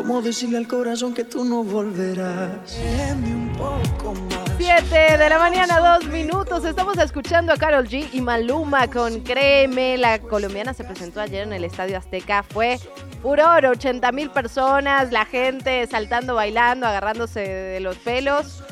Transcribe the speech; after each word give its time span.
¿Cómo 0.00 0.22
decirle 0.22 0.56
al 0.56 0.66
corazón 0.66 1.12
que 1.12 1.24
tú 1.24 1.44
no 1.44 1.62
volverás? 1.62 2.74
Un 3.12 3.52
poco 3.52 4.14
más. 4.14 4.50
7 4.56 5.18
de 5.18 5.28
la 5.28 5.38
mañana, 5.38 5.78
dos 5.78 6.06
minutos. 6.06 6.64
Estamos 6.64 6.96
escuchando 6.96 7.52
a 7.52 7.58
Carol 7.58 7.86
G 7.86 8.08
y 8.14 8.22
Maluma 8.22 8.88
con 8.88 9.20
Créeme. 9.20 9.98
La 9.98 10.18
colombiana 10.18 10.72
se 10.72 10.84
presentó 10.84 11.20
ayer 11.20 11.42
en 11.42 11.52
el 11.52 11.64
Estadio 11.64 11.98
Azteca. 11.98 12.42
Fue 12.42 12.78
furor, 13.20 13.66
80 13.66 14.10
mil 14.12 14.30
personas, 14.30 15.12
la 15.12 15.26
gente 15.26 15.86
saltando, 15.86 16.34
bailando, 16.34 16.86
agarrándose 16.86 17.40
de 17.40 17.80
los 17.80 17.98
pelos. 17.98 18.62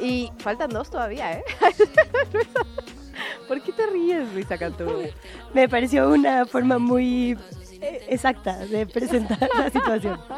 Y 0.00 0.30
faltan 0.38 0.70
dos 0.70 0.90
todavía, 0.90 1.32
¿eh? 1.32 1.44
¿Por 3.48 3.60
qué 3.62 3.72
te 3.72 3.84
ríes, 3.86 4.32
Luisa 4.32 4.56
Cantú? 4.56 4.84
Me 5.52 5.68
pareció 5.68 6.08
una 6.08 6.46
forma 6.46 6.78
muy 6.78 7.36
exacta 7.80 8.58
de 8.58 8.86
presentar 8.86 9.48
la 9.56 9.70
situación. 9.70 10.20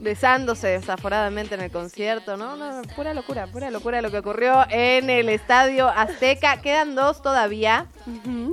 besándose 0.00 0.68
desaforadamente 0.68 1.54
en 1.54 1.60
el 1.60 1.70
concierto, 1.70 2.36
¿no? 2.36 2.56
No, 2.56 2.82
pura 2.96 3.14
locura, 3.14 3.46
pura 3.46 3.70
locura 3.70 4.00
lo 4.02 4.10
que 4.10 4.18
ocurrió 4.18 4.64
en 4.70 5.10
el 5.10 5.28
Estadio 5.28 5.88
Azteca. 5.88 6.60
Quedan 6.60 6.94
dos 6.94 7.22
todavía. 7.22 7.86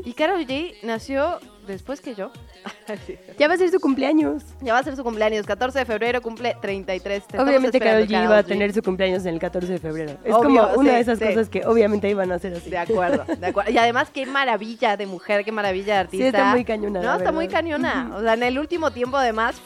Y 0.04 0.14
Karol 0.14 0.46
G 0.46 0.76
nació 0.84 1.40
después 1.66 2.02
que 2.02 2.16
yo. 2.16 2.32
Ya 3.38 3.48
va 3.48 3.54
a 3.54 3.58
ser 3.58 3.70
su 3.70 3.80
cumpleaños. 3.80 4.44
ya 4.62 4.74
va 4.74 4.80
a 4.80 4.84
ser 4.84 4.96
su 4.96 5.04
cumpleaños, 5.04 5.46
14 5.46 5.80
de 5.80 5.86
febrero, 5.86 6.22
cumple 6.22 6.56
33. 6.62 7.04
Te 7.04 7.18
estamos 7.18 7.48
obviamente 7.48 7.80
Karol 7.80 8.08
G 8.08 8.24
iba 8.24 8.38
a 8.38 8.44
tener 8.44 8.74
su 8.74 8.82
cumpleaños 8.82 9.26
en 9.26 9.36
el 9.36 9.40
14 9.40 9.74
de 9.74 9.78
febrero. 9.80 10.14
Es 10.24 10.34
Obvio, 10.34 10.44
como 10.68 10.80
una 10.80 10.90
sí, 10.92 10.96
de 10.96 11.02
esas 11.02 11.20
sí. 11.20 11.26
cosas 11.26 11.50
que 11.50 11.66
obviamente 11.66 12.10
iban 12.10 12.32
a 12.32 12.40
ser 12.40 12.54
así. 12.56 12.70
De 12.70 12.78
acuerdo, 12.78 13.26
de 13.26 13.46
acuerdo. 13.48 13.72
Y 13.72 13.78
además, 13.78 14.10
qué 14.14 14.26
maravilla 14.26 14.98
de 14.98 15.06
mujer, 15.06 15.44
qué 15.46 15.52
maravilla 15.52 15.94
de 15.96 16.00
artista. 16.00 16.24
Sí, 16.24 16.28
está 16.28 16.46
muy 16.52 16.64
cañona, 16.66 17.02
No, 17.02 17.16
está 17.18 17.32
muy 17.32 17.48
cañona. 17.48 18.12
O 18.16 18.22
sea, 18.22 18.34
en 18.34 18.44
el 18.44 18.58
último 18.58 18.92
tiempo, 18.92 19.18
además, 19.18 19.62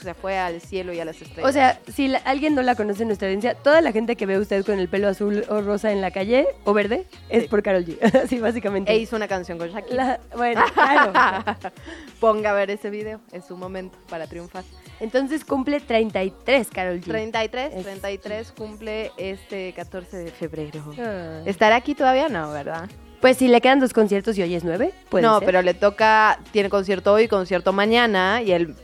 se 0.00 0.14
fue 0.14 0.38
al 0.38 0.60
cielo 0.60 0.92
y 0.92 1.00
a 1.00 1.04
las 1.04 1.20
estrellas. 1.20 1.48
O 1.48 1.52
sea, 1.52 1.78
si 1.92 2.08
la- 2.08 2.18
alguien 2.18 2.54
no 2.54 2.62
la 2.62 2.74
conoce 2.74 3.02
en 3.02 3.08
nuestra 3.08 3.28
audiencia, 3.28 3.54
toda 3.54 3.80
la 3.80 3.92
gente 3.92 4.16
que 4.16 4.24
ve 4.26 4.38
usted 4.38 4.64
con 4.64 4.78
el 4.78 4.88
pelo 4.88 5.08
azul 5.08 5.44
o 5.48 5.60
rosa 5.62 5.92
en 5.92 6.00
la 6.00 6.10
calle 6.10 6.46
o 6.64 6.72
verde 6.72 7.06
es 7.28 7.42
Sí. 7.44 7.48
por 7.48 7.62
Karol 7.62 7.84
G. 7.84 7.98
Así 8.24 8.38
básicamente. 8.38 8.90
e 8.92 8.98
hizo 8.98 9.16
una 9.16 9.28
canción 9.28 9.58
con 9.58 9.68
Shakira. 9.70 9.94
La- 10.04 10.20
bueno, 10.36 10.62
claro. 10.74 11.12
Ponga 12.20 12.50
a 12.50 12.52
ver 12.52 12.70
ese 12.70 12.90
video, 12.90 13.20
es 13.32 13.46
su 13.46 13.56
momento 13.56 13.98
para 14.10 14.26
triunfar. 14.26 14.62
Entonces 15.00 15.44
cumple 15.44 15.80
33 15.80 16.68
Karol 16.68 17.00
G. 17.00 17.04
33, 17.04 17.72
Es- 17.74 17.82
33 17.84 18.52
cumple 18.52 19.10
este 19.16 19.72
14 19.72 20.16
de 20.18 20.30
febrero. 20.30 20.84
Ah. 20.98 21.40
¿Estará 21.46 21.76
aquí 21.76 21.94
todavía? 21.94 22.28
No, 22.28 22.52
¿verdad? 22.52 22.88
Pues 23.22 23.36
si 23.38 23.48
le 23.48 23.60
quedan 23.60 23.80
dos 23.80 23.92
conciertos 23.92 24.36
y 24.38 24.42
hoy 24.42 24.54
es 24.54 24.64
nueve, 24.64 24.92
puede 25.10 25.22
no, 25.26 25.38
ser. 25.38 25.46
pero 25.46 25.62
le 25.62 25.74
toca, 25.74 26.38
tiene 26.52 26.70
concierto 26.70 27.12
hoy, 27.12 27.28
concierto 27.28 27.72
mañana 27.72 28.40
y 28.42 28.52
el 28.52 28.74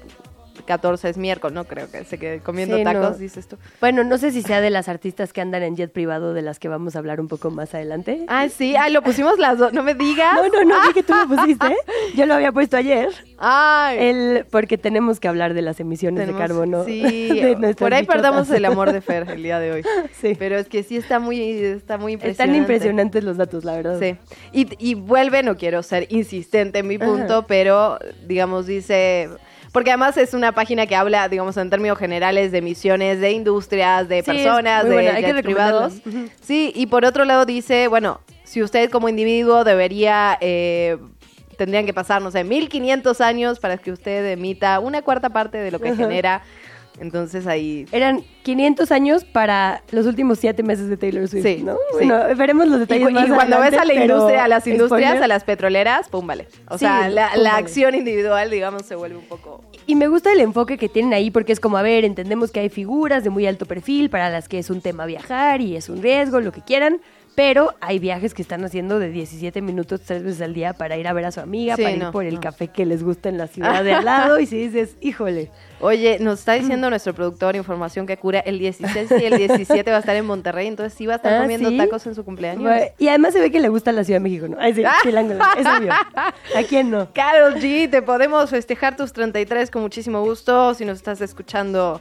14 0.64 1.08
es 1.10 1.16
miércoles, 1.18 1.54
no 1.54 1.64
creo 1.64 1.90
que 1.90 2.04
se 2.04 2.18
quede 2.18 2.40
comiendo 2.40 2.76
Sí, 2.76 2.84
no. 2.84 2.92
tacos, 2.92 3.18
dices 3.18 3.46
tú. 3.48 3.56
Bueno, 3.80 4.04
no 4.04 4.18
sé 4.18 4.30
si 4.30 4.42
sea 4.42 4.60
de 4.60 4.70
las 4.70 4.88
artistas 4.88 5.32
que 5.32 5.40
andan 5.40 5.62
en 5.62 5.76
jet 5.76 5.92
privado 5.92 6.34
de 6.34 6.42
las 6.42 6.58
que 6.58 6.68
vamos 6.68 6.96
a 6.96 6.98
hablar 7.00 7.20
un 7.20 7.28
poco 7.28 7.50
más 7.50 7.74
adelante. 7.74 8.24
Ah, 8.28 8.48
sí, 8.48 8.74
ay, 8.76 8.92
lo 8.92 9.02
pusimos 9.02 9.38
las 9.38 9.58
dos, 9.58 9.72
no 9.72 9.82
me 9.82 9.94
digas. 9.94 10.34
No, 10.34 10.48
no, 10.48 10.64
no, 10.64 10.86
vi 10.86 10.92
que 10.94 11.02
tú 11.02 11.14
lo 11.14 11.26
pusiste. 11.36 11.76
Yo 12.14 12.26
lo 12.26 12.34
había 12.34 12.52
puesto 12.52 12.76
ayer. 12.76 13.10
Ay, 13.38 13.98
El, 14.00 14.46
porque 14.50 14.78
tenemos 14.78 15.20
que 15.20 15.28
hablar 15.28 15.54
de 15.54 15.62
las 15.62 15.78
emisiones 15.80 16.20
tenemos- 16.26 16.40
de 16.40 16.46
carbono. 16.46 16.84
Sí, 16.84 17.28
de 17.40 17.74
por 17.78 17.92
ahí 17.94 18.04
perdamos 18.06 18.50
el 18.50 18.64
amor 18.64 18.92
de 18.92 19.00
Fer 19.00 19.28
el 19.30 19.42
día 19.42 19.58
de 19.58 19.72
hoy. 19.72 19.82
Sí. 20.20 20.34
Pero 20.38 20.56
es 20.56 20.68
que 20.68 20.82
sí 20.82 20.96
está 20.96 21.18
muy, 21.18 21.40
está 21.40 21.98
muy 21.98 22.14
impresionante. 22.14 22.30
Están 22.30 22.54
impresionantes 22.54 23.22
los 23.24 23.36
datos, 23.36 23.64
la 23.64 23.74
verdad. 23.76 23.98
Sí. 24.00 24.16
Y, 24.52 24.66
y 24.78 24.94
vuelve, 24.94 25.42
no 25.42 25.56
quiero 25.56 25.82
ser 25.82 26.06
insistente 26.10 26.78
en 26.78 26.86
mi 26.86 26.96
punto, 26.98 27.38
Ajá. 27.38 27.46
pero 27.46 27.98
digamos, 28.26 28.66
dice. 28.66 29.28
Porque 29.76 29.90
además 29.90 30.16
es 30.16 30.32
una 30.32 30.52
página 30.52 30.86
que 30.86 30.96
habla, 30.96 31.28
digamos, 31.28 31.54
en 31.58 31.68
términos 31.68 31.98
generales 31.98 32.50
de 32.50 32.56
emisiones 32.56 33.20
de 33.20 33.32
industrias, 33.32 34.08
de 34.08 34.22
Sí, 34.22 34.24
personas, 34.24 34.84
de 34.84 34.90
buena, 34.90 35.10
hay 35.10 35.22
que 35.22 35.32
jets 35.34 35.42
privados. 35.42 35.92
Sí, 36.40 36.72
y 36.74 36.86
por 36.86 37.04
otro 37.04 37.26
lado 37.26 37.44
dice, 37.44 37.86
bueno, 37.86 38.22
si 38.42 38.62
usted 38.62 38.88
como 38.88 39.10
individuo 39.10 39.64
debería, 39.64 40.38
eh, 40.40 40.96
tendrían 41.58 41.84
que 41.84 41.92
pasar, 41.92 42.22
no 42.22 42.30
sé, 42.30 42.42
1500 42.42 43.20
años 43.20 43.60
para 43.60 43.76
que 43.76 43.92
usted 43.92 44.24
emita 44.32 44.80
una 44.80 45.02
cuarta 45.02 45.28
parte 45.28 45.58
de 45.58 45.70
lo 45.70 45.78
que 45.78 45.94
genera. 45.94 46.40
Entonces 47.00 47.46
ahí 47.46 47.84
Eran 47.92 48.22
500 48.42 48.90
años 48.92 49.24
para 49.24 49.82
los 49.90 50.06
últimos 50.06 50.38
siete 50.38 50.62
meses 50.62 50.88
de 50.88 50.96
Taylor 50.96 51.28
Swift, 51.28 51.42
Sí, 51.44 51.62
¿no? 51.62 51.74
sí. 51.98 52.06
Bueno, 52.06 52.22
veremos 52.36 52.66
los 52.68 52.76
Y, 52.76 52.80
detalles 52.80 53.10
más 53.12 53.26
y 53.28 53.30
cuando 53.30 53.60
ves 53.60 53.74
a 53.74 53.84
la 53.84 53.94
industria, 53.94 54.44
a 54.44 54.48
las 54.48 54.66
industrias, 54.66 55.10
spoiler. 55.10 55.22
a 55.24 55.26
las 55.28 55.44
petroleras, 55.44 56.08
pum, 56.08 56.26
vale. 56.26 56.48
O 56.68 56.74
Sí, 56.78 56.84
sea, 56.86 57.08
la, 57.08 57.30
pum, 57.32 57.42
la 57.42 57.50
vale. 57.52 57.62
acción 57.64 57.94
individual, 57.94 58.50
digamos, 58.50 58.82
se 58.82 58.94
vuelve 58.94 59.16
un 59.16 59.24
poco... 59.26 59.62
Y 59.86 59.94
me 59.94 60.08
gusta 60.08 60.32
el 60.32 60.40
enfoque 60.40 60.78
que 60.78 60.88
tienen 60.88 61.12
ahí 61.12 61.30
porque 61.30 61.52
es 61.52 61.60
como, 61.60 61.76
a 61.76 61.82
ver, 61.82 62.04
entendemos 62.04 62.50
que 62.50 62.60
hay 62.60 62.68
figuras 62.70 63.22
de 63.24 63.30
muy 63.30 63.46
alto 63.46 63.66
perfil 63.66 64.10
para 64.10 64.30
las 64.30 64.48
que 64.48 64.58
es 64.58 64.70
un 64.70 64.80
tema 64.80 65.06
viajar 65.06 65.60
y 65.60 65.76
es 65.76 65.88
un 65.88 66.02
riesgo, 66.02 66.40
lo 66.40 66.50
que 66.52 66.60
quieran, 66.62 67.00
pero 67.36 67.74
hay 67.80 67.98
viajes 68.00 68.34
que 68.34 68.42
están 68.42 68.64
haciendo 68.64 68.98
de 68.98 69.10
17 69.10 69.60
minutos 69.62 70.00
tres 70.04 70.24
veces 70.24 70.40
al 70.42 70.54
día 70.54 70.72
para 70.72 70.96
ir 70.96 71.06
a 71.06 71.12
ver 71.12 71.26
a 71.26 71.30
su 71.30 71.38
amiga, 71.40 71.76
Sí, 71.76 71.82
para 71.82 71.94
ir 71.94 72.02
no, 72.02 72.10
por 72.10 72.24
el 72.24 72.34
no. 72.36 72.40
café 72.40 72.68
que 72.68 72.84
les 72.86 73.04
gusta 73.04 73.28
en 73.28 73.38
la 73.38 73.46
ciudad 73.46 73.84
de 73.84 73.92
al 73.92 74.04
lado 74.04 74.40
y 74.40 74.46
si 74.46 74.56
dices, 74.58 74.96
híjole, 75.00 75.50
Oye, 75.78 76.16
nos 76.20 76.38
está 76.38 76.54
diciendo 76.54 76.88
nuestro 76.88 77.12
productor 77.14 77.54
información 77.54 78.06
que 78.06 78.16
cura 78.16 78.40
el 78.40 78.58
16 78.58 79.10
y 79.20 79.24
el 79.26 79.36
17 79.36 79.90
va 79.90 79.98
a 79.98 80.00
estar 80.00 80.16
en 80.16 80.24
Monterrey, 80.24 80.66
entonces 80.68 80.94
sí 80.96 81.04
va 81.06 81.12
a 81.12 81.16
estar 81.16 81.34
Ah, 81.34 81.42
comiendo 81.42 81.68
¿sí? 81.68 81.76
tacos 81.76 82.06
en 82.06 82.14
su 82.14 82.24
cumpleaños. 82.24 82.62
Bueno, 82.62 82.86
y 82.98 83.08
además 83.08 83.34
se 83.34 83.40
ve 83.40 83.50
que 83.50 83.60
le 83.60 83.68
gusta 83.68 83.92
la 83.92 84.02
Ciudad 84.02 84.18
de 84.18 84.22
México, 84.24 84.48
¿no? 84.48 84.56
Ay, 84.58 84.72
sí, 84.72 84.82
chilango, 85.02 85.34
es 85.34 85.66
obvio. 85.66 85.92
¿A 85.92 86.62
quién 86.66 86.90
no? 86.90 87.12
Carol 87.12 87.56
G, 87.56 87.90
te 87.90 88.00
podemos 88.00 88.48
festejar 88.48 88.96
tus 88.96 89.12
33 89.12 89.70
con 89.70 89.82
muchísimo 89.82 90.22
gusto. 90.22 90.72
Si 90.72 90.86
nos 90.86 90.96
estás 90.96 91.20
escuchando, 91.20 92.00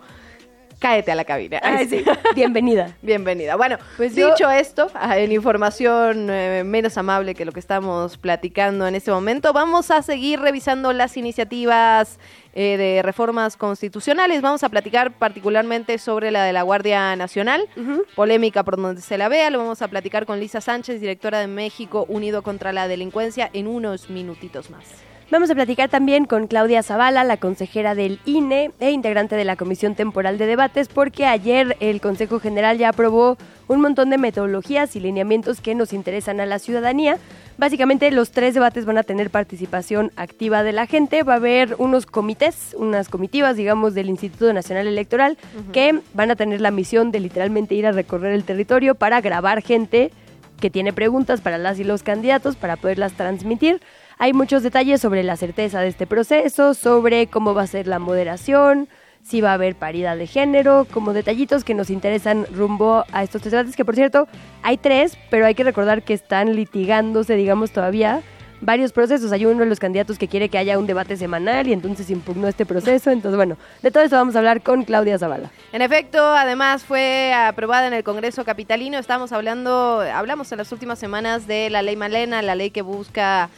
cáete 0.80 1.12
a 1.12 1.16
la 1.16 1.24
cabina. 1.25 1.59
Ay, 1.63 1.86
sí, 1.90 2.03
bienvenida. 2.36 2.96
Bienvenida. 3.02 3.56
Bueno, 3.56 3.78
Pues 3.97 4.16
yo- 4.16 4.30
dicho 4.31 4.50
esto, 4.50 4.90
ah, 4.94 5.18
en 5.18 5.31
información 5.31 6.30
eh, 6.30 6.63
menos 6.66 6.97
amable 6.97 7.34
que 7.36 7.46
lo 7.46 7.52
que 7.52 7.59
estamos 7.59 8.18
platicando 8.18 8.88
en 8.88 8.96
este 8.96 9.12
momento, 9.12 9.53
vamos 9.53 9.91
a 9.91 10.02
seguir 10.02 10.40
revisando 10.40 10.94
las 10.94 11.18
iniciativas 11.18 12.19
eh, 12.53 12.78
de 12.78 13.02
reformas 13.02 13.58
constitucionales. 13.58 14.41
Vamos 14.41 14.63
a 14.63 14.69
platicar 14.69 15.12
particularmente 15.12 15.97
sobre 15.97 16.31
la 16.31 16.44
de 16.44 16.53
la 16.53 16.62
Guardia 16.62 17.16
Nacional, 17.16 17.68
polémica 18.16 18.63
por 18.63 18.78
donde 18.78 19.02
se 19.02 19.18
la 19.18 19.28
vea. 19.30 19.50
Lo 19.50 19.59
vamos 19.59 19.81
a 19.81 19.88
platicar 19.88 20.25
con 20.25 20.40
Lisa 20.40 20.62
Sánchez, 20.62 21.02
directora 21.02 21.40
de 21.40 21.47
México 21.47 22.06
Unido 22.07 22.44
contra 22.44 22.72
la 22.74 22.88
Delincuencia, 22.88 23.50
en 23.53 23.68
unos 23.68 24.09
minutitos 24.09 24.69
más. 24.69 24.84
Vamos 25.31 25.50
a 25.50 25.56
platicar 25.56 25.90
también 25.90 26.25
con 26.25 26.46
Claudia 26.46 26.84
Zavala, 26.84 27.24
la 27.24 27.38
consejera 27.38 27.96
del 27.96 28.19
INE 28.25 28.69
e 28.80 28.91
integrante 28.91 29.36
de 29.36 29.44
la 29.44 29.56
Comisión 29.56 29.96
Temporal 29.96 30.38
de 30.38 30.46
Debates, 30.46 30.88
porque 30.88 31.25
ayer 31.25 31.75
el 31.80 32.00
Consejo 32.00 32.40
General 32.40 32.78
ya 32.78 32.90
aprobó 32.90 33.36
un 33.68 33.81
montón 33.81 34.12
de 34.12 34.19
metodologías 34.19 34.96
y 34.96 35.00
lineamientos 35.00 35.62
que 35.62 35.74
nos 35.74 35.94
interesan 35.94 36.40
a 36.40 36.46
la 36.46 36.59
ciudadanía. 36.59 37.18
Básicamente 37.58 38.12
los 38.12 38.30
tres 38.30 38.53
debates 38.53 38.86
van 38.86 39.00
a 39.00 39.03
tener 39.03 39.31
participación 39.31 40.12
activa 40.16 40.62
de 40.62 40.74
la 40.74 40.86
gente, 40.86 41.24
va 41.24 41.34
a 41.34 41.38
haber 41.38 41.75
unos 41.80 42.06
comités, 42.06 42.75
unas 42.78 43.10
comitivas, 43.10 43.56
digamos, 43.56 43.95
del 43.95 44.10
Instituto 44.10 44.54
Nacional 44.54 44.86
Electoral, 44.86 45.39
que 45.74 46.01
van 46.13 46.30
a 46.30 46.36
tener 46.36 46.62
la 46.62 46.69
misión 46.69 47.12
de 47.12 47.19
literalmente 47.19 47.74
ir 47.74 47.88
a 47.88 47.92
recorrer 47.92 48.33
el 48.33 48.44
territorio 48.44 48.94
para 48.94 49.21
grabar 49.21 49.63
gente 49.63 50.12
que 50.60 50.69
tiene 50.69 50.94
preguntas 50.94 51.42
para 51.42 51.57
las 51.57 51.80
y 51.80 51.83
los 51.83 52.04
candidatos 52.04 52.56
para 52.56 52.78
poderlas 52.78 53.13
transmitir. 53.13 53.81
Hay 54.17 54.31
muchos 54.31 54.63
detalles 54.63 55.01
sobre 55.01 55.23
la 55.23 55.35
certeza 55.35 55.81
de 55.81 55.89
este 55.89 56.07
proceso, 56.07 56.73
sobre 56.73 57.27
cómo 57.27 57.53
va 57.53 57.63
a 57.63 57.67
ser 57.67 57.85
la 57.85 58.00
moderación, 58.00 58.88
si 59.21 59.41
va 59.41 59.51
a 59.51 59.53
haber 59.56 59.75
paridad 59.75 60.15
de 60.15 60.25
género, 60.25 60.88
como 60.91 61.12
detallitos 61.12 61.65
que 61.65 61.73
nos 61.73 61.89
interesan 61.89 62.45
rumbo 62.53 63.03
a 63.12 63.23
estos 63.23 63.41
tres 63.41 63.51
debates, 63.51 63.75
que 63.75 63.83
por 63.83 63.95
cierto 63.95 64.27
hay 64.63 64.77
tres, 64.77 65.17
pero 65.29 65.45
hay 65.45 65.53
que 65.53 65.65
recordar 65.65 66.03
que 66.03 66.13
están 66.13 66.56
litigándose, 66.56 67.35
digamos, 67.35 67.71
todavía 67.71 68.21
varios 68.62 68.94
procesos. 68.94 69.33
Hay 69.33 69.45
uno 69.45 69.59
de 69.59 69.65
los 69.65 69.79
candidatos 69.79 70.18
que 70.18 70.29
quiere 70.29 70.47
que 70.47 70.57
haya 70.57 70.79
un 70.79 70.88
debate 70.88 71.18
semanal 71.18 71.68
y 71.68 71.73
entonces 71.73 72.09
impugnó 72.09 72.47
este 72.47 72.65
proceso. 72.65 73.11
Entonces, 73.11 73.35
bueno, 73.35 73.57
de 73.81 73.91
todo 73.91 74.03
eso 74.03 74.15
vamos 74.15 74.35
a 74.35 74.39
hablar 74.39 74.61
con 74.61 74.83
Claudia 74.83 75.19
Zavala. 75.19 75.51
En 75.73 75.81
efecto, 75.81 76.23
además 76.25 76.83
fue 76.83 77.33
aprobada 77.33 77.88
en 77.88 77.94
el 77.94 78.03
Congreso 78.03 78.45
Capitalino. 78.45 78.97
Estamos 78.97 79.33
hablando, 79.33 80.00
hablamos 80.01 80.51
en 80.53 80.59
las 80.59 80.71
últimas 80.71 81.00
semanas 81.00 81.47
de 81.47 81.69
la 81.69 81.81
ley 81.81 81.97
Malena, 81.97 82.41
la 82.41 82.56
ley 82.56 82.71
que 82.71 82.81
busca 82.81 83.50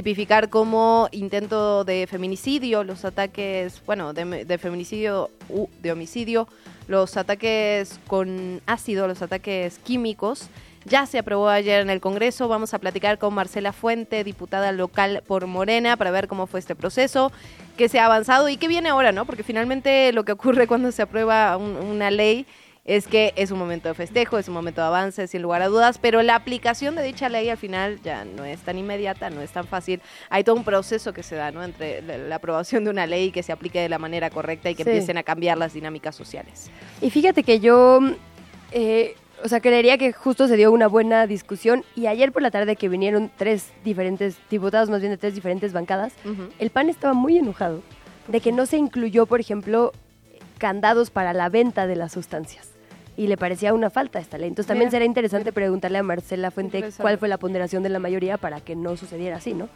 tipificar 0.00 0.50
como 0.50 1.08
intento 1.10 1.82
de 1.84 2.06
feminicidio 2.06 2.84
los 2.84 3.06
ataques, 3.06 3.80
bueno, 3.86 4.12
de, 4.12 4.44
de 4.44 4.58
feminicidio, 4.58 5.30
u 5.48 5.68
de 5.80 5.90
homicidio, 5.90 6.48
los 6.86 7.16
ataques 7.16 7.98
con 8.06 8.60
ácido, 8.66 9.08
los 9.08 9.22
ataques 9.22 9.78
químicos. 9.78 10.50
Ya 10.84 11.06
se 11.06 11.18
aprobó 11.18 11.48
ayer 11.48 11.80
en 11.80 11.88
el 11.88 12.02
Congreso. 12.02 12.46
Vamos 12.46 12.74
a 12.74 12.78
platicar 12.78 13.16
con 13.16 13.32
Marcela 13.32 13.72
Fuente, 13.72 14.22
diputada 14.22 14.70
local 14.72 15.22
por 15.26 15.46
Morena, 15.46 15.96
para 15.96 16.10
ver 16.10 16.28
cómo 16.28 16.46
fue 16.46 16.60
este 16.60 16.74
proceso, 16.74 17.32
qué 17.78 17.88
se 17.88 17.98
ha 17.98 18.04
avanzado 18.04 18.50
y 18.50 18.58
qué 18.58 18.68
viene 18.68 18.90
ahora, 18.90 19.12
¿no? 19.12 19.24
Porque 19.24 19.44
finalmente 19.44 20.12
lo 20.12 20.26
que 20.26 20.32
ocurre 20.32 20.66
cuando 20.66 20.92
se 20.92 21.00
aprueba 21.00 21.56
un- 21.56 21.76
una 21.76 22.10
ley 22.10 22.44
es 22.86 23.08
que 23.08 23.32
es 23.36 23.50
un 23.50 23.58
momento 23.58 23.88
de 23.88 23.94
festejo, 23.94 24.38
es 24.38 24.46
un 24.48 24.54
momento 24.54 24.80
de 24.80 24.86
avance, 24.86 25.26
sin 25.26 25.42
lugar 25.42 25.60
a 25.60 25.66
dudas, 25.66 25.98
pero 25.98 26.22
la 26.22 26.36
aplicación 26.36 26.94
de 26.94 27.02
dicha 27.02 27.28
ley 27.28 27.48
al 27.50 27.56
final 27.58 28.00
ya 28.02 28.24
no 28.24 28.44
es 28.44 28.60
tan 28.60 28.78
inmediata, 28.78 29.28
no 29.28 29.42
es 29.42 29.50
tan 29.50 29.66
fácil. 29.66 30.00
Hay 30.30 30.44
todo 30.44 30.54
un 30.56 30.62
proceso 30.64 31.12
que 31.12 31.22
se 31.24 31.34
da, 31.34 31.50
¿no? 31.50 31.64
Entre 31.64 32.00
la, 32.02 32.16
la 32.16 32.36
aprobación 32.36 32.84
de 32.84 32.90
una 32.90 33.06
ley 33.06 33.32
que 33.32 33.42
se 33.42 33.50
aplique 33.52 33.80
de 33.80 33.88
la 33.88 33.98
manera 33.98 34.30
correcta 34.30 34.70
y 34.70 34.74
que 34.76 34.84
Sí. 34.84 34.90
empiecen 34.90 35.18
a 35.18 35.24
cambiar 35.24 35.58
las 35.58 35.72
dinámicas 35.74 36.14
sociales. 36.14 36.70
Y 37.00 37.10
fíjate 37.10 37.42
que 37.42 37.58
yo, 37.58 37.98
eh, 38.70 39.16
o 39.42 39.48
sea, 39.48 39.58
creería 39.60 39.98
que 39.98 40.12
justo 40.12 40.46
se 40.46 40.56
dio 40.56 40.70
una 40.70 40.86
buena 40.86 41.26
discusión 41.26 41.84
y 41.96 42.06
ayer 42.06 42.30
por 42.30 42.40
la 42.42 42.52
tarde 42.52 42.76
que 42.76 42.88
vinieron 42.88 43.32
tres 43.36 43.72
diferentes 43.84 44.38
diputados, 44.48 44.88
más 44.90 45.00
bien 45.00 45.10
de 45.10 45.18
tres 45.18 45.34
diferentes 45.34 45.72
bancadas, 45.72 46.12
el 46.60 46.70
PAN 46.70 46.88
estaba 46.88 47.14
muy 47.14 47.36
enojado 47.36 47.82
de 48.28 48.40
que 48.40 48.52
no 48.52 48.64
se 48.64 48.76
incluyó, 48.76 49.26
por 49.26 49.40
ejemplo, 49.40 49.92
candados 50.58 51.10
para 51.10 51.32
la 51.32 51.48
venta 51.48 51.86
de 51.88 51.96
las 51.96 52.12
sustancias. 52.12 52.70
Y 53.16 53.28
le 53.28 53.36
parecía 53.36 53.72
una 53.72 53.90
falta 53.90 54.18
esta 54.18 54.38
ley. 54.38 54.48
Entonces 54.48 54.68
también 54.68 54.88
Mira, 54.88 54.96
será 54.96 55.04
interesante 55.04 55.52
preguntarle 55.52 55.98
a 55.98 56.02
Marcela 56.02 56.50
Fuente 56.50 56.84
cuál 56.98 57.18
fue 57.18 57.28
la 57.28 57.38
ponderación 57.38 57.82
de 57.82 57.88
la 57.88 57.98
mayoría 57.98 58.36
para 58.36 58.60
que 58.60 58.76
no 58.76 58.96
sucediera 58.96 59.36
así, 59.36 59.54
¿no? 59.54 59.68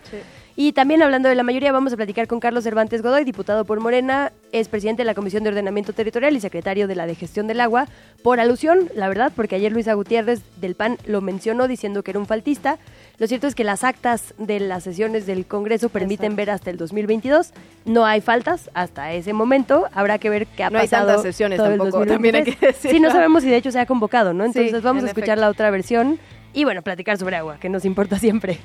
Y 0.62 0.74
también 0.74 1.02
hablando 1.02 1.30
de 1.30 1.34
la 1.34 1.42
mayoría, 1.42 1.72
vamos 1.72 1.90
a 1.94 1.96
platicar 1.96 2.26
con 2.26 2.38
Carlos 2.38 2.64
Cervantes 2.64 3.00
Godoy, 3.00 3.24
diputado 3.24 3.64
por 3.64 3.80
Morena, 3.80 4.30
es 4.52 4.68
presidente 4.68 5.00
de 5.00 5.06
la 5.06 5.14
Comisión 5.14 5.42
de 5.42 5.48
Ordenamiento 5.48 5.94
Territorial 5.94 6.36
y 6.36 6.40
secretario 6.40 6.86
de 6.86 6.94
la 6.94 7.06
de 7.06 7.14
Gestión 7.14 7.46
del 7.46 7.62
Agua, 7.62 7.86
por 8.22 8.40
alusión, 8.40 8.90
la 8.94 9.08
verdad, 9.08 9.32
porque 9.34 9.54
ayer 9.56 9.72
Luisa 9.72 9.94
Gutiérrez 9.94 10.42
del 10.60 10.74
PAN 10.74 10.98
lo 11.06 11.22
mencionó 11.22 11.66
diciendo 11.66 12.02
que 12.02 12.10
era 12.10 12.20
un 12.20 12.26
faltista. 12.26 12.76
Lo 13.16 13.26
cierto 13.26 13.46
es 13.46 13.54
que 13.54 13.64
las 13.64 13.84
actas 13.84 14.34
de 14.36 14.60
las 14.60 14.84
sesiones 14.84 15.24
del 15.24 15.46
Congreso 15.46 15.88
permiten 15.88 16.32
Exacto. 16.32 16.36
ver 16.36 16.50
hasta 16.50 16.68
el 16.70 16.76
2022. 16.76 17.52
No 17.86 18.04
hay 18.04 18.20
faltas 18.20 18.68
hasta 18.74 19.14
ese 19.14 19.32
momento. 19.32 19.86
Habrá 19.94 20.18
que 20.18 20.28
ver 20.28 20.46
qué 20.46 20.64
ha 20.64 20.68
No 20.68 20.78
hay 20.78 20.88
pasado. 20.88 21.06
tantas 21.06 21.22
sesiones 21.22 21.56
tampoco, 21.56 21.84
2023. 21.90 22.14
también 22.14 22.34
hay 22.36 22.44
que 22.44 22.66
decirlo. 22.66 22.90
Sí, 22.98 23.00
no 23.00 23.10
sabemos 23.10 23.42
si 23.44 23.48
de 23.48 23.56
hecho 23.56 23.70
se 23.72 23.78
ha 23.80 23.86
convocado, 23.86 24.34
¿no? 24.34 24.44
Entonces 24.44 24.72
Sí, 24.72 24.80
vamos 24.82 25.04
en 25.04 25.06
a 25.06 25.08
escuchar 25.08 25.28
efecto. 25.38 25.40
la 25.40 25.48
otra 25.48 25.70
versión 25.70 26.18
y 26.52 26.64
bueno, 26.64 26.82
platicar 26.82 27.16
sobre 27.16 27.36
agua, 27.36 27.56
que 27.58 27.70
nos 27.70 27.86
importa 27.86 28.18
siempre. 28.18 28.58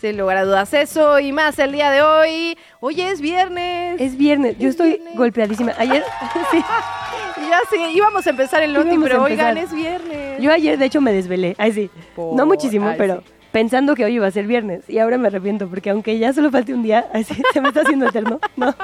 Sin 0.00 0.16
lugar 0.16 0.38
a 0.38 0.44
dudas, 0.44 0.72
eso 0.72 1.18
y 1.18 1.30
más 1.32 1.58
el 1.58 1.72
día 1.72 1.90
de 1.90 2.00
hoy. 2.02 2.56
Hoy 2.80 3.00
es 3.02 3.20
viernes. 3.20 4.00
Es 4.00 4.16
viernes, 4.16 4.56
yo 4.58 4.68
Es 4.68 4.70
estoy 4.74 4.92
viernes. 4.94 5.16
golpeadísima. 5.16 5.72
Ayer, 5.78 6.02
sí, 6.50 6.58
Ya 7.50 7.58
sí, 7.70 7.76
íbamos 7.94 8.26
a 8.26 8.30
empezar 8.30 8.62
el 8.62 8.74
a 8.76 8.80
pero 9.02 9.22
oigan, 9.24 9.58
es 9.58 9.72
viernes. 9.74 10.40
yo 10.40 10.52
ayer 10.52 10.78
de 10.78 10.84
hecho 10.86 11.00
me 11.00 11.12
desvelé, 11.12 11.54
ay 11.58 11.72
sí, 11.72 11.90
Por- 12.14 12.34
no 12.36 12.46
muchísimo, 12.46 12.88
ay, 12.88 12.94
pero 12.96 13.16
sí. 13.22 13.32
pensando 13.50 13.94
que 13.94 14.04
hoy 14.04 14.14
iba 14.14 14.26
a 14.26 14.30
ser 14.30 14.46
viernes 14.46 14.88
y 14.88 14.98
ahora 14.98 15.18
me 15.18 15.28
arrepiento 15.28 15.66
porque 15.68 15.90
aunque 15.90 16.18
ya 16.18 16.32
solo 16.32 16.50
falte 16.50 16.72
un 16.74 16.82
día, 16.82 17.08
ay, 17.12 17.24
sí, 17.24 17.42
se 17.52 17.60
me 17.60 17.68
está 17.68 17.80
haciendo 17.80 18.06
eterno, 18.08 18.38
¿no? 18.56 18.74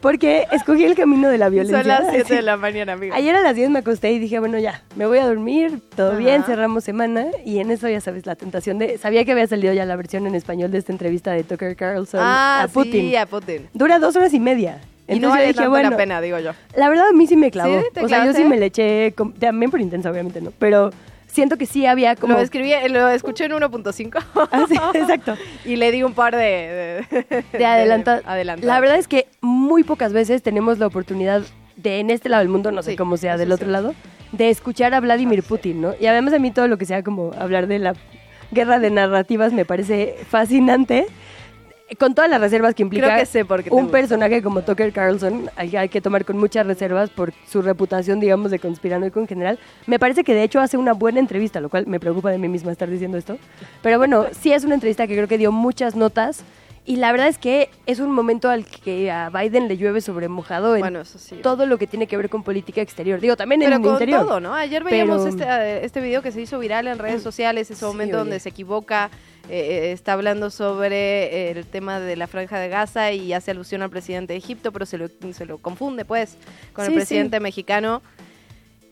Porque 0.00 0.46
escogí 0.52 0.84
el 0.84 0.94
camino 0.94 1.28
de 1.28 1.38
la 1.38 1.48
violencia. 1.48 1.78
Son 1.78 1.88
las 1.88 2.00
ay, 2.00 2.06
7 2.10 2.24
sí. 2.28 2.34
de 2.36 2.42
la 2.42 2.56
mañana, 2.56 2.94
amiga. 2.94 3.14
Ayer 3.14 3.34
a 3.34 3.42
las 3.42 3.54
10 3.54 3.70
me 3.70 3.80
acosté 3.80 4.12
y 4.12 4.18
dije, 4.18 4.38
bueno, 4.38 4.58
ya, 4.58 4.82
me 4.96 5.06
voy 5.06 5.18
a 5.18 5.26
dormir, 5.26 5.80
todo 5.94 6.10
Ajá. 6.10 6.18
bien, 6.18 6.44
cerramos 6.44 6.84
semana. 6.84 7.26
Y 7.44 7.58
en 7.58 7.70
eso, 7.70 7.88
ya 7.88 8.00
sabes, 8.00 8.24
la 8.26 8.34
tentación 8.34 8.78
de... 8.78 8.96
Sabía 8.98 9.24
que 9.24 9.32
había 9.32 9.46
salido 9.46 9.72
ya 9.74 9.84
la 9.84 9.96
versión 9.96 10.26
en 10.26 10.34
español 10.34 10.70
de 10.70 10.78
esta 10.78 10.92
entrevista 10.92 11.32
de 11.32 11.44
Tucker 11.44 11.76
Carlson 11.76 12.20
ah, 12.22 12.62
a 12.64 12.68
Putin. 12.68 12.92
sí, 12.92 13.16
a 13.16 13.26
Putin. 13.26 13.68
Dura 13.74 13.98
dos 13.98 14.16
horas 14.16 14.32
y 14.32 14.40
media. 14.40 14.80
y 15.06 15.14
Entonces 15.14 15.20
no 15.20 15.28
yo 15.28 15.30
vale 15.30 15.46
dije, 15.48 15.68
bueno, 15.68 15.90
la 15.90 15.96
pena, 15.96 16.20
digo 16.20 16.38
yo. 16.38 16.52
la 16.76 16.88
verdad 16.88 17.08
a 17.08 17.12
mí 17.12 17.26
sí 17.26 17.36
me 17.36 17.50
clavó. 17.50 17.80
¿Sí? 17.80 17.86
¿Te 17.92 18.04
o 18.04 18.08
sea, 18.08 18.24
yo 18.24 18.32
sí 18.32 18.44
me 18.44 18.56
le 18.56 18.66
eché, 18.66 19.14
también 19.38 19.70
por 19.70 19.80
intensa, 19.80 20.10
obviamente, 20.10 20.40
¿no? 20.40 20.52
Pero 20.58 20.90
siento 21.30 21.56
que 21.56 21.66
sí 21.66 21.86
había 21.86 22.16
como... 22.16 22.34
Lo 22.34 22.40
escribí, 22.40 22.72
lo 22.88 23.08
escuché 23.08 23.44
en 23.46 23.52
1.5 23.52 24.22
Ah, 24.52 24.64
sí, 24.68 24.74
exacto. 24.98 25.36
y 25.64 25.76
le 25.76 25.90
di 25.92 26.02
un 26.02 26.14
par 26.14 26.34
de... 26.36 27.04
De, 27.52 27.58
De. 27.58 28.56
La 28.62 28.80
verdad 28.80 28.96
es 28.98 29.08
que 29.08 29.26
muy 29.40 29.84
pocas 29.84 30.12
veces 30.12 30.42
tenemos 30.42 30.78
la 30.78 30.86
oportunidad 30.86 31.42
de, 31.76 32.00
en 32.00 32.10
este 32.10 32.28
lado 32.28 32.40
del 32.42 32.48
mundo, 32.50 32.70
no 32.72 32.82
sé 32.82 32.92
Sí, 32.92 32.96
cómo 32.96 33.16
sea 33.16 33.36
del 33.36 33.52
otro 33.52 33.66
cierto. 33.68 33.72
lado, 33.72 33.94
de 34.32 34.50
escuchar 34.50 34.94
a 34.94 35.00
Vladimir 35.00 35.42
Putin, 35.42 35.80
¿no? 35.80 35.94
Y 35.98 36.06
además 36.06 36.34
a 36.34 36.38
mí 36.38 36.50
todo 36.50 36.68
lo 36.68 36.78
que 36.78 36.84
sea 36.84 37.02
como 37.02 37.32
hablar 37.38 37.66
de 37.66 37.78
la 37.78 37.94
guerra 38.52 38.78
de 38.78 38.90
narrativas 38.90 39.52
me 39.52 39.64
parece 39.64 40.16
fascinante. 40.28 41.06
Con 41.98 42.14
todas 42.14 42.30
las 42.30 42.40
reservas 42.40 42.74
que 42.74 42.82
implica 42.82 43.06
Creo 43.06 43.18
que 43.18 43.26
sé 43.26 43.44
por 43.44 43.62
qué 43.64 43.70
te 43.70 43.74
un 43.76 43.82
gusta. 43.84 43.98
personaje 43.98 44.42
como 44.42 44.62
Tucker 44.62 44.92
Carlson, 44.92 45.50
hay, 45.56 45.74
hay 45.76 45.88
que 45.88 46.00
tomar 46.00 46.24
con 46.24 46.38
muchas 46.38 46.66
reservas 46.66 47.10
por 47.10 47.32
su 47.48 47.62
reputación, 47.62 48.20
digamos, 48.20 48.50
de 48.52 48.58
conspiranoico 48.60 49.18
en 49.18 49.26
general. 49.26 49.58
Me 49.86 49.98
parece 49.98 50.22
que 50.22 50.32
de 50.34 50.44
hecho 50.44 50.60
hace 50.60 50.76
una 50.76 50.92
buena 50.92 51.18
entrevista, 51.18 51.60
lo 51.60 51.68
cual 51.68 51.86
me 51.86 51.98
preocupa 51.98 52.30
de 52.30 52.38
mí 52.38 52.48
misma 52.48 52.70
estar 52.72 52.88
diciendo 52.88 53.18
esto. 53.18 53.38
Pero 53.82 53.98
bueno, 53.98 54.26
sí 54.40 54.52
es 54.52 54.64
una 54.64 54.74
entrevista 54.74 55.06
que 55.06 55.14
creo 55.14 55.26
que 55.28 55.38
dio 55.38 55.50
muchas 55.52 55.96
notas. 55.96 56.44
Y 56.86 56.96
la 56.96 57.12
verdad 57.12 57.28
es 57.28 57.36
que 57.38 57.68
es 57.86 58.00
un 58.00 58.10
momento 58.10 58.48
al 58.48 58.64
que 58.64 59.10
a 59.10 59.28
Biden 59.28 59.68
le 59.68 59.76
llueve 59.76 60.00
sobre 60.00 60.28
mojado 60.28 60.74
en 60.76 60.80
Bueno, 60.80 61.00
eso 61.02 61.18
sí. 61.18 61.36
todo 61.42 61.66
lo 61.66 61.76
que 61.76 61.86
tiene 61.86 62.06
que 62.06 62.16
ver 62.16 62.30
con 62.30 62.42
política 62.42 62.80
exterior. 62.80 63.20
Digo, 63.20 63.36
también 63.36 63.60
en 63.62 63.66
Pero 63.66 63.76
el 63.76 63.82
con 63.82 63.92
interior. 63.92 64.26
todo, 64.26 64.40
¿no? 64.40 64.54
Ayer 64.54 64.82
veíamos 64.82 65.18
Pero- 65.18 65.28
este, 65.28 65.44
eh, 65.44 65.84
este 65.84 66.00
video 66.00 66.22
que 66.22 66.32
se 66.32 66.40
hizo 66.40 66.58
viral 66.58 66.88
en 66.88 66.98
redes 66.98 67.22
sociales, 67.22 67.70
ese 67.70 67.80
Sí, 67.80 67.84
momento 67.84 68.16
oye. 68.16 68.24
donde 68.24 68.40
se 68.40 68.48
equivoca, 68.48 69.10
eh, 69.48 69.88
eh, 69.88 69.92
está 69.92 70.12
hablando 70.12 70.50
sobre 70.50 71.48
eh, 71.48 71.50
el 71.52 71.66
tema 71.66 71.98
de 72.00 72.16
la 72.16 72.26
franja 72.26 72.58
de 72.58 72.68
Gaza 72.68 73.12
y 73.12 73.32
hace 73.32 73.50
alusión 73.50 73.82
al 73.82 73.90
presidente 73.90 74.32
de 74.34 74.38
Egipto, 74.38 74.70
pero 74.72 74.86
se 74.86 74.98
lo, 74.98 75.08
se 75.32 75.46
lo 75.46 75.58
confunde, 75.58 76.04
pues, 76.04 76.36
con 76.72 76.84
Sí, 76.84 76.90
el 76.92 76.94
sí. 76.94 76.96
presidente 76.98 77.40
mexicano. 77.40 78.02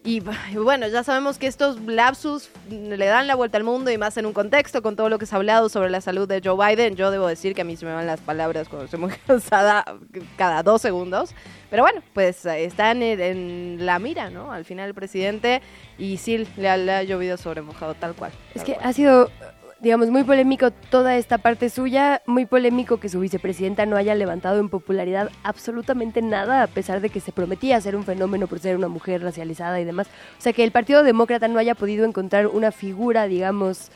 Y 0.05 0.21
bueno, 0.21 0.87
ya 0.89 1.03
sabemos 1.03 1.37
que 1.39 1.49
estos 1.49 1.79
lapsus 1.83 2.49
le 2.71 3.05
dan 3.05 3.27
la 3.27 3.35
vuelta 3.35 3.59
al 3.59 3.65
mundo 3.65 3.91
y 3.91 3.99
más 3.99 4.17
en 4.17 4.25
un 4.25 4.33
contexto 4.33 4.81
con 4.81 4.97
todo 4.97 5.11
lo 5.11 5.19
que 5.19 5.27
se 5.27 5.35
ha 5.35 5.37
hablado 5.39 5.69
sobre 5.69 5.91
la 5.91 6.01
salud 6.01 6.27
de 6.27 6.41
Joe 6.43 6.57
Biden. 6.57 6.97
Yo 6.97 7.11
debo 7.11 7.27
decir 7.27 7.55
que 7.55 7.61
a 7.61 7.65
mí 7.65 7.77
se 7.77 7.85
me 7.85 7.93
van 7.93 8.07
las 8.07 8.21
palabras 8.21 8.69
cuando 8.71 8.87
estoy 8.87 9.01
muy 9.01 9.13
cansada 9.27 9.85
cada 10.39 10.63
dos 10.63 10.81
segundos. 10.81 11.35
Pero 11.69 11.83
bueno, 11.83 12.01
pues 12.15 12.47
están 12.47 13.03
en, 13.03 13.21
en 13.21 13.77
la 13.85 13.99
mira, 13.99 14.31
¿no? 14.31 14.51
Al 14.51 14.65
final 14.65 14.89
el 14.89 14.95
presidente 14.95 15.61
y 15.99 16.17
sí 16.17 16.47
le 16.57 16.69
ha, 16.71 16.79
le 16.79 16.93
ha 16.93 17.03
llovido 17.03 17.37
sobre 17.37 17.61
mojado 17.61 17.95
tal 17.95 18.15
cual. 18.15 18.33
Es 18.55 18.65
que 18.65 18.75
cual. 18.75 18.87
ha 18.89 18.93
sido, 18.95 19.31
digamos, 19.81 20.11
muy 20.11 20.25
polémico 20.25 20.71
toda 20.71 21.17
esta 21.17 21.39
parte 21.39 21.71
suya, 21.71 22.23
muy 22.27 22.47
polémico 22.47 22.99
que 22.99 23.09
su 23.09 23.21
vicepresidenta 23.21 23.87
no 23.87 23.97
haya 23.97 24.15
levantado 24.15 24.59
en 24.59 24.69
popularidad 24.69 25.31
absolutamente 25.45 26.21
nada, 26.21 26.63
a 26.63 26.67
pesar 26.67 27.01
de 27.01 27.11
que 27.11 27.21
se 27.21 27.33
prometía 27.33 27.81
ser 27.81 27.95
un 27.95 28.05
fenómeno 28.05 28.47
por 28.49 28.59
ser 28.59 28.77
una 28.77 28.89
mujer 28.89 29.23
racializada 29.23 29.81
y 29.81 29.85
demás. 29.85 30.09
O 30.39 30.41
sea, 30.41 30.53
que 30.53 30.65
el 30.65 30.73
Partido 30.73 31.03
Demócrata 31.03 31.47
no 31.49 31.59
haya 31.59 31.75
podido 31.75 32.05
encontrar 32.05 32.49
una 32.49 32.73
figura, 32.73 33.29
digamos, 33.29 33.91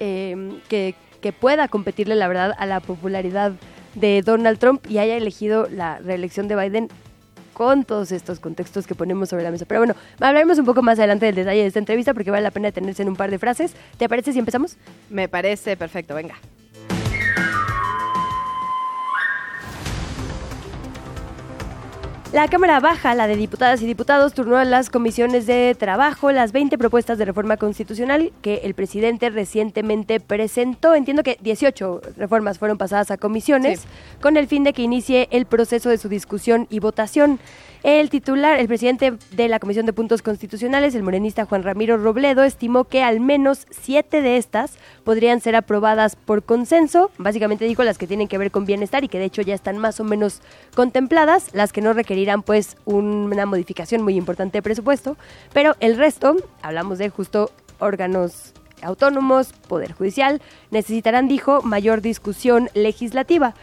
eh, 0.00 0.60
que, 0.68 0.94
que 1.20 1.32
pueda 1.32 1.68
competirle, 1.68 2.16
la 2.16 2.28
verdad, 2.28 2.54
a 2.58 2.66
la 2.66 2.80
popularidad 2.80 3.52
de 3.94 4.22
Donald 4.22 4.58
Trump 4.58 4.84
y 4.88 4.98
haya 4.98 5.16
elegido 5.16 5.68
la 5.70 5.98
reelección 5.98 6.48
de 6.48 6.56
Biden 6.56 6.88
con 7.58 7.84
todos 7.84 8.12
estos 8.12 8.38
contextos 8.38 8.86
que 8.86 8.94
ponemos 8.94 9.30
sobre 9.30 9.42
la 9.42 9.50
mesa. 9.50 9.64
Pero 9.66 9.80
bueno, 9.80 9.96
hablaremos 10.20 10.60
un 10.60 10.64
poco 10.64 10.80
más 10.80 10.96
adelante 11.00 11.26
del 11.26 11.34
detalle 11.34 11.62
de 11.62 11.66
esta 11.66 11.80
entrevista 11.80 12.14
porque 12.14 12.30
vale 12.30 12.44
la 12.44 12.52
pena 12.52 12.68
detenerse 12.68 13.02
en 13.02 13.08
un 13.08 13.16
par 13.16 13.32
de 13.32 13.38
frases. 13.40 13.74
¿Te 13.96 14.08
parece 14.08 14.32
si 14.32 14.38
empezamos? 14.38 14.76
Me 15.10 15.28
parece 15.28 15.76
perfecto, 15.76 16.14
venga. 16.14 16.36
La 22.30 22.46
Cámara 22.46 22.78
Baja, 22.78 23.14
la 23.14 23.26
de 23.26 23.36
diputadas 23.36 23.80
y 23.80 23.86
diputados, 23.86 24.34
turnó 24.34 24.58
a 24.58 24.64
las 24.66 24.90
comisiones 24.90 25.46
de 25.46 25.74
trabajo 25.78 26.30
las 26.30 26.52
20 26.52 26.76
propuestas 26.76 27.16
de 27.16 27.24
reforma 27.24 27.56
constitucional 27.56 28.32
que 28.42 28.56
el 28.64 28.74
presidente 28.74 29.30
recientemente 29.30 30.20
presentó. 30.20 30.94
Entiendo 30.94 31.22
que 31.22 31.38
18 31.40 32.02
reformas 32.18 32.58
fueron 32.58 32.76
pasadas 32.76 33.10
a 33.10 33.16
comisiones 33.16 33.80
Sí. 33.80 33.88
con 34.20 34.36
el 34.36 34.46
fin 34.46 34.62
de 34.62 34.74
que 34.74 34.82
inicie 34.82 35.28
el 35.30 35.46
proceso 35.46 35.88
de 35.88 35.96
su 35.96 36.10
discusión 36.10 36.66
y 36.68 36.80
votación. 36.80 37.40
El 37.84 38.10
titular, 38.10 38.58
el 38.58 38.66
presidente 38.66 39.14
de 39.30 39.48
la 39.48 39.60
Comisión 39.60 39.86
de 39.86 39.92
Puntos 39.92 40.20
Constitucionales, 40.20 40.96
el 40.96 41.04
morenista 41.04 41.44
Juan 41.44 41.62
Ramiro 41.62 41.96
Robledo, 41.96 42.42
estimó 42.42 42.84
que 42.84 43.04
al 43.04 43.20
menos 43.20 43.68
siete 43.70 44.20
de 44.20 44.36
estas 44.36 44.72
podrían 45.04 45.40
ser 45.40 45.54
aprobadas 45.54 46.16
por 46.16 46.42
consenso. 46.42 47.12
Básicamente 47.18 47.64
dijo 47.66 47.84
las 47.84 47.96
que 47.96 48.08
tienen 48.08 48.26
que 48.26 48.36
ver 48.36 48.50
con 48.50 48.66
bienestar 48.66 49.04
y 49.04 49.08
que 49.08 49.20
de 49.20 49.26
hecho 49.26 49.42
ya 49.42 49.54
están 49.54 49.78
más 49.78 50.00
o 50.00 50.04
menos 50.04 50.42
contempladas, 50.74 51.54
las 51.54 51.72
que 51.72 51.80
no 51.80 51.94
requerirán 52.18 52.42
pues 52.42 52.76
un- 52.84 53.30
una 53.32 53.46
modificación 53.46 54.02
muy 54.02 54.16
importante 54.16 54.58
de 54.58 54.62
presupuesto, 54.62 55.16
pero 55.52 55.76
el 55.78 55.96
resto, 55.96 56.34
hablamos 56.62 56.98
de 56.98 57.10
justo 57.10 57.50
órganos 57.78 58.52
autónomos, 58.82 59.52
poder 59.68 59.92
judicial, 59.92 60.40
necesitarán, 60.72 61.28
dijo, 61.28 61.62
mayor 61.62 62.00
discusión 62.00 62.70
legislativa. 62.74 63.54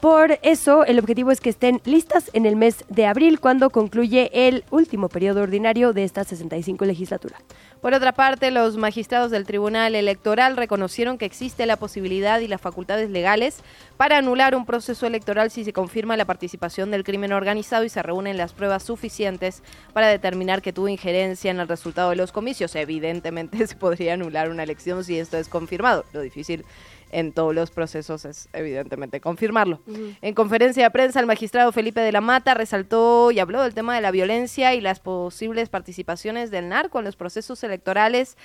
Por 0.00 0.38
eso, 0.42 0.84
el 0.84 1.00
objetivo 1.00 1.32
es 1.32 1.40
que 1.40 1.50
estén 1.50 1.80
listas 1.84 2.30
en 2.32 2.46
el 2.46 2.54
mes 2.54 2.84
de 2.88 3.06
abril, 3.06 3.40
cuando 3.40 3.70
concluye 3.70 4.30
el 4.32 4.62
último 4.70 5.08
periodo 5.08 5.42
ordinario 5.42 5.92
de 5.92 6.04
esta 6.04 6.22
65 6.22 6.84
legislatura. 6.84 7.36
Por 7.80 7.94
otra 7.94 8.12
parte, 8.12 8.52
los 8.52 8.76
magistrados 8.76 9.32
del 9.32 9.44
Tribunal 9.44 9.96
Electoral 9.96 10.56
reconocieron 10.56 11.18
que 11.18 11.24
existe 11.24 11.66
la 11.66 11.76
posibilidad 11.76 12.38
y 12.38 12.46
las 12.46 12.60
facultades 12.60 13.10
legales 13.10 13.58
para 13.96 14.18
anular 14.18 14.54
un 14.54 14.66
proceso 14.66 15.04
electoral 15.06 15.50
si 15.50 15.64
se 15.64 15.72
confirma 15.72 16.16
la 16.16 16.24
participación 16.24 16.92
del 16.92 17.02
crimen 17.02 17.32
organizado 17.32 17.84
y 17.84 17.88
se 17.88 18.02
reúnen 18.02 18.36
las 18.36 18.52
pruebas 18.52 18.84
suficientes 18.84 19.64
para 19.92 20.06
determinar 20.06 20.62
que 20.62 20.72
tuvo 20.72 20.88
injerencia 20.88 21.50
en 21.50 21.58
el 21.58 21.66
resultado 21.66 22.10
de 22.10 22.16
los 22.16 22.30
comicios. 22.30 22.76
Evidentemente 22.76 23.66
se 23.66 23.74
podría 23.74 24.14
anular 24.14 24.48
una 24.48 24.62
elección 24.62 25.02
si 25.02 25.18
esto 25.18 25.38
es 25.38 25.48
confirmado. 25.48 26.04
Lo 26.12 26.20
difícil 26.20 26.64
en 27.10 27.32
todos 27.32 27.54
los 27.54 27.70
procesos 27.70 28.24
es 28.24 28.48
evidentemente 28.52 29.20
confirmarlo. 29.20 29.80
En 30.20 30.34
conferencia 30.34 30.84
de 30.84 30.90
prensa, 30.90 31.20
el 31.20 31.26
magistrado 31.26 31.72
Felipe 31.72 32.00
de 32.00 32.12
la 32.12 32.20
Mata 32.20 32.54
resaltó 32.54 33.30
y 33.30 33.38
habló 33.38 33.62
del 33.62 33.74
tema 33.74 33.94
de 33.94 34.00
la 34.00 34.10
violencia 34.10 34.74
y 34.74 34.80
las 34.80 35.00
posibles 35.00 35.68
participaciones 35.68 36.50
del 36.50 36.68
narco 36.68 36.98
en 36.98 37.04
los 37.04 37.16
procesos 37.16 37.62
electorales 37.64 38.36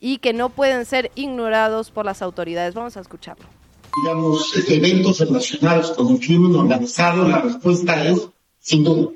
y 0.00 0.18
que 0.18 0.32
no 0.32 0.50
pueden 0.50 0.86
ser 0.86 1.10
ignorados 1.14 1.90
por 1.90 2.04
las 2.04 2.22
autoridades. 2.22 2.74
Vamos 2.74 2.96
a 2.96 3.00
escucharlo. 3.00 3.46
Digamos, 4.02 4.54
eventos 4.68 5.18
relacionados 5.18 5.92
con 5.92 6.08
el 6.08 6.20
crimen 6.20 6.54
organizado, 6.54 7.28
la 7.28 7.40
respuesta 7.40 8.06
es, 8.06 8.28
sin 8.60 8.84
duda, 8.84 9.10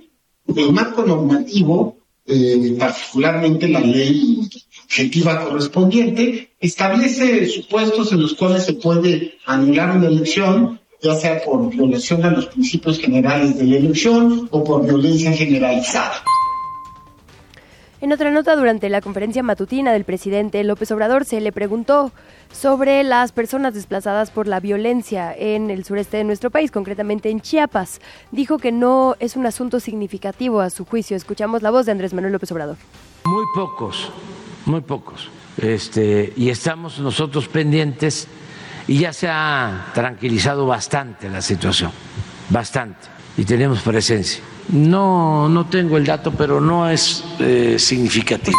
el 0.55 0.73
marco 0.73 1.05
normativo, 1.05 1.97
eh, 2.27 2.77
particularmente 2.79 3.69
la 3.69 3.81
ley 3.81 4.44
objetiva 4.85 5.45
correspondiente, 5.45 6.51
establece 6.61 7.47
supuestos 7.47 8.13
en 8.13 8.23
los 8.23 8.35
cuales 8.35 8.65
se 8.65 8.75
puede 8.75 9.35
anular 9.47 9.97
una 9.97 10.07
elección, 10.07 10.81
ya 11.03 11.15
sea 11.15 11.43
por 11.45 11.71
violación 11.71 12.25
a 12.25 12.31
los 12.31 12.47
principios 12.47 12.99
generales 12.99 13.59
de 13.59 13.65
la 13.65 13.77
elección 13.77 14.49
o 14.51 14.65
por 14.65 14.85
violencia 14.85 15.33
generalizada. 15.33 16.23
En 18.01 18.13
otra 18.13 18.31
nota, 18.31 18.55
durante 18.55 18.91
la 18.91 19.01
conferencia 19.01 19.43
matutina 19.43 19.91
del 19.91 20.05
presidente 20.05 20.63
López 20.63 20.91
Obrador, 20.93 21.25
se 21.25 21.41
le 21.41 21.53
preguntó 21.53 22.13
sobre 22.53 23.03
las 23.03 23.33
personas 23.33 23.73
desplazadas 23.73 24.31
por 24.31 24.47
la 24.47 24.61
violencia 24.61 25.35
en 25.35 25.71
el 25.71 25.87
sureste 25.87 26.19
de 26.19 26.25
nuestro 26.25 26.51
país, 26.51 26.71
concretamente 26.71 27.31
en 27.31 27.41
Chiapas. 27.41 28.03
Dijo 28.31 28.59
que 28.59 28.73
no 28.73 29.17
es 29.21 29.37
un 29.37 29.47
asunto 29.47 29.81
significativo 29.81 30.61
a 30.61 30.69
su 30.69 30.85
juicio. 30.85 31.17
Escuchamos 31.17 31.63
la 31.63 31.71
voz 31.71 31.87
de 31.87 31.93
Andrés 31.93 32.13
Manuel 32.13 32.35
López 32.35 32.53
Obrador. 32.53 32.77
Muy 33.25 33.45
pocos, 33.55 34.11
muy 34.67 34.81
pocos. 34.81 35.29
Este, 35.57 36.33
y 36.37 36.51
estamos 36.51 36.99
nosotros 36.99 37.49
pendientes 37.49 38.27
y 38.87 38.99
ya 38.99 39.13
se 39.13 39.29
ha 39.29 39.91
tranquilizado 39.95 40.67
bastante 40.67 41.29
la 41.29 41.41
situación, 41.41 41.91
bastante, 42.51 43.09
y 43.37 43.45
tenemos 43.45 43.81
presencia. 43.83 44.43
No, 44.69 45.49
no 45.49 45.67
tengo 45.67 45.97
el 45.97 46.05
dato, 46.05 46.33
pero 46.33 46.61
no 46.61 46.89
es 46.89 47.25
eh, 47.39 47.77
significativo. 47.79 48.59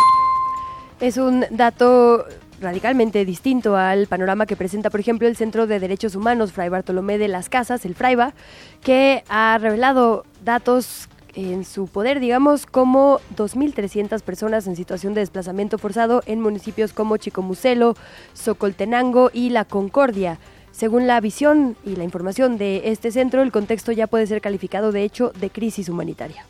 Es 1.00 1.18
un 1.18 1.46
dato 1.50 2.26
radicalmente 2.62 3.26
distinto 3.26 3.76
al 3.76 4.08
panorama 4.08 4.46
que 4.46 4.56
presenta, 4.56 4.90
por 4.90 5.00
ejemplo, 5.00 5.28
el 5.28 5.36
Centro 5.36 5.68
de 5.68 5.80
Derechos 5.80 6.16
Humanos 6.16 6.54
Fray 6.54 6.70
Bartolomé 6.70 7.18
de 7.18 7.28
las 7.28 7.50
Casas, 7.50 7.86
el 7.86 7.96
FRAIBA, 7.96 8.34
que 8.82 9.24
ha 9.28 9.58
revelado 9.60 10.26
datos 10.44 11.10
en 11.36 11.66
su 11.66 11.88
poder, 11.88 12.20
digamos, 12.20 12.66
como 12.66 13.20
2.300 13.36 14.22
personas 14.22 14.68
en 14.68 14.76
situación 14.76 15.14
de 15.14 15.22
desplazamiento 15.22 15.78
forzado 15.78 16.24
en 16.26 16.42
municipios 16.42 16.94
como 16.94 17.18
Chicomucelo, 17.18 17.96
Socoltenango 18.34 19.30
y 19.34 19.50
La 19.50 19.66
Concordia. 19.66 20.40
Según 20.72 21.08
la 21.08 21.22
visión 21.22 21.78
y 21.86 21.96
la 21.96 22.04
información 22.04 22.58
de 22.58 22.90
este 22.90 23.12
centro, 23.12 23.42
el 23.42 23.52
contexto 23.52 23.92
ya 23.92 24.08
puede 24.08 24.28
ser 24.28 24.42
calificado 24.42 24.92
de 24.92 25.04
hecho 25.04 25.32
de 25.40 25.50
crisis 25.50 25.90
humanitaria. 25.90 26.46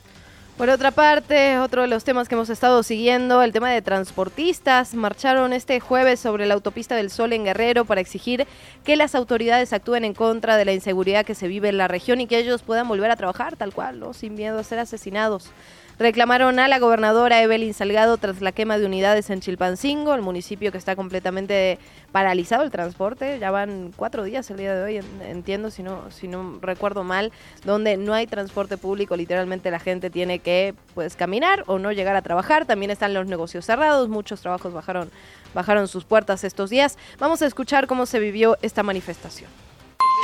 Por 0.57 0.69
otra 0.69 0.91
parte, 0.91 1.59
otro 1.59 1.81
de 1.81 1.89
los 1.89 2.05
temas 2.05 2.29
que 2.29 2.35
hemos 2.35 2.49
estado 2.49 2.81
siguiendo, 2.81 3.43
el 3.43 3.51
tema 3.51 3.71
de 3.71 3.81
transportistas, 3.81 4.93
marcharon 4.93 5.51
este 5.51 5.81
jueves 5.81 6.21
sobre 6.21 6.45
la 6.45 6.53
autopista 6.53 6.95
del 6.95 7.09
Sol 7.09 7.33
en 7.33 7.43
Guerrero 7.43 7.83
para 7.83 7.99
exigir 7.99 8.47
que 8.85 8.95
las 8.95 9.15
autoridades 9.15 9.73
actúen 9.73 10.05
en 10.05 10.13
contra 10.13 10.55
de 10.55 10.63
la 10.63 10.71
inseguridad 10.71 11.25
que 11.25 11.35
se 11.35 11.49
vive 11.49 11.67
en 11.67 11.77
la 11.77 11.89
región 11.89 12.21
y 12.21 12.27
que 12.27 12.37
ellos 12.37 12.61
puedan 12.61 12.87
volver 12.87 13.11
a 13.11 13.17
trabajar 13.17 13.57
tal 13.57 13.73
cual, 13.73 13.99
¿no? 13.99 14.13
sin 14.13 14.35
miedo 14.35 14.57
a 14.57 14.63
ser 14.63 14.79
asesinados. 14.79 15.51
Reclamaron 15.97 16.59
a 16.59 16.67
la 16.67 16.77
gobernadora 16.79 17.41
Evelyn 17.41 17.73
Salgado 17.73 18.17
tras 18.17 18.41
la 18.41 18.51
quema 18.51 18.77
de 18.77 18.85
unidades 18.85 19.29
en 19.29 19.39
Chilpancingo, 19.39 20.13
el 20.13 20.21
municipio 20.21 20.73
que 20.73 20.77
está 20.77 20.93
completamente 20.97 21.79
paralizado 22.11 22.63
el 22.63 22.71
transporte. 22.71 23.39
Ya 23.39 23.49
van 23.49 23.93
cuatro 23.95 24.23
días 24.23 24.49
el 24.51 24.57
día 24.57 24.75
de 24.75 24.83
hoy, 24.83 25.05
entiendo, 25.21 25.71
si 25.71 25.83
no, 25.83 26.11
si 26.11 26.27
no 26.27 26.59
recuerdo 26.61 27.05
mal, 27.05 27.31
donde 27.63 27.95
no 27.95 28.13
hay 28.13 28.27
transporte 28.27 28.77
público. 28.77 29.15
Literalmente 29.15 29.71
la 29.71 29.79
gente 29.79 30.09
tiene 30.09 30.39
que 30.39 30.75
pues 30.95 31.15
caminar 31.15 31.63
o 31.67 31.79
no 31.79 31.93
llegar 31.93 32.17
a 32.17 32.21
trabajar. 32.21 32.65
También 32.65 32.91
están 32.91 33.13
los 33.13 33.27
negocios 33.27 33.65
cerrados, 33.65 34.09
muchos 34.09 34.41
trabajos 34.41 34.73
bajaron, 34.73 35.09
bajaron 35.53 35.87
sus 35.87 36.03
puertas 36.03 36.43
estos 36.43 36.69
días. 36.69 36.97
Vamos 37.19 37.41
a 37.41 37.45
escuchar 37.45 37.87
cómo 37.87 38.05
se 38.05 38.19
vivió 38.19 38.57
esta 38.61 38.83
manifestación. 38.83 39.64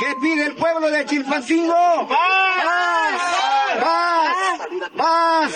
¿Qué 0.00 0.14
pide 0.20 0.46
el 0.46 0.54
pueblo 0.54 0.90
de 0.90 1.04
Chilpancingo? 1.06 2.08
¡Paz! 2.08 3.20
¡Paz! 3.80 4.62
¡Paz! 4.96 5.52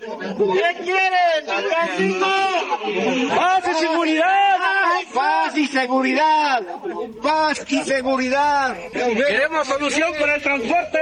¿Qué 0.00 0.84
quieren, 0.84 1.46
Chilpancingo? 1.46 3.36
¡Paz 3.36 3.64
y 3.68 3.74
seguridad! 3.74 4.56
¡Paz 5.14 5.58
y 5.58 5.66
seguridad! 5.66 6.62
¡Paz 7.22 7.64
y 7.68 7.84
seguridad! 7.84 8.76
¡Queremos 8.92 9.66
solución 9.66 10.12
para 10.18 10.36
el 10.36 10.42
transporte! 10.42 10.98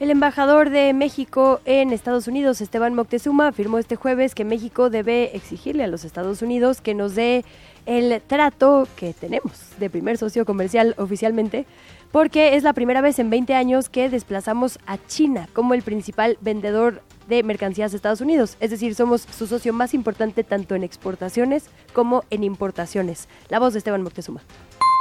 El 0.00 0.12
embajador 0.12 0.70
de 0.70 0.92
México 0.92 1.60
en 1.64 1.92
Estados 1.92 2.28
Unidos, 2.28 2.60
Esteban 2.60 2.94
Moctezuma, 2.94 3.48
afirmó 3.48 3.78
este 3.78 3.96
jueves 3.96 4.36
que 4.36 4.44
México 4.44 4.90
debe 4.90 5.36
exigirle 5.36 5.82
a 5.82 5.88
los 5.88 6.04
Estados 6.04 6.40
Unidos 6.40 6.80
que 6.80 6.94
nos 6.94 7.16
dé 7.16 7.44
el 7.88 8.20
trato 8.20 8.86
que 8.96 9.14
tenemos 9.14 9.72
de 9.78 9.88
primer 9.88 10.18
socio 10.18 10.44
comercial 10.44 10.94
oficialmente, 10.98 11.64
porque 12.12 12.54
es 12.54 12.62
la 12.62 12.74
primera 12.74 13.00
vez 13.00 13.18
en 13.18 13.30
20 13.30 13.54
años 13.54 13.88
que 13.88 14.10
desplazamos 14.10 14.78
a 14.86 14.98
China 15.06 15.48
como 15.54 15.72
el 15.72 15.80
principal 15.80 16.36
vendedor 16.42 17.00
de 17.28 17.42
mercancías 17.42 17.90
de 17.90 17.96
Estados 17.96 18.20
Unidos. 18.20 18.58
Es 18.60 18.70
decir, 18.70 18.94
somos 18.94 19.22
su 19.22 19.46
socio 19.46 19.72
más 19.72 19.94
importante 19.94 20.44
tanto 20.44 20.74
en 20.74 20.84
exportaciones 20.84 21.70
como 21.94 22.24
en 22.28 22.44
importaciones. 22.44 23.26
La 23.48 23.58
voz 23.58 23.72
de 23.72 23.78
Esteban 23.78 24.02
Moctezuma. 24.02 24.42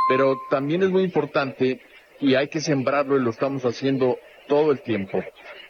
Pero 0.08 0.38
también 0.50 0.82
es 0.82 0.90
muy 0.90 1.04
importante 1.04 1.82
y 2.22 2.36
hay 2.36 2.48
que 2.48 2.62
sembrarlo 2.62 3.18
y 3.18 3.22
lo 3.22 3.32
estamos 3.32 3.66
haciendo 3.66 4.18
todo 4.48 4.72
el 4.72 4.82
tiempo 4.82 5.22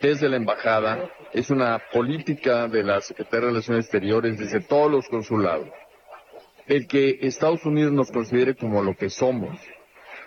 desde 0.02 0.30
la 0.30 0.36
embajada. 0.36 1.10
Es 1.34 1.50
una 1.50 1.82
política 1.92 2.68
de 2.68 2.84
la 2.84 3.02
Secretaría 3.02 3.40
de 3.40 3.48
Relaciones 3.54 3.86
Exteriores 3.86 4.38
desde 4.38 4.60
todos 4.60 4.92
los 4.92 5.08
consulados. 5.10 5.68
El 6.68 6.86
que 6.86 7.20
Estados 7.22 7.66
Unidos 7.66 7.94
nos 7.94 8.12
considere 8.12 8.56
como 8.56 8.84
lo 8.84 8.96
que 8.96 9.10
somos 9.10 9.58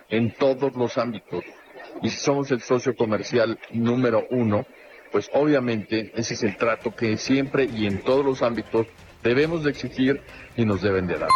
en 0.09 0.33
todos 0.33 0.75
los 0.75 0.97
ámbitos 0.97 1.43
y 2.01 2.09
si 2.09 2.17
somos 2.17 2.49
el 2.51 2.61
socio 2.61 2.95
comercial 2.95 3.59
número 3.71 4.25
uno, 4.31 4.65
pues 5.11 5.29
obviamente 5.33 6.11
ese 6.15 6.33
es 6.33 6.41
el 6.41 6.57
trato 6.57 6.95
que 6.95 7.15
siempre 7.17 7.65
y 7.65 7.85
en 7.85 8.01
todos 8.01 8.25
los 8.25 8.41
ámbitos 8.41 8.87
debemos 9.21 9.63
de 9.63 9.69
exigir 9.69 10.21
y 10.57 10.65
nos 10.65 10.81
deben 10.81 11.05
de 11.05 11.19
dar. 11.19 11.29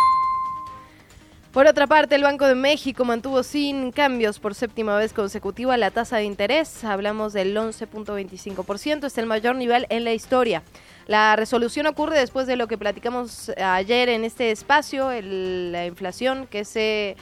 Por 1.51 1.67
otra 1.67 1.87
parte, 1.87 2.15
el 2.15 2.23
Banco 2.23 2.47
de 2.47 2.55
México 2.55 3.05
mantuvo 3.05 3.43
sin 3.43 3.91
cambios 3.91 4.39
por 4.39 4.55
séptima 4.55 4.97
vez 4.97 5.13
consecutiva 5.13 5.77
la 5.77 5.91
tasa 5.91 6.17
de 6.17 6.25
interés. 6.25 6.83
Hablamos 6.83 7.31
del 7.31 7.55
11.25%, 7.55 9.05
es 9.05 9.17
el 9.17 9.25
mayor 9.25 9.55
nivel 9.55 9.85
en 9.89 10.03
la 10.03 10.13
historia. 10.13 10.63
La 11.07 11.35
resolución 11.35 11.85
ocurre 11.85 12.17
después 12.17 12.47
de 12.47 12.55
lo 12.55 12.67
que 12.67 12.77
platicamos 12.77 13.51
ayer 13.57 14.09
en 14.09 14.23
este 14.23 14.51
espacio, 14.51 15.09
la 15.21 15.85
inflación 15.85 16.47
que 16.47 16.65
se 16.65 17.15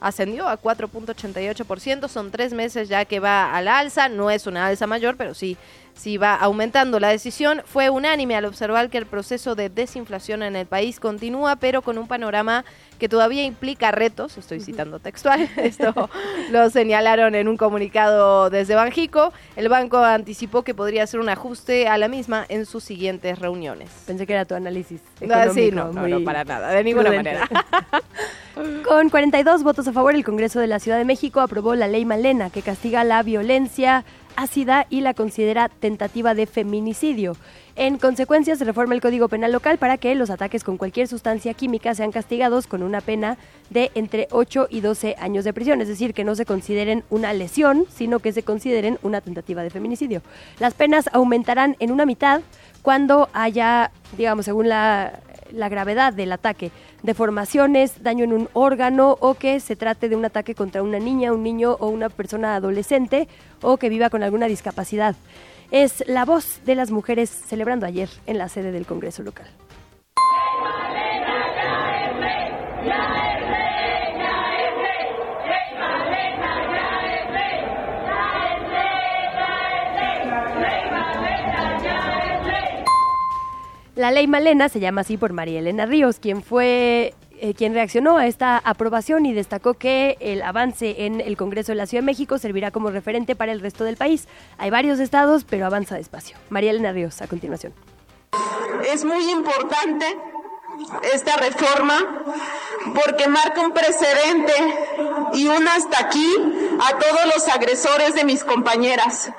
ascendió 0.00 0.48
a 0.48 0.60
4.88%, 0.60 2.08
son 2.08 2.30
tres 2.30 2.52
meses 2.52 2.88
ya 2.88 3.04
que 3.04 3.20
va 3.20 3.54
al 3.54 3.68
alza, 3.68 4.08
no 4.08 4.30
es 4.30 4.46
una 4.46 4.66
alza 4.66 4.86
mayor, 4.86 5.16
pero 5.16 5.34
sí 5.34 5.56
si 5.94 6.16
va 6.16 6.34
aumentando. 6.34 7.00
La 7.00 7.08
decisión 7.08 7.62
fue 7.64 7.90
unánime 7.90 8.36
al 8.36 8.44
observar 8.44 8.90
que 8.90 8.98
el 8.98 9.06
proceso 9.06 9.54
de 9.54 9.68
desinflación 9.68 10.42
en 10.42 10.56
el 10.56 10.66
país 10.66 11.00
continúa, 11.00 11.56
pero 11.56 11.82
con 11.82 11.98
un 11.98 12.06
panorama 12.06 12.64
que 12.98 13.08
todavía 13.08 13.44
implica 13.44 13.90
retos, 13.90 14.36
estoy 14.36 14.60
citando 14.60 14.98
textual, 14.98 15.48
esto 15.56 16.10
lo 16.50 16.68
señalaron 16.68 17.34
en 17.34 17.48
un 17.48 17.56
comunicado 17.56 18.50
desde 18.50 18.74
Banjico. 18.74 19.32
El 19.56 19.68
banco 19.68 19.98
anticipó 19.98 20.62
que 20.62 20.74
podría 20.74 21.04
hacer 21.04 21.18
un 21.18 21.28
ajuste 21.28 21.88
a 21.88 21.96
la 21.98 22.08
misma 22.08 22.44
en 22.48 22.66
sus 22.66 22.84
siguientes 22.84 23.38
reuniones. 23.38 23.90
Pensé 24.06 24.26
que 24.26 24.34
era 24.34 24.44
tu 24.44 24.54
análisis. 24.54 25.00
No, 25.20 25.52
sí, 25.52 25.70
no, 25.72 25.92
no, 25.92 26.24
para 26.24 26.44
nada, 26.44 26.70
de 26.70 26.84
ninguna 26.84 27.10
manera. 27.10 27.48
Con 28.86 29.08
42 29.08 29.62
votos 29.62 29.88
a 29.88 29.92
favor, 29.92 30.14
el 30.14 30.24
Congreso 30.24 30.60
de 30.60 30.66
la 30.66 30.78
Ciudad 30.78 30.98
de 30.98 31.04
México 31.04 31.40
aprobó 31.40 31.74
la 31.74 31.88
ley 31.88 32.04
Malena, 32.04 32.50
que 32.50 32.60
castiga 32.60 33.04
la 33.04 33.22
violencia 33.22 34.04
ácida 34.36 34.86
y 34.90 35.00
la 35.00 35.14
considera 35.14 35.68
tentativa 35.68 36.34
de 36.34 36.46
feminicidio. 36.46 37.36
En 37.76 37.98
consecuencia, 37.98 38.56
se 38.56 38.64
reforma 38.64 38.94
el 38.94 39.00
Código 39.00 39.28
Penal 39.28 39.52
local 39.52 39.78
para 39.78 39.96
que 39.96 40.14
los 40.14 40.28
ataques 40.28 40.64
con 40.64 40.76
cualquier 40.76 41.08
sustancia 41.08 41.54
química 41.54 41.94
sean 41.94 42.12
castigados 42.12 42.66
con 42.66 42.82
una 42.82 43.00
pena 43.00 43.38
de 43.70 43.90
entre 43.94 44.28
8 44.30 44.68
y 44.70 44.80
12 44.80 45.16
años 45.18 45.44
de 45.44 45.52
prisión, 45.52 45.80
es 45.80 45.88
decir, 45.88 46.12
que 46.12 46.24
no 46.24 46.34
se 46.34 46.44
consideren 46.44 47.04
una 47.08 47.32
lesión, 47.32 47.86
sino 47.88 48.18
que 48.18 48.32
se 48.32 48.42
consideren 48.42 48.98
una 49.02 49.20
tentativa 49.20 49.62
de 49.62 49.70
feminicidio. 49.70 50.22
Las 50.58 50.74
penas 50.74 51.08
aumentarán 51.12 51.76
en 51.78 51.90
una 51.90 52.04
mitad 52.04 52.42
cuando 52.82 53.28
haya, 53.32 53.92
digamos, 54.16 54.44
según 54.44 54.68
la, 54.68 55.20
la 55.52 55.68
gravedad 55.68 56.12
del 56.12 56.32
ataque, 56.32 56.70
deformaciones, 57.02 58.02
daño 58.02 58.24
en 58.24 58.32
un 58.32 58.48
órgano 58.52 59.16
o 59.20 59.34
que 59.34 59.60
se 59.60 59.76
trate 59.76 60.08
de 60.08 60.16
un 60.16 60.24
ataque 60.24 60.54
contra 60.54 60.82
una 60.82 60.98
niña, 60.98 61.32
un 61.32 61.42
niño 61.42 61.76
o 61.80 61.88
una 61.88 62.08
persona 62.08 62.54
adolescente 62.54 63.28
o 63.62 63.76
que 63.76 63.88
viva 63.88 64.10
con 64.10 64.22
alguna 64.22 64.46
discapacidad. 64.46 65.16
Es 65.70 66.02
la 66.06 66.24
voz 66.24 66.60
de 66.64 66.74
las 66.74 66.90
mujeres 66.90 67.30
celebrando 67.30 67.86
ayer 67.86 68.08
en 68.26 68.38
la 68.38 68.48
sede 68.48 68.72
del 68.72 68.86
Congreso 68.86 69.22
local. 69.22 69.46
La 84.00 84.10
ley 84.10 84.26
Malena 84.26 84.70
se 84.70 84.80
llama 84.80 85.02
así 85.02 85.18
por 85.18 85.34
María 85.34 85.58
Elena 85.58 85.84
Ríos, 85.84 86.20
quien 86.20 86.42
fue 86.42 87.12
eh, 87.38 87.52
quien 87.52 87.74
reaccionó 87.74 88.16
a 88.16 88.26
esta 88.26 88.56
aprobación 88.56 89.26
y 89.26 89.34
destacó 89.34 89.74
que 89.74 90.16
el 90.20 90.40
avance 90.40 91.04
en 91.04 91.20
el 91.20 91.36
Congreso 91.36 91.72
de 91.72 91.76
la 91.76 91.84
Ciudad 91.84 92.00
de 92.00 92.06
México 92.06 92.38
servirá 92.38 92.70
como 92.70 92.88
referente 92.90 93.36
para 93.36 93.52
el 93.52 93.60
resto 93.60 93.84
del 93.84 93.98
país. 93.98 94.26
Hay 94.56 94.70
varios 94.70 95.00
estados, 95.00 95.44
pero 95.44 95.66
avanza 95.66 95.96
despacio. 95.96 96.38
María 96.48 96.70
Elena 96.70 96.92
Ríos, 96.92 97.20
a 97.20 97.26
continuación. 97.26 97.74
Es 98.90 99.04
muy 99.04 99.30
importante 99.30 100.06
esta 101.12 101.36
reforma 101.36 102.24
porque 102.94 103.28
marca 103.28 103.60
un 103.60 103.72
precedente 103.72 104.52
y 105.34 105.46
un 105.46 105.68
hasta 105.68 106.00
aquí 106.00 106.34
a 106.80 106.98
todos 106.98 107.34
los 107.34 107.48
agresores 107.48 108.14
de 108.14 108.24
mis 108.24 108.42
compañeras, 108.42 109.30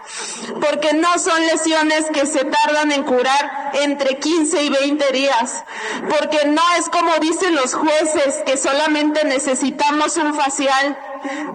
porque 0.62 0.94
no 0.94 1.18
son 1.18 1.42
lesiones 1.48 2.06
que 2.14 2.26
se 2.26 2.46
tardan 2.46 2.92
en 2.92 3.04
curar 3.04 3.72
entre 3.74 4.20
15 4.20 4.64
y 4.64 4.70
20 4.70 5.12
días, 5.12 5.64
porque 6.10 6.46
no 6.48 6.62
es 6.78 6.88
como 6.90 7.14
dicen 7.20 7.56
los 7.56 7.74
jueces 7.74 8.44
que 8.46 8.58
solamente 8.58 9.26
necesitamos 9.26 10.18
un 10.18 10.34
facial, 10.36 10.98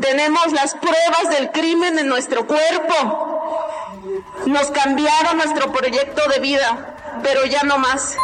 tenemos 0.01 0.53
las 0.53 0.75
pruebas 0.75 1.31
del 1.31 1.51
crimen 1.53 1.99
en 1.99 2.09
nuestro 2.09 2.47
cuerpo, 2.47 3.53
nos 4.47 4.71
cambiaron 4.71 5.37
nuestro 5.37 5.73
proyecto 5.73 6.29
de 6.31 6.41
vida, 6.41 6.97
pero 7.23 7.45
ya 7.47 7.63
no 7.63 7.79
más. 7.79 8.17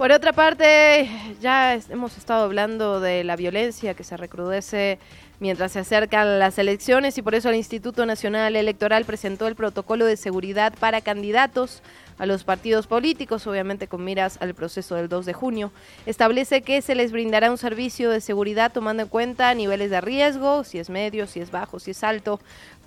Por 0.00 0.12
otra 0.12 0.32
parte, 0.32 1.10
ya 1.42 1.74
hemos 1.74 2.16
estado 2.16 2.44
hablando 2.44 3.00
de 3.00 3.22
la 3.22 3.36
violencia 3.36 3.92
que 3.92 4.02
se 4.02 4.16
recrudece 4.16 4.98
mientras 5.40 5.72
se 5.72 5.80
acercan 5.80 6.38
las 6.38 6.58
elecciones 6.58 7.18
y 7.18 7.22
por 7.22 7.34
eso 7.34 7.50
el 7.50 7.56
Instituto 7.56 8.06
Nacional 8.06 8.56
Electoral 8.56 9.04
presentó 9.04 9.46
el 9.46 9.56
protocolo 9.56 10.06
de 10.06 10.16
seguridad 10.16 10.72
para 10.80 11.02
candidatos 11.02 11.82
a 12.16 12.24
los 12.24 12.44
partidos 12.44 12.86
políticos, 12.86 13.46
obviamente 13.46 13.88
con 13.88 14.02
miras 14.02 14.38
al 14.40 14.54
proceso 14.54 14.94
del 14.94 15.10
2 15.10 15.26
de 15.26 15.32
junio. 15.34 15.72
Establece 16.06 16.62
que 16.62 16.80
se 16.80 16.94
les 16.94 17.12
brindará 17.12 17.50
un 17.50 17.58
servicio 17.58 18.10
de 18.10 18.22
seguridad 18.22 18.72
tomando 18.72 19.02
en 19.02 19.08
cuenta 19.10 19.52
niveles 19.54 19.90
de 19.90 20.00
riesgo, 20.00 20.64
si 20.64 20.78
es 20.78 20.88
medio, 20.88 21.26
si 21.26 21.40
es 21.40 21.50
bajo, 21.50 21.78
si 21.78 21.90
es 21.90 22.04
alto, 22.04 22.40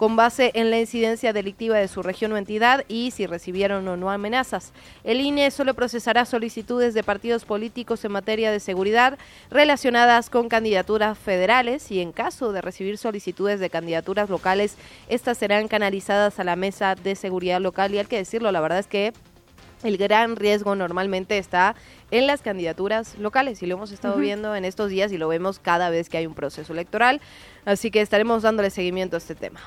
con 0.03 0.17
base 0.17 0.51
en 0.55 0.69
la 0.69 0.81
incidencia 0.81 1.31
delictiva 1.31 1.77
de 1.77 1.87
su 1.87 2.03
región 2.03 2.33
o 2.33 2.37
entidad 2.37 2.83
y 2.89 3.11
si 3.11 3.25
recibieron 3.25 3.87
o 3.87 3.95
no 3.95 4.11
amenazas. 4.11 4.73
El 5.05 5.21
INE 5.21 5.49
solo 5.49 5.75
procesará 5.75 6.25
solicitudes 6.25 6.93
de 6.93 7.03
partidos 7.03 7.45
políticos 7.45 8.03
en 8.03 8.11
materia 8.11 8.51
de 8.51 8.59
seguridad 8.59 9.17
relacionadas 9.49 10.29
con 10.29 10.49
candidaturas 10.49 11.17
federales 11.17 11.89
y 11.89 12.01
en 12.01 12.11
caso 12.11 12.51
de 12.51 12.59
recibir 12.59 12.97
solicitudes 12.97 13.61
de 13.61 13.69
candidaturas 13.69 14.29
locales, 14.29 14.75
estas 15.07 15.37
serán 15.37 15.69
canalizadas 15.69 16.37
a 16.37 16.43
la 16.43 16.57
mesa 16.57 16.95
de 16.95 17.15
seguridad 17.15 17.61
local 17.61 17.93
y 17.93 17.99
hay 17.99 18.05
que 18.05 18.17
decirlo, 18.17 18.51
la 18.51 18.59
verdad 18.59 18.79
es 18.79 18.87
que 18.87 19.13
el 19.83 19.95
gran 19.95 20.35
riesgo 20.35 20.75
normalmente 20.75 21.37
está 21.37 21.75
en 22.11 22.27
las 22.27 22.41
candidaturas 22.41 23.17
locales 23.19 23.63
y 23.63 23.67
lo 23.67 23.75
hemos 23.75 23.93
estado 23.93 24.17
viendo 24.17 24.53
en 24.53 24.65
estos 24.65 24.89
días 24.89 25.13
y 25.13 25.17
lo 25.17 25.29
vemos 25.29 25.59
cada 25.59 25.89
vez 25.89 26.09
que 26.09 26.17
hay 26.17 26.25
un 26.25 26.33
proceso 26.33 26.73
electoral, 26.73 27.21
así 27.63 27.89
que 27.89 28.01
estaremos 28.01 28.41
dándole 28.41 28.69
seguimiento 28.69 29.15
a 29.15 29.19
este 29.19 29.35
tema. 29.35 29.61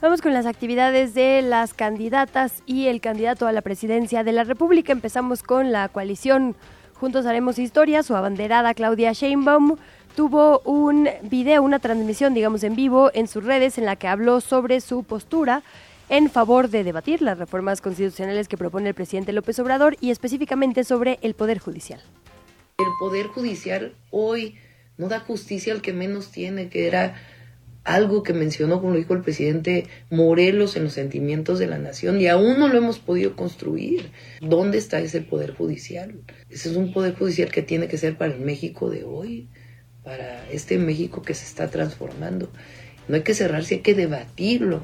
Vamos 0.00 0.22
con 0.22 0.32
las 0.32 0.46
actividades 0.46 1.12
de 1.12 1.42
las 1.42 1.74
candidatas 1.74 2.62
y 2.66 2.86
el 2.86 3.00
candidato 3.00 3.48
a 3.48 3.52
la 3.52 3.62
presidencia 3.62 4.22
de 4.22 4.30
la 4.30 4.44
República. 4.44 4.92
Empezamos 4.92 5.42
con 5.42 5.72
la 5.72 5.88
coalición 5.88 6.54
Juntos 6.94 7.26
Haremos 7.26 7.58
Historia, 7.58 8.04
su 8.04 8.14
abanderada 8.14 8.74
Claudia 8.74 9.12
Sheinbaum 9.12 9.76
tuvo 10.14 10.60
un 10.60 11.08
video, 11.22 11.62
una 11.62 11.80
transmisión, 11.80 12.32
digamos, 12.32 12.62
en 12.62 12.76
vivo 12.76 13.10
en 13.12 13.26
sus 13.26 13.42
redes 13.42 13.76
en 13.76 13.86
la 13.86 13.96
que 13.96 14.06
habló 14.06 14.40
sobre 14.40 14.80
su 14.80 15.02
postura 15.02 15.62
en 16.08 16.30
favor 16.30 16.70
de 16.70 16.84
debatir 16.84 17.20
las 17.20 17.36
reformas 17.36 17.80
constitucionales 17.80 18.46
que 18.46 18.56
propone 18.56 18.88
el 18.88 18.94
presidente 18.94 19.32
López 19.32 19.58
Obrador 19.58 19.96
y 20.00 20.10
específicamente 20.10 20.84
sobre 20.84 21.18
el 21.22 21.34
Poder 21.34 21.58
Judicial. 21.58 22.00
El 22.78 22.86
Poder 23.00 23.26
Judicial 23.26 23.94
hoy 24.10 24.58
no 24.96 25.08
da 25.08 25.18
justicia 25.18 25.72
al 25.72 25.82
que 25.82 25.92
menos 25.92 26.30
tiene, 26.30 26.68
que 26.68 26.86
era 26.86 27.16
algo 27.88 28.22
que 28.22 28.34
mencionó, 28.34 28.80
como 28.80 28.92
lo 28.92 28.98
dijo 28.98 29.14
el 29.14 29.22
presidente 29.22 29.86
Morelos, 30.10 30.76
en 30.76 30.84
los 30.84 30.92
sentimientos 30.92 31.58
de 31.58 31.66
la 31.66 31.78
nación, 31.78 32.20
y 32.20 32.28
aún 32.28 32.58
no 32.58 32.68
lo 32.68 32.76
hemos 32.76 32.98
podido 32.98 33.34
construir. 33.34 34.10
¿Dónde 34.40 34.78
está 34.78 35.00
ese 35.00 35.22
Poder 35.22 35.54
Judicial? 35.54 36.14
Ese 36.50 36.70
es 36.70 36.76
un 36.76 36.92
Poder 36.92 37.14
Judicial 37.16 37.50
que 37.50 37.62
tiene 37.62 37.88
que 37.88 37.98
ser 37.98 38.16
para 38.16 38.34
el 38.34 38.40
México 38.40 38.90
de 38.90 39.04
hoy, 39.04 39.48
para 40.04 40.46
este 40.50 40.78
México 40.78 41.22
que 41.22 41.34
se 41.34 41.46
está 41.46 41.68
transformando. 41.68 42.50
No 43.08 43.16
hay 43.16 43.22
que 43.22 43.34
cerrarse, 43.34 43.76
hay 43.76 43.80
que 43.80 43.94
debatirlo. 43.94 44.82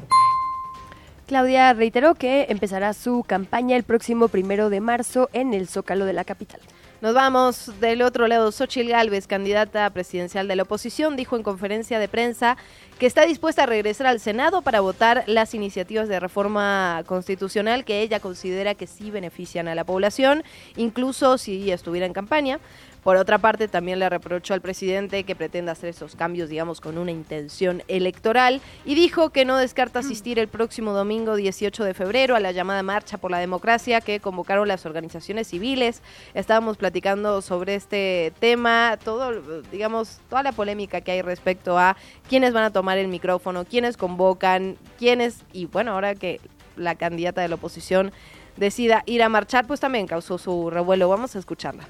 Claudia 1.27 1.73
reiteró 1.73 2.15
que 2.15 2.47
empezará 2.49 2.93
su 2.95 3.23
campaña 3.27 3.77
el 3.77 3.83
próximo 3.83 4.29
primero 4.29 4.71
de 4.71 4.81
marzo 4.81 5.29
en 5.33 5.53
el 5.55 5.69
Zócalo 5.69 6.05
de 6.07 6.13
la 6.15 6.25
capital. 6.25 6.61
Nos 7.05 7.13
vamos 7.13 7.71
del 7.81 8.01
otro 8.01 8.29
lado. 8.29 8.51
Xochil 8.51 8.89
Gálvez, 8.89 9.27
candidata 9.27 9.91
presidencial 9.91 10.49
de 10.49 10.57
la 10.57 10.63
oposición, 10.63 11.17
dijo 11.17 11.37
en 11.37 11.43
conferencia 11.43 11.99
de 11.99 12.09
prensa 12.09 12.57
que 12.99 13.05
está 13.05 13.27
dispuesta 13.27 13.65
a 13.65 13.67
regresar 13.67 14.07
al 14.07 14.21
Senado 14.21 14.63
para 14.63 14.81
votar 14.81 15.23
las 15.27 15.53
iniciativas 15.53 16.09
de 16.09 16.19
reforma 16.19 17.03
constitucional 17.05 17.85
que 17.85 18.01
ella 18.01 18.21
considera 18.21 18.75
que 18.75 18.87
sí 18.87 19.11
benefician 19.11 19.69
a 19.69 19.75
la 19.75 19.85
población, 19.85 20.45
incluso 20.77 21.37
si 21.37 21.71
estuviera 21.71 22.07
en 22.07 22.15
campaña. 22.15 22.59
Por 23.05 23.19
otra 23.19 23.37
parte, 23.37 23.69
también 23.69 23.99
le 23.99 24.09
reprochó 24.09 24.55
al 24.55 24.63
presidente 24.63 25.25
que 25.25 25.37
pretenda 25.37 25.73
hacer 25.73 25.91
esos 25.91 26.17
cambios, 26.17 26.49
digamos, 26.49 26.81
con 26.81 26.97
una 26.97 27.11
intención 27.11 27.83
electoral 27.87 28.63
y 28.87 28.95
dijo 28.95 29.29
que 29.29 29.45
no 29.45 29.59
descarta 29.59 29.99
asistir 29.99 30.39
el 30.39 30.49
próximo 30.49 30.95
domingo 30.95 31.37
18 31.37 31.85
de 31.85 31.93
febrero 31.93 32.35
a 32.35 32.41
la 32.41 32.51
llamada 32.51 32.83
Marcha 32.83 33.19
por 33.19 33.31
la 33.31 33.39
Democracia 33.39 34.01
que 34.01 34.21
convocaron 34.21 34.69
las 34.69 34.87
organizaciones 34.87 35.49
civiles. 35.49 36.01
Estábamos 36.33 36.79
platicando 36.79 37.43
sobre 37.43 37.75
este 37.75 38.33
tema, 38.41 38.99
todo, 39.05 39.43
digamos, 39.71 40.21
toda 40.31 40.43
la 40.43 40.53
polémica 40.53 41.03
que 41.03 41.13
hay 41.13 41.21
respecto 41.21 41.79
a 41.79 41.99
quiénes 42.27 42.55
van 42.55 42.65
a 42.65 42.71
tomar 42.71 42.97
el 42.97 43.09
micrófono, 43.09 43.67
quiénes 43.67 43.99
convocan, 43.99 44.79
quiénes, 44.99 45.45
y 45.53 45.67
bueno, 45.67 45.93
ahora 45.93 46.15
que 46.15 46.41
la 46.77 46.95
candidata 46.95 47.43
de 47.43 47.49
la 47.49 47.57
oposición 47.57 48.13
decida 48.57 49.03
ir 49.05 49.23
a 49.23 49.29
marchar, 49.29 49.67
pues 49.67 49.81
también 49.81 50.07
causó 50.07 50.39
su 50.39 50.71
revuelo. 50.71 51.11
Vamos 51.11 51.37
a 51.37 51.39
escucharla 51.39 51.87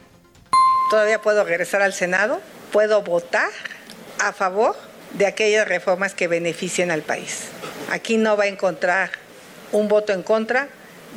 todavía 0.95 1.21
puedo 1.21 1.43
regresar 1.43 1.83
al 1.83 1.93
Senado, 1.93 2.41
puedo 2.71 3.03
votar 3.03 3.51
a 4.21 4.33
favor 4.33 4.77
de 5.15 5.27
aquellas 5.27 5.67
reformas 5.67 6.15
que 6.15 6.29
beneficien 6.29 6.93
al 6.93 7.03
país. 7.03 7.49
Aquí 7.91 8.17
no 8.17 8.37
va 8.37 8.45
a 8.45 8.47
encontrar 8.47 9.11
un 9.73 9.89
voto 9.89 10.13
en 10.13 10.23
contra 10.23 10.69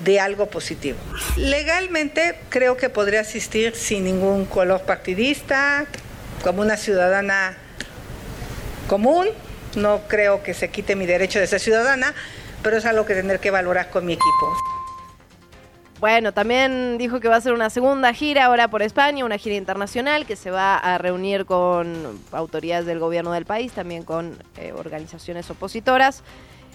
de 0.03 0.19
algo 0.19 0.47
positivo. 0.47 0.97
Legalmente 1.35 2.39
creo 2.49 2.75
que 2.75 2.89
podría 2.89 3.19
asistir 3.19 3.75
sin 3.75 4.05
ningún 4.05 4.45
color 4.45 4.81
partidista, 4.81 5.85
como 6.43 6.63
una 6.63 6.75
ciudadana 6.75 7.55
común. 8.87 9.27
No 9.75 10.07
creo 10.07 10.41
que 10.41 10.55
se 10.55 10.69
quite 10.69 10.95
mi 10.95 11.05
derecho 11.05 11.37
de 11.37 11.45
ser 11.45 11.59
ciudadana, 11.59 12.15
pero 12.63 12.77
es 12.77 12.85
algo 12.85 13.05
que 13.05 13.13
tendré 13.13 13.37
que 13.37 13.51
valorar 13.51 13.91
con 13.91 14.07
mi 14.07 14.13
equipo. 14.13 14.76
Bueno, 15.99 16.31
también 16.31 16.99
dijo 16.99 17.19
que 17.19 17.27
va 17.27 17.35
a 17.35 17.37
hacer 17.39 17.53
una 17.53 17.71
segunda 17.71 18.13
gira 18.13 18.45
ahora 18.45 18.67
por 18.67 18.83
España, 18.83 19.25
una 19.25 19.37
gira 19.37 19.55
internacional 19.55 20.27
que 20.27 20.35
se 20.35 20.51
va 20.51 20.77
a 20.77 20.99
reunir 20.99 21.45
con 21.45 22.19
autoridades 22.31 22.85
del 22.85 22.99
gobierno 22.99 23.31
del 23.31 23.45
país, 23.45 23.71
también 23.71 24.03
con 24.03 24.37
eh, 24.57 24.73
organizaciones 24.77 25.49
opositoras. 25.49 26.23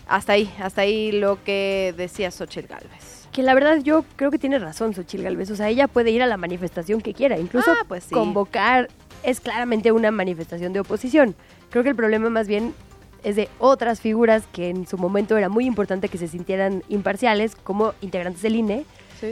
Hasta 0.08 0.32
ahí, 0.32 0.52
hasta 0.60 0.82
ahí 0.82 1.12
lo 1.12 1.42
que 1.44 1.94
decía 1.96 2.32
Xochitl 2.32 2.66
Galvez. 2.66 3.28
Que 3.30 3.42
la 3.44 3.54
verdad 3.54 3.78
yo 3.78 4.04
creo 4.16 4.32
que 4.32 4.38
tiene 4.38 4.58
razón 4.58 4.92
Xochitl 4.92 5.22
Galvez, 5.22 5.50
o 5.50 5.56
sea, 5.56 5.68
ella 5.68 5.86
puede 5.86 6.10
ir 6.10 6.22
a 6.22 6.26
la 6.26 6.36
manifestación 6.36 7.00
que 7.00 7.14
quiera, 7.14 7.38
incluso 7.38 7.70
ah, 7.70 7.84
pues 7.86 8.06
convocar 8.10 8.88
es 9.22 9.38
claramente 9.38 9.92
una 9.92 10.10
manifestación 10.10 10.72
de 10.72 10.80
oposición. 10.80 11.36
Creo 11.70 11.84
que 11.84 11.90
el 11.90 11.96
problema 11.96 12.28
más 12.28 12.48
bien 12.48 12.74
es 13.22 13.36
de 13.36 13.48
otras 13.60 14.00
figuras 14.00 14.42
que 14.52 14.68
en 14.68 14.86
su 14.88 14.98
momento 14.98 15.36
era 15.36 15.48
muy 15.48 15.64
importante 15.64 16.08
que 16.08 16.18
se 16.18 16.26
sintieran 16.26 16.82
imparciales, 16.88 17.54
como 17.54 17.94
integrantes 18.00 18.42
del 18.42 18.56
INE, 18.56 18.84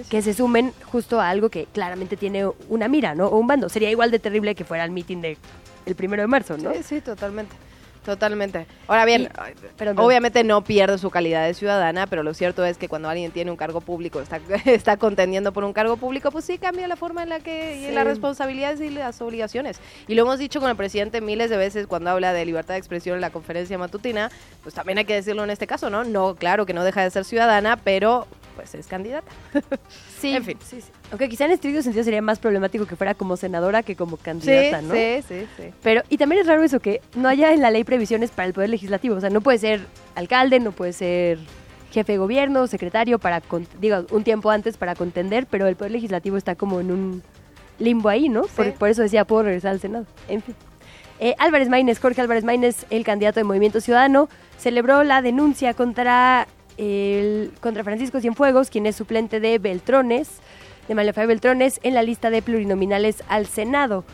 que 0.08 0.22
se 0.22 0.34
sumen 0.34 0.72
justo 0.86 1.20
a 1.20 1.28
algo 1.28 1.48
que 1.48 1.66
claramente 1.66 2.16
tiene 2.16 2.46
una 2.68 2.88
mira, 2.88 3.14
¿no? 3.14 3.26
O 3.26 3.38
un 3.38 3.46
bando. 3.46 3.68
Sería 3.68 3.90
igual 3.90 4.10
de 4.10 4.18
terrible 4.18 4.54
que 4.54 4.64
fuera 4.64 4.84
el 4.84 4.90
mitin 4.90 5.20
de 5.20 5.36
el 5.86 5.94
primero 5.94 6.22
de 6.22 6.26
marzo, 6.26 6.56
¿no? 6.56 6.72
Sí, 6.72 6.82
sí, 6.82 7.00
totalmente. 7.00 7.56
Totalmente. 8.04 8.66
Ahora 8.86 9.04
bien, 9.04 9.28
obviamente 9.96 10.42
no 10.42 10.64
pierde 10.64 10.96
su 10.96 11.10
calidad 11.10 11.44
de 11.44 11.52
ciudadana, 11.52 12.06
pero 12.06 12.22
lo 12.22 12.32
cierto 12.32 12.64
es 12.64 12.78
que 12.78 12.88
cuando 12.88 13.10
alguien 13.10 13.30
tiene 13.30 13.50
un 13.50 13.58
cargo 13.58 13.82
público, 13.82 14.20
está, 14.20 14.40
está 14.64 14.96
contendiendo 14.96 15.52
por 15.52 15.64
un 15.64 15.74
cargo 15.74 15.96
público, 15.98 16.30
pues 16.30 16.46
sí 16.46 16.56
cambia 16.56 16.88
la 16.88 16.96
forma 16.96 17.22
en 17.22 17.28
la 17.28 17.40
que, 17.40 17.88
y 17.88 17.92
las 17.92 18.04
responsabilidades 18.04 18.80
y 18.80 18.88
las 18.88 19.20
obligaciones. 19.20 19.80
Y 20.08 20.14
lo 20.14 20.22
hemos 20.22 20.38
dicho 20.38 20.60
con 20.60 20.70
el 20.70 20.76
presidente 20.76 21.20
miles 21.20 21.50
de 21.50 21.58
veces 21.58 21.86
cuando 21.86 22.10
habla 22.10 22.32
de 22.32 22.44
libertad 22.46 22.74
de 22.74 22.78
expresión 22.78 23.16
en 23.16 23.20
la 23.20 23.30
conferencia 23.30 23.76
matutina, 23.76 24.30
pues 24.62 24.74
también 24.74 24.96
hay 24.96 25.04
que 25.04 25.14
decirlo 25.14 25.44
en 25.44 25.50
este 25.50 25.66
caso, 25.66 25.90
¿no? 25.90 26.02
No, 26.04 26.34
claro 26.36 26.64
que 26.64 26.72
no 26.72 26.84
deja 26.84 27.02
de 27.02 27.10
ser 27.10 27.26
ciudadana, 27.26 27.76
pero 27.76 28.26
pues 28.60 28.74
es 28.74 28.86
candidata. 28.86 29.30
Sí, 30.20 30.36
en 30.36 30.44
fin. 30.44 30.58
Sí, 30.62 30.82
sí. 30.82 30.90
Aunque 31.10 31.30
quizá 31.30 31.46
en 31.46 31.52
estricto 31.52 31.80
sentido 31.80 32.04
sería 32.04 32.20
más 32.20 32.38
problemático 32.38 32.84
que 32.84 32.94
fuera 32.94 33.14
como 33.14 33.38
senadora 33.38 33.82
que 33.82 33.96
como 33.96 34.18
candidata, 34.18 34.82
¿no? 34.82 34.92
Sí, 34.92 35.24
sí, 35.26 35.46
sí. 35.56 35.62
Pero, 35.82 36.02
y 36.10 36.18
también 36.18 36.42
es 36.42 36.46
raro 36.46 36.62
eso, 36.62 36.78
que 36.78 37.00
no 37.16 37.26
haya 37.26 37.54
en 37.54 37.62
la 37.62 37.70
ley 37.70 37.84
previsiones 37.84 38.30
para 38.30 38.46
el 38.46 38.52
Poder 38.52 38.68
Legislativo. 38.68 39.16
O 39.16 39.20
sea, 39.20 39.30
no 39.30 39.40
puede 39.40 39.56
ser 39.56 39.80
alcalde, 40.14 40.60
no 40.60 40.72
puede 40.72 40.92
ser 40.92 41.38
jefe 41.90 42.12
de 42.12 42.18
gobierno, 42.18 42.66
secretario, 42.66 43.18
para, 43.18 43.42
digo, 43.80 44.04
un 44.10 44.24
tiempo 44.24 44.50
antes 44.50 44.76
para 44.76 44.94
contender, 44.94 45.46
pero 45.46 45.66
el 45.66 45.76
Poder 45.76 45.92
Legislativo 45.92 46.36
está 46.36 46.54
como 46.54 46.80
en 46.80 46.90
un 46.90 47.22
limbo 47.78 48.10
ahí, 48.10 48.28
¿no? 48.28 48.42
Por, 48.42 48.74
por 48.74 48.90
eso 48.90 49.00
decía, 49.00 49.24
puedo 49.24 49.44
regresar 49.44 49.70
al 49.70 49.80
Senado. 49.80 50.04
En 50.28 50.42
fin. 50.42 50.54
Eh, 51.18 51.34
Álvarez 51.38 51.70
Maínez, 51.70 51.98
Jorge 51.98 52.20
Álvarez 52.20 52.44
Maínez, 52.44 52.84
el 52.90 53.04
candidato 53.04 53.40
de 53.40 53.44
Movimiento 53.44 53.80
Ciudadano, 53.80 54.28
celebró 54.58 55.02
la 55.02 55.22
denuncia 55.22 55.72
contra 55.72 56.46
contra 57.60 57.84
Francisco 57.84 58.20
Cienfuegos, 58.20 58.70
quien 58.70 58.86
es 58.86 58.96
suplente 58.96 59.40
de 59.40 59.58
Beltrones, 59.58 60.40
de 60.88 60.94
María 60.94 61.12
Beltrones, 61.12 61.78
en 61.82 61.94
la 61.94 62.02
lista 62.02 62.30
de 62.30 62.42
plurinominales 62.42 63.22
al 63.28 63.46
Senado 63.46 64.04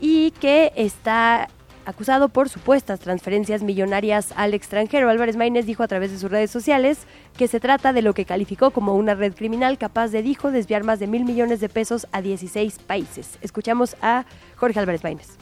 y 0.00 0.32
que 0.32 0.72
está 0.76 1.48
acusado 1.86 2.28
por 2.28 2.48
supuestas 2.48 3.00
transferencias 3.00 3.62
millonarias 3.62 4.32
al 4.36 4.54
extranjero. 4.54 5.08
Álvarez 5.08 5.36
Maínez 5.36 5.66
dijo 5.66 5.82
a 5.82 5.88
través 5.88 6.12
de 6.12 6.18
sus 6.18 6.30
redes 6.30 6.50
sociales 6.50 7.06
que 7.36 7.48
se 7.48 7.58
trata 7.58 7.92
de 7.92 8.02
lo 8.02 8.12
que 8.12 8.26
calificó 8.26 8.70
como 8.70 8.94
una 8.94 9.14
red 9.14 9.34
criminal 9.34 9.78
capaz 9.78 10.08
de, 10.08 10.22
dijo, 10.22 10.50
desviar 10.50 10.84
más 10.84 11.00
de 11.00 11.06
mil 11.06 11.24
millones 11.24 11.60
de 11.60 11.68
pesos 11.68 12.06
a 12.12 12.20
16 12.20 12.78
países. 12.80 13.38
Escuchamos 13.40 13.96
a 14.02 14.24
Jorge 14.56 14.78
Álvarez 14.78 15.02
Maínez 15.02 15.38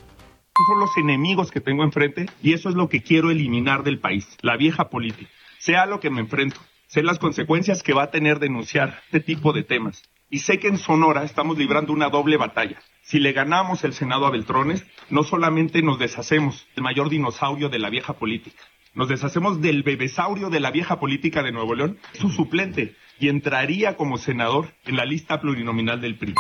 son 0.67 0.81
los 0.81 0.91
enemigos 0.97 1.53
que 1.53 1.61
tengo 1.61 1.85
enfrente 1.85 2.27
y 2.43 2.53
eso 2.53 2.69
es 2.69 2.75
lo 2.75 2.89
que 2.89 3.01
quiero 3.01 3.31
eliminar 3.31 3.85
del 3.85 4.01
país, 4.01 4.27
la 4.43 4.57
vieja 4.57 4.89
política 4.91 5.31
sea 5.59 5.87
lo 5.87 6.01
que 6.01 6.11
me 6.11 6.21
enfrento, 6.21 6.61
sé 6.87 7.03
las 7.03 7.19
consecuencias 7.19 7.83
que 7.83 7.93
va 7.93 8.05
a 8.05 8.11
tener 8.11 8.39
denunciar 8.39 9.01
este 9.07 9.21
tipo 9.21 9.53
de 9.53 9.63
temas. 9.63 10.03
Y 10.31 10.41
sé 10.41 10.59
que 10.59 10.69
en 10.69 10.79
Sonora 10.79 11.25
estamos 11.25 11.57
librando 11.57 11.93
una 11.93 12.11
doble 12.11 12.37
batalla. 12.37 12.81
Si 13.03 13.19
le 13.19 13.33
ganamos 13.33 13.85
el 13.85 13.95
Senado 13.95 14.27
a 14.27 14.31
Beltrones, 14.31 14.85
no 15.09 15.25
solamente 15.25 15.81
nos 15.83 15.99
deshacemos 15.99 16.67
del 16.75 16.85
mayor 16.85 17.09
dinosaurio 17.09 17.71
de 17.71 17.79
la 17.79 17.89
vieja 17.89 18.13
política, 18.13 18.63
nos 18.95 19.09
deshacemos 19.09 19.61
del 19.61 19.83
bebesaurio 19.83 20.51
de 20.51 20.61
la 20.61 20.71
vieja 20.71 20.99
política 20.99 21.43
de 21.43 21.53
Nuevo 21.53 21.75
León, 21.75 21.99
su 22.13 22.31
suplente, 22.31 22.97
y 23.19 23.29
entraría 23.29 23.97
como 23.97 24.19
senador 24.19 24.75
en 24.85 24.97
la 24.97 25.05
lista 25.05 25.41
plurinominal 25.41 26.01
del 26.01 26.19
PRI. 26.19 26.35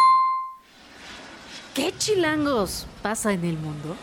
¿Qué 1.74 1.94
chilangos 1.96 2.88
pasa 3.02 3.32
en 3.32 3.44
el 3.44 3.56
mundo? 3.56 3.96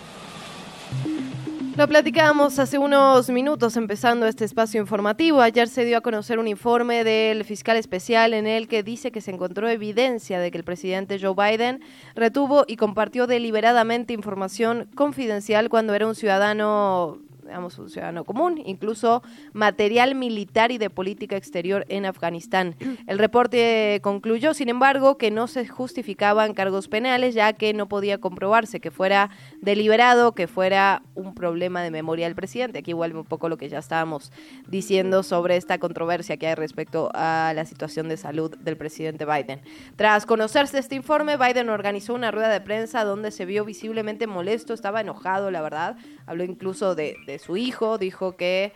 Lo 1.77 1.89
platicábamos 1.89 2.57
hace 2.57 2.77
unos 2.77 3.29
minutos 3.29 3.75
empezando 3.75 4.27
este 4.27 4.45
espacio 4.45 4.79
informativo. 4.79 5.41
Ayer 5.41 5.67
se 5.67 5.83
dio 5.83 5.97
a 5.97 6.01
conocer 6.01 6.39
un 6.39 6.47
informe 6.47 7.03
del 7.03 7.43
fiscal 7.43 7.75
especial 7.75 8.33
en 8.33 8.47
el 8.47 8.69
que 8.69 8.81
dice 8.81 9.11
que 9.11 9.19
se 9.19 9.31
encontró 9.31 9.67
evidencia 9.67 10.39
de 10.39 10.51
que 10.51 10.57
el 10.57 10.63
presidente 10.63 11.19
Joe 11.19 11.35
Biden 11.35 11.81
retuvo 12.15 12.63
y 12.65 12.77
compartió 12.77 13.27
deliberadamente 13.27 14.13
información 14.13 14.88
confidencial 14.95 15.67
cuando 15.67 15.93
era 15.93 16.07
un 16.07 16.15
ciudadano 16.15 17.19
digamos, 17.45 17.77
un 17.79 17.89
ciudadano 17.89 18.23
común, 18.23 18.62
incluso 18.65 19.23
material 19.53 20.15
militar 20.15 20.71
y 20.71 20.77
de 20.77 20.89
política 20.89 21.38
exterior 21.38 21.86
en 21.89 22.05
Afganistán. 22.05 22.75
El 23.08 23.19
reporte 23.19 23.99
concluyó, 24.01 24.53
sin 24.53 24.69
embargo, 24.69 25.17
que 25.17 25.31
no 25.31 25.47
se 25.47 25.67
justificaban 25.67 26.53
cargos 26.53 26.88
penales, 26.88 27.36
ya 27.36 27.53
que 27.53 27.73
no 27.73 27.88
podía 27.88 28.19
comprobarse 28.19 28.79
que 28.79 28.91
fuera 28.91 29.29
deliberado, 29.62 30.34
que 30.34 30.47
fuera 30.47 31.03
un 31.13 31.34
problema 31.34 31.84
de 31.84 31.91
memoria 31.91 32.25
del 32.25 32.36
presidente. 32.36 32.79
Aquí 32.79 32.93
vuelve 32.93 33.19
un 33.19 33.25
poco 33.25 33.49
lo 33.49 33.58
que 33.58 33.69
ya 33.69 33.79
estábamos 33.79 34.31
diciendo 34.67 35.23
sobre 35.23 35.58
esta 35.58 35.77
controversia 35.77 36.38
que 36.38 36.47
hay 36.47 36.55
respecto 36.55 37.12
a 37.13 37.53
la 37.55 37.65
situación 37.65 38.10
de 38.10 38.17
salud 38.17 38.55
del 38.58 38.77
presidente 38.77 39.25
Biden. 39.25 39.62
Tras 39.95 40.25
conocerse 40.25 40.79
este 40.79 40.95
informe, 40.95 41.38
Biden 41.38 41.69
organizó 41.69 42.13
una 42.13 42.31
rueda 42.31 42.49
de 42.49 42.62
prensa 42.62 43.03
donde 43.03 43.31
se 43.31 43.45
vio 43.45 43.65
visiblemente 43.65 44.27
molesto, 44.27 44.73
estaba 44.73 45.01
enojado, 45.01 45.51
la 45.51 45.62
verdad. 45.62 45.97
Habló 46.25 46.43
incluso 46.43 46.95
de 46.95 47.15
su 47.39 47.58
hijo, 47.58 47.98
dijo 47.98 48.36
que 48.36 48.74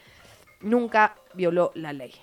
nunca 0.62 1.16
violó 1.34 1.72
la 1.76 1.94
ley. 1.94 2.14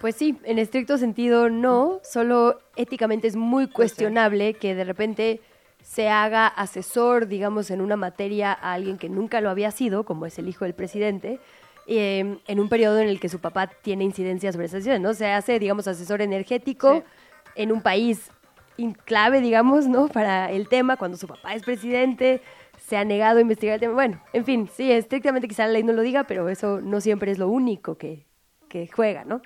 Pues 0.00 0.16
sí, 0.16 0.38
en 0.44 0.58
estricto 0.58 0.98
sentido 0.98 1.48
no, 1.48 2.00
solo 2.02 2.58
éticamente 2.76 3.28
es 3.28 3.36
muy 3.36 3.68
cuestionable 3.68 4.54
que 4.54 4.74
de 4.74 4.84
repente 4.84 5.40
se 5.82 6.08
haga 6.08 6.46
asesor, 6.46 7.26
digamos, 7.28 7.70
en 7.70 7.80
una 7.80 7.96
materia 7.96 8.52
a 8.52 8.72
alguien 8.72 8.98
que 8.98 9.08
nunca 9.08 9.40
lo 9.40 9.50
había 9.50 9.70
sido, 9.70 10.04
como 10.04 10.26
es 10.26 10.38
el 10.38 10.48
hijo 10.48 10.64
del 10.64 10.74
presidente, 10.74 11.40
em, 11.86 12.38
en 12.46 12.60
un 12.60 12.68
periodo 12.68 12.98
en 12.98 13.08
el 13.08 13.20
que 13.20 13.28
su 13.28 13.38
papá 13.38 13.66
tiene 13.66 14.04
incidencias 14.04 14.54
sobre 14.54 14.66
esas 14.66 14.86
¿no? 15.00 15.14
Se 15.14 15.30
hace, 15.30 15.58
digamos, 15.58 15.86
asesor 15.86 16.22
energético 16.22 17.04
en 17.54 17.70
un 17.70 17.82
país 17.82 18.30
clave, 19.04 19.40
digamos, 19.40 19.86
¿no? 19.86 20.08
Para 20.08 20.50
el 20.50 20.68
tema, 20.68 20.96
cuando 20.96 21.16
su 21.16 21.26
papá 21.26 21.54
es 21.54 21.62
presidente, 21.62 22.42
se 22.86 22.96
ha 22.96 23.04
negado 23.04 23.38
a 23.38 23.40
investigar 23.40 23.74
el 23.74 23.80
tema. 23.80 23.94
Bueno, 23.94 24.20
en 24.32 24.44
fin, 24.44 24.68
sí, 24.72 24.92
estrictamente 24.92 25.48
quizá 25.48 25.66
la 25.66 25.72
ley 25.72 25.82
no 25.82 25.92
lo 25.92 26.02
diga, 26.02 26.24
pero 26.24 26.48
eso 26.48 26.80
no 26.82 27.00
siempre 27.00 27.32
es 27.32 27.38
lo 27.38 27.48
único 27.48 27.96
que, 27.96 28.26
que 28.68 28.88
juega, 28.88 29.24
¿no? 29.24 29.40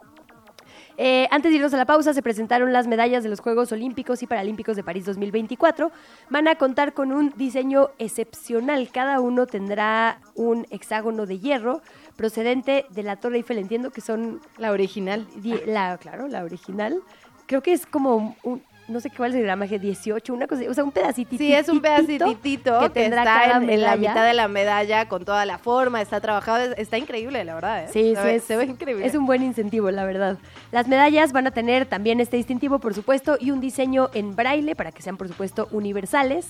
Eh, 1.01 1.29
antes 1.31 1.53
de 1.53 1.59
irnos 1.59 1.73
a 1.73 1.77
la 1.77 1.87
pausa, 1.87 2.13
se 2.13 2.23
presentaron 2.23 2.73
las 2.73 2.89
medallas 2.89 3.23
de 3.23 3.29
los 3.29 3.39
Juegos 3.39 3.71
Olímpicos 3.71 4.25
y 4.25 4.27
Paralímpicos 4.27 4.75
de 4.75 4.83
París 4.83 5.05
2024. 5.05 5.93
Van 6.29 6.49
a 6.49 6.57
contar 6.57 6.93
con 6.93 7.13
un 7.13 7.33
diseño 7.37 7.91
excepcional. 7.99 8.91
Cada 8.93 9.21
uno 9.21 9.47
tendrá 9.47 10.21
un 10.35 10.67
hexágono 10.71 11.25
de 11.25 11.39
hierro 11.39 11.83
procedente 12.17 12.87
de 12.91 13.05
la 13.05 13.15
Torre 13.15 13.37
Eiffel. 13.37 13.59
Entiendo 13.59 13.93
que 13.93 14.01
son... 14.01 14.41
La 14.57 14.73
original. 14.73 15.29
La, 15.67 15.97
claro, 15.99 16.27
la 16.27 16.43
original. 16.43 17.01
Creo 17.47 17.63
que 17.63 17.73
es 17.73 17.87
como 17.87 18.37
un, 18.43 18.65
no 18.89 19.01
sé 19.01 19.11
qué 19.11 19.19
cuál 19.19 19.33
es 19.33 19.37
el 19.37 19.43
gramaje, 19.43 19.79
18, 19.79 20.33
una 20.33 20.47
cosa, 20.47 20.63
o 20.69 20.75
sea, 20.75 20.83
un 20.83 20.93
pedacito. 20.93 21.37
Sí, 21.37 21.53
es 21.53 21.69
un 21.69 21.81
pedacitito 21.81 22.81
que, 22.81 22.91
tendrá 22.91 23.23
está 23.23 23.57
en, 23.57 23.81
la 23.83 23.97
mitad 23.97 24.27
de 24.27 24.33
la 24.35 24.49
medalla 24.49 25.09
con 25.09 25.25
toda 25.25 25.45
la 25.45 25.59
forma, 25.59 26.01
está 26.01 26.21
trabajado, 26.21 26.75
está 26.77 26.97
increíble, 26.99 27.45
la 27.45 27.55
verdad. 27.55 27.85
¿eh? 27.85 27.89
Sí, 27.93 28.15
sí, 28.17 28.41
se 28.41 28.57
ve 28.57 28.65
increíble. 28.65 29.07
Es 29.07 29.15
un 29.15 29.27
buen 29.27 29.43
incentivo, 29.43 29.91
la 29.91 30.05
verdad. 30.05 30.39
Las 30.73 30.89
medallas 30.89 31.33
van 31.33 31.47
a 31.47 31.51
tener 31.51 31.87
también 31.87 32.21
este 32.21 32.37
distintivo, 32.37 32.79
por 32.79 32.95
supuesto, 32.95 33.37
y 33.39 33.51
un 33.51 33.61
diseño 33.61 34.09
en 34.15 34.35
braille 34.35 34.75
para 34.75 34.93
que 34.93 35.03
sean, 35.03 35.17
por 35.17 35.29
supuesto, 35.29 35.69
universales. 35.71 36.47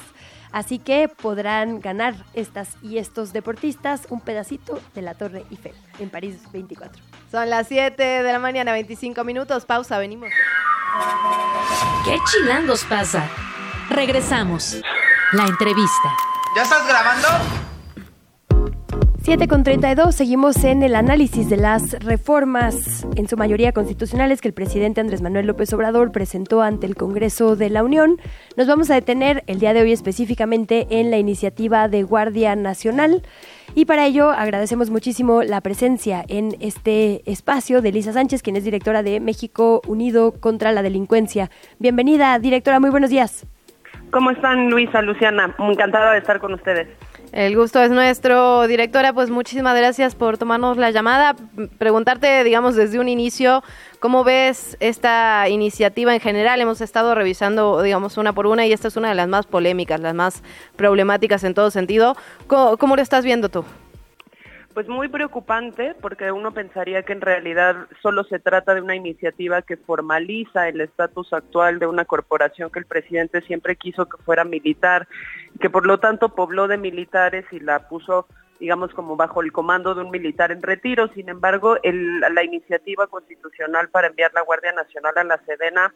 Así 0.53 0.79
que 0.79 1.09
podrán 1.09 1.81
ganar 1.81 2.15
estas 2.35 2.77
y 2.83 2.99
estos 2.99 3.33
deportistas 3.33 4.07
un 4.11 4.21
pedacito 4.21 4.81
de 4.95 5.03
la 5.03 5.15
Torre 5.15 5.45
Eiffel 5.51 5.75
en 5.99 6.09
París 6.09 6.41
24. 6.53 7.03
Son 7.31 7.51
las 7.51 7.69
7 7.69 8.03
de 8.03 8.33
la 8.33 8.39
mañana, 8.39 8.73
25 8.73 9.23
minutos. 9.23 9.67
Pausa, 9.67 9.99
venimos. 9.99 10.31
¿Qué 12.05 12.17
chilangos 12.31 12.85
pasa? 12.85 13.29
Regresamos. 13.91 14.81
La 15.33 15.45
entrevista. 15.45 16.17
¿Ya 16.57 16.63
estás 16.63 16.89
grabando? 16.89 17.29
7 19.23 19.47
con 19.47 19.63
32, 19.63 20.15
seguimos 20.15 20.65
en 20.65 20.83
el 20.83 20.95
análisis 20.95 21.51
de 21.51 21.59
las 21.59 22.03
reformas, 22.03 23.05
en 23.15 23.29
su 23.29 23.37
mayoría 23.37 23.73
constitucionales, 23.73 24.41
que 24.41 24.49
el 24.49 24.55
presidente 24.55 25.03
Andrés 25.03 25.21
Manuel 25.21 25.47
López 25.47 25.71
Obrador 25.75 26.13
presentó 26.13 26.63
ante 26.63 26.87
el 26.87 26.97
Congreso 26.97 27.55
de 27.55 27.69
la 27.69 27.85
Unión. 27.85 28.19
Nos 28.57 28.69
vamos 28.69 28.91
a 28.91 28.95
detener 28.95 29.45
el 29.47 29.59
día 29.59 29.75
de 29.75 29.83
hoy 29.83 29.93
específicamente 29.93 30.87
en 30.89 31.11
la 31.11 31.19
iniciativa 31.19 31.89
de 31.89 32.05
Guardia 32.05 32.57
Nacional. 32.57 33.23
Y 33.75 33.85
para 33.85 34.07
ello 34.07 34.31
agradecemos 34.31 34.91
muchísimo 34.91 35.43
la 35.43 35.61
presencia 35.61 36.25
en 36.29 36.57
este 36.61 37.23
espacio 37.31 37.83
de 37.83 37.93
Lisa 37.93 38.13
Sánchez, 38.13 38.43
quien 38.43 38.57
es 38.57 38.65
directora 38.65 39.03
de 39.03 39.21
México 39.21 39.83
Unido 39.87 40.33
contra 40.41 40.73
la 40.73 40.83
Delincuencia. 40.83 41.51
Bienvenida, 41.79 42.39
directora, 42.39 42.81
muy 42.81 42.91
buenos 42.91 43.11
días. 43.11 43.47
¿Cómo 44.11 44.31
están, 44.31 44.71
Luisa, 44.71 45.03
Luciana? 45.03 45.55
Encantada 45.59 46.13
de 46.13 46.19
estar 46.19 46.41
con 46.41 46.55
ustedes. 46.55 46.89
El 47.33 47.57
gusto 47.57 47.83
es 47.83 47.91
nuestro, 47.91 48.67
directora. 48.67 49.13
Pues 49.13 49.29
muchísimas 49.29 49.77
gracias 49.77 50.15
por 50.15 50.39
tomarnos 50.39 50.79
la 50.79 50.91
llamada. 50.91 51.37
Preguntarte, 51.77 52.43
digamos, 52.43 52.75
desde 52.75 52.99
un 52.99 53.09
inicio, 53.09 53.63
¿cómo 54.01 54.25
ves 54.25 54.77
esta 54.81 55.49
iniciativa 55.49 56.15
en 56.15 56.21
general? 56.21 56.61
Hemos 56.61 56.81
estado 56.81 57.15
revisando, 57.15 57.83
digamos, 57.83 58.17
una 58.17 58.33
por 58.33 58.47
una 58.47 58.67
y 58.67 58.73
esta 58.73 58.89
es 58.89 58.97
una 58.97 59.11
de 59.11 59.15
las 59.15 59.29
más 59.29 59.47
polémicas, 59.47 60.01
las 60.01 60.15
más 60.15 60.43
problemáticas 60.77 61.45
en 61.45 61.53
todo 61.53 61.71
sentido. 61.71 62.17
¿Cómo, 62.47 62.97
lo 62.97 63.03
estás 63.03 63.25
viendo 63.25 63.51
tú? 63.51 63.65
Pues 64.79 64.87
muy 64.87 65.09
preocupante 65.09 65.97
porque 66.01 66.31
uno 66.31 66.55
pensaría 66.55 67.03
que 67.03 67.13
en 67.13 67.21
realidad 67.21 67.89
solo 68.01 68.23
se 68.23 68.39
trata 68.39 68.77
de 68.77 68.81
una 68.81 68.95
iniciativa 68.95 69.61
que 69.61 69.77
formaliza 69.77 70.69
el 70.69 70.81
estatus 70.81 71.33
actual 71.33 71.81
de 71.81 71.89
una 71.89 72.05
corporación 72.05 72.71
que 72.71 72.79
el 72.79 72.85
presidente 72.85 73.41
siempre 73.41 73.75
quiso 73.75 74.09
que 74.09 74.23
fuera 74.23 74.45
militar, 74.45 75.09
que 75.61 75.69
por 75.69 75.85
lo 75.85 75.99
tanto 75.99 76.29
pobló 76.29 76.69
de 76.69 76.79
militares 76.79 77.45
y 77.51 77.59
la 77.59 77.89
puso 77.89 78.29
digamos 78.61 78.95
como 78.95 79.17
bajo 79.17 79.43
el 79.43 79.51
comando 79.51 79.97
de 79.97 80.03
un 80.03 80.13
militar 80.13 80.53
en 80.53 80.63
retiro. 80.63 81.09
Sin 81.09 81.29
embargo, 81.29 81.77
la 81.83 82.45
iniciativa 82.45 83.09
constitucional 83.09 83.89
para 83.89 84.07
enviar 84.07 84.33
la 84.33 84.43
Guardia 84.43 84.71
Nacional 84.71 85.15
a 85.17 85.25
la 85.25 85.39
Sedena 85.39 85.93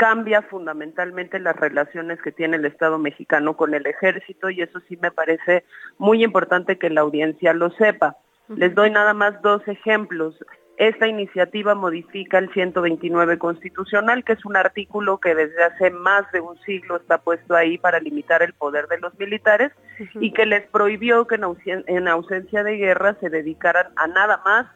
cambia 0.00 0.40
fundamentalmente 0.40 1.38
las 1.38 1.54
relaciones 1.56 2.22
que 2.22 2.32
tiene 2.32 2.56
el 2.56 2.64
Estado 2.64 2.98
mexicano 2.98 3.54
con 3.54 3.74
el 3.74 3.86
ejército 3.86 4.48
y 4.48 4.62
eso 4.62 4.80
sí 4.88 4.96
me 4.96 5.10
parece 5.10 5.62
muy 5.98 6.24
importante 6.24 6.78
que 6.78 6.88
la 6.88 7.02
audiencia 7.02 7.52
lo 7.52 7.68
sepa. 7.72 8.16
Les 8.48 8.74
doy 8.74 8.90
nada 8.90 9.12
más 9.12 9.42
dos 9.42 9.60
ejemplos. 9.68 10.42
Esta 10.78 11.06
iniciativa 11.06 11.74
modifica 11.74 12.38
el 12.38 12.50
129 12.50 13.36
constitucional, 13.36 14.24
que 14.24 14.32
es 14.32 14.44
un 14.46 14.56
artículo 14.56 15.18
que 15.18 15.34
desde 15.34 15.64
hace 15.64 15.90
más 15.90 16.22
de 16.32 16.40
un 16.40 16.58
siglo 16.60 16.96
está 16.96 17.18
puesto 17.18 17.54
ahí 17.54 17.76
para 17.76 18.00
limitar 18.00 18.42
el 18.42 18.54
poder 18.54 18.88
de 18.88 19.00
los 19.00 19.12
militares 19.18 19.70
y 20.14 20.32
que 20.32 20.46
les 20.46 20.66
prohibió 20.68 21.26
que 21.26 21.38
en 21.66 22.08
ausencia 22.08 22.64
de 22.64 22.76
guerra 22.78 23.18
se 23.20 23.28
dedicaran 23.28 23.88
a 23.96 24.06
nada 24.06 24.40
más 24.46 24.66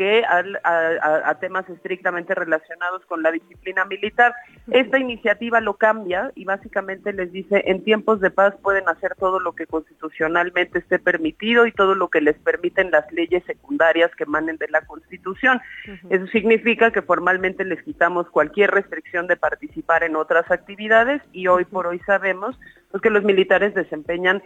que 0.00 0.24
a, 0.24 1.34
temas 1.40 1.68
estrictamente 1.68 2.34
relacionados 2.34 3.04
con 3.04 3.22
la 3.22 3.30
disciplina 3.30 3.84
militar. 3.84 4.34
Esta 4.70 4.98
iniciativa 4.98 5.60
lo 5.60 5.74
cambia 5.74 6.32
y 6.34 6.46
básicamente 6.46 7.12
les 7.12 7.30
dice, 7.32 7.64
en 7.66 7.84
tiempos 7.84 8.18
de 8.20 8.30
paz 8.30 8.54
pueden 8.62 8.88
hacer 8.88 9.14
todo 9.16 9.40
lo 9.40 9.52
que 9.52 9.66
constitucionalmente 9.66 10.78
esté 10.78 10.98
permitido 10.98 11.66
y 11.66 11.72
todo 11.72 11.94
lo 11.94 12.08
que 12.08 12.22
les 12.22 12.38
permiten 12.38 12.90
las 12.90 13.12
leyes 13.12 13.44
secundarias 13.44 14.10
que 14.16 14.24
emanen 14.24 14.56
de 14.56 14.68
la 14.68 14.80
Constitución. 14.86 15.60
Eso 16.08 16.26
significa 16.28 16.90
que 16.92 17.02
formalmente 17.02 17.62
les 17.66 17.82
quitamos 17.82 18.26
cualquier 18.30 18.70
restricción 18.70 19.26
de 19.26 19.36
participar 19.36 20.02
en 20.02 20.16
otras 20.16 20.50
actividades 20.50 21.20
y 21.30 21.46
hoy 21.46 21.66
por 21.66 21.86
hoy 21.86 21.98
sabemos 22.06 22.58
pues, 22.90 23.02
que 23.02 23.10
los 23.10 23.22
militares 23.22 23.74
desempeñan 23.74 24.42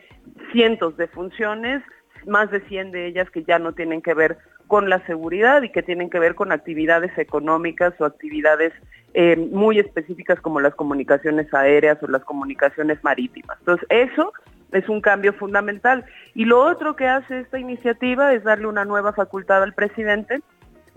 cientos 0.50 0.96
de 0.96 1.06
funciones, 1.06 1.80
más 2.26 2.50
de 2.50 2.60
100 2.60 2.92
de 2.92 3.06
ellas 3.06 3.30
que 3.30 3.44
ya 3.44 3.58
no 3.58 3.72
tienen 3.72 4.02
que 4.02 4.14
ver 4.14 4.38
con 4.66 4.88
la 4.88 5.04
seguridad 5.06 5.62
y 5.62 5.70
que 5.70 5.82
tienen 5.82 6.10
que 6.10 6.18
ver 6.18 6.34
con 6.34 6.52
actividades 6.52 7.16
económicas 7.18 7.94
o 7.98 8.04
actividades 8.04 8.72
eh, 9.12 9.36
muy 9.36 9.78
específicas 9.78 10.40
como 10.40 10.60
las 10.60 10.74
comunicaciones 10.74 11.52
aéreas 11.52 12.02
o 12.02 12.08
las 12.08 12.24
comunicaciones 12.24 13.02
marítimas. 13.04 13.58
Entonces, 13.60 13.86
eso 13.90 14.32
es 14.72 14.88
un 14.88 15.00
cambio 15.00 15.32
fundamental. 15.32 16.04
Y 16.34 16.46
lo 16.46 16.60
otro 16.60 16.96
que 16.96 17.06
hace 17.06 17.40
esta 17.40 17.58
iniciativa 17.58 18.32
es 18.32 18.42
darle 18.42 18.66
una 18.66 18.84
nueva 18.84 19.12
facultad 19.12 19.62
al 19.62 19.74
presidente 19.74 20.40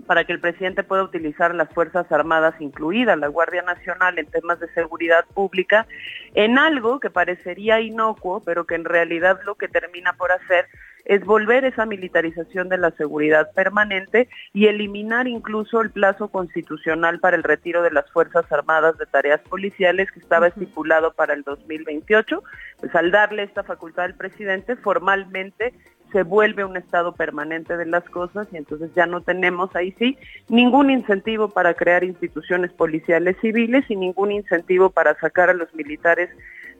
para 0.06 0.24
que 0.24 0.32
el 0.32 0.40
presidente 0.40 0.82
pueda 0.82 1.02
utilizar 1.02 1.54
las 1.54 1.68
Fuerzas 1.68 2.10
Armadas, 2.10 2.54
incluida 2.60 3.14
la 3.14 3.28
Guardia 3.28 3.62
Nacional, 3.62 4.18
en 4.18 4.26
temas 4.26 4.58
de 4.58 4.68
seguridad 4.72 5.24
pública, 5.34 5.86
en 6.34 6.58
algo 6.58 6.98
que 6.98 7.10
parecería 7.10 7.80
inocuo, 7.80 8.40
pero 8.40 8.64
que 8.64 8.74
en 8.74 8.84
realidad 8.84 9.38
lo 9.44 9.56
que 9.56 9.68
termina 9.68 10.14
por 10.14 10.32
hacer 10.32 10.66
es 11.08 11.24
volver 11.24 11.64
esa 11.64 11.86
militarización 11.86 12.68
de 12.68 12.76
la 12.76 12.90
seguridad 12.92 13.50
permanente 13.52 14.28
y 14.52 14.66
eliminar 14.66 15.26
incluso 15.26 15.80
el 15.80 15.90
plazo 15.90 16.28
constitucional 16.28 17.18
para 17.18 17.34
el 17.34 17.42
retiro 17.42 17.82
de 17.82 17.90
las 17.90 18.10
Fuerzas 18.12 18.44
Armadas 18.52 18.96
de 18.98 19.06
tareas 19.06 19.40
policiales 19.40 20.12
que 20.12 20.20
estaba 20.20 20.48
estipulado 20.48 21.14
para 21.14 21.32
el 21.32 21.44
2028. 21.44 22.42
Pues 22.80 22.94
al 22.94 23.10
darle 23.10 23.44
esta 23.44 23.64
facultad 23.64 24.04
al 24.04 24.14
presidente, 24.14 24.76
formalmente 24.76 25.72
se 26.12 26.22
vuelve 26.22 26.64
un 26.64 26.76
estado 26.76 27.14
permanente 27.14 27.76
de 27.78 27.86
las 27.86 28.04
cosas 28.04 28.46
y 28.52 28.58
entonces 28.58 28.90
ya 28.94 29.06
no 29.06 29.22
tenemos 29.22 29.74
ahí 29.76 29.94
sí 29.98 30.18
ningún 30.48 30.90
incentivo 30.90 31.48
para 31.48 31.74
crear 31.74 32.04
instituciones 32.04 32.72
policiales 32.72 33.36
civiles 33.40 33.84
y 33.88 33.96
ningún 33.96 34.32
incentivo 34.32 34.90
para 34.90 35.18
sacar 35.20 35.50
a 35.50 35.54
los 35.54 35.74
militares 35.74 36.30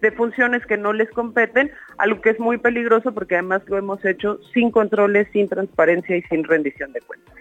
de 0.00 0.12
funciones 0.12 0.64
que 0.66 0.76
no 0.76 0.92
les 0.92 1.10
competen, 1.10 1.70
algo 1.96 2.20
que 2.20 2.30
es 2.30 2.40
muy 2.40 2.58
peligroso 2.58 3.12
porque 3.12 3.34
además 3.34 3.62
lo 3.66 3.78
hemos 3.78 4.04
hecho 4.04 4.38
sin 4.54 4.70
controles, 4.70 5.28
sin 5.32 5.48
transparencia 5.48 6.16
y 6.16 6.22
sin 6.22 6.44
rendición 6.44 6.92
de 6.92 7.00
cuentas. 7.00 7.34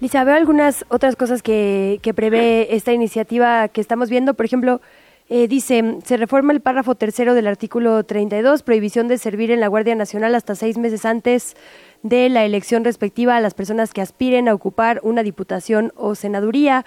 Lisa, 0.00 0.24
veo 0.24 0.34
algunas 0.34 0.84
otras 0.88 1.14
cosas 1.14 1.42
que, 1.42 2.00
prevé 2.16 2.74
esta 2.74 2.92
iniciativa 2.92 3.68
que 3.68 3.80
estamos 3.80 4.10
viendo. 4.10 4.34
Por 4.34 4.44
ejemplo, 4.44 4.80
eh, 5.28 5.46
dice, 5.46 5.98
se 6.04 6.16
reforma 6.16 6.52
el 6.52 6.60
párrafo 6.60 6.96
tercero 6.96 7.34
del 7.34 7.46
artículo 7.46 8.02
32, 8.02 8.64
prohibición 8.64 9.06
de 9.06 9.16
servir 9.16 9.52
en 9.52 9.60
la 9.60 9.68
Guardia 9.68 9.94
Nacional 9.94 10.34
hasta 10.34 10.56
seis 10.56 10.76
meses 10.76 11.04
antes 11.04 11.56
de 12.02 12.28
la 12.30 12.44
elección 12.44 12.82
respectiva 12.84 13.36
a 13.36 13.40
las 13.40 13.54
personas 13.54 13.92
que 13.92 14.00
aspiren 14.00 14.48
a 14.48 14.54
ocupar 14.54 14.98
una 15.04 15.22
diputación 15.22 15.92
o 15.94 16.16
senaduría. 16.16 16.84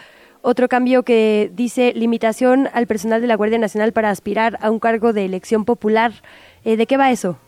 Otro 0.48 0.68
cambio 0.68 1.02
que 1.02 1.50
dice 1.54 1.92
limitación 1.96 2.70
al 2.72 2.86
personal 2.86 3.20
de 3.20 3.26
la 3.26 3.36
Guardia 3.36 3.58
Nacional 3.58 3.94
para 3.94 4.12
aspirar 4.12 4.60
a 4.62 4.70
un 4.70 4.78
cargo 4.78 5.12
de 5.12 5.26
elección 5.26 5.66
popular. 5.66 6.12
Eh, 6.64 6.78
¿De 6.78 6.86
qué 6.86 6.98
va 6.98 7.10
eso? 7.10 7.40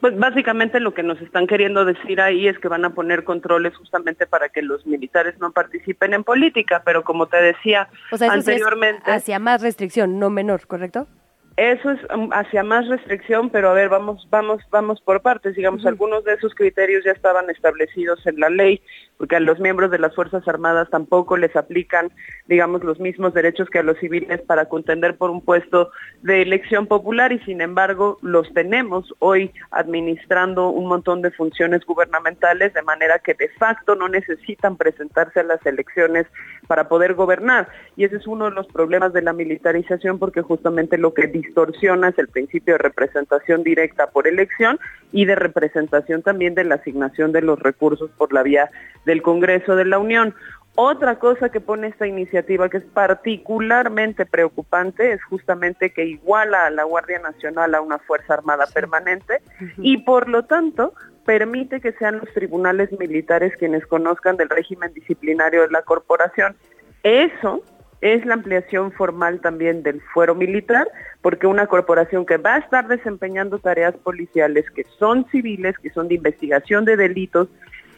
Pues 0.00 0.16
básicamente 0.16 0.78
lo 0.78 0.94
que 0.94 1.02
nos 1.02 1.20
están 1.20 1.48
queriendo 1.48 1.84
decir 1.84 2.20
ahí 2.20 2.46
es 2.46 2.56
que 2.60 2.68
van 2.68 2.84
a 2.84 2.90
poner 2.90 3.24
controles 3.24 3.76
justamente 3.76 4.28
para 4.28 4.48
que 4.48 4.62
los 4.62 4.86
militares 4.86 5.40
no 5.40 5.50
participen 5.50 6.14
en 6.14 6.22
política, 6.22 6.82
pero 6.84 7.02
como 7.02 7.26
te 7.26 7.38
decía 7.38 7.88
anteriormente... 8.12 9.10
hacia 9.10 9.40
más 9.40 9.60
restricción, 9.60 10.20
no 10.20 10.30
menor, 10.30 10.68
¿correcto? 10.68 11.08
Eso 11.56 11.90
es 11.90 11.98
um, 12.14 12.30
hacia 12.32 12.62
más 12.62 12.86
restricción, 12.86 13.50
pero 13.50 13.70
a 13.70 13.72
ver, 13.72 13.88
vamos, 13.88 14.24
vamos, 14.30 14.62
vamos 14.70 15.00
por 15.00 15.20
partes. 15.20 15.56
Digamos, 15.56 15.84
algunos 15.84 16.22
de 16.22 16.34
esos 16.34 16.54
criterios 16.54 17.02
ya 17.04 17.10
estaban 17.10 17.50
establecidos 17.50 18.24
en 18.28 18.38
la 18.38 18.48
ley, 18.48 18.80
porque 19.18 19.36
a 19.36 19.40
los 19.40 19.58
miembros 19.58 19.90
de 19.90 19.98
las 19.98 20.14
Fuerzas 20.14 20.46
Armadas 20.46 20.88
tampoco 20.90 21.36
les 21.36 21.54
aplican, 21.56 22.10
digamos, 22.46 22.84
los 22.84 23.00
mismos 23.00 23.34
derechos 23.34 23.68
que 23.68 23.80
a 23.80 23.82
los 23.82 23.98
civiles 23.98 24.40
para 24.42 24.66
contender 24.66 25.16
por 25.16 25.30
un 25.30 25.42
puesto 25.42 25.90
de 26.22 26.40
elección 26.42 26.86
popular 26.86 27.32
y 27.32 27.40
sin 27.40 27.60
embargo 27.60 28.18
los 28.22 28.52
tenemos 28.54 29.12
hoy 29.18 29.52
administrando 29.72 30.70
un 30.70 30.86
montón 30.86 31.20
de 31.20 31.32
funciones 31.32 31.84
gubernamentales 31.84 32.72
de 32.74 32.82
manera 32.82 33.18
que 33.18 33.34
de 33.34 33.48
facto 33.50 33.96
no 33.96 34.08
necesitan 34.08 34.76
presentarse 34.76 35.40
a 35.40 35.44
las 35.44 35.64
elecciones 35.66 36.26
para 36.68 36.88
poder 36.88 37.14
gobernar. 37.14 37.68
Y 37.96 38.04
ese 38.04 38.16
es 38.16 38.26
uno 38.26 38.44
de 38.44 38.52
los 38.52 38.68
problemas 38.68 39.12
de 39.12 39.22
la 39.22 39.32
militarización 39.32 40.20
porque 40.20 40.42
justamente 40.42 40.96
lo 40.96 41.12
que 41.12 41.26
distorsiona 41.26 42.10
es 42.10 42.18
el 42.18 42.28
principio 42.28 42.74
de 42.74 42.78
representación 42.78 43.64
directa 43.64 44.10
por 44.10 44.28
elección 44.28 44.78
y 45.10 45.24
de 45.24 45.34
representación 45.34 46.22
también 46.22 46.54
de 46.54 46.64
la 46.64 46.76
asignación 46.76 47.32
de 47.32 47.42
los 47.42 47.58
recursos 47.58 48.10
por 48.16 48.32
la 48.32 48.44
vía 48.44 48.70
del 49.08 49.22
Congreso 49.22 49.74
de 49.74 49.86
la 49.86 49.98
Unión. 49.98 50.34
Otra 50.76 51.18
cosa 51.18 51.48
que 51.48 51.60
pone 51.60 51.88
esta 51.88 52.06
iniciativa 52.06 52.68
que 52.68 52.76
es 52.76 52.84
particularmente 52.84 54.26
preocupante 54.26 55.12
es 55.12 55.24
justamente 55.24 55.90
que 55.90 56.04
iguala 56.04 56.66
a 56.66 56.70
la 56.70 56.84
Guardia 56.84 57.18
Nacional 57.18 57.74
a 57.74 57.80
una 57.80 57.98
Fuerza 57.98 58.34
Armada 58.34 58.66
permanente 58.72 59.40
y 59.78 59.96
por 59.98 60.28
lo 60.28 60.44
tanto 60.44 60.92
permite 61.24 61.80
que 61.80 61.92
sean 61.92 62.18
los 62.18 62.32
tribunales 62.32 62.90
militares 62.96 63.54
quienes 63.58 63.84
conozcan 63.86 64.36
del 64.36 64.50
régimen 64.50 64.92
disciplinario 64.92 65.62
de 65.62 65.70
la 65.70 65.82
corporación. 65.82 66.54
Eso 67.02 67.64
es 68.00 68.24
la 68.24 68.34
ampliación 68.34 68.92
formal 68.92 69.40
también 69.40 69.82
del 69.82 70.00
fuero 70.12 70.34
militar, 70.34 70.86
porque 71.22 71.46
una 71.46 71.66
corporación 71.66 72.24
que 72.24 72.36
va 72.36 72.54
a 72.54 72.58
estar 72.58 72.86
desempeñando 72.86 73.58
tareas 73.58 73.96
policiales 73.96 74.70
que 74.70 74.84
son 74.98 75.26
civiles, 75.30 75.76
que 75.78 75.90
son 75.90 76.08
de 76.08 76.14
investigación 76.14 76.84
de 76.84 76.96
delitos, 76.96 77.48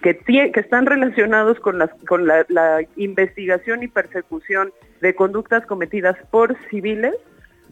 que, 0.03 0.17
que 0.17 0.61
están 0.61 0.87
relacionados 0.87 1.61
con, 1.61 1.79
las, 1.79 1.91
con 2.07 2.27
la, 2.27 2.45
la 2.49 2.81
investigación 2.97 3.83
y 3.83 3.89
persecución 3.89 4.73
de 5.01 5.15
conductas 5.15 5.67
cometidas 5.67 6.17
por 6.31 6.57
civiles, 6.69 7.15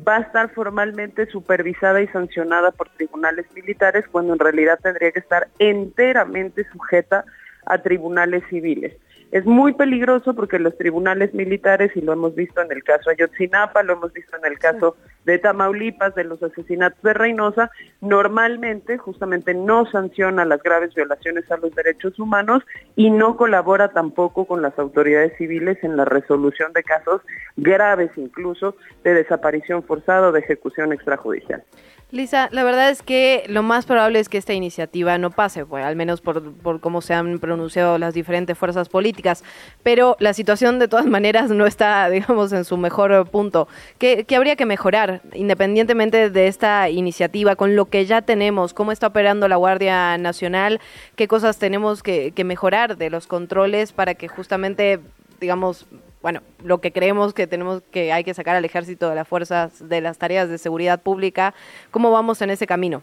va 0.06 0.16
a 0.16 0.20
estar 0.20 0.50
formalmente 0.50 1.26
supervisada 1.26 2.00
y 2.00 2.06
sancionada 2.08 2.70
por 2.70 2.88
tribunales 2.90 3.46
militares 3.54 4.06
cuando 4.10 4.34
en 4.34 4.38
realidad 4.38 4.78
tendría 4.82 5.10
que 5.10 5.18
estar 5.18 5.48
enteramente 5.58 6.64
sujeta 6.70 7.24
a 7.66 7.78
tribunales 7.78 8.42
civiles. 8.48 8.94
Es 9.30 9.44
muy 9.44 9.74
peligroso 9.74 10.34
porque 10.34 10.58
los 10.58 10.76
tribunales 10.78 11.34
militares, 11.34 11.92
y 11.94 12.00
lo 12.00 12.14
hemos 12.14 12.34
visto 12.34 12.62
en 12.62 12.72
el 12.72 12.82
caso 12.82 13.10
Ayotzinapa, 13.10 13.82
lo 13.82 13.92
hemos 13.92 14.10
visto 14.12 14.36
en 14.38 14.50
el 14.50 14.58
caso 14.58 14.96
de 15.26 15.38
Tamaulipas, 15.38 16.14
de 16.14 16.24
los 16.24 16.42
asesinatos 16.42 17.02
de 17.02 17.12
Reynosa, 17.12 17.70
normalmente 18.00 18.96
justamente 18.96 19.52
no 19.52 19.84
sanciona 19.90 20.46
las 20.46 20.62
graves 20.62 20.94
violaciones 20.94 21.50
a 21.50 21.58
los 21.58 21.74
derechos 21.74 22.18
humanos 22.18 22.62
y 22.96 23.10
no 23.10 23.36
colabora 23.36 23.88
tampoco 23.88 24.46
con 24.46 24.62
las 24.62 24.78
autoridades 24.78 25.36
civiles 25.36 25.76
en 25.82 25.98
la 25.98 26.06
resolución 26.06 26.72
de 26.72 26.82
casos 26.82 27.20
graves 27.56 28.10
incluso 28.16 28.76
de 29.04 29.12
desaparición 29.12 29.82
forzada 29.82 30.28
o 30.28 30.32
de 30.32 30.40
ejecución 30.40 30.94
extrajudicial. 30.94 31.62
Lisa, 32.10 32.48
la 32.52 32.64
verdad 32.64 32.88
es 32.88 33.02
que 33.02 33.44
lo 33.48 33.62
más 33.62 33.84
probable 33.84 34.18
es 34.18 34.30
que 34.30 34.38
esta 34.38 34.54
iniciativa 34.54 35.18
no 35.18 35.30
pase, 35.30 35.66
pues, 35.66 35.84
al 35.84 35.94
menos 35.94 36.22
por, 36.22 36.54
por 36.54 36.80
cómo 36.80 37.02
se 37.02 37.12
han 37.12 37.38
pronunciado 37.38 37.98
las 37.98 38.14
diferentes 38.14 38.56
fuerzas 38.56 38.88
políticas, 38.88 39.44
pero 39.82 40.16
la 40.18 40.32
situación 40.32 40.78
de 40.78 40.88
todas 40.88 41.04
maneras 41.18 41.50
no 41.50 41.66
está, 41.66 42.08
digamos, 42.08 42.52
en 42.54 42.64
su 42.64 42.78
mejor 42.78 43.28
punto. 43.28 43.68
¿Qué, 43.98 44.24
habría 44.34 44.56
que 44.56 44.64
mejorar, 44.64 45.20
independientemente 45.34 46.30
de 46.30 46.46
esta 46.46 46.88
iniciativa, 46.88 47.56
con 47.56 47.76
lo 47.76 47.84
que 47.84 48.06
ya 48.06 48.22
tenemos? 48.22 48.72
¿Cómo 48.72 48.90
está 48.90 49.08
operando 49.08 49.46
la 49.46 49.56
Guardia 49.56 50.16
Nacional? 50.16 50.80
¿Qué 51.14 51.28
cosas 51.28 51.58
tenemos 51.58 52.02
que, 52.02 52.32
que 52.32 52.44
mejorar 52.44 52.96
de 52.96 53.10
los 53.10 53.26
controles 53.26 53.92
para 53.92 54.14
que 54.14 54.28
justamente 54.28 55.00
digamos, 55.40 55.86
bueno, 56.28 56.42
lo 56.62 56.82
que 56.82 56.92
creemos 56.92 57.32
que 57.32 57.46
tenemos 57.46 57.80
que 57.90 58.12
hay 58.12 58.22
que 58.22 58.34
sacar 58.34 58.54
al 58.54 58.62
ejército 58.66 59.08
de 59.08 59.14
las 59.14 59.26
fuerzas 59.26 59.88
de 59.88 60.02
las 60.02 60.18
tareas 60.18 60.50
de 60.50 60.58
seguridad 60.58 61.00
pública, 61.00 61.54
¿cómo 61.90 62.10
vamos 62.10 62.42
en 62.42 62.50
ese 62.50 62.66
camino? 62.66 63.00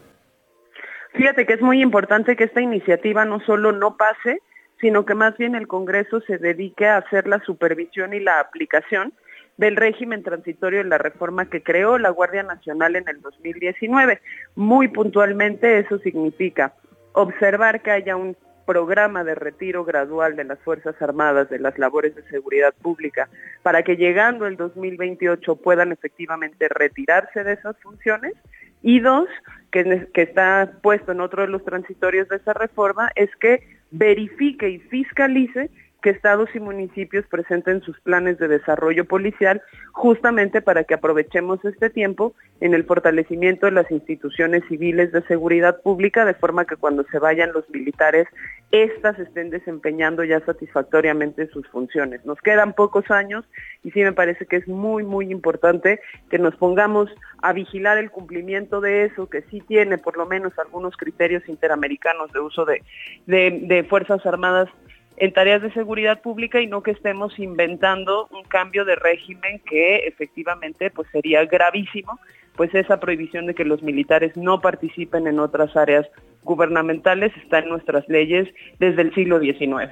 Fíjate 1.14 1.44
que 1.44 1.54
es 1.54 1.60
muy 1.60 1.82
importante 1.82 2.36
que 2.36 2.44
esta 2.44 2.60
iniciativa 2.60 3.24
no 3.24 3.40
solo 3.40 3.72
no 3.72 3.96
pase, 3.96 4.42
sino 4.80 5.04
que 5.04 5.16
más 5.16 5.36
bien 5.38 5.56
el 5.56 5.66
Congreso 5.66 6.20
se 6.20 6.38
dedique 6.38 6.86
a 6.86 6.98
hacer 6.98 7.26
la 7.26 7.40
supervisión 7.40 8.14
y 8.14 8.20
la 8.20 8.38
aplicación 8.38 9.12
del 9.56 9.74
régimen 9.74 10.22
transitorio 10.22 10.84
de 10.84 10.88
la 10.88 10.98
reforma 10.98 11.50
que 11.50 11.64
creó 11.64 11.98
la 11.98 12.10
Guardia 12.10 12.44
Nacional 12.44 12.94
en 12.94 13.08
el 13.08 13.20
2019. 13.22 14.20
Muy 14.54 14.86
puntualmente 14.86 15.80
eso 15.80 15.98
significa 15.98 16.74
observar 17.12 17.82
que 17.82 17.90
haya 17.90 18.14
un 18.14 18.36
programa 18.66 19.24
de 19.24 19.34
retiro 19.34 19.84
gradual 19.84 20.36
de 20.36 20.44
las 20.44 20.58
Fuerzas 20.58 21.00
Armadas 21.00 21.48
de 21.48 21.58
las 21.58 21.78
labores 21.78 22.14
de 22.14 22.22
seguridad 22.24 22.74
pública 22.82 23.28
para 23.62 23.82
que 23.82 23.96
llegando 23.96 24.46
el 24.46 24.56
2028 24.56 25.56
puedan 25.56 25.92
efectivamente 25.92 26.68
retirarse 26.68 27.44
de 27.44 27.54
esas 27.54 27.76
funciones. 27.78 28.34
Y 28.82 29.00
dos, 29.00 29.28
que, 29.70 30.08
que 30.12 30.22
está 30.22 30.72
puesto 30.82 31.12
en 31.12 31.20
otro 31.20 31.42
de 31.42 31.48
los 31.48 31.64
transitorios 31.64 32.28
de 32.28 32.36
esa 32.36 32.52
reforma, 32.52 33.10
es 33.16 33.34
que 33.36 33.62
verifique 33.90 34.68
y 34.68 34.78
fiscalice 34.78 35.70
que 36.06 36.10
estados 36.10 36.48
y 36.54 36.60
municipios 36.60 37.26
presenten 37.26 37.82
sus 37.82 37.98
planes 37.98 38.38
de 38.38 38.46
desarrollo 38.46 39.06
policial 39.06 39.60
justamente 39.90 40.62
para 40.62 40.84
que 40.84 40.94
aprovechemos 40.94 41.64
este 41.64 41.90
tiempo 41.90 42.32
en 42.60 42.74
el 42.74 42.84
fortalecimiento 42.84 43.66
de 43.66 43.72
las 43.72 43.90
instituciones 43.90 44.62
civiles 44.68 45.10
de 45.10 45.22
seguridad 45.22 45.82
pública 45.82 46.24
de 46.24 46.34
forma 46.34 46.64
que 46.64 46.76
cuando 46.76 47.04
se 47.10 47.18
vayan 47.18 47.52
los 47.52 47.68
militares 47.70 48.28
éstas 48.70 49.18
estén 49.18 49.50
desempeñando 49.50 50.22
ya 50.22 50.38
satisfactoriamente 50.46 51.48
sus 51.48 51.66
funciones. 51.70 52.24
Nos 52.24 52.40
quedan 52.40 52.74
pocos 52.74 53.10
años 53.10 53.44
y 53.82 53.90
sí 53.90 54.04
me 54.04 54.12
parece 54.12 54.46
que 54.46 54.58
es 54.58 54.68
muy, 54.68 55.02
muy 55.02 55.32
importante 55.32 55.98
que 56.30 56.38
nos 56.38 56.54
pongamos 56.54 57.10
a 57.42 57.52
vigilar 57.52 57.98
el 57.98 58.12
cumplimiento 58.12 58.80
de 58.80 59.06
eso, 59.06 59.28
que 59.28 59.42
sí 59.50 59.60
tiene 59.60 59.98
por 59.98 60.16
lo 60.16 60.26
menos 60.26 60.56
algunos 60.60 60.96
criterios 60.96 61.42
interamericanos 61.48 62.32
de 62.32 62.38
uso 62.38 62.64
de, 62.64 62.84
de, 63.26 63.58
de 63.62 63.82
Fuerzas 63.82 64.24
Armadas 64.24 64.68
en 65.16 65.32
tareas 65.32 65.62
de 65.62 65.72
seguridad 65.72 66.20
pública 66.20 66.60
y 66.60 66.66
no 66.66 66.82
que 66.82 66.90
estemos 66.90 67.38
inventando 67.38 68.28
un 68.30 68.42
cambio 68.44 68.84
de 68.84 68.96
régimen 68.96 69.60
que 69.60 70.06
efectivamente 70.06 70.90
pues 70.90 71.08
sería 71.10 71.44
gravísimo, 71.44 72.18
pues 72.56 72.74
esa 72.74 73.00
prohibición 73.00 73.46
de 73.46 73.54
que 73.54 73.64
los 73.64 73.82
militares 73.82 74.36
no 74.36 74.60
participen 74.60 75.26
en 75.26 75.38
otras 75.38 75.76
áreas 75.76 76.06
gubernamentales 76.42 77.32
está 77.36 77.58
en 77.58 77.68
nuestras 77.68 78.08
leyes 78.08 78.48
desde 78.78 79.02
el 79.02 79.14
siglo 79.14 79.40
XIX. 79.40 79.90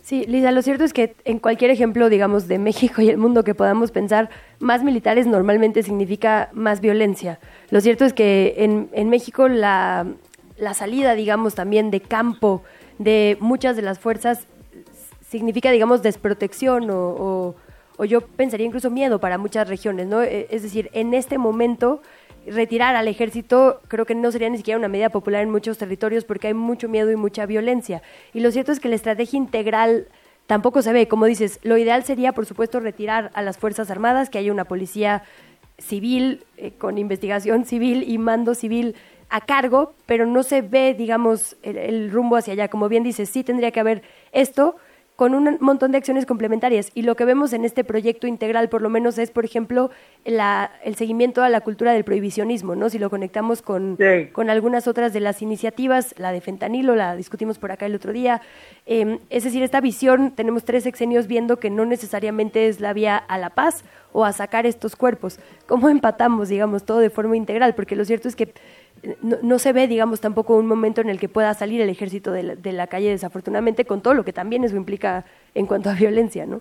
Sí, 0.00 0.24
Lisa, 0.26 0.50
lo 0.50 0.62
cierto 0.62 0.82
es 0.82 0.92
que 0.92 1.14
en 1.24 1.38
cualquier 1.38 1.70
ejemplo, 1.70 2.08
digamos, 2.08 2.48
de 2.48 2.58
México 2.58 3.02
y 3.02 3.08
el 3.08 3.18
mundo 3.18 3.44
que 3.44 3.54
podamos 3.54 3.92
pensar, 3.92 4.30
más 4.58 4.82
militares 4.82 5.28
normalmente 5.28 5.84
significa 5.84 6.50
más 6.52 6.80
violencia. 6.80 7.38
Lo 7.70 7.80
cierto 7.80 8.04
es 8.04 8.12
que 8.12 8.54
en, 8.58 8.88
en 8.92 9.08
México 9.10 9.46
la, 9.46 10.06
la 10.56 10.74
salida, 10.74 11.14
digamos, 11.14 11.54
también 11.54 11.92
de 11.92 12.00
campo 12.00 12.64
de 12.98 13.36
muchas 13.40 13.76
de 13.76 13.82
las 13.82 14.00
fuerzas 14.00 14.48
significa, 15.32 15.70
digamos, 15.70 16.02
desprotección 16.02 16.90
o, 16.90 17.54
o, 17.96 18.04
yo 18.04 18.20
pensaría 18.20 18.66
incluso 18.66 18.90
miedo 18.90 19.18
para 19.18 19.38
muchas 19.38 19.66
regiones, 19.68 20.06
¿no? 20.06 20.22
E, 20.22 20.46
es 20.50 20.62
decir, 20.62 20.90
en 20.92 21.14
este 21.14 21.38
momento 21.38 22.02
retirar 22.46 22.96
al 22.96 23.08
ejército 23.08 23.80
creo 23.88 24.04
que 24.04 24.14
no 24.14 24.30
sería 24.30 24.50
ni 24.50 24.58
siquiera 24.58 24.78
una 24.78 24.88
medida 24.88 25.08
popular 25.08 25.42
en 25.42 25.50
muchos 25.50 25.78
territorios 25.78 26.24
porque 26.24 26.48
hay 26.48 26.54
mucho 26.54 26.88
miedo 26.88 27.10
y 27.10 27.16
mucha 27.16 27.46
violencia. 27.46 28.02
Y 28.34 28.40
lo 28.40 28.50
cierto 28.50 28.72
es 28.72 28.80
que 28.80 28.88
la 28.88 28.96
estrategia 28.96 29.38
integral 29.38 30.08
tampoco 30.46 30.82
se 30.82 30.92
ve. 30.92 31.08
Como 31.08 31.24
dices, 31.24 31.60
lo 31.62 31.78
ideal 31.78 32.04
sería, 32.04 32.32
por 32.32 32.44
supuesto, 32.44 32.80
retirar 32.80 33.30
a 33.34 33.42
las 33.42 33.56
Fuerzas 33.56 33.90
Armadas, 33.90 34.28
que 34.28 34.38
haya 34.38 34.52
una 34.52 34.64
policía 34.64 35.22
civil, 35.78 36.44
eh, 36.58 36.72
con 36.72 36.98
investigación 36.98 37.64
civil 37.72 38.04
y 38.06 38.18
mando 38.18 38.54
civil 38.54 38.96
a 39.30 39.40
cargo, 39.40 39.94
pero 40.04 40.26
no 40.26 40.42
se 40.42 40.60
ve, 40.60 40.92
digamos, 40.92 41.56
el, 41.62 41.78
el 41.78 42.10
rumbo 42.10 42.36
hacia 42.36 42.52
allá. 42.52 42.68
Como 42.68 42.90
bien 42.90 43.02
dices, 43.02 43.30
sí 43.30 43.44
tendría 43.44 43.70
que 43.70 43.80
haber 43.80 44.02
esto, 44.32 44.76
con 45.22 45.36
un 45.36 45.56
montón 45.60 45.92
de 45.92 45.98
acciones 45.98 46.26
complementarias. 46.26 46.90
Y 46.94 47.02
lo 47.02 47.14
que 47.14 47.24
vemos 47.24 47.52
en 47.52 47.64
este 47.64 47.84
proyecto 47.84 48.26
integral, 48.26 48.68
por 48.68 48.82
lo 48.82 48.90
menos, 48.90 49.18
es, 49.18 49.30
por 49.30 49.44
ejemplo, 49.44 49.92
la, 50.24 50.72
el 50.82 50.96
seguimiento 50.96 51.44
a 51.44 51.48
la 51.48 51.60
cultura 51.60 51.92
del 51.92 52.02
prohibicionismo, 52.02 52.74
¿no? 52.74 52.90
Si 52.90 52.98
lo 52.98 53.08
conectamos 53.08 53.62
con, 53.62 53.96
con 54.32 54.50
algunas 54.50 54.88
otras 54.88 55.12
de 55.12 55.20
las 55.20 55.40
iniciativas, 55.40 56.12
la 56.18 56.32
de 56.32 56.40
fentanilo, 56.40 56.96
la 56.96 57.14
discutimos 57.14 57.60
por 57.60 57.70
acá 57.70 57.86
el 57.86 57.94
otro 57.94 58.12
día. 58.12 58.42
Eh, 58.84 59.20
es 59.30 59.44
decir, 59.44 59.62
esta 59.62 59.80
visión, 59.80 60.32
tenemos 60.32 60.64
tres 60.64 60.82
sexenios 60.82 61.28
viendo 61.28 61.60
que 61.60 61.70
no 61.70 61.86
necesariamente 61.86 62.66
es 62.66 62.80
la 62.80 62.92
vía 62.92 63.16
a 63.16 63.38
la 63.38 63.50
paz 63.50 63.84
o 64.12 64.24
a 64.24 64.32
sacar 64.32 64.66
estos 64.66 64.96
cuerpos. 64.96 65.38
¿Cómo 65.68 65.88
empatamos, 65.88 66.48
digamos, 66.48 66.82
todo 66.82 66.98
de 66.98 67.10
forma 67.10 67.36
integral? 67.36 67.76
Porque 67.76 67.94
lo 67.94 68.04
cierto 68.04 68.26
es 68.26 68.34
que 68.34 68.52
no, 69.20 69.58
se 69.58 69.72
ve, 69.72 69.88
digamos, 69.88 70.20
tampoco 70.20 70.56
un 70.56 70.66
momento 70.66 71.00
en 71.00 71.08
el 71.08 71.18
que 71.18 71.28
pueda 71.28 71.52
salir 71.54 71.80
el 71.80 71.88
ejército 71.88 72.30
de 72.30 72.72
la, 72.72 72.86
calle, 72.86 73.10
desafortunadamente, 73.10 73.84
con 73.84 74.00
todo 74.00 74.14
lo 74.14 74.24
que 74.24 74.32
también 74.32 74.64
eso 74.64 74.76
implica 74.76 75.24
en 75.54 75.66
cuanto 75.66 75.90
a 75.90 75.94
violencia, 75.98 76.46
¿no? 76.46 76.60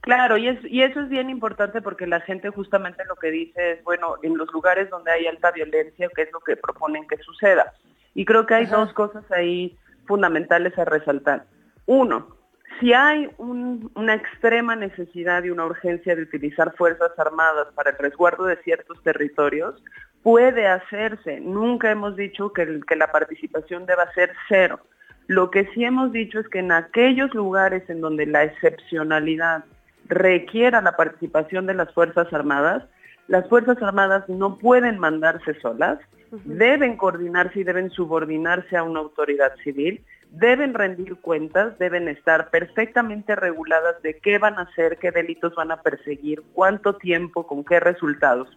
Claro, 0.00 0.36
y, 0.36 0.48
es, 0.48 0.58
y 0.64 0.82
eso 0.82 1.00
es 1.00 1.08
bien 1.08 1.30
importante 1.30 1.80
porque 1.80 2.08
la 2.08 2.20
gente 2.20 2.50
justamente 2.50 3.04
lo 3.04 3.14
que 3.14 3.30
dice 3.30 3.72
es, 3.72 3.84
bueno, 3.84 4.16
en 4.22 4.36
los 4.36 4.52
lugares 4.52 4.90
donde 4.90 5.12
hay 5.12 5.26
alta 5.26 5.52
violencia, 5.52 6.08
¿qué 6.14 6.22
es 6.22 6.32
lo 6.32 6.40
que 6.40 6.56
proponen 6.56 7.06
que 7.06 7.18
suceda? 7.18 7.72
Y 8.14 8.24
creo 8.24 8.44
que 8.44 8.54
hay 8.54 8.66
dos 8.66 8.92
cosas 8.94 9.24
ahí 9.30 9.76
fundamentales 10.06 10.76
a 10.76 10.84
resaltar. 10.84 11.44
Uno, 11.86 12.36
si 12.82 12.92
hay 12.92 13.30
una 13.38 14.14
extrema 14.14 14.74
necesidad 14.74 15.44
y 15.44 15.50
una 15.50 15.66
urgencia 15.66 16.16
de 16.16 16.22
utilizar 16.22 16.74
Fuerzas 16.74 17.12
Armadas 17.16 17.68
para 17.76 17.90
el 17.90 17.98
resguardo 17.98 18.44
de 18.44 18.56
ciertos 18.56 19.00
territorios, 19.04 19.80
puede 20.24 20.66
hacerse. 20.66 21.38
Nunca 21.40 21.92
hemos 21.92 22.16
dicho 22.16 22.52
que, 22.52 22.80
que 22.84 22.96
la 22.96 23.12
participación 23.12 23.86
deba 23.86 24.12
ser 24.14 24.32
cero. 24.48 24.80
Lo 25.28 25.52
que 25.52 25.68
sí 25.72 25.84
hemos 25.84 26.10
dicho 26.10 26.40
es 26.40 26.48
que 26.48 26.58
en 26.58 26.72
aquellos 26.72 27.32
lugares 27.34 27.88
en 27.88 28.00
donde 28.00 28.26
la 28.26 28.42
excepcionalidad 28.42 29.64
requiera 30.08 30.80
la 30.80 30.96
participación 30.96 31.66
de 31.66 31.74
las 31.74 31.94
Fuerzas 31.94 32.32
Armadas, 32.32 32.82
las 33.28 33.48
Fuerzas 33.48 33.80
Armadas 33.80 34.28
no 34.28 34.58
pueden 34.58 34.98
mandarse 34.98 35.54
solas, 35.60 36.00
deben 36.44 36.96
coordinarse 36.96 37.60
y 37.60 37.64
deben 37.64 37.90
subordinarse 37.90 38.76
a 38.76 38.82
una 38.82 38.98
autoridad 38.98 39.52
civil, 39.62 40.02
deben 40.32 40.74
rendir 40.74 41.16
cuentas, 41.16 41.78
deben 41.78 42.08
estar 42.08 42.50
perfectamente 42.50 43.36
reguladas 43.36 44.02
de 44.02 44.18
qué 44.18 44.38
van 44.38 44.58
a 44.58 44.62
hacer, 44.62 44.98
qué 44.98 45.10
delitos 45.10 45.54
van 45.54 45.70
a 45.70 45.82
perseguir, 45.82 46.42
cuánto 46.52 46.96
tiempo, 46.96 47.46
con 47.46 47.64
qué 47.64 47.80
resultados 47.80 48.48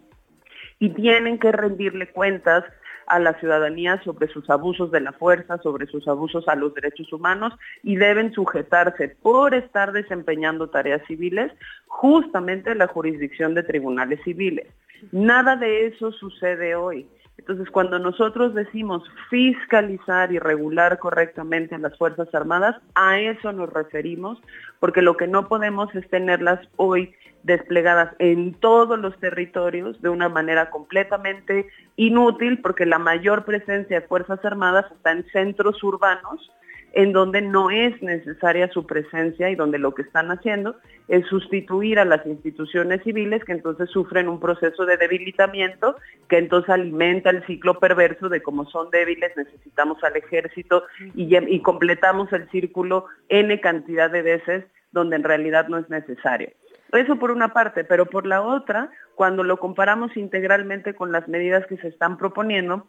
y 0.80 0.90
tienen 0.90 1.40
que 1.40 1.52
rendirle 1.52 2.08
cuentas 2.12 2.64
a 3.08 3.20
la 3.20 3.34
ciudadanía 3.40 4.02
sobre 4.04 4.28
sus 4.28 4.50
abusos 4.50 4.92
de 4.92 5.00
la 5.00 5.14
fuerza, 5.14 5.60
sobre 5.60 5.86
sus 5.86 6.08
abusos 6.08 6.48
a 6.48 6.56
los 6.56 6.74
derechos 6.74 7.12
humanos 7.14 7.54
y 7.84 7.98
deben 7.98 8.34
sujetarse 8.34 9.10
por 9.22 9.54
estar 9.54 9.92
desempeñando 9.92 10.70
tareas 10.70 11.02
civiles 11.06 11.52
justamente 11.86 12.72
a 12.72 12.76
la 12.76 12.88
jurisdicción 12.88 13.54
de 13.54 13.62
tribunales 13.62 14.20
civiles. 14.24 14.68
Nada 15.12 15.56
de 15.56 15.86
eso 15.86 16.12
sucede 16.12 16.76
hoy. 16.76 17.08
Entonces, 17.38 17.70
cuando 17.70 18.00
nosotros 18.00 18.54
decimos 18.56 19.04
fiscalizar 19.30 20.32
y 20.32 20.40
regular 20.40 21.00
correctamente 21.00 21.76
a 21.76 21.80
las 21.80 21.98
Fuerzas 21.98 22.34
Armadas, 22.34 22.76
a 22.96 23.20
eso 23.20 23.52
nos 23.52 23.72
referimos, 23.72 24.40
porque 24.80 25.02
lo 25.02 25.18
que 25.18 25.28
no 25.28 25.48
podemos 25.48 25.94
es 25.96 26.10
tenerlas 26.10 26.60
hoy 26.78 27.14
desplegadas 27.44 28.16
en 28.18 28.56
todos 28.56 28.98
los 28.98 29.18
territorios 29.20 30.02
de 30.02 30.10
una 30.10 30.30
manera 30.30 30.72
completamente 30.72 31.68
inútil, 31.96 32.62
porque 32.62 32.86
la 32.86 32.98
mayor 32.98 33.46
presencia 33.46 34.00
de 34.00 34.08
Fuerzas 34.08 34.44
Armadas 34.44 34.86
está 34.92 35.12
en 35.12 35.26
centros 35.32 35.84
urbanos, 35.84 36.52
en 36.96 37.12
donde 37.12 37.42
no 37.42 37.70
es 37.70 38.02
necesaria 38.02 38.70
su 38.70 38.88
presencia 38.88 39.50
y 39.50 39.56
donde 39.56 39.78
lo 39.78 39.94
que 39.94 40.02
están 40.02 40.32
haciendo 40.32 40.78
es 41.10 41.26
sustituir 41.28 42.00
a 42.00 42.06
las 42.06 42.26
instituciones 42.26 43.04
civiles 43.04 43.44
que 43.44 43.52
entonces 43.52 43.90
sufren 43.90 44.30
un 44.30 44.40
proceso 44.40 44.86
de 44.86 44.96
debilitamiento 44.96 45.98
que 46.30 46.38
entonces 46.38 46.70
alimenta 46.70 47.30
el 47.30 47.46
ciclo 47.46 47.80
perverso 47.80 48.30
de 48.30 48.42
como 48.42 48.66
son 48.70 48.90
débiles 48.92 49.36
necesitamos 49.36 50.02
al 50.06 50.16
ejército 50.16 50.86
y, 51.14 51.36
y 51.36 51.60
completamos 51.60 52.32
el 52.32 52.50
círculo 52.50 53.08
n 53.28 53.60
cantidad 53.60 54.10
de 54.10 54.22
veces 54.22 54.66
donde 54.94 55.18
en 55.18 55.24
realidad 55.24 55.68
no 55.68 55.78
es 55.78 55.90
necesario. 55.90 56.50
Eso 56.94 57.18
por 57.18 57.32
una 57.32 57.50
parte, 57.50 57.84
pero 57.84 58.06
por 58.06 58.26
la 58.26 58.42
otra, 58.42 58.90
cuando 59.16 59.44
lo 59.44 59.58
comparamos 59.58 60.16
integralmente 60.16 60.94
con 60.94 61.12
las 61.12 61.28
medidas 61.28 61.66
que 61.68 61.76
se 61.76 61.90
están 61.90 62.18
proponiendo, 62.18 62.88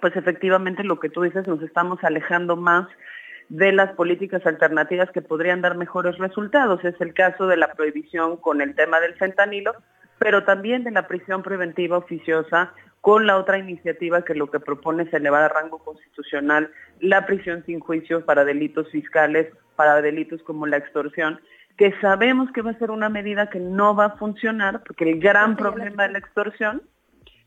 pues 0.00 0.14
efectivamente 0.14 0.84
lo 0.84 1.00
que 1.00 1.08
tú 1.08 1.22
dices, 1.22 1.48
nos 1.48 1.60
estamos 1.62 1.98
alejando 2.04 2.54
más 2.54 2.86
de 3.48 3.72
las 3.72 3.92
políticas 3.92 4.44
alternativas 4.46 5.10
que 5.10 5.22
podrían 5.22 5.62
dar 5.62 5.76
mejores 5.76 6.18
resultados. 6.18 6.84
Es 6.84 7.00
el 7.00 7.14
caso 7.14 7.46
de 7.46 7.56
la 7.56 7.72
prohibición 7.72 8.36
con 8.36 8.60
el 8.60 8.74
tema 8.74 9.00
del 9.00 9.14
fentanilo, 9.14 9.74
pero 10.18 10.44
también 10.44 10.84
de 10.84 10.90
la 10.90 11.06
prisión 11.06 11.42
preventiva 11.42 11.98
oficiosa 11.98 12.72
con 13.00 13.26
la 13.26 13.38
otra 13.38 13.58
iniciativa 13.58 14.24
que 14.24 14.34
lo 14.34 14.50
que 14.50 14.60
propone 14.60 15.04
es 15.04 15.14
elevar 15.14 15.42
a 15.42 15.48
rango 15.48 15.78
constitucional 15.78 16.70
la 17.00 17.26
prisión 17.26 17.64
sin 17.64 17.80
juicio 17.80 18.24
para 18.24 18.44
delitos 18.44 18.90
fiscales, 18.90 19.48
para 19.76 20.02
delitos 20.02 20.42
como 20.42 20.66
la 20.66 20.76
extorsión, 20.76 21.40
que 21.76 21.94
sabemos 22.00 22.50
que 22.52 22.62
va 22.62 22.72
a 22.72 22.78
ser 22.78 22.90
una 22.90 23.08
medida 23.08 23.48
que 23.48 23.60
no 23.60 23.94
va 23.94 24.06
a 24.06 24.16
funcionar, 24.16 24.82
porque 24.82 25.08
el 25.08 25.20
gran 25.20 25.56
problema 25.56 26.06
de 26.06 26.14
la 26.14 26.18
extorsión 26.18 26.82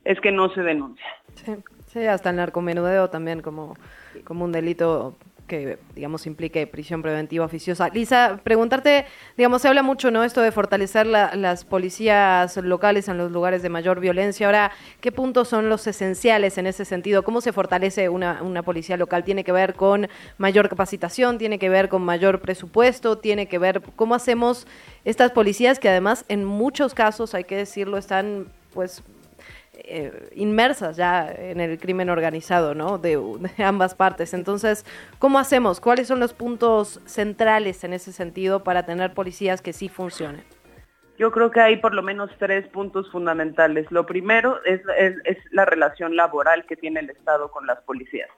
es 0.06 0.20
que 0.22 0.32
no 0.32 0.50
se 0.54 0.62
denuncia. 0.62 1.06
Sí, 1.88 2.06
hasta 2.08 2.30
el 2.30 2.38
narcomenudeo 2.38 3.10
también 3.10 3.42
como, 3.42 3.76
como 4.24 4.46
un 4.46 4.54
delito 4.54 5.18
que, 5.52 5.78
digamos, 5.96 6.28
implique 6.28 6.66
prisión 6.66 7.02
preventiva 7.02 7.44
oficiosa. 7.44 7.90
Lisa, 7.90 8.40
preguntarte, 8.42 9.06
digamos, 9.36 9.62
se 9.62 9.68
habla 9.68 9.84
mucho, 9.84 10.10
¿no? 10.10 10.24
Esto 10.24 10.40
de 10.42 10.54
fortalecer 10.54 11.06
las 11.06 11.66
policías 11.66 12.56
locales 12.56 13.10
en 13.10 13.18
los 13.18 13.34
lugares 13.34 13.62
de 13.62 13.68
mayor 13.68 14.00
violencia. 14.00 14.46
Ahora, 14.46 14.72
¿qué 15.02 15.12
puntos 15.12 15.50
son 15.50 15.68
los 15.68 15.86
esenciales 15.88 16.58
en 16.58 16.68
ese 16.68 16.86
sentido? 16.86 17.24
¿Cómo 17.24 17.42
se 17.42 17.52
fortalece 17.52 18.08
una, 18.08 18.42
una 18.42 18.64
policía 18.64 18.96
local? 18.96 19.26
¿Tiene 19.26 19.44
que 19.44 19.52
ver 19.52 19.74
con 19.74 20.08
mayor 20.38 20.70
capacitación? 20.70 21.38
¿Tiene 21.38 21.60
que 21.60 21.68
ver 21.68 21.90
con 21.90 22.02
mayor 22.02 22.40
presupuesto? 22.40 23.18
¿Tiene 23.18 23.48
que 23.48 23.60
ver 23.60 23.82
cómo 23.98 24.16
hacemos 24.16 24.66
estas 25.04 25.32
policías 25.32 25.80
que 25.80 25.90
además 25.90 26.24
en 26.30 26.46
muchos 26.46 26.94
casos, 26.94 27.36
hay 27.36 27.44
que 27.44 27.58
decirlo, 27.58 27.98
están 27.98 28.48
pues 28.74 29.04
eh, 29.86 30.30
inmersas 30.36 30.98
ya 30.98 31.32
en 31.32 31.60
el 31.60 31.80
crimen 31.80 32.10
organizado, 32.10 32.76
¿no? 32.76 32.98
De, 32.98 33.20
ambas 33.64 33.96
partes. 33.96 34.34
Entonces, 34.34 34.86
¿cómo 35.20 35.40
hacemos? 35.40 35.80
¿Cuáles 35.80 36.08
son 36.08 36.20
los 36.20 36.34
puntos 36.34 37.02
centrales 37.06 37.84
en 37.84 37.94
ese 37.94 38.12
sentido 38.12 38.64
para 38.64 38.86
tener 38.86 39.14
policías 39.14 39.62
que 39.62 39.74
sí 39.74 39.90
funcionen? 39.90 40.44
Yo 41.18 41.32
creo 41.32 41.52
que 41.52 41.60
hay 41.60 41.78
por 41.78 41.94
lo 41.94 42.02
menos 42.02 42.32
tres 42.40 42.68
puntos 42.70 43.12
fundamentales. 43.12 43.86
Lo 43.92 44.06
primero 44.06 44.60
es, 44.66 44.82
es 45.26 45.38
la 45.52 45.66
relación 45.66 46.16
laboral 46.16 46.66
que 46.66 46.76
tiene 46.76 47.02
el 47.02 47.10
Estado 47.12 47.52
con 47.52 47.68
las 47.68 47.80
policías. 47.82 48.30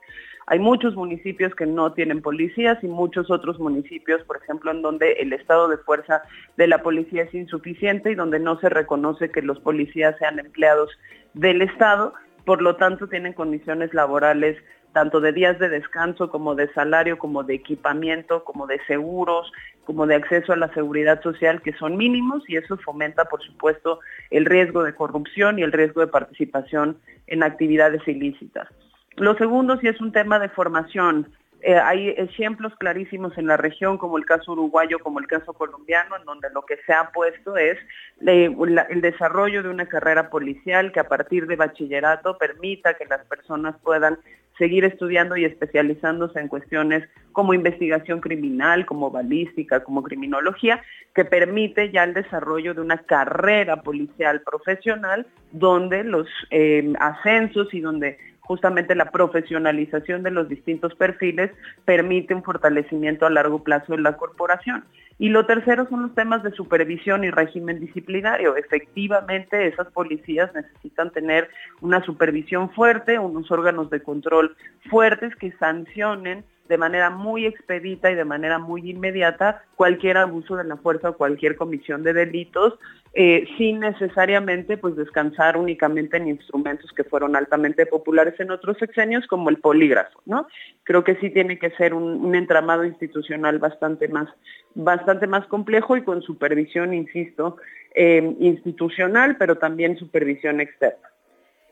Hay 0.48 0.60
muchos 0.60 0.96
municipios 0.96 1.56
que 1.56 1.66
no 1.66 1.94
tienen 1.94 2.22
policías 2.22 2.84
y 2.84 2.88
muchos 2.88 3.32
otros 3.32 3.60
municipios, 3.60 4.22
por 4.24 4.38
ejemplo, 4.38 4.72
en 4.72 4.82
donde 4.82 5.14
el 5.14 5.32
estado 5.34 5.68
de 5.70 5.78
fuerza 5.78 6.22
de 6.58 6.68
la 6.68 6.84
policía 6.84 7.24
es 7.24 7.34
insuficiente 7.34 8.12
y 8.12 8.16
donde 8.16 8.40
no 8.40 8.60
se 8.60 8.70
reconoce 8.70 9.32
que 9.32 9.42
los 9.42 9.60
policías 9.60 10.18
sean 10.20 10.40
empleados 10.40 10.90
del 11.34 11.62
Estado, 11.62 12.14
por 12.46 12.62
lo 12.62 12.76
tanto 12.76 13.08
tienen 13.08 13.34
condiciones 13.34 13.94
laborales 13.94 14.58
tanto 14.92 15.20
de 15.22 15.34
días 15.34 15.58
de 15.60 15.70
descanso 15.70 16.30
como 16.30 16.56
de 16.56 16.72
salario, 16.74 17.18
como 17.18 17.44
de 17.44 17.56
equipamiento, 17.56 18.44
como 18.44 18.68
de 18.68 18.80
seguros, 18.86 19.52
como 19.86 20.06
de 20.06 20.16
acceso 20.16 20.54
a 20.54 20.58
la 20.58 20.72
seguridad 20.74 21.22
social, 21.24 21.62
que 21.62 21.74
son 21.74 21.98
mínimos 21.98 22.48
y 22.48 22.58
eso 22.58 22.78
fomenta, 22.78 23.26
por 23.26 23.42
supuesto, 23.42 24.00
el 24.30 24.46
riesgo 24.46 24.84
de 24.84 24.94
corrupción 24.94 25.58
y 25.58 25.64
el 25.64 25.72
riesgo 25.72 26.02
de 26.02 26.08
participación 26.08 26.98
en 27.28 27.44
actividades 27.44 28.08
ilícitas. 28.08 28.70
Lo 29.18 29.36
segundo 29.36 29.78
sí 29.80 29.88
es 29.88 30.00
un 30.02 30.12
tema 30.12 30.40
de 30.40 30.50
formación. 30.50 31.28
Eh, 31.62 31.76
hay 31.76 32.10
ejemplos 32.10 32.74
clarísimos 32.78 33.38
en 33.38 33.48
la 33.48 33.56
región, 33.56 33.98
como 33.98 34.18
el 34.18 34.26
caso 34.26 34.52
uruguayo, 34.52 35.00
como 35.00 35.20
el 35.20 35.28
caso 35.28 35.54
colombiano, 35.54 36.18
en 36.18 36.26
donde 36.26 36.50
lo 36.50 36.64
que 36.64 36.78
se 36.86 36.92
ha 36.92 37.10
puesto 37.12 37.56
es 37.56 37.78
el 38.20 39.02
desarrollo 39.02 39.64
de 39.64 39.70
una 39.70 39.86
carrera 39.86 40.30
policial 40.30 40.92
que 40.92 41.00
a 41.00 41.08
partir 41.08 41.48
de 41.48 41.56
bachillerato 41.56 42.38
permita 42.38 42.96
que 42.96 43.06
las 43.06 43.24
personas 43.26 43.76
puedan 43.82 44.20
seguir 44.58 44.84
estudiando 44.84 45.38
y 45.38 45.46
especializándose 45.46 46.40
en 46.40 46.50
cuestiones 46.50 47.08
como 47.32 47.54
investigación 47.54 48.20
criminal, 48.20 48.86
como 48.86 49.10
balística, 49.10 49.84
como 49.84 50.04
criminología, 50.04 50.84
que 51.16 51.26
permite 51.26 51.92
ya 51.92 52.04
el 52.04 52.14
desarrollo 52.14 52.74
de 52.74 52.82
una 52.82 52.98
carrera 52.98 53.82
policial 53.82 54.42
profesional 54.42 55.26
donde 55.52 56.04
los 56.04 56.28
eh, 56.52 56.94
ascensos 57.00 57.74
y 57.74 57.80
donde 57.80 58.18
justamente 58.46 58.96
la 58.96 59.12
profesionalización 59.12 60.24
de 60.24 60.32
los 60.32 60.50
distintos 60.50 60.94
perfiles 60.96 61.52
permite 61.86 62.36
un 62.36 62.44
fortalecimiento 62.44 63.26
a 63.26 63.30
largo 63.30 63.64
plazo 63.64 63.94
de 63.94 64.02
la 64.02 64.18
corporación. 64.18 64.84
Y 65.20 65.30
lo 65.30 65.46
tercero 65.46 65.88
son 65.90 66.02
los 66.02 66.16
temas 66.16 66.44
de 66.44 66.52
supervisión 66.52 67.24
y 67.24 67.30
régimen 67.30 67.80
disciplinario. 67.80 68.56
Efectivamente, 68.58 69.68
esas 69.68 69.88
policías 69.92 70.54
necesitan 70.54 71.12
tener 71.12 71.50
una 71.82 72.04
supervisión 72.04 72.72
fuerte, 72.72 73.20
unos 73.20 73.50
órganos 73.52 73.90
de 73.90 74.02
control 74.02 74.56
fuertes 74.90 75.36
que 75.36 75.52
sancionen 75.54 76.44
de 76.68 76.78
manera 76.78 77.10
muy 77.10 77.46
expedita 77.46 78.10
y 78.10 78.16
de 78.16 78.26
manera 78.26 78.58
muy 78.58 78.90
inmediata 78.90 79.64
cualquier 79.76 80.18
abuso 80.18 80.56
de 80.56 80.64
la 80.64 80.78
fuerza 80.78 81.10
o 81.10 81.18
cualquier 81.18 81.56
comisión 81.56 82.04
de 82.04 82.14
delitos, 82.14 82.80
eh, 83.16 83.46
sin 83.58 83.80
necesariamente 83.80 84.76
pues 84.78 84.96
descansar 84.96 85.56
únicamente 85.56 86.18
en 86.18 86.30
instrumentos 86.30 86.92
que 86.94 87.04
fueron 87.04 87.36
altamente 87.36 87.86
populares 87.86 88.40
en 88.40 88.50
otros 88.50 88.78
sexenios, 88.80 89.28
como 89.28 89.52
el 89.52 89.58
polígrafo, 89.58 90.20
¿no? 90.26 90.48
Creo 90.84 91.04
que 91.04 91.16
sí 91.18 91.30
tiene 91.30 91.60
que 91.60 91.70
ser 91.72 91.94
un, 91.94 92.34
entramado 92.34 92.84
institucional 92.86 93.60
bastante 93.60 94.08
más, 94.08 94.30
bastante 94.74 95.28
más 95.28 95.46
complejo 95.46 95.96
y 95.96 96.04
con 96.04 96.24
supervisión, 96.24 96.92
insisto, 96.94 97.58
eh, 97.94 98.36
institucional, 98.40 99.38
pero 99.38 99.60
también 99.60 99.96
supervisión 99.98 100.60
externa. 100.60 101.13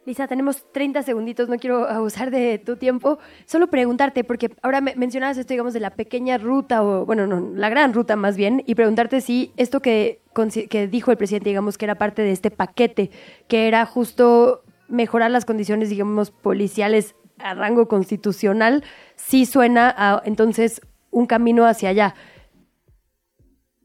Lisa, 0.04 0.28
tenemos 0.28 0.66
30 0.72 1.04
segunditos, 1.04 1.48
no 1.48 1.58
quiero 1.58 1.88
abusar 1.88 2.32
de 2.32 2.58
tu 2.58 2.76
tiempo. 2.76 3.20
Solo 3.46 3.68
preguntarte, 3.68 4.24
porque 4.24 4.50
ahora 4.64 4.82
mencionabas 4.82 5.38
esto, 5.38 5.54
digamos, 5.54 5.74
de 5.74 5.80
la 5.80 5.92
pequeña 5.92 6.40
ruta, 6.40 6.84
o 6.84 7.06
bueno, 7.06 7.28
no, 7.28 7.52
la 7.56 7.70
gran 7.70 7.94
ruta 7.94 8.16
más 8.16 8.36
bien, 8.36 8.64
y 8.66 8.74
preguntarte 8.74 9.22
si 9.22 9.54
esto 9.58 9.80
que, 9.80 10.22
que 10.70 10.88
dijo 10.88 11.12
el 11.12 11.18
presidente, 11.18 11.50
digamos, 11.50 11.78
que 11.78 11.86
era 11.86 11.96
parte 11.96 12.24
de 12.24 12.32
este 12.32 12.50
paquete, 12.50 13.12
que 13.48 13.68
era 13.68 13.86
justo 13.86 14.64
mejorar 14.88 15.30
las 15.30 15.46
condiciones, 15.46 15.90
digamos, 15.90 16.32
policiales 16.32 17.16
a 17.38 17.54
rango 17.54 17.88
constitucional, 17.88 18.84
sí 19.16 19.46
suena 19.46 19.94
a, 19.96 20.24
entonces, 20.26 20.82
un 21.12 21.28
camino 21.28 21.66
hacia 21.68 21.90
allá. 21.90 22.16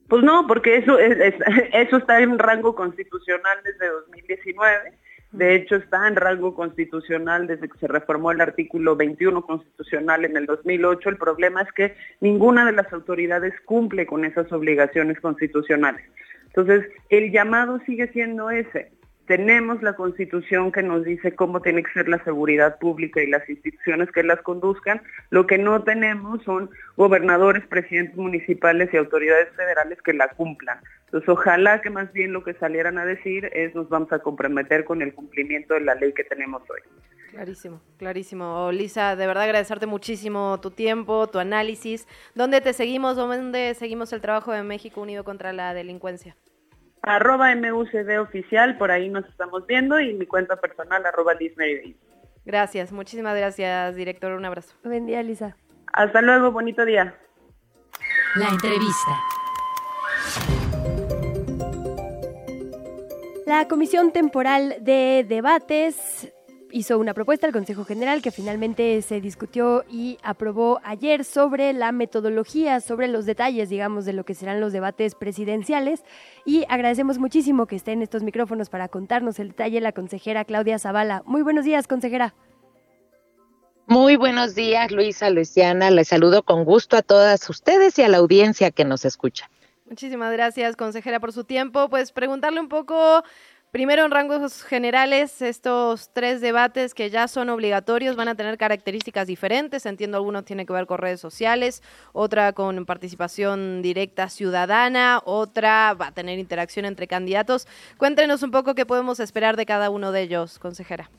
Pues 0.09 0.23
no, 0.23 0.47
porque 0.47 0.79
eso, 0.79 0.99
es, 0.99 1.35
eso 1.75 1.99
está 1.99 2.21
en 2.21 2.39
rango 2.39 2.75
constitucional 2.75 3.59
desde 3.65 3.87
2019 3.87 5.06
de 5.37 5.55
hecho, 5.55 5.77
está 5.77 6.09
en 6.09 6.17
rango 6.17 6.55
constitucional 6.55 7.47
desde 7.47 7.69
que 7.69 7.79
se 7.79 7.89
reformó 7.89 8.31
el 8.31 8.41
artículo 8.41 8.97
21 8.97 9.43
constitucional 9.43 10.25
en 10.25 10.37
el 10.37 10.47
2008. 10.47 11.11
El 11.11 11.19
problema 11.19 11.61
es 11.61 11.71
que 11.73 11.95
ninguna 12.21 12.65
de 12.65 12.73
las 12.73 12.91
autoridades 12.91 13.53
cumple 13.67 14.07
con 14.07 14.25
esas 14.25 14.51
obligaciones 14.51 15.21
constitucionales. 15.21 16.03
Entonces, 16.47 16.91
el 17.11 17.33
llamado 17.33 17.81
sigue 17.85 18.09
siendo 18.13 18.51
ese. 18.51 18.91
Tenemos 19.27 19.83
la 19.83 19.93
constitución 19.95 20.73
que 20.73 20.83
nos 20.83 21.05
dice 21.05 21.35
cómo 21.35 21.61
tiene 21.61 21.83
que 21.83 21.93
ser 21.93 22.09
la 22.09 22.23
seguridad 22.25 22.79
pública 22.79 23.21
y 23.21 23.27
las 23.27 23.47
instituciones 23.51 24.11
que 24.13 24.23
las 24.23 24.41
conduzcan. 24.41 25.03
Lo 25.29 25.47
que 25.47 25.59
no 25.59 25.83
tenemos 25.83 26.43
son 26.45 26.71
gobernadores, 26.97 27.67
presidentes 27.67 28.17
municipales 28.17 28.89
y 28.93 28.97
autoridades 28.97 29.49
federales 29.55 30.01
que 30.01 30.15
la 30.15 30.29
cumplan. 30.29 30.79
Entonces, 31.07 31.29
ojalá 31.29 31.81
que 31.81 31.91
más 31.91 32.13
bien 32.13 32.33
lo 32.33 32.45
que 32.45 32.55
salieran 32.55 32.99
a 32.99 33.05
decir 33.05 33.49
es 33.53 33.75
nos 33.75 33.89
vamos 33.89 34.13
a 34.13 34.19
comprometer 34.19 34.85
con 34.85 35.03
el 35.03 35.15
cumplimiento 35.15 35.75
de 35.75 35.81
la 35.81 35.95
ley 35.95 36.13
que 36.13 36.25
tenemos 36.25 36.63
hoy. 36.69 36.81
Clarísimo, 37.31 37.81
clarísimo. 37.97 38.71
Lisa, 38.73 39.17
de 39.17 39.27
verdad 39.27 39.45
agradecerte 39.45 39.87
muchísimo 39.87 40.59
tu 40.61 40.71
tiempo, 40.71 41.27
tu 41.29 41.39
análisis. 41.39 42.07
¿Dónde 42.35 42.61
te 42.61 42.73
seguimos? 42.73 43.17
¿Dónde 43.17 43.75
seguimos 43.75 44.13
el 44.13 44.21
trabajo 44.21 44.53
de 44.53 44.63
México 44.63 45.01
Unido 45.01 45.25
contra 45.25 45.53
la 45.53 45.75
Delincuencia? 45.75 46.37
arroba 47.07 47.55
MUCD 47.55 48.21
oficial, 48.21 48.77
por 48.77 48.91
ahí 48.91 49.09
nos 49.09 49.25
estamos 49.27 49.67
viendo, 49.67 49.99
y 50.01 50.13
mi 50.13 50.27
cuenta 50.27 50.57
personal, 50.57 51.07
arroba 51.07 51.35
Liz 51.35 51.55
Gracias, 52.45 52.93
muchísimas 52.93 53.37
gracias, 53.37 53.97
director. 53.97 54.33
Un 54.33 54.45
abrazo. 54.45 54.75
Buen 54.85 55.07
día, 55.07 55.23
Lisa. 55.23 55.57
Hasta 55.93 56.21
luego, 56.21 56.51
bonito 56.53 56.85
día. 56.85 57.17
La 58.37 58.49
entrevista. 58.49 59.13
La 63.47 63.69
Comisión 63.69 64.11
Temporal 64.11 64.75
de 64.81 65.25
Debates 65.27 66.33
hizo 66.73 66.99
una 66.99 67.15
propuesta 67.15 67.47
al 67.47 67.53
Consejo 67.53 67.85
General 67.85 68.21
que 68.21 68.33
finalmente 68.33 69.01
se 69.03 69.21
discutió 69.21 69.85
y 69.89 70.19
aprobó 70.25 70.81
ayer 70.83 71.25
sobre 71.25 71.73
la 71.73 71.93
metodología, 71.93 72.81
sobre 72.81 73.07
los 73.07 73.25
detalles, 73.25 73.69
digamos, 73.69 74.05
de 74.05 74.15
lo 74.15 74.25
que 74.25 74.35
serán 74.35 74.61
los 74.61 74.73
debates 74.73 75.15
presidenciales. 75.15 76.03
Y 76.45 76.65
agradecemos 76.69 77.19
muchísimo 77.19 77.67
que 77.67 77.77
esté 77.77 77.93
en 77.93 78.03
estos 78.03 78.25
micrófonos 78.25 78.69
para 78.69 78.89
contarnos 78.89 79.39
el 79.39 79.51
detalle 79.51 79.81
la 79.81 79.93
consejera 79.93 80.45
Claudia 80.45 80.81
Zavala. 80.81 81.23
Muy 81.25 81.43
buenos 81.43 81.65
días, 81.65 81.87
consejera. 81.87 82.35
Muy 83.87 84.17
buenos 84.17 84.57
días, 84.57 84.91
Luisa, 84.91 85.31
Luisiana. 85.31 85.93
Les 85.93 86.09
saludo 86.09 86.43
con 86.43 86.65
gusto 86.65 86.97
a 86.97 87.03
todas 87.03 87.49
ustedes 87.49 87.97
y 88.01 88.03
a 88.03 88.09
la 88.09 88.17
audiencia 88.17 88.73
que 88.73 88.85
nos 88.85 89.05
escucha. 89.05 89.49
Muchísimas 89.89 90.33
gracias, 90.33 90.77
consejera, 90.77 91.21
por 91.21 91.33
su 91.33 91.45
tiempo. 91.45 91.89
Pues 91.89 92.13
preguntarle 92.13 92.61
un 92.61 92.69
poco 92.69 93.23
Primero, 93.73 94.07
en 94.07 94.11
rangos 94.11 94.63
generales, 94.63 95.43
estos 95.43 96.09
tres 96.15 96.41
debates 96.41 96.95
que 96.95 97.11
ya 97.11 97.29
son 97.29 97.51
obligatorios 97.51 98.17
van 98.17 98.29
a 98.29 98.35
tener 98.35 98.57
características 98.57 99.27
diferentes. 99.27 99.85
Entiendo, 99.85 100.17
algunos 100.17 100.47
tienen 100.47 100.65
que 100.65 100.73
ver 100.73 100.87
con 100.87 100.97
redes 100.97 101.21
sociales, 101.21 101.83
otra 102.15 102.55
con 102.55 102.87
participación 102.87 103.83
directa 103.83 104.31
ciudadana, 104.31 105.21
otra 105.27 105.93
va 105.93 106.07
a 106.07 106.13
tener 106.13 106.39
interacción 106.39 106.87
entre 106.87 107.07
candidatos. 107.07 107.69
Cuéntenos 107.99 108.43
un 108.43 108.51
poco 108.51 108.75
qué 108.75 108.87
podemos 108.87 109.21
esperar 109.21 109.57
de 109.57 109.67
cada 109.67 109.91
uno 109.91 110.11
de 110.11 110.23
ellos, 110.23 110.59
consejera. 110.59 111.11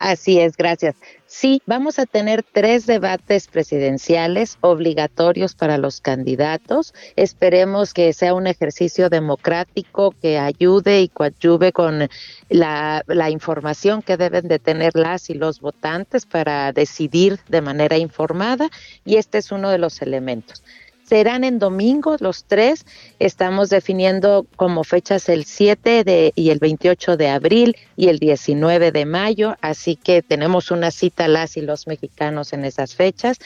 Así 0.00 0.40
es, 0.40 0.56
gracias. 0.56 0.96
Sí, 1.26 1.60
vamos 1.66 1.98
a 1.98 2.06
tener 2.06 2.42
tres 2.42 2.86
debates 2.86 3.48
presidenciales 3.48 4.56
obligatorios 4.62 5.54
para 5.54 5.76
los 5.76 6.00
candidatos. 6.00 6.94
Esperemos 7.16 7.92
que 7.92 8.14
sea 8.14 8.32
un 8.32 8.46
ejercicio 8.46 9.10
democrático 9.10 10.14
que 10.22 10.38
ayude 10.38 11.02
y 11.02 11.08
coadyuve 11.08 11.72
con 11.72 12.08
la, 12.48 13.04
información 13.28 14.00
que 14.00 14.16
deben 14.16 14.48
de 14.48 14.58
tener 14.58 14.92
las 14.94 15.28
y 15.28 15.34
los 15.34 15.60
votantes 15.60 16.24
para 16.24 16.72
decidir 16.72 17.38
de 17.50 17.60
manera 17.60 17.98
informada 17.98 18.70
y 19.04 19.16
este 19.16 19.36
es 19.36 19.52
uno 19.52 19.68
de 19.68 19.76
los 19.76 20.00
elementos 20.00 20.64
serán 21.10 21.42
en 21.42 21.58
domingos 21.58 22.20
los 22.20 22.44
tres. 22.44 22.86
Estamos 23.18 23.68
definiendo 23.68 24.46
como 24.54 24.84
fechas 24.84 25.28
el 25.28 25.44
7 25.44 26.04
de, 26.04 26.32
y 26.36 26.50
el 26.50 26.60
28 26.60 27.16
de 27.16 27.28
abril 27.28 27.76
y 27.96 28.10
el 28.10 28.20
19 28.20 28.92
de 28.92 29.06
mayo, 29.06 29.56
así 29.60 29.96
que 29.96 30.22
tenemos 30.22 30.70
una 30.70 30.92
cita 30.92 31.26
las 31.26 31.56
y 31.56 31.62
los 31.62 31.88
mexicanos 31.88 32.52
en 32.52 32.64
esas 32.64 32.94
fechas. 32.94 33.40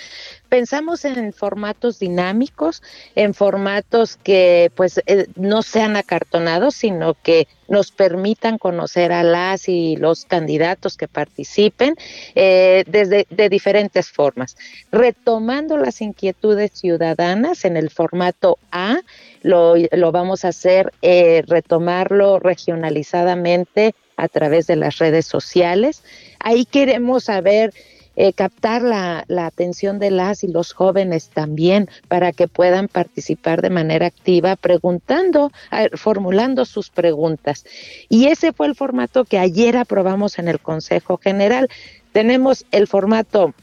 Pensamos 0.55 1.05
en 1.05 1.33
formatos 1.33 1.99
dinámicos, 1.99 2.81
en 3.17 3.35
formatos 3.35 4.17
que 4.23 4.71
pues 4.77 5.03
eh, 5.07 5.27
no 5.35 5.63
sean 5.63 5.97
acartonados, 5.97 6.77
sino 6.77 7.15
que 7.15 7.49
nos 7.67 7.91
permitan 7.91 8.59
conocer 8.59 9.11
a 9.11 9.25
las 9.25 9.69
y 9.69 9.97
los 9.97 10.27
candidatos 10.27 10.97
que 10.97 11.09
participen 11.09 11.97
eh, 12.37 12.85
desde 12.87 13.27
de 13.31 13.49
diferentes 13.49 14.11
formas, 14.13 14.57
retomando 14.93 15.77
las 15.77 16.01
inquietudes 16.01 16.71
ciudadanas 16.71 17.65
en 17.65 17.77
el 17.77 17.91
formato 17.91 18.61
A, 18.71 19.01
lo, 19.43 19.75
lo 19.91 20.13
vamos 20.13 20.45
a 20.45 20.49
hacer 20.51 20.93
eh, 21.03 21.43
retomarlo 21.49 22.39
regionalizadamente 22.39 23.97
a 24.17 24.29
través 24.29 24.69
de 24.69 24.77
las 24.77 24.99
redes 24.99 25.27
sociales. 25.27 26.05
Ahí 26.39 26.65
queremos 26.65 27.25
saber 27.25 27.75
eh, 28.17 28.33
captar 28.33 28.83
la, 28.83 29.25
la, 29.29 29.47
atención 29.47 29.99
de 29.99 30.11
las 30.11 30.45
y 30.45 30.49
los 30.49 30.73
jóvenes 30.73 31.29
también 31.29 31.89
para 32.09 32.33
que 32.33 32.49
puedan 32.49 32.89
participar 32.89 33.63
de 33.63 33.71
manera 33.71 34.07
activa 34.07 34.57
preguntando, 34.57 35.53
formulando 35.95 36.65
sus 36.65 36.91
preguntas. 36.91 37.65
Y 38.09 38.27
ese 38.27 38.53
fue 38.53 38.67
el 38.67 38.75
formato 38.75 39.25
que 39.25 39.39
ayer 39.39 39.77
aprobamos 39.77 40.39
en 40.39 40.49
el 40.49 40.61
Consejo 40.61 41.19
General. 41.19 41.69
Tenemos 42.13 42.65
el 42.71 42.87
formato 42.87 43.55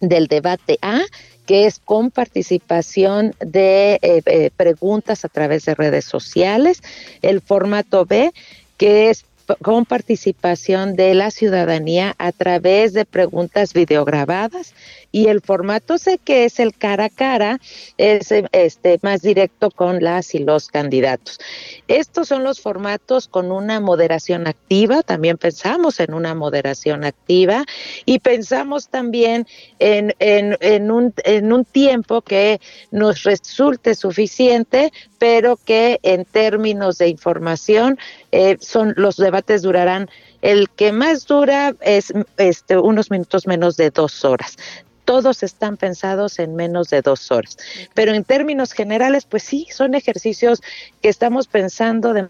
del 0.00 0.26
debate 0.26 0.78
A, 0.82 1.00
que 1.46 1.66
es 1.66 1.78
con 1.78 2.10
participación 2.10 3.34
de 3.40 3.98
eh, 4.02 4.22
eh, 4.24 4.50
preguntas 4.56 5.24
a 5.24 5.28
través 5.28 5.64
de 5.66 5.74
redes 5.74 6.04
sociales, 6.04 6.82
el 7.22 7.40
formato 7.40 8.06
B, 8.06 8.32
que 8.76 9.10
es 9.10 9.24
con 9.62 9.84
participación 9.84 10.94
de 10.94 11.14
la 11.14 11.30
ciudadanía 11.30 12.14
a 12.18 12.32
través 12.32 12.92
de 12.92 13.04
preguntas 13.04 13.72
videograbadas 13.72 14.74
y 15.14 15.28
el 15.28 15.42
formato 15.42 15.96
sé 15.96 16.18
que 16.18 16.44
es 16.44 16.58
el 16.58 16.76
cara 16.76 17.04
a 17.04 17.08
cara, 17.08 17.60
es 17.98 18.32
este 18.32 18.98
más 19.02 19.22
directo 19.22 19.70
con 19.70 20.02
las 20.02 20.34
y 20.34 20.40
los 20.40 20.66
candidatos. 20.66 21.38
Estos 21.86 22.26
son 22.26 22.42
los 22.42 22.60
formatos 22.60 23.28
con 23.28 23.52
una 23.52 23.78
moderación 23.78 24.48
activa, 24.48 25.04
también 25.04 25.38
pensamos 25.38 26.00
en 26.00 26.14
una 26.14 26.34
moderación 26.34 27.04
activa 27.04 27.64
y 28.04 28.18
pensamos 28.18 28.88
también 28.88 29.46
en, 29.78 30.16
en, 30.18 30.56
en, 30.58 30.90
un, 30.90 31.14
en 31.22 31.52
un 31.52 31.64
tiempo 31.64 32.20
que 32.20 32.60
nos 32.90 33.22
resulte 33.22 33.94
suficiente, 33.94 34.92
pero 35.20 35.56
que 35.64 36.00
en 36.02 36.24
términos 36.24 36.98
de 36.98 37.06
información 37.06 38.00
eh, 38.32 38.56
son 38.58 38.94
los 38.96 39.16
debates 39.16 39.62
durarán 39.62 40.10
el 40.42 40.68
que 40.70 40.90
más 40.90 41.24
dura 41.24 41.72
es 41.82 42.12
este, 42.36 42.76
unos 42.76 43.12
minutos 43.12 43.46
menos 43.46 43.76
de 43.76 43.90
dos 43.90 44.24
horas 44.24 44.56
todos 45.04 45.42
están 45.42 45.76
pensados 45.76 46.38
en 46.38 46.56
menos 46.56 46.90
de 46.90 47.02
dos 47.02 47.30
horas. 47.30 47.56
Pero 47.94 48.12
en 48.12 48.24
términos 48.24 48.72
generales, 48.72 49.24
pues 49.24 49.42
sí, 49.42 49.66
son 49.70 49.94
ejercicios 49.94 50.62
que 51.02 51.08
estamos 51.08 51.46
pensando 51.46 52.12
de 52.12 52.28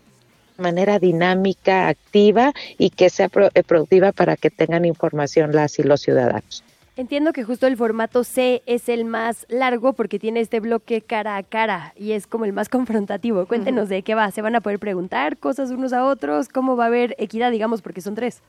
manera 0.57 0.99
dinámica, 0.99 1.89
activa 1.89 2.53
y 2.79 2.91
que 2.91 3.11
sea 3.11 3.29
eh, 3.55 3.63
productiva 3.63 4.13
para 4.13 4.37
que 4.37 4.51
tengan 4.51 4.85
información 4.85 5.53
las 5.53 5.79
y 5.79 5.83
los 5.83 6.01
ciudadanos. 6.03 6.63
Entiendo 6.97 7.33
que 7.33 7.43
justo 7.43 7.67
el 7.67 7.77
formato 7.77 8.23
C 8.23 8.63
es 8.67 8.89
el 8.89 9.05
más 9.05 9.47
largo 9.49 9.95
porque 9.95 10.21
tiene 10.21 10.39
este 10.39 10.61
bloque 10.61 11.01
cara 11.01 11.37
a 11.37 11.43
cara 11.43 11.93
y 11.97 12.13
es 12.13 12.29
como 12.29 12.45
el 12.45 12.53
más 12.53 12.69
confrontativo. 12.69 13.47
Cuéntenos 13.47 13.89
de 13.89 14.03
qué 14.03 14.15
va. 14.15 14.31
¿Se 14.31 14.43
van 14.43 14.55
a 14.55 14.61
poder 14.61 14.79
preguntar 14.79 15.37
cosas 15.39 15.71
unos 15.71 15.93
a 15.93 16.05
otros? 16.05 16.49
¿Cómo 16.49 16.77
va 16.77 16.85
a 16.85 16.87
haber 16.87 17.17
equidad, 17.19 17.51
digamos, 17.51 17.83
porque 17.83 18.01
son 18.01 18.15
tres? 18.15 18.43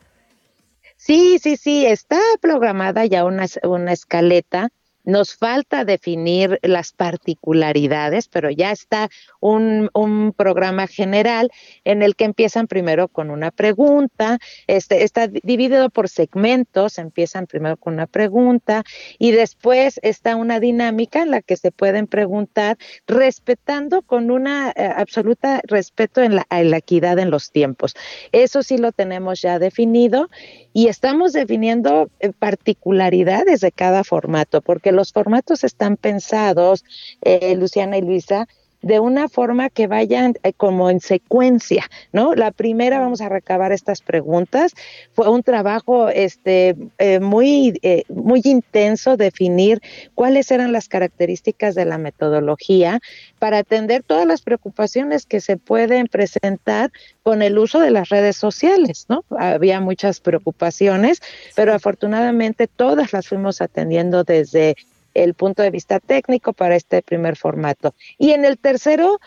Sí, 0.97 1.39
sí, 1.39 1.55
sí, 1.57 1.85
está 1.85 2.19
programada 2.41 3.05
ya 3.05 3.23
una, 3.25 3.45
una 3.63 3.93
escaleta 3.93 4.69
nos 5.05 5.35
falta 5.35 5.85
definir 5.85 6.59
las 6.61 6.91
particularidades, 6.91 8.27
pero 8.27 8.49
ya 8.49 8.71
está 8.71 9.09
un, 9.39 9.89
programa 10.35 10.87
general 10.87 11.51
en 11.83 12.01
el 12.01 12.15
que 12.15 12.25
empiezan 12.25 12.67
primero 12.67 13.07
con 13.07 13.29
una 13.29 13.51
pregunta, 13.51 14.39
este, 14.67 15.03
está 15.03 15.27
dividido 15.27 15.89
por 15.89 16.09
segmentos, 16.09 16.97
empiezan 16.97 17.47
primero 17.47 17.77
con 17.77 17.93
una 17.93 18.07
pregunta 18.07 18.83
y 19.17 19.31
después 19.31 19.99
está 20.03 20.35
una 20.35 20.59
dinámica 20.59 21.21
en 21.21 21.31
la 21.31 21.41
que 21.41 21.57
se 21.57 21.71
pueden 21.71 22.07
preguntar 22.07 22.77
respetando 23.07 24.01
con 24.01 24.31
una 24.31 24.71
eh, 24.75 24.91
absoluta 24.95 25.61
respeto 25.65 26.21
en 26.21 26.35
la, 26.35 26.47
en 26.49 26.71
la 26.71 26.77
equidad 26.77 27.19
en 27.19 27.29
los 27.29 27.51
tiempos. 27.51 27.95
Eso 28.31 28.63
sí 28.63 28.77
lo 28.77 28.91
tenemos 28.91 29.41
ya 29.41 29.59
definido 29.59 30.29
y 30.73 30.87
estamos 30.87 31.33
definiendo 31.33 32.09
eh, 32.19 32.31
particularidades 32.37 33.61
de 33.61 33.71
cada 33.71 34.03
formato, 34.03 34.61
porque 34.61 34.91
los 34.95 35.11
formatos 35.11 35.63
están 35.63 35.97
pensados, 35.97 36.83
eh, 37.21 37.55
Luciana 37.55 37.97
y 37.97 38.01
Luisa, 38.01 38.47
de 38.85 38.99
una 38.99 39.27
forma 39.29 39.71
que 39.71 39.87
vayan 39.87 40.35
eh, 40.43 40.53
como 40.53 40.91
en 40.91 40.99
secuencia, 40.99 41.89
¿no? 42.13 42.35
La 42.35 42.51
primera 42.51 42.99
vamos 42.99 43.19
a 43.19 43.29
recabar 43.29 43.71
estas 43.71 44.01
preguntas. 44.01 44.73
Fue 45.13 45.27
un 45.27 45.41
trabajo 45.41 46.07
este 46.09 46.75
eh, 46.99 47.19
muy 47.19 47.79
eh, 47.81 48.03
muy 48.09 48.41
intenso 48.43 49.17
definir 49.17 49.81
cuáles 50.13 50.51
eran 50.51 50.71
las 50.71 50.87
características 50.87 51.73
de 51.73 51.85
la 51.85 51.97
metodología 51.97 52.99
para 53.39 53.57
atender 53.57 54.03
todas 54.03 54.27
las 54.27 54.43
preocupaciones 54.43 55.25
que 55.25 55.41
se 55.41 55.57
pueden 55.57 56.05
presentar 56.05 56.91
con 57.23 57.41
el 57.41 57.57
uso 57.57 57.79
de 57.79 57.89
las 57.89 58.09
redes 58.09 58.37
sociales, 58.37 59.07
¿no? 59.09 59.25
Había 59.35 59.81
muchas 59.81 60.19
preocupaciones, 60.19 61.23
pero 61.55 61.73
afortunadamente 61.73 62.67
todas 62.67 63.13
las 63.13 63.27
fuimos 63.27 63.61
atendiendo 63.61 64.23
desde 64.23 64.75
el 65.15 65.33
punto 65.33 65.63
de 65.63 65.71
vista 65.71 65.99
técnico 65.99 66.53
para 66.53 66.75
este 66.75 67.01
primer 67.01 67.35
formato. 67.35 67.95
Y 68.19 68.31
en 68.31 68.45
el 68.45 68.59
tercero, 68.59 69.19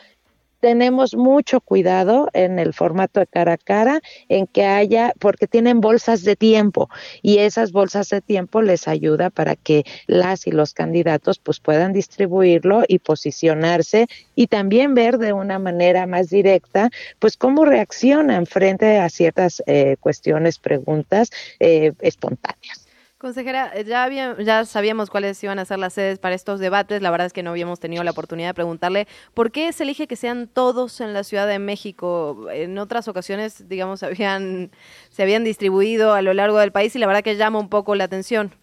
tenemos 0.61 1.14
mucho 1.14 1.61
cuidado 1.61 2.28
en 2.32 2.59
el 2.59 2.74
formato 2.74 3.20
de 3.20 3.26
cara 3.26 3.55
a 3.55 3.59
cara, 3.59 4.01
en 4.28 4.47
que 4.47 4.64
haya, 4.64 5.12
porque 5.18 5.47
tienen 5.47 5.80
bolsas 5.80 6.24
de 6.24 6.36
tiempo 6.36 6.89
y 7.22 7.39
esas 7.39 7.72
bolsas 7.72 8.09
de 8.09 8.20
tiempo 8.20 8.62
les 8.62 8.89
ayuda 8.89 9.30
para 9.30 9.57
que 9.57 9.84
las 10.07 10.47
y 10.47 10.51
los 10.51 10.74
candidatos 10.74 11.39
pues 11.39 11.61
puedan 11.61 11.93
distribuirlo 11.93 12.82
y 12.89 12.99
posicionarse 12.99 14.09
y 14.34 14.49
también 14.49 14.95
ver 14.95 15.18
de 15.18 15.32
una 15.32 15.59
manera 15.59 16.07
más 16.07 16.28
directa 16.28 16.91
pues 17.18 17.36
cómo 17.36 17.64
reaccionan 17.64 18.47
frente 18.47 18.99
a 18.99 19.09
ciertas 19.09 19.62
eh, 19.66 19.97
cuestiones, 20.01 20.59
preguntas 20.59 21.30
eh, 21.61 21.93
espontáneas. 22.01 22.88
Consejera, 23.19 23.73
eh, 23.75 23.85
ya, 23.85 24.37
ya 24.39 24.64
sabíamos 24.64 25.11
cuáles 25.11 25.43
iban 25.43 25.59
a 25.59 25.64
ser 25.64 25.81
las 25.81 25.95
sedes 25.95 26.21
para 26.21 26.37
estos 26.37 26.61
debates. 26.61 27.03
La 27.03 27.11
verdad 27.11 27.27
es 27.27 27.33
que 27.33 27.43
no 27.43 27.51
habíamos 27.51 27.81
tenido 27.81 28.05
la 28.05 28.12
oportunidad 28.12 28.51
de 28.51 28.55
preguntarle 28.55 29.09
por 29.35 29.51
qué 29.51 29.73
se 29.73 29.83
elige 29.83 30.07
que 30.07 30.14
sean 30.14 30.47
todos 30.47 31.01
en 31.01 31.12
la 31.12 31.25
Ciudad 31.25 31.49
de 31.49 31.59
México. 31.59 32.47
En 32.53 32.79
otras 32.79 33.09
ocasiones, 33.09 33.69
digamos, 33.69 34.03
habían, 34.05 34.71
se 35.11 35.25
habían 35.25 35.43
distribuido 35.43 36.14
a 36.14 36.23
lo 36.23 36.33
largo 36.33 36.59
del 36.59 36.71
país 36.71 36.95
y 36.95 37.01
la 37.01 37.09
verdad 37.09 37.25
que 37.25 37.37
llama 37.37 37.59
un 37.59 37.69
poco 37.69 37.97
la 37.97 38.05
atención. 38.05 38.55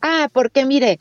Ah, 0.00 0.28
porque 0.32 0.64
mire, 0.64 1.00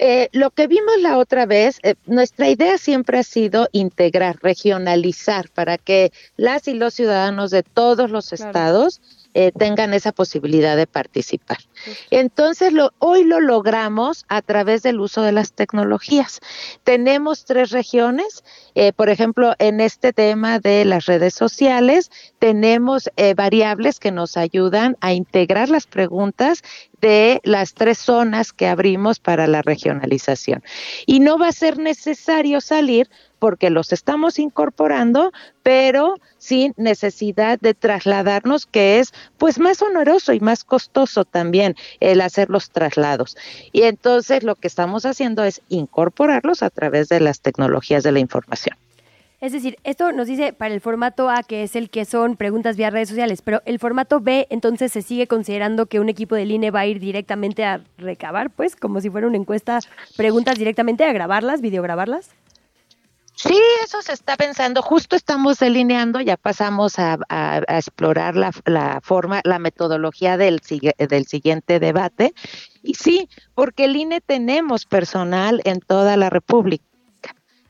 eh, 0.00 0.30
lo 0.32 0.50
que 0.50 0.66
vimos 0.66 1.00
la 1.00 1.16
otra 1.18 1.46
vez, 1.46 1.78
eh, 1.84 1.94
nuestra 2.06 2.48
idea 2.48 2.78
siempre 2.78 3.18
ha 3.18 3.22
sido 3.22 3.68
integrar, 3.70 4.38
regionalizar, 4.42 5.48
para 5.50 5.78
que 5.78 6.12
las 6.36 6.66
y 6.66 6.74
los 6.74 6.94
ciudadanos 6.94 7.52
de 7.52 7.62
todos 7.62 8.10
los 8.10 8.32
estados 8.32 9.00
eh, 9.34 9.52
tengan 9.52 9.94
esa 9.94 10.12
posibilidad 10.12 10.76
de 10.76 10.86
participar. 10.86 11.58
Entonces, 12.10 12.72
lo, 12.72 12.92
hoy 12.98 13.24
lo 13.24 13.40
logramos 13.40 14.24
a 14.28 14.42
través 14.42 14.82
del 14.82 15.00
uso 15.00 15.22
de 15.22 15.32
las 15.32 15.52
tecnologías. 15.52 16.40
Tenemos 16.84 17.44
tres 17.44 17.70
regiones, 17.70 18.44
eh, 18.74 18.92
por 18.92 19.08
ejemplo, 19.08 19.54
en 19.58 19.80
este 19.80 20.12
tema 20.12 20.60
de 20.60 20.84
las 20.84 21.06
redes 21.06 21.34
sociales, 21.34 22.10
tenemos 22.44 23.08
eh, 23.16 23.32
variables 23.32 23.98
que 23.98 24.10
nos 24.10 24.36
ayudan 24.36 24.98
a 25.00 25.14
integrar 25.14 25.70
las 25.70 25.86
preguntas 25.86 26.62
de 27.00 27.40
las 27.42 27.72
tres 27.72 27.96
zonas 27.96 28.52
que 28.52 28.66
abrimos 28.66 29.18
para 29.18 29.46
la 29.46 29.62
regionalización. 29.62 30.62
Y 31.06 31.20
no 31.20 31.38
va 31.38 31.48
a 31.48 31.52
ser 31.52 31.78
necesario 31.78 32.60
salir 32.60 33.08
porque 33.38 33.70
los 33.70 33.94
estamos 33.94 34.38
incorporando, 34.38 35.32
pero 35.62 36.16
sin 36.36 36.74
necesidad 36.76 37.58
de 37.58 37.72
trasladarnos, 37.72 38.66
que 38.66 38.98
es 38.98 39.14
pues 39.38 39.58
más 39.58 39.80
oneroso 39.80 40.34
y 40.34 40.40
más 40.40 40.64
costoso 40.64 41.24
también 41.24 41.74
el 42.00 42.20
hacer 42.20 42.50
los 42.50 42.68
traslados. 42.68 43.38
Y 43.72 43.84
entonces 43.84 44.42
lo 44.42 44.54
que 44.54 44.68
estamos 44.68 45.06
haciendo 45.06 45.44
es 45.44 45.62
incorporarlos 45.70 46.62
a 46.62 46.68
través 46.68 47.08
de 47.08 47.20
las 47.20 47.40
tecnologías 47.40 48.02
de 48.02 48.12
la 48.12 48.18
información. 48.18 48.76
Es 49.40 49.52
decir, 49.52 49.76
esto 49.84 50.12
nos 50.12 50.26
dice 50.26 50.52
para 50.52 50.72
el 50.72 50.80
formato 50.80 51.28
A, 51.28 51.42
que 51.42 51.64
es 51.64 51.76
el 51.76 51.90
que 51.90 52.04
son 52.04 52.36
preguntas 52.36 52.76
vía 52.76 52.90
redes 52.90 53.08
sociales, 53.08 53.42
pero 53.42 53.60
el 53.66 53.78
formato 53.78 54.20
B, 54.20 54.46
entonces 54.50 54.92
se 54.92 55.02
sigue 55.02 55.26
considerando 55.26 55.86
que 55.86 56.00
un 56.00 56.08
equipo 56.08 56.34
del 56.34 56.50
INE 56.50 56.70
va 56.70 56.80
a 56.80 56.86
ir 56.86 57.00
directamente 57.00 57.64
a 57.64 57.82
recabar, 57.98 58.50
pues, 58.50 58.76
como 58.76 59.00
si 59.00 59.10
fuera 59.10 59.26
una 59.26 59.36
encuesta, 59.36 59.80
preguntas 60.16 60.58
directamente 60.58 61.04
a 61.04 61.12
grabarlas, 61.12 61.60
videograbarlas. 61.60 62.30
Sí, 63.36 63.60
eso 63.82 64.00
se 64.00 64.12
está 64.12 64.36
pensando. 64.36 64.80
Justo 64.80 65.16
estamos 65.16 65.58
delineando, 65.58 66.20
ya 66.20 66.36
pasamos 66.36 66.98
a, 66.98 67.18
explorar 67.68 68.36
la, 68.36 69.00
forma, 69.02 69.40
la 69.44 69.58
metodología 69.58 70.36
del, 70.36 70.60
del 70.96 71.26
siguiente 71.26 71.80
debate. 71.80 72.32
Y 72.82 72.94
sí, 72.94 73.28
porque 73.54 73.86
el 73.86 73.96
INE 73.96 74.20
tenemos 74.20 74.86
personal 74.86 75.60
en 75.64 75.80
toda 75.80 76.16
la 76.16 76.30
República. 76.30 76.84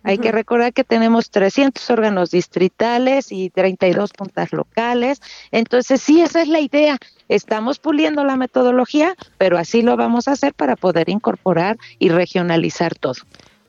Hay 0.05 0.19
que 0.19 0.31
recordar 0.33 0.73
que 0.73 0.85
tenemos 0.85 1.31
300 1.31 1.89
órganos 1.91 2.31
distritales 2.31 3.33
y 3.33 3.49
32 3.49 4.13
puntas 4.13 4.53
locales. 4.53 5.21
Entonces, 5.51 6.03
sí, 6.03 6.21
esa 6.21 6.43
es 6.43 6.49
la 6.49 6.61
idea. 6.61 6.99
Estamos 7.29 7.79
puliendo 7.79 8.23
la 8.23 8.37
metodología, 8.37 9.17
pero 9.39 9.57
así 9.57 9.81
lo 9.81 9.97
vamos 9.97 10.29
a 10.29 10.33
hacer 10.33 10.53
para 10.53 10.77
poder 10.77 11.09
incorporar 11.09 11.79
y 11.99 12.11
regionalizar 12.11 12.95
todo. 12.95 13.15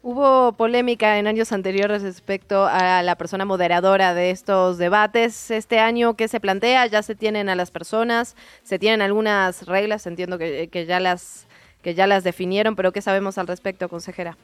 Hubo 0.08 0.52
polémica 0.52 1.18
en 1.18 1.26
años 1.26 1.52
anteriores 1.52 2.04
respecto 2.04 2.68
a 2.68 3.02
la 3.02 3.16
persona 3.16 3.44
moderadora 3.44 4.14
de 4.14 4.30
estos 4.30 4.78
debates. 4.78 5.50
Este 5.50 5.80
año, 5.80 6.16
¿qué 6.16 6.28
se 6.28 6.40
plantea? 6.40 6.86
¿Ya 6.86 7.02
se 7.02 7.16
tienen 7.16 7.50
a 7.50 7.56
las 7.56 7.72
personas? 7.72 8.36
¿Se 8.62 8.78
tienen 8.78 9.02
algunas 9.02 9.66
reglas? 9.66 10.06
Entiendo 10.06 10.38
que, 10.38 10.86
ya, 10.88 11.00
las, 11.00 11.48
que 11.82 11.96
ya 11.96 12.06
las 12.06 12.24
definieron, 12.24 12.76
pero 12.76 12.92
¿qué 12.92 13.02
sabemos 13.02 13.40
al 13.40 13.48
respecto, 13.48 13.90
consejera? 13.90 14.38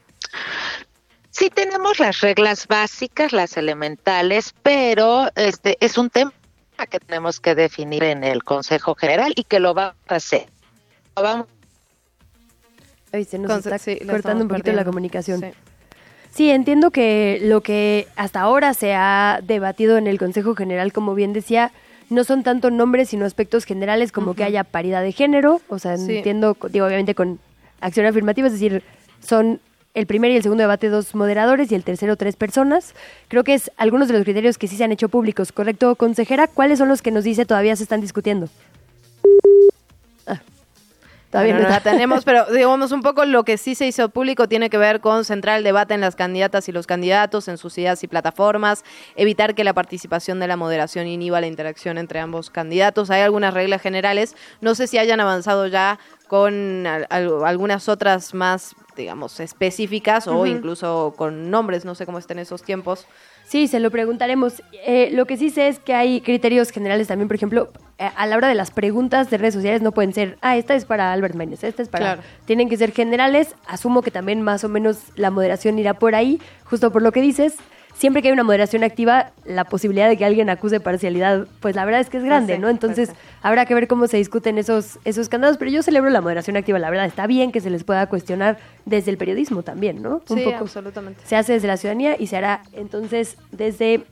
Sí 1.31 1.49
tenemos 1.49 1.99
las 1.99 2.19
reglas 2.19 2.67
básicas, 2.67 3.31
las 3.31 3.55
elementales, 3.55 4.53
pero 4.61 5.29
este 5.35 5.77
es 5.79 5.97
un 5.97 6.09
tema 6.09 6.33
que 6.89 6.99
tenemos 6.99 7.39
que 7.39 7.55
definir 7.55 8.03
en 8.03 8.23
el 8.23 8.43
Consejo 8.43 8.95
General 8.95 9.31
y 9.35 9.45
que 9.45 9.59
lo 9.59 9.73
va 9.73 9.95
a 10.07 10.15
hacer. 10.15 10.47
vamos 11.15 11.47
Ay, 13.13 13.25
se 13.25 13.37
nos 13.39 13.65
está 13.65 13.77
cortando 14.09 14.43
un 14.43 14.49
poquito 14.49 14.71
la 14.71 14.85
comunicación. 14.85 15.41
Sí. 16.33 16.49
entiendo 16.49 16.91
que 16.91 17.39
lo 17.41 17.61
que 17.61 18.07
hasta 18.15 18.41
ahora 18.41 18.73
se 18.73 18.93
ha 18.93 19.39
debatido 19.43 19.97
en 19.97 20.07
el 20.07 20.17
Consejo 20.17 20.55
General, 20.55 20.93
como 20.93 21.13
bien 21.13 21.33
decía, 21.33 21.71
no 22.09 22.23
son 22.23 22.43
tanto 22.43 22.71
nombres, 22.71 23.09
sino 23.09 23.25
aspectos 23.25 23.65
generales 23.65 24.11
como 24.11 24.33
que 24.33 24.43
haya 24.43 24.63
paridad 24.63 25.01
de 25.01 25.11
género. 25.11 25.61
O 25.67 25.79
sea, 25.79 25.95
entiendo, 25.95 26.57
digo, 26.69 26.85
obviamente 26.85 27.15
con 27.15 27.39
acción 27.81 28.05
afirmativa, 28.05 28.47
es 28.47 28.53
decir, 28.53 28.83
son 29.21 29.59
el 29.93 30.05
primer 30.05 30.31
y 30.31 30.37
el 30.37 30.43
segundo 30.43 30.61
debate 30.61 30.89
dos 30.89 31.15
moderadores 31.15 31.71
y 31.71 31.75
el 31.75 31.83
tercero 31.83 32.15
tres 32.15 32.35
personas. 32.35 32.93
Creo 33.27 33.43
que 33.43 33.53
es 33.53 33.71
algunos 33.77 34.07
de 34.07 34.13
los 34.15 34.23
criterios 34.23 34.57
que 34.57 34.67
sí 34.67 34.77
se 34.77 34.83
han 34.83 34.91
hecho 34.91 35.09
públicos, 35.09 35.51
¿correcto, 35.51 35.95
consejera? 35.95 36.47
¿Cuáles 36.47 36.79
son 36.79 36.87
los 36.87 37.01
que 37.01 37.11
nos 37.11 37.23
dice 37.23 37.45
todavía 37.45 37.75
se 37.75 37.83
están 37.83 38.01
discutiendo? 38.01 38.47
Todavía 41.31 41.57
no, 41.57 41.61
la 41.61 41.79
tenemos, 41.79 42.25
pero 42.25 42.45
digamos 42.53 42.91
un 42.91 43.01
poco 43.01 43.23
lo 43.23 43.45
que 43.45 43.57
sí 43.57 43.73
se 43.73 43.87
hizo 43.87 44.09
público 44.09 44.49
tiene 44.49 44.69
que 44.69 44.77
ver 44.77 44.99
con 44.99 45.23
centrar 45.23 45.57
el 45.57 45.63
debate 45.63 45.93
en 45.93 46.01
las 46.01 46.17
candidatas 46.17 46.67
y 46.67 46.73
los 46.73 46.87
candidatos, 46.87 47.47
en 47.47 47.57
sus 47.57 47.77
ideas 47.77 48.03
y 48.03 48.07
plataformas, 48.07 48.83
evitar 49.15 49.55
que 49.55 49.63
la 49.63 49.73
participación 49.73 50.41
de 50.41 50.47
la 50.47 50.57
moderación 50.57 51.07
inhiba 51.07 51.39
la 51.39 51.47
interacción 51.47 51.97
entre 51.97 52.19
ambos 52.19 52.49
candidatos. 52.49 53.09
Hay 53.09 53.21
algunas 53.21 53.53
reglas 53.53 53.81
generales, 53.81 54.35
no 54.59 54.75
sé 54.75 54.87
si 54.87 54.97
hayan 54.97 55.21
avanzado 55.21 55.67
ya 55.67 55.99
con 56.31 56.87
algunas 56.87 57.89
otras 57.89 58.33
más, 58.33 58.73
digamos, 58.95 59.41
específicas 59.41 60.29
o 60.29 60.45
incluso 60.45 61.13
con 61.17 61.51
nombres, 61.51 61.83
no 61.83 61.93
sé 61.93 62.05
cómo 62.05 62.19
estén 62.19 62.39
esos 62.39 62.63
tiempos. 62.63 63.05
Sí, 63.43 63.67
se 63.67 63.81
lo 63.81 63.91
preguntaremos. 63.91 64.63
Eh, 64.85 65.09
lo 65.11 65.25
que 65.25 65.35
sí 65.35 65.49
sé 65.49 65.67
es 65.67 65.79
que 65.79 65.93
hay 65.93 66.21
criterios 66.21 66.69
generales 66.69 67.09
también, 67.09 67.27
por 67.27 67.35
ejemplo, 67.35 67.67
eh, 67.97 68.09
a 68.15 68.27
la 68.27 68.37
hora 68.37 68.47
de 68.47 68.55
las 68.55 68.71
preguntas 68.71 69.29
de 69.29 69.39
redes 69.39 69.55
sociales 69.55 69.81
no 69.81 69.91
pueden 69.91 70.13
ser, 70.13 70.37
ah, 70.39 70.55
esta 70.55 70.73
es 70.73 70.85
para 70.85 71.11
Albert 71.11 71.35
Méndez, 71.35 71.65
esta 71.65 71.83
es 71.83 71.89
para... 71.89 72.19
Tienen 72.45 72.69
que 72.69 72.77
ser 72.77 72.93
generales. 72.93 73.53
Asumo 73.67 74.01
que 74.01 74.09
también 74.09 74.41
más 74.41 74.63
o 74.63 74.69
menos 74.69 74.99
la 75.17 75.31
moderación 75.31 75.79
irá 75.79 75.95
por 75.95 76.15
ahí, 76.15 76.39
justo 76.63 76.93
por 76.93 77.01
lo 77.01 77.11
que 77.11 77.19
dices 77.19 77.55
siempre 77.93 78.21
que 78.21 78.29
hay 78.29 78.33
una 78.33 78.43
moderación 78.43 78.83
activa, 78.83 79.31
la 79.45 79.65
posibilidad 79.65 80.09
de 80.09 80.17
que 80.17 80.25
alguien 80.25 80.49
acuse 80.49 80.79
parcialidad, 80.79 81.47
pues 81.59 81.75
la 81.75 81.85
verdad 81.85 82.01
es 82.01 82.09
que 82.09 82.17
es 82.17 82.23
grande, 82.23 82.57
¿no? 82.57 82.69
Entonces, 82.69 83.11
habrá 83.41 83.65
que 83.65 83.73
ver 83.73 83.87
cómo 83.87 84.07
se 84.07 84.17
discuten 84.17 84.57
esos, 84.57 84.99
esos 85.05 85.29
candados, 85.29 85.57
pero 85.57 85.71
yo 85.71 85.83
celebro 85.83 86.09
la 86.09 86.21
moderación 86.21 86.57
activa, 86.57 86.79
la 86.79 86.89
verdad, 86.89 87.05
está 87.05 87.27
bien 87.27 87.51
que 87.51 87.61
se 87.61 87.69
les 87.69 87.83
pueda 87.83 88.07
cuestionar 88.07 88.57
desde 88.85 89.11
el 89.11 89.17
periodismo 89.17 89.63
también, 89.63 90.01
¿no? 90.01 90.21
Un 90.27 90.37
sí, 90.37 90.43
poco. 90.43 90.57
absolutamente. 90.57 91.21
Se 91.25 91.35
hace 91.35 91.53
desde 91.53 91.67
la 91.67 91.77
ciudadanía 91.77 92.15
y 92.17 92.27
se 92.27 92.37
hará 92.37 92.63
entonces 92.73 93.37
desde 93.51 94.03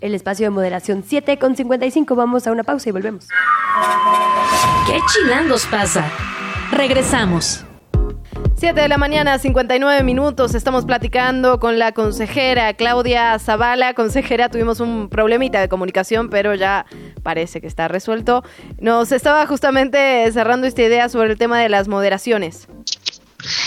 el 0.00 0.14
espacio 0.14 0.46
de 0.46 0.50
moderación 0.50 1.02
7 1.06 1.38
con 1.38 1.56
55. 1.56 2.14
Vamos 2.14 2.46
a 2.46 2.52
una 2.52 2.62
pausa 2.62 2.90
y 2.90 2.92
volvemos. 2.92 3.28
¿Qué 4.86 4.98
chilangos 5.12 5.66
pasa? 5.66 6.10
Regresamos. 6.70 7.64
7 8.56 8.80
de 8.80 8.88
la 8.88 8.98
mañana, 8.98 9.38
59 9.38 10.02
minutos. 10.02 10.54
Estamos 10.54 10.84
platicando 10.84 11.60
con 11.60 11.78
la 11.78 11.92
consejera 11.92 12.72
Claudia 12.74 13.38
Zavala. 13.38 13.94
Consejera, 13.94 14.48
tuvimos 14.48 14.80
un 14.80 15.08
problemita 15.08 15.60
de 15.60 15.68
comunicación, 15.68 16.30
pero 16.30 16.54
ya 16.54 16.86
parece 17.22 17.60
que 17.60 17.66
está 17.66 17.88
resuelto. 17.88 18.42
Nos 18.78 19.12
estaba 19.12 19.46
justamente 19.46 20.30
cerrando 20.32 20.66
esta 20.66 20.82
idea 20.82 21.08
sobre 21.08 21.32
el 21.32 21.38
tema 21.38 21.60
de 21.60 21.68
las 21.68 21.88
moderaciones. 21.88 22.66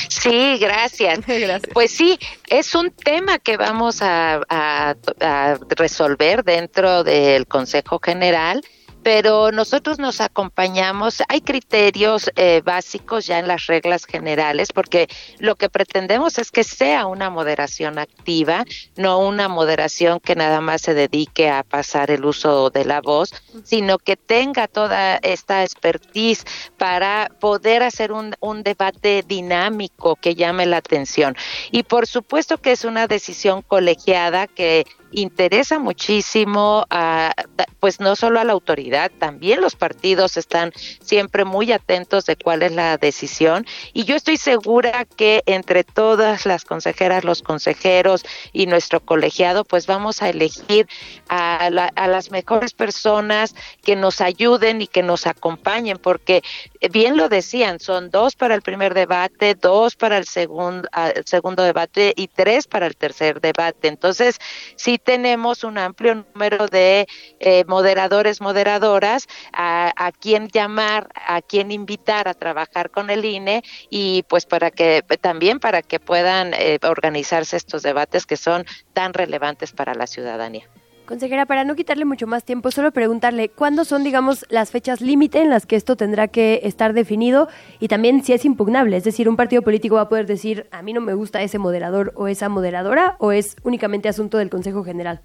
Sí, 0.09 0.57
gracias. 0.59 1.20
Pues 1.74 1.91
sí, 1.91 2.18
es 2.47 2.74
un 2.74 2.91
tema 2.91 3.38
que 3.39 3.57
vamos 3.57 4.01
a, 4.01 4.41
a 4.49 5.57
resolver 5.78 6.43
dentro 6.43 7.03
del 7.03 7.45
Consejo 7.45 7.99
General 8.03 8.61
pero 9.07 9.53
nosotros 9.53 9.99
nos 9.99 10.19
acompañamos, 10.19 11.23
hay 11.29 11.39
criterios 11.39 12.29
eh, 12.35 12.61
básicos 12.61 13.25
ya 13.25 13.39
en 13.39 13.47
las 13.47 13.67
reglas 13.67 14.03
generales, 14.03 14.73
porque 14.73 15.07
lo 15.39 15.55
que 15.55 15.69
pretendemos 15.69 16.37
es 16.39 16.51
que 16.51 16.65
sea 16.65 17.05
una 17.05 17.29
moderación 17.29 17.99
activa, 17.99 18.65
no 18.97 19.19
una 19.19 19.47
moderación 19.47 20.19
que 20.19 20.35
nada 20.35 20.59
más 20.59 20.81
se 20.81 20.93
dedique 20.93 21.49
a 21.49 21.63
pasar 21.63 22.11
el 22.11 22.25
uso 22.25 22.69
de 22.69 22.83
la 22.83 22.99
voz, 22.99 23.33
sino 23.63 23.97
que 23.97 24.17
tenga 24.17 24.67
toda 24.67 25.15
esta 25.23 25.63
expertise 25.63 26.43
para 26.77 27.31
poder 27.39 27.83
hacer 27.83 28.11
un, 28.11 28.35
un 28.41 28.61
debate 28.61 29.23
dinámico 29.25 30.17
que 30.17 30.35
llame 30.35 30.65
la 30.65 30.77
atención. 30.77 31.37
Y 31.71 31.83
por 31.83 32.07
supuesto 32.07 32.57
que 32.57 32.73
es 32.73 32.83
una 32.83 33.07
decisión 33.07 33.61
colegiada 33.61 34.47
que 34.47 34.85
interesa 35.11 35.79
muchísimo 35.79 36.85
a, 36.89 37.33
pues 37.79 37.99
no 37.99 38.15
solo 38.15 38.39
a 38.39 38.43
la 38.43 38.53
autoridad, 38.53 39.11
también 39.19 39.61
los 39.61 39.75
partidos 39.75 40.37
están 40.37 40.73
siempre 41.01 41.45
muy 41.45 41.71
atentos 41.71 42.25
de 42.25 42.35
cuál 42.35 42.63
es 42.63 42.71
la 42.71 42.97
decisión 42.97 43.65
y 43.93 44.03
yo 44.03 44.15
estoy 44.15 44.37
segura 44.37 45.05
que 45.05 45.43
entre 45.45 45.83
todas 45.83 46.45
las 46.45 46.65
consejeras, 46.65 47.23
los 47.23 47.41
consejeros 47.41 48.25
y 48.53 48.65
nuestro 48.67 48.99
colegiado, 48.99 49.63
pues 49.63 49.87
vamos 49.87 50.21
a 50.21 50.29
elegir 50.29 50.87
a, 51.29 51.65
a 51.65 52.07
las 52.07 52.31
mejores 52.31 52.73
personas 52.73 53.55
que 53.83 53.95
nos 53.95 54.21
ayuden 54.21 54.81
y 54.81 54.87
que 54.87 55.03
nos 55.03 55.27
acompañen, 55.27 55.97
porque 55.97 56.43
bien 56.91 57.17
lo 57.17 57.29
decían, 57.29 57.79
son 57.79 58.09
dos 58.09 58.35
para 58.35 58.55
el 58.55 58.61
primer 58.61 58.93
debate, 58.93 59.55
dos 59.55 59.95
para 59.95 60.17
el 60.17 60.25
segundo, 60.25 60.87
el 61.15 61.25
segundo 61.25 61.63
debate 61.63 62.13
y 62.15 62.27
tres 62.27 62.67
para 62.67 62.87
el 62.87 62.95
tercer 62.95 63.41
debate. 63.41 63.87
Entonces, 63.87 64.37
si 64.75 64.96
tenemos 64.99 65.63
un 65.63 65.77
amplio 65.77 66.25
número 66.33 66.67
de 66.67 67.07
eh, 67.39 67.63
moderadores, 67.67 68.41
moderadoras, 68.41 69.27
a, 69.53 69.93
a 69.95 70.11
quien 70.11 70.47
llamar, 70.47 71.09
a 71.13 71.41
quien 71.41 71.71
invitar 71.71 72.27
a 72.27 72.33
trabajar 72.33 72.89
con 72.89 73.09
el 73.09 73.25
INE 73.25 73.63
y 73.89 74.23
pues 74.23 74.45
para 74.45 74.71
que 74.71 75.03
también 75.21 75.59
para 75.59 75.81
que 75.81 75.99
puedan 75.99 76.53
eh, 76.53 76.79
organizarse 76.83 77.57
estos 77.57 77.83
debates 77.83 78.25
que 78.25 78.37
son 78.37 78.65
tan 78.93 79.13
relevantes 79.13 79.71
para 79.71 79.93
la 79.93 80.07
ciudadanía. 80.07 80.67
Consejera, 81.07 81.45
para 81.45 81.63
no 81.63 81.75
quitarle 81.75 82.03
mucho 82.03 82.27
más 82.27 82.43
tiempo, 82.43 82.69
solo 82.69 82.91
preguntarle 82.91 83.47
cuándo 83.47 83.85
son, 83.85 84.03
digamos, 84.03 84.45
las 84.49 84.71
fechas 84.71 84.99
límite 84.99 85.41
en 85.41 85.49
las 85.49 85.65
que 85.65 85.77
esto 85.77 85.95
tendrá 85.95 86.27
que 86.27 86.59
estar 86.63 86.91
definido 86.91 87.47
y 87.79 87.87
también 87.87 88.25
si 88.25 88.33
es 88.33 88.43
impugnable. 88.43 88.97
Es 88.97 89.05
decir, 89.05 89.29
un 89.29 89.37
partido 89.37 89.61
político 89.61 89.95
va 89.95 90.01
a 90.01 90.09
poder 90.09 90.25
decir, 90.25 90.67
a 90.69 90.81
mí 90.81 90.91
no 90.91 90.99
me 90.99 91.13
gusta 91.13 91.41
ese 91.41 91.59
moderador 91.59 92.11
o 92.17 92.27
esa 92.27 92.49
moderadora, 92.49 93.15
o 93.19 93.31
es 93.31 93.55
únicamente 93.63 94.09
asunto 94.09 94.37
del 94.37 94.49
Consejo 94.49 94.83
General. 94.83 95.21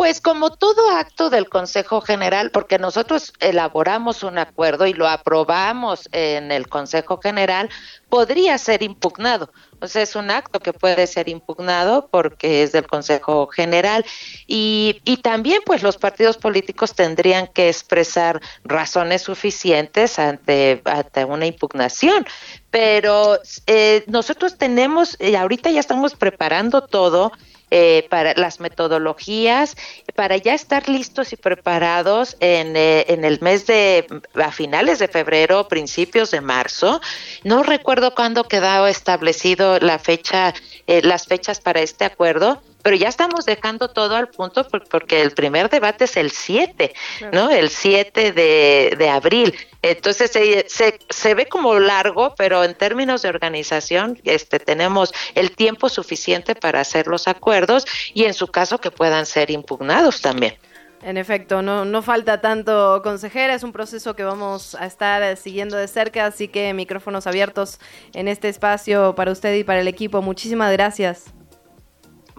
Pues 0.00 0.22
como 0.22 0.48
todo 0.48 0.92
acto 0.92 1.28
del 1.28 1.50
Consejo 1.50 2.00
General, 2.00 2.50
porque 2.50 2.78
nosotros 2.78 3.34
elaboramos 3.38 4.22
un 4.22 4.38
acuerdo 4.38 4.86
y 4.86 4.94
lo 4.94 5.06
aprobamos 5.06 6.08
en 6.12 6.52
el 6.52 6.70
Consejo 6.70 7.20
General, 7.22 7.68
podría 8.08 8.56
ser 8.56 8.82
impugnado. 8.82 9.52
O 9.78 9.86
sea, 9.86 10.00
es 10.00 10.16
un 10.16 10.30
acto 10.30 10.58
que 10.58 10.72
puede 10.72 11.06
ser 11.06 11.28
impugnado 11.28 12.08
porque 12.10 12.62
es 12.62 12.72
del 12.72 12.86
Consejo 12.86 13.48
General 13.48 14.02
y, 14.46 15.02
y 15.04 15.18
también 15.18 15.60
pues 15.66 15.82
los 15.82 15.98
partidos 15.98 16.38
políticos 16.38 16.94
tendrían 16.94 17.46
que 17.48 17.68
expresar 17.68 18.40
razones 18.64 19.20
suficientes 19.20 20.18
ante, 20.18 20.80
ante 20.86 21.26
una 21.26 21.44
impugnación. 21.44 22.24
Pero 22.70 23.38
eh, 23.66 24.04
nosotros 24.06 24.56
tenemos, 24.56 25.18
y 25.20 25.34
ahorita 25.34 25.70
ya 25.70 25.80
estamos 25.80 26.14
preparando 26.14 26.86
todo, 26.86 27.32
eh, 27.70 28.06
para 28.10 28.34
las 28.34 28.60
metodologías, 28.60 29.76
para 30.14 30.36
ya 30.36 30.54
estar 30.54 30.88
listos 30.88 31.32
y 31.32 31.36
preparados 31.36 32.36
en, 32.40 32.76
eh, 32.76 33.04
en 33.08 33.24
el 33.24 33.40
mes 33.40 33.66
de, 33.66 34.06
a 34.34 34.50
finales 34.50 34.98
de 34.98 35.08
febrero, 35.08 35.68
principios 35.68 36.30
de 36.30 36.40
marzo. 36.40 37.00
No 37.44 37.62
recuerdo 37.62 38.14
cuándo 38.14 38.44
quedó 38.44 38.86
establecido 38.86 39.78
la 39.78 39.98
fecha, 39.98 40.54
eh, 40.86 41.02
las 41.02 41.26
fechas 41.26 41.60
para 41.60 41.80
este 41.80 42.04
acuerdo, 42.04 42.62
pero 42.82 42.96
ya 42.96 43.08
estamos 43.08 43.44
dejando 43.44 43.88
todo 43.88 44.16
al 44.16 44.28
punto 44.28 44.66
porque 44.90 45.22
el 45.22 45.32
primer 45.32 45.68
debate 45.68 46.04
es 46.04 46.16
el 46.16 46.30
7, 46.30 46.92
¿no? 47.32 47.50
El 47.50 47.70
7 47.70 48.32
de, 48.32 48.94
de 48.98 49.08
abril. 49.08 49.54
Entonces 49.82 50.30
se, 50.30 50.68
se, 50.68 50.98
se, 51.08 51.34
ve 51.34 51.46
como 51.46 51.78
largo, 51.78 52.34
pero 52.36 52.64
en 52.64 52.74
términos 52.74 53.22
de 53.22 53.30
organización 53.30 54.18
este, 54.24 54.58
tenemos 54.58 55.12
el 55.34 55.52
tiempo 55.52 55.88
suficiente 55.88 56.54
para 56.54 56.80
hacer 56.80 57.06
los 57.06 57.28
acuerdos 57.28 57.86
y 58.12 58.24
en 58.24 58.34
su 58.34 58.48
caso 58.48 58.78
que 58.78 58.90
puedan 58.90 59.24
ser 59.24 59.50
impugnados 59.50 60.20
también. 60.20 60.54
En 61.02 61.16
efecto, 61.16 61.62
no, 61.62 61.86
no 61.86 62.02
falta 62.02 62.42
tanto 62.42 63.00
consejera, 63.02 63.54
es 63.54 63.62
un 63.62 63.72
proceso 63.72 64.14
que 64.14 64.22
vamos 64.22 64.74
a 64.74 64.84
estar 64.84 65.34
siguiendo 65.38 65.78
de 65.78 65.88
cerca, 65.88 66.26
así 66.26 66.48
que 66.48 66.74
micrófonos 66.74 67.26
abiertos 67.26 67.80
en 68.12 68.28
este 68.28 68.50
espacio 68.50 69.14
para 69.14 69.32
usted 69.32 69.54
y 69.54 69.64
para 69.64 69.80
el 69.80 69.88
equipo. 69.88 70.20
Muchísimas 70.20 70.70
gracias. 70.72 71.32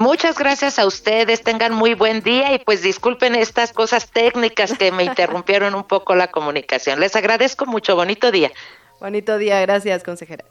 Muchas 0.02 0.36
gracias 0.36 0.80
a 0.80 0.88
ustedes, 0.88 1.44
tengan 1.44 1.76
muy 1.76 1.94
buen 1.94 2.22
día 2.22 2.56
y 2.56 2.58
pues 2.58 2.82
disculpen 2.82 3.36
estas 3.36 3.72
cosas 3.72 4.10
técnicas 4.10 4.76
que 4.76 4.92
me 4.92 5.04
interrumpieron 5.04 5.76
un 5.76 5.84
poco 5.84 6.16
la 6.16 6.32
comunicación. 6.32 7.00
Les 7.00 7.16
agradezco 7.16 7.68
mucho, 7.68 7.96
bonito 7.96 8.32
día. 8.32 8.52
Bonito 9.00 9.38
día, 9.38 9.62
gracias 9.62 10.02
consejera. 10.02 10.44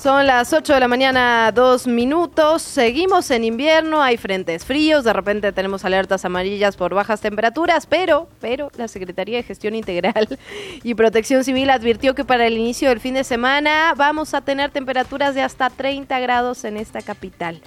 Son 0.00 0.28
las 0.28 0.52
8 0.52 0.74
de 0.74 0.78
la 0.80 0.86
mañana, 0.86 1.50
dos 1.50 1.88
minutos. 1.88 2.62
Seguimos 2.62 3.32
en 3.32 3.42
invierno, 3.42 4.00
hay 4.00 4.16
frentes 4.16 4.64
fríos, 4.64 5.02
de 5.02 5.12
repente 5.12 5.50
tenemos 5.50 5.84
alertas 5.84 6.24
amarillas 6.24 6.76
por 6.76 6.94
bajas 6.94 7.20
temperaturas, 7.20 7.84
pero, 7.86 8.28
pero 8.40 8.70
la 8.76 8.86
Secretaría 8.86 9.38
de 9.38 9.42
Gestión 9.42 9.74
Integral 9.74 10.38
y 10.84 10.94
Protección 10.94 11.42
Civil 11.42 11.68
advirtió 11.68 12.14
que 12.14 12.24
para 12.24 12.46
el 12.46 12.56
inicio 12.58 12.90
del 12.90 13.00
fin 13.00 13.14
de 13.14 13.24
semana 13.24 13.92
vamos 13.96 14.34
a 14.34 14.40
tener 14.40 14.70
temperaturas 14.70 15.34
de 15.34 15.42
hasta 15.42 15.68
30 15.68 16.20
grados 16.20 16.62
en 16.62 16.76
esta 16.76 17.02
capital. 17.02 17.60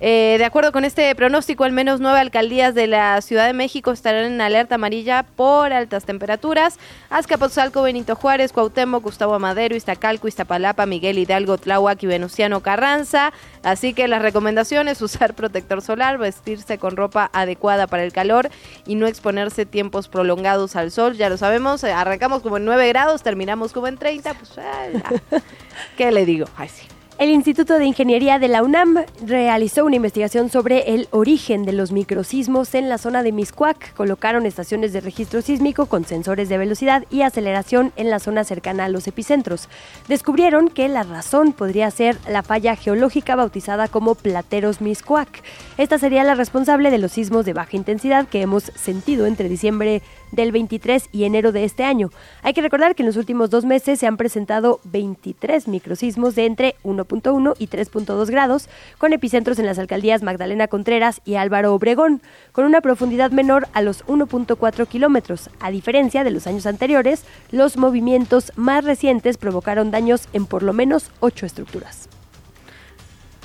Eh, 0.00 0.34
de 0.38 0.44
acuerdo 0.44 0.72
con 0.72 0.84
este 0.84 1.14
pronóstico, 1.14 1.62
al 1.62 1.70
menos 1.72 2.00
nueve 2.00 2.18
alcaldías 2.18 2.74
de 2.74 2.88
la 2.88 3.20
Ciudad 3.22 3.46
de 3.46 3.52
México 3.52 3.92
estarán 3.92 4.24
en 4.24 4.40
alerta 4.40 4.74
amarilla 4.74 5.22
por 5.22 5.72
altas 5.72 6.04
temperaturas. 6.04 6.78
Azcapotzalco, 7.10 7.82
Benito 7.82 8.16
Juárez, 8.16 8.52
Cuauhtémoc, 8.52 9.04
Gustavo 9.04 9.34
Amadero, 9.34 9.76
Iztacalco, 9.76 10.26
Iztapalapa, 10.26 10.84
Miguel 10.84 11.18
Hidalgo, 11.18 11.58
Tláhuac 11.58 12.02
y 12.02 12.06
Venustiano 12.06 12.60
Carranza. 12.60 13.32
Así 13.62 13.94
que 13.94 14.08
las 14.08 14.20
recomendaciones, 14.20 15.00
usar 15.02 15.34
protector 15.34 15.80
solar, 15.80 16.18
vestirse 16.18 16.76
con 16.78 16.96
ropa 16.96 17.30
adecuada 17.32 17.86
para 17.86 18.02
el 18.02 18.12
calor 18.12 18.50
y 18.86 18.96
no 18.96 19.06
exponerse 19.06 19.64
tiempos 19.64 20.08
prolongados 20.08 20.74
al 20.74 20.90
sol. 20.90 21.16
Ya 21.16 21.28
lo 21.28 21.36
sabemos, 21.36 21.84
arrancamos 21.84 22.42
como 22.42 22.56
en 22.56 22.64
9 22.64 22.88
grados, 22.88 23.22
terminamos 23.22 23.72
como 23.72 23.86
en 23.86 23.96
30, 23.96 24.34
pues 24.34 24.58
eh, 24.58 25.40
¿qué 25.96 26.10
le 26.10 26.26
digo? 26.26 26.46
Ay, 26.56 26.68
sí. 26.68 26.84
El 27.16 27.30
Instituto 27.30 27.78
de 27.78 27.84
Ingeniería 27.84 28.40
de 28.40 28.48
la 28.48 28.64
UNAM 28.64 29.04
realizó 29.24 29.84
una 29.84 29.94
investigación 29.94 30.50
sobre 30.50 30.94
el 30.94 31.06
origen 31.12 31.64
de 31.64 31.72
los 31.72 31.92
microsismos 31.92 32.74
en 32.74 32.88
la 32.88 32.98
zona 32.98 33.22
de 33.22 33.30
Miscuac. 33.30 33.94
Colocaron 33.94 34.46
estaciones 34.46 34.92
de 34.92 35.00
registro 35.00 35.40
sísmico 35.40 35.86
con 35.86 36.04
sensores 36.04 36.48
de 36.48 36.58
velocidad 36.58 37.04
y 37.10 37.22
aceleración 37.22 37.92
en 37.94 38.10
la 38.10 38.18
zona 38.18 38.42
cercana 38.42 38.86
a 38.86 38.88
los 38.88 39.06
epicentros. 39.06 39.68
Descubrieron 40.08 40.68
que 40.68 40.88
la 40.88 41.04
razón 41.04 41.52
podría 41.52 41.88
ser 41.92 42.18
la 42.28 42.42
falla 42.42 42.74
geológica 42.74 43.36
bautizada 43.36 43.86
como 43.86 44.16
Plateros 44.16 44.80
Miscuac. 44.80 45.44
Esta 45.78 45.98
sería 45.98 46.24
la 46.24 46.34
responsable 46.34 46.90
de 46.90 46.98
los 46.98 47.12
sismos 47.12 47.44
de 47.44 47.52
baja 47.52 47.76
intensidad 47.76 48.26
que 48.26 48.42
hemos 48.42 48.64
sentido 48.74 49.26
entre 49.26 49.48
diciembre 49.48 50.02
del 50.32 50.52
23 50.52 51.08
y 51.12 51.24
enero 51.24 51.52
de 51.52 51.64
este 51.64 51.84
año. 51.84 52.10
Hay 52.42 52.52
que 52.52 52.62
recordar 52.62 52.94
que 52.94 53.02
en 53.02 53.06
los 53.06 53.16
últimos 53.16 53.50
dos 53.50 53.64
meses 53.64 53.98
se 53.98 54.06
han 54.06 54.16
presentado 54.16 54.80
23 54.84 55.68
microsismos 55.68 56.34
de 56.34 56.46
entre 56.46 56.76
1.1 56.84 57.54
y 57.58 57.68
3.2 57.68 58.26
grados, 58.30 58.68
con 58.98 59.12
epicentros 59.12 59.58
en 59.58 59.66
las 59.66 59.78
alcaldías 59.78 60.22
Magdalena 60.22 60.68
Contreras 60.68 61.20
y 61.24 61.34
Álvaro 61.34 61.74
Obregón, 61.74 62.22
con 62.52 62.64
una 62.64 62.80
profundidad 62.80 63.30
menor 63.30 63.68
a 63.72 63.82
los 63.82 64.04
1.4 64.06 64.86
kilómetros. 64.86 65.50
A 65.60 65.70
diferencia 65.70 66.24
de 66.24 66.30
los 66.30 66.46
años 66.46 66.66
anteriores, 66.66 67.24
los 67.50 67.76
movimientos 67.76 68.52
más 68.56 68.84
recientes 68.84 69.38
provocaron 69.38 69.90
daños 69.90 70.28
en 70.32 70.46
por 70.46 70.62
lo 70.62 70.72
menos 70.72 71.10
ocho 71.20 71.46
estructuras. 71.46 72.08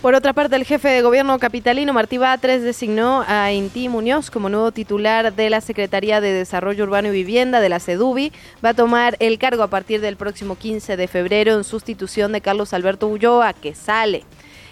Por 0.01 0.15
otra 0.15 0.31
parte, 0.31 0.55
el 0.55 0.63
jefe 0.63 0.87
de 0.87 1.01
gobierno 1.01 1.37
capitalino, 1.39 1.91
Martí 1.91 2.17
Batres, 2.17 2.63
designó 2.63 3.25
a 3.27 3.51
Inti 3.51 3.89
Muñoz 3.89 4.31
como 4.31 4.47
nuevo 4.47 4.71
titular 4.71 5.33
de 5.33 5.49
la 5.49 5.59
Secretaría 5.59 6.21
de 6.21 6.31
Desarrollo 6.31 6.85
Urbano 6.85 7.09
y 7.09 7.11
Vivienda 7.11 7.59
de 7.59 7.67
la 7.67 7.81
CEDUBI. 7.81 8.31
Va 8.63 8.69
a 8.69 8.73
tomar 8.73 9.17
el 9.19 9.37
cargo 9.37 9.61
a 9.61 9.67
partir 9.67 9.99
del 9.99 10.15
próximo 10.15 10.55
15 10.55 10.95
de 10.95 11.07
febrero 11.09 11.53
en 11.53 11.65
sustitución 11.65 12.31
de 12.31 12.39
Carlos 12.39 12.73
Alberto 12.73 13.09
Ulloa, 13.09 13.51
que 13.51 13.75
sale. 13.75 14.23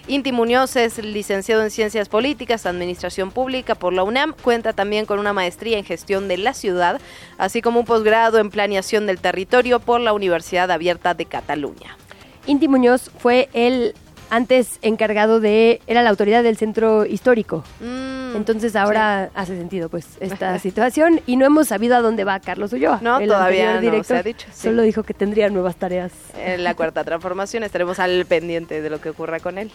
Inti 0.08 0.32
Muñoz 0.32 0.78
es 0.78 0.98
licenciado 0.98 1.62
en 1.62 1.72
Ciencias 1.72 2.08
Políticas, 2.08 2.66
Administración 2.66 3.32
Pública 3.32 3.76
por 3.76 3.92
la 3.92 4.04
UNAM, 4.04 4.34
cuenta 4.42 4.72
también 4.72 5.06
con 5.06 5.20
una 5.20 5.34
maestría 5.34 5.78
en 5.78 5.84
Gestión 5.84 6.30
de 6.30 6.38
la 6.38 6.54
Ciudad, 6.54 7.02
así 7.38 7.62
como 7.62 7.82
un 7.82 7.86
posgrado 7.86 8.40
en 8.40 8.50
Planeación 8.50 9.06
del 9.06 9.20
Territorio 9.20 9.82
por 9.82 10.00
la 10.00 10.14
Universidad 10.14 10.72
Abierta 10.72 11.14
de 11.16 11.26
Cataluña. 11.26 11.98
Inti 12.46 12.70
Muñoz 12.70 13.12
fue 13.20 13.50
el 13.52 13.94
antes 14.30 14.80
encargado 14.82 15.40
de, 15.40 15.82
era 15.88 16.02
la 16.02 16.10
autoridad 16.10 16.44
del 16.44 16.58
centro 16.58 17.06
histórico. 17.06 17.64
Mm, 17.80 18.17
Entonces 18.36 18.76
ahora 18.76 19.26
sí. 19.28 19.32
hace 19.36 19.58
sentido 19.58 19.90
pues 19.90 20.06
esta 20.20 20.58
situación 20.60 21.22
y 21.26 21.38
no 21.38 21.46
hemos 21.46 21.68
sabido 21.68 21.96
a 21.96 22.02
dónde 22.02 22.24
va 22.24 22.40
Carlos 22.40 22.74
Ulloa. 22.74 23.00
No, 23.02 23.20
el 23.20 23.28
todavía 23.28 23.80
director, 23.80 23.98
no 23.98 24.04
se 24.04 24.18
ha 24.18 24.24
dicho. 24.24 24.48
Sí. 24.52 24.68
Solo 24.68 24.82
dijo 24.82 25.04
que 25.04 25.14
tendría 25.14 25.50
nuevas 25.50 25.76
tareas. 25.76 26.12
En 26.38 26.64
la 26.64 26.76
cuarta 26.76 27.04
transformación 27.04 27.64
estaremos 27.64 28.00
al 28.00 28.26
pendiente 28.26 28.82
de 28.82 28.90
lo 28.90 29.02
que 29.02 29.10
ocurra 29.10 29.40
con 29.40 29.58
él. 29.58 29.72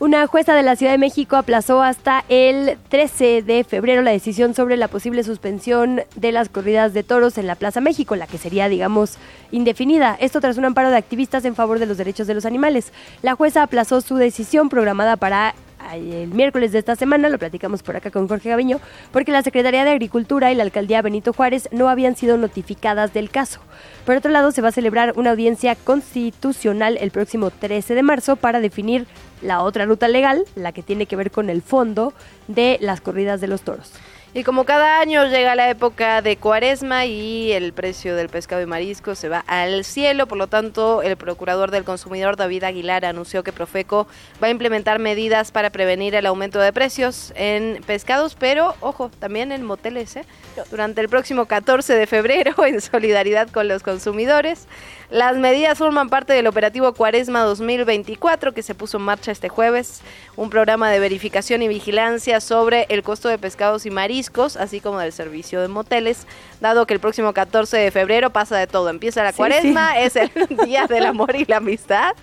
Una 0.00 0.26
jueza 0.26 0.54
de 0.54 0.64
la 0.64 0.74
Ciudad 0.74 0.92
de 0.92 0.98
México 0.98 1.36
aplazó 1.36 1.80
hasta 1.80 2.24
el 2.28 2.76
13 2.88 3.42
de 3.42 3.62
febrero 3.62 4.02
la 4.02 4.10
decisión 4.10 4.52
sobre 4.52 4.76
la 4.76 4.88
posible 4.88 5.22
suspensión 5.22 6.02
de 6.16 6.32
las 6.32 6.48
corridas 6.48 6.92
de 6.94 7.04
toros 7.04 7.38
en 7.38 7.46
la 7.46 7.54
Plaza 7.54 7.80
México, 7.80 8.16
la 8.16 8.26
que 8.26 8.36
sería, 8.36 8.68
digamos, 8.68 9.18
indefinida. 9.52 10.16
Esto 10.18 10.40
tras 10.40 10.58
un 10.58 10.64
amparo 10.64 10.90
de 10.90 10.96
activistas 10.96 11.44
en 11.44 11.54
favor 11.54 11.78
de 11.78 11.86
los 11.86 11.96
derechos 11.96 12.26
de 12.26 12.34
los 12.34 12.44
animales. 12.44 12.92
La 13.22 13.36
jueza 13.36 13.62
aplazó 13.62 14.00
su 14.00 14.16
decisión 14.16 14.68
programada 14.68 15.16
para 15.16 15.54
el 15.92 16.28
miércoles 16.28 16.72
de 16.72 16.78
esta 16.78 16.96
semana, 16.96 17.28
lo 17.28 17.38
platicamos 17.38 17.82
por 17.82 17.96
acá 17.96 18.10
con 18.10 18.28
Jorge 18.28 18.48
Gaviño, 18.48 18.80
porque 19.12 19.32
la 19.32 19.42
Secretaría 19.42 19.84
de 19.84 19.90
Agricultura 19.90 20.50
y 20.50 20.54
la 20.54 20.62
Alcaldía 20.62 21.02
Benito 21.02 21.32
Juárez 21.32 21.68
no 21.72 21.88
habían 21.88 22.16
sido 22.16 22.36
notificadas 22.36 23.12
del 23.12 23.30
caso. 23.30 23.60
Por 24.04 24.16
otro 24.16 24.30
lado, 24.30 24.50
se 24.50 24.62
va 24.62 24.68
a 24.68 24.72
celebrar 24.72 25.12
una 25.16 25.30
audiencia 25.30 25.74
constitucional 25.76 26.98
el 27.00 27.10
próximo 27.10 27.50
13 27.50 27.94
de 27.94 28.02
marzo 28.02 28.36
para 28.36 28.60
definir 28.60 29.06
la 29.42 29.62
otra 29.62 29.84
ruta 29.84 30.08
legal, 30.08 30.44
la 30.56 30.72
que 30.72 30.82
tiene 30.82 31.06
que 31.06 31.16
ver 31.16 31.30
con 31.30 31.50
el 31.50 31.62
fondo 31.62 32.12
de 32.48 32.78
las 32.80 33.00
corridas 33.00 33.40
de 33.40 33.48
los 33.48 33.62
toros. 33.62 33.92
Y 34.36 34.42
como 34.42 34.64
cada 34.64 34.98
año 34.98 35.24
llega 35.26 35.54
la 35.54 35.70
época 35.70 36.20
de 36.20 36.36
cuaresma 36.36 37.06
y 37.06 37.52
el 37.52 37.72
precio 37.72 38.16
del 38.16 38.28
pescado 38.28 38.60
y 38.62 38.66
marisco 38.66 39.14
se 39.14 39.28
va 39.28 39.44
al 39.46 39.84
cielo, 39.84 40.26
por 40.26 40.38
lo 40.38 40.48
tanto 40.48 41.02
el 41.02 41.16
procurador 41.16 41.70
del 41.70 41.84
consumidor 41.84 42.34
David 42.36 42.64
Aguilar 42.64 43.04
anunció 43.04 43.44
que 43.44 43.52
Profeco 43.52 44.08
va 44.42 44.48
a 44.48 44.50
implementar 44.50 44.98
medidas 44.98 45.52
para 45.52 45.70
prevenir 45.70 46.16
el 46.16 46.26
aumento 46.26 46.58
de 46.58 46.72
precios 46.72 47.32
en 47.36 47.80
pescados, 47.86 48.34
pero 48.34 48.74
ojo, 48.80 49.08
también 49.20 49.52
en 49.52 49.62
moteles, 49.62 50.16
¿eh? 50.16 50.24
Durante 50.70 51.00
el 51.00 51.08
próximo 51.08 51.46
14 51.46 51.94
de 51.94 52.06
febrero 52.06 52.52
en 52.66 52.80
solidaridad 52.80 53.48
con 53.50 53.68
los 53.68 53.82
consumidores. 53.82 54.66
Las 55.10 55.36
medidas 55.36 55.78
forman 55.78 56.08
parte 56.08 56.32
del 56.32 56.46
operativo 56.46 56.92
Cuaresma 56.94 57.42
2024 57.42 58.52
que 58.52 58.62
se 58.62 58.74
puso 58.74 58.96
en 58.96 59.04
marcha 59.04 59.32
este 59.32 59.48
jueves, 59.48 60.00
un 60.36 60.50
programa 60.50 60.90
de 60.90 60.98
verificación 60.98 61.62
y 61.62 61.68
vigilancia 61.68 62.40
sobre 62.40 62.86
el 62.88 63.02
costo 63.02 63.28
de 63.28 63.38
pescados 63.38 63.86
y 63.86 63.90
mariscos, 63.90 64.56
así 64.56 64.80
como 64.80 64.98
del 64.98 65.12
servicio 65.12 65.60
de 65.60 65.68
moteles, 65.68 66.26
dado 66.60 66.86
que 66.86 66.94
el 66.94 67.00
próximo 67.00 67.32
14 67.32 67.76
de 67.76 67.90
febrero 67.90 68.30
pasa 68.30 68.56
de 68.56 68.66
todo. 68.66 68.88
Empieza 68.88 69.22
la 69.22 69.32
Cuaresma, 69.32 69.98
es 70.00 70.16
el 70.16 70.30
día 70.64 70.86
del 70.86 71.06
amor 71.06 71.36
y 71.36 71.44
la 71.44 71.58
amistad. 71.58 72.14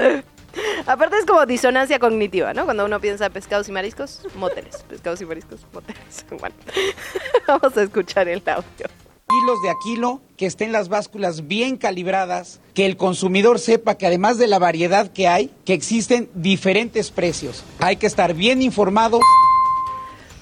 Aparte 0.85 1.17
es 1.17 1.25
como 1.25 1.45
disonancia 1.45 1.99
cognitiva, 1.99 2.53
¿no? 2.53 2.65
Cuando 2.65 2.85
uno 2.85 2.99
piensa 2.99 3.29
pescados 3.29 3.69
y 3.69 3.71
mariscos, 3.71 4.27
moteles. 4.35 4.83
Pescados 4.89 5.21
y 5.21 5.25
mariscos, 5.25 5.65
moteles. 5.73 6.25
Bueno, 6.39 6.55
vamos 7.47 7.77
a 7.77 7.83
escuchar 7.83 8.27
el 8.27 8.41
audio 8.45 8.87
kilos 9.31 9.61
de 9.61 9.69
aquilo, 9.69 10.21
que 10.35 10.45
estén 10.45 10.73
las 10.73 10.89
básculas 10.89 11.47
bien 11.47 11.77
calibradas, 11.77 12.59
que 12.73 12.85
el 12.85 12.97
consumidor 12.97 13.59
sepa 13.59 13.95
que 13.95 14.05
además 14.05 14.37
de 14.37 14.47
la 14.47 14.59
variedad 14.59 15.09
que 15.09 15.27
hay, 15.29 15.51
que 15.63 15.73
existen 15.73 16.29
diferentes 16.33 17.11
precios. 17.11 17.63
Hay 17.79 17.95
que 17.95 18.07
estar 18.07 18.33
bien 18.33 18.61
informados. 18.61 19.21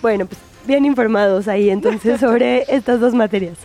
Bueno, 0.01 0.25
pues 0.25 0.39
bien 0.65 0.85
informados 0.85 1.47
ahí 1.47 1.69
entonces 1.69 2.19
sobre 2.19 2.63
estas 2.73 2.99
dos 2.99 3.13
materias. 3.13 3.57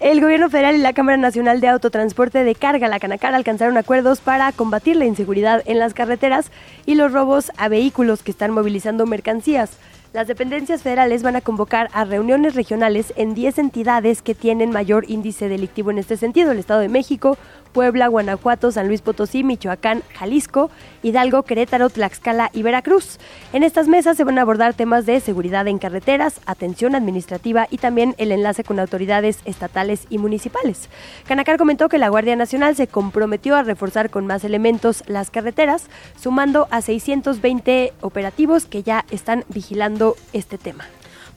El 0.00 0.20
gobierno 0.20 0.48
federal 0.48 0.76
y 0.76 0.78
la 0.78 0.92
Cámara 0.92 1.16
Nacional 1.16 1.60
de 1.60 1.66
Autotransporte 1.66 2.44
de 2.44 2.54
Carga, 2.54 2.86
la 2.86 3.00
Canacar, 3.00 3.34
alcanzaron 3.34 3.76
acuerdos 3.76 4.20
para 4.20 4.52
combatir 4.52 4.94
la 4.94 5.06
inseguridad 5.06 5.60
en 5.66 5.80
las 5.80 5.92
carreteras 5.92 6.52
y 6.86 6.94
los 6.94 7.12
robos 7.12 7.50
a 7.56 7.68
vehículos 7.68 8.22
que 8.22 8.30
están 8.30 8.52
movilizando 8.52 9.06
mercancías. 9.06 9.76
Las 10.12 10.28
dependencias 10.28 10.82
federales 10.82 11.24
van 11.24 11.34
a 11.34 11.40
convocar 11.40 11.90
a 11.92 12.04
reuniones 12.04 12.54
regionales 12.54 13.12
en 13.16 13.34
10 13.34 13.58
entidades 13.58 14.22
que 14.22 14.36
tienen 14.36 14.70
mayor 14.70 15.04
índice 15.10 15.48
delictivo 15.48 15.90
en 15.90 15.98
este 15.98 16.16
sentido, 16.16 16.52
el 16.52 16.60
Estado 16.60 16.78
de 16.78 16.88
México, 16.88 17.36
Puebla, 17.72 18.08
Guanajuato, 18.08 18.72
San 18.72 18.88
Luis 18.88 19.02
Potosí, 19.02 19.44
Michoacán, 19.44 20.02
Jalisco, 20.14 20.70
Hidalgo, 21.02 21.42
Querétaro, 21.42 21.90
Tlaxcala 21.90 22.50
y 22.52 22.62
Veracruz. 22.62 23.18
En 23.52 23.62
estas 23.62 23.88
mesas 23.88 24.16
se 24.16 24.24
van 24.24 24.38
a 24.38 24.42
abordar 24.42 24.74
temas 24.74 25.06
de 25.06 25.20
seguridad 25.20 25.68
en 25.68 25.78
carreteras, 25.78 26.40
atención 26.46 26.94
administrativa 26.94 27.66
y 27.70 27.78
también 27.78 28.14
el 28.18 28.32
enlace 28.32 28.64
con 28.64 28.80
autoridades 28.80 29.38
estatales 29.44 30.06
y 30.10 30.18
municipales. 30.18 30.88
Canacar 31.26 31.58
comentó 31.58 31.88
que 31.88 31.98
la 31.98 32.08
Guardia 32.08 32.36
Nacional 32.36 32.76
se 32.76 32.86
comprometió 32.86 33.56
a 33.56 33.62
reforzar 33.62 34.10
con 34.10 34.26
más 34.26 34.44
elementos 34.44 35.04
las 35.06 35.30
carreteras, 35.30 35.88
sumando 36.20 36.68
a 36.70 36.82
620 36.82 37.92
operativos 38.00 38.66
que 38.66 38.82
ya 38.82 39.04
están 39.10 39.44
vigilando 39.48 40.16
este 40.32 40.58
tema. 40.58 40.84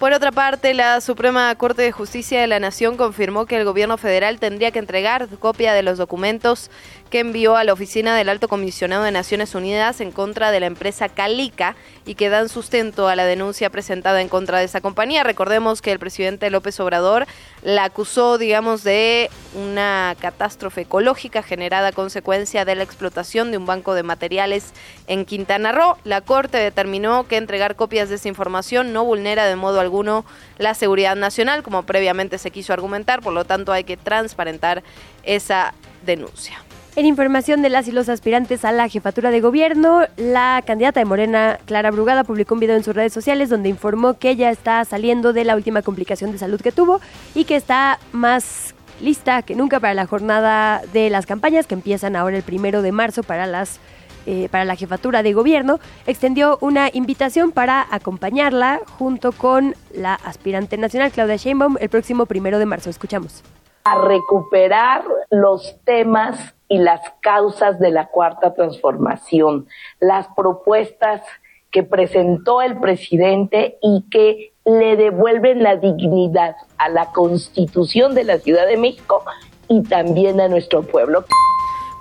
Por 0.01 0.13
otra 0.13 0.31
parte, 0.31 0.73
la 0.73 0.99
Suprema 0.99 1.53
Corte 1.53 1.83
de 1.83 1.91
Justicia 1.91 2.41
de 2.41 2.47
la 2.47 2.59
Nación 2.59 2.97
confirmó 2.97 3.45
que 3.45 3.55
el 3.55 3.65
gobierno 3.65 3.99
federal 3.99 4.39
tendría 4.39 4.71
que 4.71 4.79
entregar 4.79 5.27
copia 5.37 5.73
de 5.73 5.83
los 5.83 5.99
documentos 5.99 6.71
que 7.11 7.19
envió 7.19 7.57
a 7.57 7.65
la 7.65 7.73
oficina 7.73 8.15
del 8.15 8.29
Alto 8.29 8.47
Comisionado 8.47 9.03
de 9.03 9.11
Naciones 9.11 9.53
Unidas 9.53 9.99
en 9.99 10.11
contra 10.11 10.49
de 10.49 10.61
la 10.61 10.65
empresa 10.65 11.09
Calica 11.09 11.75
y 12.05 12.15
que 12.15 12.29
dan 12.29 12.47
sustento 12.47 13.09
a 13.09 13.17
la 13.17 13.25
denuncia 13.25 13.69
presentada 13.69 14.21
en 14.21 14.29
contra 14.29 14.59
de 14.59 14.65
esa 14.65 14.79
compañía. 14.79 15.23
Recordemos 15.23 15.81
que 15.81 15.91
el 15.91 15.99
presidente 15.99 16.49
López 16.49 16.79
Obrador 16.79 17.27
la 17.63 17.83
acusó, 17.83 18.37
digamos, 18.37 18.85
de 18.85 19.29
una 19.53 20.15
catástrofe 20.19 20.81
ecológica 20.81 21.43
generada 21.43 21.89
a 21.89 21.91
consecuencia 21.91 22.63
de 22.63 22.75
la 22.75 22.83
explotación 22.83 23.51
de 23.51 23.57
un 23.57 23.65
banco 23.65 23.93
de 23.93 24.03
materiales 24.03 24.71
en 25.07 25.25
Quintana 25.25 25.73
Roo. 25.73 25.97
La 26.05 26.21
Corte 26.21 26.59
determinó 26.59 27.27
que 27.27 27.35
entregar 27.35 27.75
copias 27.75 28.07
de 28.07 28.15
esa 28.15 28.29
información 28.29 28.93
no 28.93 29.03
vulnera 29.03 29.47
de 29.47 29.57
modo 29.57 29.81
alguno 29.81 30.23
la 30.57 30.73
seguridad 30.75 31.17
nacional, 31.17 31.61
como 31.61 31.83
previamente 31.83 32.37
se 32.37 32.51
quiso 32.51 32.71
argumentar, 32.71 33.21
por 33.21 33.33
lo 33.33 33.43
tanto 33.43 33.73
hay 33.73 33.83
que 33.83 33.97
transparentar 33.97 34.81
esa 35.23 35.73
denuncia. 36.05 36.63
En 36.93 37.05
información 37.05 37.61
de 37.61 37.69
las 37.69 37.87
y 37.87 37.93
los 37.93 38.09
aspirantes 38.09 38.65
a 38.65 38.73
la 38.73 38.89
jefatura 38.89 39.31
de 39.31 39.39
gobierno, 39.39 40.01
la 40.17 40.61
candidata 40.65 40.99
de 40.99 41.05
Morena, 41.05 41.57
Clara 41.65 41.89
Brugada, 41.89 42.25
publicó 42.25 42.55
un 42.55 42.59
video 42.59 42.75
en 42.75 42.83
sus 42.83 42.93
redes 42.93 43.13
sociales 43.13 43.47
donde 43.47 43.69
informó 43.69 44.15
que 44.15 44.29
ella 44.29 44.49
está 44.49 44.83
saliendo 44.83 45.31
de 45.31 45.45
la 45.45 45.55
última 45.55 45.83
complicación 45.83 46.33
de 46.33 46.37
salud 46.37 46.59
que 46.59 46.73
tuvo 46.73 46.99
y 47.33 47.45
que 47.45 47.55
está 47.55 47.97
más 48.11 48.75
lista 48.99 49.41
que 49.41 49.55
nunca 49.55 49.79
para 49.79 49.93
la 49.93 50.05
jornada 50.05 50.81
de 50.91 51.09
las 51.09 51.25
campañas 51.25 51.65
que 51.65 51.75
empiezan 51.75 52.17
ahora 52.17 52.35
el 52.35 52.43
primero 52.43 52.81
de 52.81 52.91
marzo 52.91 53.23
para 53.23 53.45
las 53.47 53.79
eh, 54.27 54.49
para 54.51 54.65
la 54.65 54.75
jefatura 54.75 55.23
de 55.23 55.33
gobierno, 55.33 55.79
extendió 56.05 56.59
una 56.61 56.89
invitación 56.93 57.51
para 57.51 57.87
acompañarla 57.89 58.79
junto 58.99 59.31
con 59.31 59.73
la 59.95 60.13
aspirante 60.13 60.77
nacional 60.77 61.09
Claudia 61.11 61.37
Sheinbaum 61.37 61.77
el 61.79 61.89
próximo 61.89 62.27
primero 62.27 62.59
de 62.59 62.67
marzo. 62.67 62.91
Escuchamos. 62.91 63.43
A 63.83 63.99
recuperar 63.99 65.03
los 65.31 65.75
temas 65.85 66.53
y 66.71 66.77
las 66.77 67.01
causas 67.19 67.79
de 67.81 67.91
la 67.91 68.07
cuarta 68.07 68.53
transformación, 68.53 69.67
las 69.99 70.29
propuestas 70.37 71.21
que 71.69 71.83
presentó 71.83 72.61
el 72.61 72.79
presidente 72.79 73.77
y 73.81 74.05
que 74.09 74.53
le 74.63 74.95
devuelven 74.95 75.63
la 75.63 75.75
dignidad 75.75 76.55
a 76.77 76.87
la 76.87 77.07
constitución 77.07 78.15
de 78.15 78.23
la 78.23 78.39
Ciudad 78.39 78.67
de 78.67 78.77
México 78.77 79.21
y 79.67 79.83
también 79.83 80.39
a 80.39 80.47
nuestro 80.47 80.81
pueblo. 80.83 81.25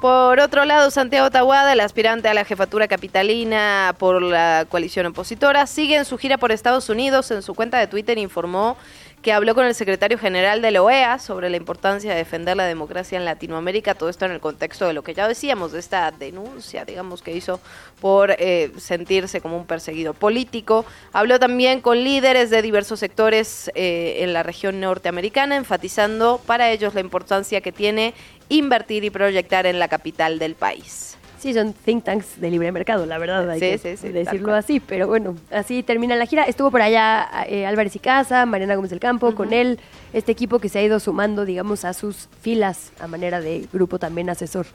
Por 0.01 0.39
otro 0.39 0.65
lado, 0.65 0.91
Santiago 0.91 1.31
Tahuada, 1.31 1.73
el 1.75 1.81
aspirante 1.81 2.29
a 2.29 2.35
la 2.35 2.45
jefatura 2.45 2.87
capitalina 2.87 3.95
por 3.99 4.23
la 4.23 4.67
coalición 4.69 5.07
opositora, 5.07 5.67
sigue 5.67 5.97
en 5.97 6.05
su 6.07 6.17
gira 6.17 6.39
por 6.39 6.53
Estados 6.53 6.89
Unidos. 6.89 7.31
En 7.33 7.43
su 7.43 7.55
cuenta 7.55 7.79
de 7.79 7.89
Twitter 7.89 8.17
informó 8.19 8.79
que 9.23 9.33
habló 9.33 9.55
con 9.55 9.67
el 9.67 9.75
secretario 9.75 10.19
general 10.19 10.63
de 10.63 10.71
la 10.71 10.83
OEA 10.83 11.19
sobre 11.19 11.51
la 11.51 11.57
importancia 11.57 12.11
de 12.11 12.17
defender 12.17 12.57
la 12.57 12.65
democracia 12.65 13.19
en 13.19 13.27
Latinoamérica, 13.27 13.95
todo 13.95 14.09
esto 14.09 14.25
en 14.25 14.33
el 14.33 14.41
contexto 14.41 14.87
de 14.87 14.95
lo 14.95 15.03
que 15.03 15.13
ya 15.13 15.29
decíamos, 15.29 15.73
de 15.73 15.79
esta 15.79 16.11
denuncia, 16.11 16.85
digamos, 16.85 17.21
que 17.21 17.37
hizo 17.37 17.61
por 18.01 18.35
eh, 18.39 18.73
sentirse 18.79 19.41
como 19.43 19.59
un 19.59 19.67
perseguido 19.67 20.15
político. 20.15 20.87
Habló 21.13 21.39
también 21.39 21.83
con 21.83 22.03
líderes 22.03 22.49
de 22.49 22.63
diversos 22.63 22.99
sectores 23.01 23.71
eh, 23.75 24.19
en 24.21 24.33
la 24.33 24.43
región 24.43 24.81
norteamericana, 24.81 25.57
enfatizando 25.57 26.41
para 26.47 26.71
ellos 26.71 26.95
la 26.95 27.01
importancia 27.01 27.61
que 27.61 27.73
tiene 27.73 28.15
invertir 28.49 29.05
y 29.05 29.11
proyectar 29.11 29.67
en 29.67 29.79
la 29.79 29.89
capital 29.89 30.39
del 30.39 30.55
país. 30.55 31.10
Sí, 31.41 31.55
son 31.55 31.73
think 31.73 32.05
tanks 32.05 32.39
de 32.39 32.51
libre 32.51 32.71
mercado, 32.71 33.07
la 33.07 33.17
verdad, 33.17 33.49
hay 33.49 33.59
que 33.59 33.79
decirlo 33.79 34.55
así. 34.55 34.79
Pero 34.79 35.09
bueno, 35.09 35.37
así 35.51 35.83
termina 35.83 36.15
la 36.15 36.27
gira. 36.27 36.45
Estuvo 36.45 36.71
por 36.71 36.83
allá 36.83 37.31
eh, 37.49 37.65
Álvarez 37.65 37.97
y 37.97 37.99
Casa, 37.99 38.45
Mariana 38.45 38.75
Gómez 38.75 38.91
del 38.91 39.01
Campo, 39.01 39.35
con 39.35 39.55
él, 39.55 39.81
este 40.13 40.33
equipo 40.33 40.59
que 40.59 40.69
se 40.69 40.81
ha 40.81 40.83
ido 40.83 41.01
sumando, 41.01 41.47
digamos, 41.47 41.87
a 41.87 41.95
sus 41.95 42.29
filas 42.43 42.93
a 43.01 43.07
manera 43.07 43.41
de 43.41 43.67
grupo 43.73 43.99
también 43.99 44.29
asesor. 44.29 44.67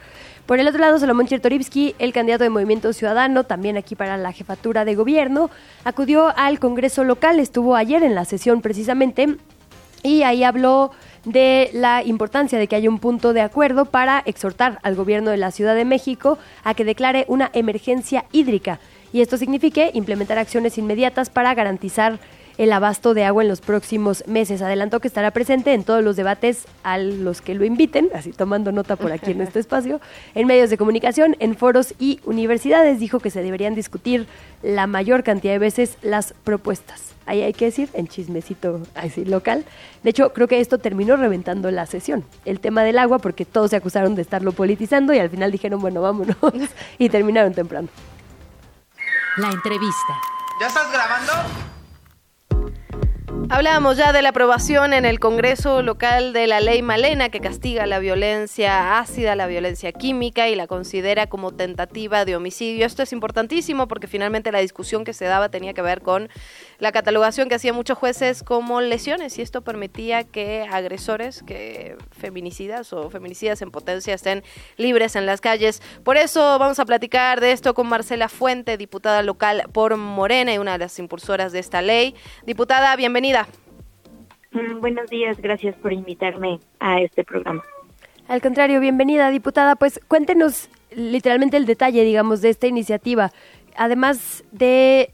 Por 0.48 0.60
el 0.60 0.68
otro 0.68 0.82
lado, 0.82 0.98
Solomón 0.98 1.28
Chertorivsky, 1.28 1.94
el 2.00 2.14
candidato 2.14 2.44
de 2.44 2.50
Movimiento 2.50 2.94
Ciudadano, 2.94 3.44
también 3.44 3.78
aquí 3.78 3.94
para 3.94 4.18
la 4.18 4.32
jefatura 4.32 4.86
de 4.86 4.96
gobierno, 4.96 5.52
acudió 5.84 6.36
al 6.36 6.60
Congreso 6.60 7.04
local, 7.04 7.40
estuvo 7.40 7.76
ayer 7.76 8.02
en 8.02 8.16
la 8.16 8.26
sesión 8.26 8.62
precisamente, 8.62 9.36
y 10.02 10.24
ahí 10.24 10.44
habló 10.44 10.92
de 11.26 11.70
la 11.74 12.04
importancia 12.04 12.58
de 12.58 12.68
que 12.68 12.76
haya 12.76 12.90
un 12.90 13.00
punto 13.00 13.34
de 13.34 13.42
acuerdo 13.42 13.86
para 13.86 14.22
exhortar 14.26 14.80
al 14.84 14.96
gobierno 14.96 15.32
de 15.32 15.38
la 15.38 15.52
Ciudad 15.52 15.76
de 15.76 15.86
México 15.86 16.38
a 16.64 16.74
que 16.74 16.86
declare 16.86 17.26
una 17.28 17.50
emergencia 17.54 18.26
hídrica. 18.32 18.80
Y 19.12 19.22
esto 19.22 19.38
signifique 19.38 19.92
implementar 19.94 20.38
acciones 20.38 20.78
inmediatas 20.78 21.30
para 21.30 21.54
garantizar 21.54 22.20
el 22.58 22.72
abasto 22.72 23.14
de 23.14 23.26
agua 23.26 23.44
en 23.44 23.50
los 23.50 23.62
próximos 23.62 24.24
meses. 24.28 24.62
Adelantó 24.62 25.00
que 25.00 25.08
estará 25.08 25.32
presente 25.32 25.74
en 25.74 25.84
todos 25.84 26.04
los 26.04 26.16
debates 26.16 26.66
a 26.84 26.98
los 26.98 27.42
que 27.42 27.54
lo 27.54 27.66
inviten, 27.66 28.10
así 28.14 28.32
tomando 28.32 28.72
nota 28.72 28.96
por 28.96 29.12
aquí 29.12 29.32
en 29.32 29.42
este 29.42 29.60
espacio, 29.66 30.00
en 30.34 30.48
medios 30.48 30.70
de 30.70 30.78
comunicación, 30.78 31.36
en 31.40 31.56
foros 31.56 31.94
y 32.00 32.20
universidades. 32.26 33.00
Dijo 33.00 33.20
que 33.20 33.30
se 33.30 33.44
deberían 33.44 33.76
discutir 33.76 34.28
la 34.64 34.88
mayor 34.88 35.24
cantidad 35.24 35.54
de 35.54 35.60
veces 35.60 35.98
las 36.02 36.34
propuestas. 36.44 37.14
Ahí 37.28 37.42
hay 37.42 37.54
que 37.54 37.66
decir, 37.66 37.90
en 37.94 38.08
chismecito 38.08 38.82
así 38.94 39.26
local. 39.26 39.66
De 40.04 40.12
hecho, 40.12 40.32
creo 40.34 40.48
que 40.48 40.60
esto 40.60 40.78
terminó 40.78 41.18
reventando 41.18 41.72
la 41.72 41.88
sesión. 41.88 42.24
El 42.46 42.60
tema 42.60 42.84
del 42.84 43.00
agua, 43.00 43.18
porque 43.18 43.46
todos 43.46 43.72
se 43.72 43.76
acusaron 43.78 44.16
de 44.16 44.22
estarlo 44.22 44.52
politizando 44.52 45.12
y 45.14 45.18
al 45.18 45.32
final 45.32 45.52
dijeron, 45.52 45.82
bueno, 45.82 46.02
vámonos. 46.02 46.38
y 47.00 47.10
terminaron 47.10 47.54
temprano. 47.54 47.90
La 49.38 49.50
entrevista. 49.50 50.14
¿Ya 50.62 50.68
estás 50.68 50.92
grabando? 50.92 51.75
Hablábamos 53.48 53.96
ya 53.96 54.12
de 54.12 54.24
la 54.24 54.30
aprobación 54.30 54.92
en 54.92 55.06
el 55.06 55.20
Congreso 55.20 55.84
local 55.84 56.34
de 56.34 56.48
la 56.48 56.62
ley 56.62 56.82
Malena 56.82 57.30
que 57.30 57.40
castiga 57.40 57.86
la 57.86 58.00
violencia 58.00 58.98
ácida, 58.98 59.36
la 59.36 59.46
violencia 59.46 59.92
química 59.92 60.50
y 60.50 60.56
la 60.56 60.66
considera 60.66 61.28
como 61.28 61.52
tentativa 61.52 62.26
de 62.26 62.36
homicidio. 62.36 62.88
Esto 62.88 63.04
es 63.04 63.14
importantísimo 63.14 63.88
porque 63.88 64.08
finalmente 64.08 64.52
la 64.52 64.60
discusión 64.60 65.04
que 65.04 65.14
se 65.14 65.26
daba 65.26 65.50
tenía 65.50 65.74
que 65.74 65.84
ver 65.84 66.02
con 66.02 66.28
la 66.80 66.92
catalogación 66.92 67.48
que 67.48 67.56
hacían 67.56 67.76
muchos 67.76 68.00
jueces 68.00 68.42
como 68.42 68.82
lesiones 68.82 69.38
y 69.38 69.44
esto 69.44 69.62
permitía 69.62 70.24
que 70.24 70.68
agresores, 70.70 71.44
que 71.44 71.98
feminicidas 72.12 72.94
o 72.94 73.12
feminicidas 73.12 73.62
en 73.62 73.70
potencia 73.70 74.16
estén 74.16 74.44
libres 74.76 75.16
en 75.16 75.28
las 75.28 75.40
calles. 75.40 75.84
Por 76.04 76.18
eso 76.18 76.58
vamos 76.58 76.80
a 76.80 76.86
platicar 76.86 77.42
de 77.42 77.52
esto 77.52 77.76
con 77.76 77.88
Marcela 77.88 78.28
Fuente, 78.28 78.76
diputada 78.76 79.22
local 79.22 79.70
por 79.72 79.98
Morena 79.98 80.52
y 80.52 80.58
una 80.58 80.74
de 80.74 80.80
las 80.80 80.98
impulsoras 80.98 81.52
de 81.52 81.60
esta 81.60 81.84
ley. 81.84 82.16
Diputada, 82.46 82.96
bienvenida. 82.96 83.25
Mm, 84.52 84.80
buenos 84.80 85.10
días, 85.10 85.38
gracias 85.42 85.76
por 85.76 85.92
invitarme 85.92 86.60
a 86.80 87.02
este 87.02 87.24
programa. 87.24 87.64
Al 88.28 88.42
contrario, 88.42 88.80
bienvenida, 88.80 89.30
diputada. 89.30 89.76
Pues 89.76 90.00
cuéntenos 90.08 90.70
literalmente 90.96 91.58
el 91.58 91.66
detalle, 91.66 92.04
digamos, 92.04 92.42
de 92.42 92.50
esta 92.50 92.68
iniciativa. 92.68 93.32
Además 93.76 94.44
de 94.52 95.12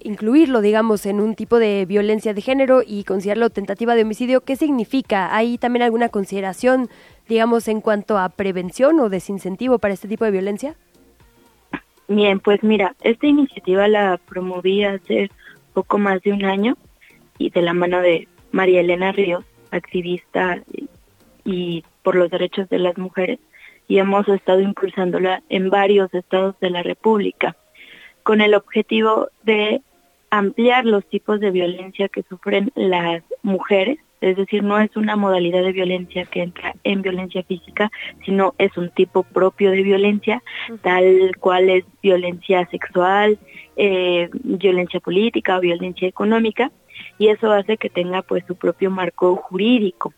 incluirlo, 0.00 0.60
digamos, 0.60 1.04
en 1.06 1.20
un 1.20 1.34
tipo 1.34 1.58
de 1.58 1.84
violencia 1.84 2.32
de 2.32 2.40
género 2.42 2.82
y 2.86 3.02
considerarlo 3.04 3.50
tentativa 3.50 3.96
de 3.96 4.02
homicidio, 4.02 4.42
¿qué 4.42 4.54
significa? 4.54 5.34
¿Hay 5.34 5.58
también 5.58 5.82
alguna 5.82 6.08
consideración, 6.08 6.88
digamos, 7.28 7.66
en 7.66 7.80
cuanto 7.80 8.18
a 8.18 8.28
prevención 8.28 9.00
o 9.00 9.08
desincentivo 9.08 9.78
para 9.78 9.94
este 9.94 10.06
tipo 10.06 10.24
de 10.24 10.30
violencia? 10.30 10.76
Bien, 12.06 12.38
pues 12.38 12.62
mira, 12.62 12.94
esta 13.02 13.26
iniciativa 13.26 13.88
la 13.88 14.18
promoví 14.28 14.84
hace 14.84 15.30
poco 15.74 15.98
más 15.98 16.22
de 16.22 16.32
un 16.32 16.44
año 16.44 16.76
y 17.38 17.50
de 17.50 17.62
la 17.62 17.72
mano 17.72 18.00
de 18.00 18.28
María 18.52 18.80
Elena 18.80 19.12
Ríos, 19.12 19.44
activista 19.70 20.62
y 21.44 21.84
por 22.02 22.16
los 22.16 22.30
derechos 22.30 22.68
de 22.68 22.78
las 22.78 22.98
mujeres, 22.98 23.38
y 23.86 23.98
hemos 23.98 24.28
estado 24.28 24.60
impulsándola 24.60 25.42
en 25.48 25.70
varios 25.70 26.12
estados 26.12 26.58
de 26.60 26.70
la 26.70 26.82
República, 26.82 27.56
con 28.22 28.40
el 28.40 28.54
objetivo 28.54 29.28
de 29.44 29.80
ampliar 30.30 30.84
los 30.84 31.06
tipos 31.06 31.40
de 31.40 31.50
violencia 31.50 32.08
que 32.08 32.22
sufren 32.24 32.70
las 32.74 33.22
mujeres, 33.42 33.98
es 34.20 34.36
decir, 34.36 34.64
no 34.64 34.78
es 34.78 34.94
una 34.96 35.16
modalidad 35.16 35.62
de 35.62 35.72
violencia 35.72 36.24
que 36.24 36.42
entra 36.42 36.74
en 36.82 37.02
violencia 37.02 37.42
física, 37.44 37.90
sino 38.24 38.54
es 38.58 38.76
un 38.76 38.90
tipo 38.90 39.22
propio 39.22 39.70
de 39.70 39.82
violencia, 39.82 40.42
tal 40.82 41.30
cual 41.38 41.70
es 41.70 41.84
violencia 42.02 42.66
sexual, 42.68 43.38
eh, 43.76 44.28
violencia 44.32 44.98
política 44.98 45.56
o 45.56 45.60
violencia 45.60 46.08
económica, 46.08 46.72
y 47.18 47.28
eso 47.28 47.52
hace 47.52 47.76
que 47.76 47.90
tenga 47.90 48.22
pues 48.22 48.44
su 48.46 48.56
propio 48.56 48.90
marco 48.90 49.36
jurídico. 49.36 50.12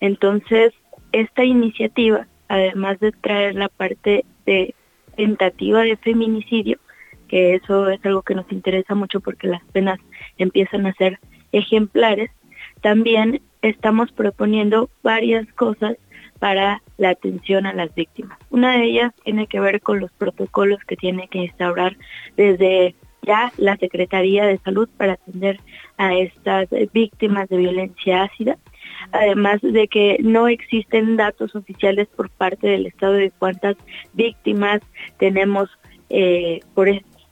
Entonces, 0.00 0.72
esta 1.12 1.44
iniciativa, 1.44 2.26
además 2.48 3.00
de 3.00 3.12
traer 3.12 3.54
la 3.54 3.68
parte 3.68 4.24
de 4.46 4.74
tentativa 5.16 5.82
de 5.82 5.96
feminicidio, 5.96 6.78
que 7.28 7.54
eso 7.54 7.88
es 7.88 8.04
algo 8.04 8.22
que 8.22 8.34
nos 8.34 8.50
interesa 8.52 8.94
mucho 8.94 9.20
porque 9.20 9.46
las 9.46 9.64
penas 9.72 9.98
empiezan 10.38 10.86
a 10.86 10.94
ser 10.94 11.18
ejemplares, 11.52 12.30
también 12.80 13.40
estamos 13.62 14.12
proponiendo 14.12 14.90
varias 15.02 15.50
cosas 15.54 15.96
para 16.38 16.82
la 16.98 17.10
atención 17.10 17.64
a 17.64 17.72
las 17.72 17.94
víctimas. 17.94 18.38
Una 18.50 18.72
de 18.72 18.84
ellas 18.84 19.12
tiene 19.24 19.46
que 19.46 19.60
ver 19.60 19.80
con 19.80 20.00
los 20.00 20.12
protocolos 20.12 20.78
que 20.86 20.96
tiene 20.96 21.28
que 21.28 21.38
instaurar 21.38 21.96
desde 22.36 22.94
ya 23.26 23.52
la 23.56 23.76
Secretaría 23.76 24.44
de 24.44 24.58
Salud 24.58 24.88
para 24.96 25.14
atender 25.14 25.60
a 25.96 26.14
estas 26.14 26.68
víctimas 26.92 27.48
de 27.48 27.56
violencia 27.56 28.24
ácida, 28.24 28.58
además 29.12 29.60
de 29.62 29.88
que 29.88 30.18
no 30.20 30.48
existen 30.48 31.16
datos 31.16 31.54
oficiales 31.54 32.08
por 32.08 32.30
parte 32.30 32.68
del 32.68 32.86
Estado 32.86 33.14
de 33.14 33.30
cuántas 33.30 33.76
víctimas 34.12 34.80
tenemos 35.18 35.70
eh, 36.10 36.60
por, 36.74 36.88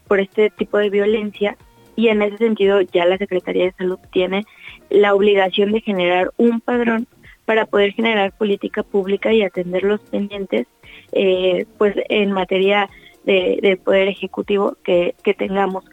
por 0.08 0.20
este 0.20 0.50
tipo 0.50 0.78
de 0.78 0.90
violencia. 0.90 1.56
Y 1.94 2.08
en 2.08 2.22
ese 2.22 2.38
sentido 2.38 2.80
ya 2.80 3.04
la 3.04 3.18
Secretaría 3.18 3.64
de 3.64 3.72
Salud 3.72 3.98
tiene 4.12 4.44
la 4.88 5.14
obligación 5.14 5.72
de 5.72 5.82
generar 5.82 6.30
un 6.38 6.60
padrón 6.60 7.06
para 7.44 7.66
poder 7.66 7.92
generar 7.92 8.32
política 8.32 8.82
pública 8.82 9.32
y 9.32 9.42
atender 9.42 9.82
los 9.82 10.00
pendientes 10.00 10.66
eh, 11.12 11.66
pues 11.76 11.94
en 12.08 12.32
materia 12.32 12.88
de, 13.24 13.80
poder 13.84 14.08
ejecutivo 14.08 14.76
que, 14.82 15.14
que, 15.22 15.34
tengamos 15.34 15.84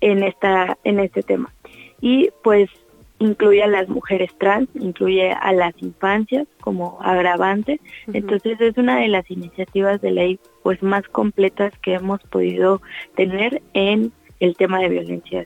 en 0.00 0.22
esta 0.22 0.78
en 0.84 1.00
este 1.00 1.22
tema 1.22 1.52
y 2.00 2.30
pues 2.44 2.70
incluye 3.18 3.62
a 3.62 3.66
las 3.66 3.88
mujeres 3.88 4.30
trans, 4.38 4.68
incluye 4.74 5.32
a 5.32 5.52
las 5.52 5.74
infancias 5.82 6.46
como 6.60 6.98
agravante. 7.00 7.80
Entonces 8.12 8.60
es 8.60 8.76
una 8.76 9.00
de 9.00 9.08
las 9.08 9.28
iniciativas 9.30 10.00
de 10.00 10.12
ley 10.12 10.40
pues 10.62 10.82
más 10.82 11.06
completas 11.08 11.72
que 11.82 11.94
hemos 11.94 12.20
podido 12.24 12.80
tener 13.16 13.62
en 13.74 14.12
el 14.40 14.56
tema 14.56 14.78
de 14.80 14.88
violencia 14.88 15.40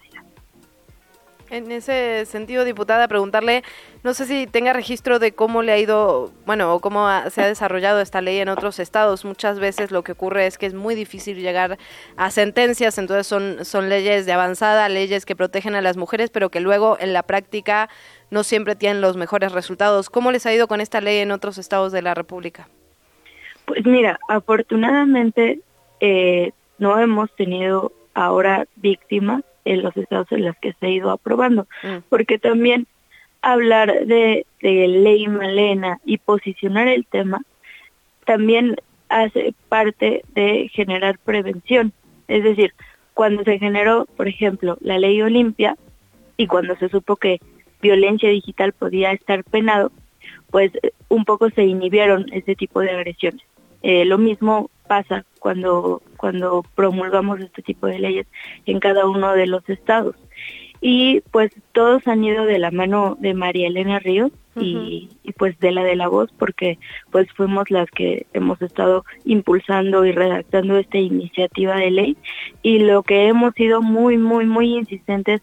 en 1.53 1.71
ese 1.71 2.25
sentido, 2.25 2.65
diputada, 2.65 3.07
preguntarle, 3.09 3.63
no 4.03 4.15
sé 4.15 4.25
si 4.25 4.47
tenga 4.47 4.73
registro 4.73 5.19
de 5.19 5.33
cómo 5.33 5.63
le 5.63 5.73
ha 5.73 5.79
ido, 5.79 6.33
bueno, 6.47 6.75
o 6.75 6.81
cómo 6.81 7.07
se 7.29 7.43
ha 7.43 7.47
desarrollado 7.47 8.01
esta 8.01 8.23
ley 8.23 8.39
en 8.39 8.49
otros 8.49 8.79
estados. 8.79 9.27
Muchas 9.27 9.61
veces 9.61 9.91
lo 9.91 10.03
que 10.03 10.13
ocurre 10.13 10.47
es 10.47 10.57
que 10.57 10.65
es 10.65 10.73
muy 10.73 10.95
difícil 10.95 11.37
llegar 11.37 11.79
a 12.17 12.31
sentencias, 12.31 12.97
entonces 12.97 13.27
son, 13.27 13.67
son 13.67 13.91
leyes 13.91 14.25
de 14.25 14.33
avanzada, 14.33 14.89
leyes 14.89 15.27
que 15.27 15.37
protegen 15.37 15.75
a 15.75 15.83
las 15.83 15.99
mujeres, 15.99 16.31
pero 16.31 16.49
que 16.49 16.61
luego 16.61 16.97
en 16.99 17.13
la 17.13 17.23
práctica 17.23 17.91
no 18.31 18.45
siempre 18.45 18.75
tienen 18.75 19.03
los 19.03 19.19
mejores 19.19 19.53
resultados. 19.53 20.09
¿Cómo 20.09 20.33
les 20.33 20.47
ha 20.47 20.55
ido 20.55 20.69
con 20.69 20.81
esta 20.81 21.03
ley 21.03 21.19
en 21.19 21.33
otros 21.33 21.59
estados 21.59 21.93
de 21.93 22.01
la 22.01 22.15
República? 22.15 22.69
Pues 23.67 23.85
mira, 23.85 24.19
afortunadamente 24.27 25.61
eh, 26.01 26.53
no 26.79 26.99
hemos 26.99 27.31
tenido 27.37 27.93
ahora 28.15 28.67
víctimas 28.77 29.43
en 29.65 29.83
los 29.83 29.97
estados 29.97 30.31
en 30.33 30.45
los 30.45 30.57
que 30.57 30.73
se 30.75 30.87
ha 30.87 30.91
ido 30.91 31.11
aprobando, 31.11 31.67
mm. 31.83 31.99
porque 32.09 32.39
también 32.39 32.87
hablar 33.43 34.07
de, 34.07 34.47
de 34.61 34.89
ley 34.89 35.27
Malena 35.29 35.99
y 36.05 36.19
posicionar 36.19 36.89
el 36.89 37.07
tema 37.07 37.43
también 38.25 38.77
hace 39.09 39.55
parte 39.69 40.23
de 40.35 40.71
generar 40.73 41.19
prevención. 41.19 41.93
Es 42.29 42.45
decir, 42.45 42.73
cuando 43.15 43.45
se 43.45 43.59
generó, 43.59 44.07
por 44.17 44.29
ejemplo, 44.29 44.79
la 44.81 44.99
ley 44.99 45.21
Olimpia 45.21 45.77
y 46.37 46.47
cuando 46.47 46.77
se 46.77 46.89
supo 46.89 47.17
que 47.17 47.41
violencia 47.81 48.31
digital 48.31 48.73
podía 48.73 49.13
estar 49.13 49.45
penado, 49.45 49.93
pues 50.51 50.71
un 51.09 51.25
poco 51.25 51.51
se 51.51 51.65
inhibieron 51.65 52.27
ese 52.33 52.55
tipo 52.55 52.81
de 52.81 52.91
agresiones. 52.91 53.43
Eh, 53.83 54.05
lo 54.05 54.19
mismo 54.19 54.71
pasa 54.87 55.25
cuando, 55.43 56.03
cuando 56.17 56.65
promulgamos 56.77 57.41
este 57.41 57.63
tipo 57.63 57.89
de 57.89 57.99
leyes 57.99 58.27
en 58.65 58.79
cada 58.79 59.09
uno 59.09 59.33
de 59.33 59.49
los 59.49 59.69
estados. 59.69 60.15
Y 60.81 61.21
pues 61.33 61.51
todos 61.73 62.07
han 62.07 62.23
ido 62.23 62.45
de 62.45 62.61
la 62.61 62.71
mano 62.71 63.17
de 63.19 63.35
María 63.35 63.67
Elena 63.67 63.99
Ríos 63.99 64.31
y, 64.57 65.09
y, 65.25 65.33
pues 65.33 65.59
de 65.59 65.73
la 65.73 65.83
de 65.83 65.97
la 65.97 66.09
voz 66.09 66.31
porque 66.39 66.79
pues 67.11 67.27
fuimos 67.33 67.71
las 67.71 67.91
que 67.91 68.27
hemos 68.35 68.61
estado 68.61 69.05
impulsando 69.25 70.05
y 70.05 70.13
redactando 70.13 70.77
esta 70.77 70.99
iniciativa 70.99 71.77
de 71.77 71.91
ley 71.91 72.17
y 72.63 72.81
lo 72.81 73.03
que 73.03 73.29
hemos 73.29 73.55
sido 73.55 73.81
muy 73.81 74.19
muy 74.19 74.45
muy 74.45 74.77
insistentes 74.77 75.41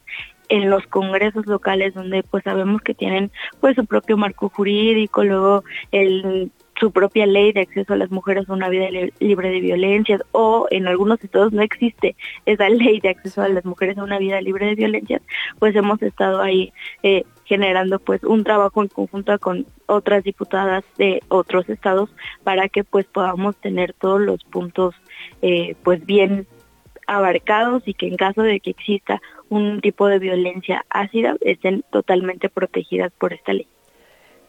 en 0.50 0.70
los 0.70 0.86
congresos 0.88 1.48
locales 1.48 1.94
donde 1.96 2.22
pues 2.22 2.44
sabemos 2.44 2.82
que 2.82 2.94
tienen 2.94 3.32
pues 3.62 3.76
su 3.76 3.86
propio 3.86 4.18
marco 4.18 4.50
jurídico, 4.50 5.24
luego 5.24 5.64
el 5.92 6.52
su 6.80 6.92
propia 6.92 7.26
ley 7.26 7.52
de 7.52 7.62
acceso 7.62 7.94
a 7.94 7.98
las 7.98 8.12
mujeres 8.12 8.50
a 8.50 8.54
una 8.54 8.70
vida 8.70 8.88
libre 9.20 9.50
de 9.50 9.60
violencias 9.60 10.22
o 10.32 10.68
en 10.72 10.88
algunos 10.88 11.24
estados 11.24 11.52
no 11.52 11.62
existe 11.62 12.16
esa 12.46 12.70
ley 12.70 13.00
de 13.00 13.10
acceso 13.10 13.42
a 13.42 13.50
las 13.50 13.66
mujeres 13.66 13.98
a 13.98 14.04
una 14.04 14.20
vida 14.20 14.42
libre 14.42 14.68
de 14.68 14.76
violencias, 14.76 15.22
pues 15.60 15.76
hemos 15.76 16.02
estado 16.02 16.42
ahí 16.42 16.72
eh, 17.04 17.24
generando 17.46 18.00
pues 18.00 18.24
un 18.24 18.44
trabajo 18.44 18.82
en 18.82 18.90
conjunto 18.90 19.38
con 19.40 19.66
otras 19.88 20.24
diputadas 20.24 20.84
de 20.98 21.22
otros 21.30 21.68
estados 21.68 22.10
para 22.44 22.70
que 22.70 22.84
pues 22.84 23.06
podamos 23.08 23.56
tener 23.58 23.94
todos 23.94 24.22
los 24.22 24.44
puntos 24.44 24.96
eh, 25.42 25.76
pues 25.84 26.06
bien 26.06 26.48
abarcados 27.08 27.84
y 27.88 27.96
que 27.96 28.08
en 28.08 28.18
caso 28.18 28.44
de 28.44 28.60
que 28.60 28.70
exista 28.70 29.20
un 29.50 29.82
tipo 29.82 30.08
de 30.08 30.20
violencia 30.20 30.86
ácida 30.90 31.36
estén 31.42 31.84
totalmente 31.92 32.50
protegidas 32.50 33.12
por 33.18 33.34
esta 33.34 33.54
ley. 33.54 33.68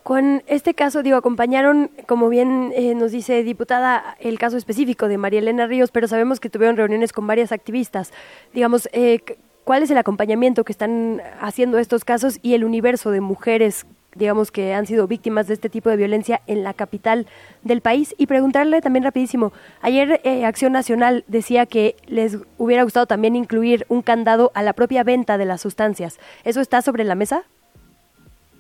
Con 0.03 0.42
este 0.46 0.72
caso, 0.72 1.03
digo, 1.03 1.18
acompañaron, 1.18 1.90
como 2.07 2.30
bien 2.30 2.72
eh, 2.74 2.94
nos 2.94 3.12
dice 3.12 3.42
diputada, 3.44 4.16
el 4.18 4.38
caso 4.38 4.57
específico 4.57 5.09
de 5.09 5.18
María 5.18 5.40
Elena 5.40 5.66
Ríos, 5.66 5.90
pero 5.90 6.09
sabemos 6.09 6.40
que 6.40 6.48
tuvieron 6.48 6.76
reuniones 6.76 7.12
con 7.12 7.26
varias 7.26 7.53
activistas. 7.53 8.12
Digamos, 8.55 8.88
eh, 8.92 9.20
¿cuál 9.64 9.82
es 9.82 9.90
el 9.90 9.98
acompañamiento 9.98 10.64
que 10.64 10.72
están 10.72 11.20
haciendo 11.40 11.78
estos 11.78 12.05
casos 12.05 12.38
y 12.40 12.55
el 12.55 12.64
universo 12.64 13.11
de 13.11 13.20
mujeres, 13.20 13.84
digamos, 14.14 14.51
que 14.51 14.72
han 14.72 14.86
sido 14.86 15.07
víctimas 15.07 15.48
de 15.48 15.55
este 15.55 15.68
tipo 15.68 15.90
de 15.90 15.96
violencia 15.96 16.40
en 16.46 16.64
la 16.64 16.72
capital 16.72 17.26
del 17.62 17.82
país? 17.82 18.14
Y 18.16 18.26
preguntarle 18.26 18.80
también 18.80 19.05
rapidísimo, 19.05 19.53
ayer 19.82 20.22
eh, 20.24 20.46
Acción 20.46 20.72
Nacional 20.72 21.24
decía 21.28 21.66
que 21.66 21.94
les 22.07 22.38
hubiera 22.57 22.84
gustado 22.84 23.05
también 23.05 23.36
incluir 23.36 23.84
un 23.90 24.01
candado 24.01 24.51
a 24.55 24.62
la 24.62 24.72
propia 24.72 25.05
venta 25.05 25.36
de 25.36 25.44
las 25.44 25.61
sustancias. 25.61 26.18
¿Eso 26.44 26.62
está 26.62 26.80
sobre 26.80 27.05
la 27.05 27.16
mesa? 27.16 27.44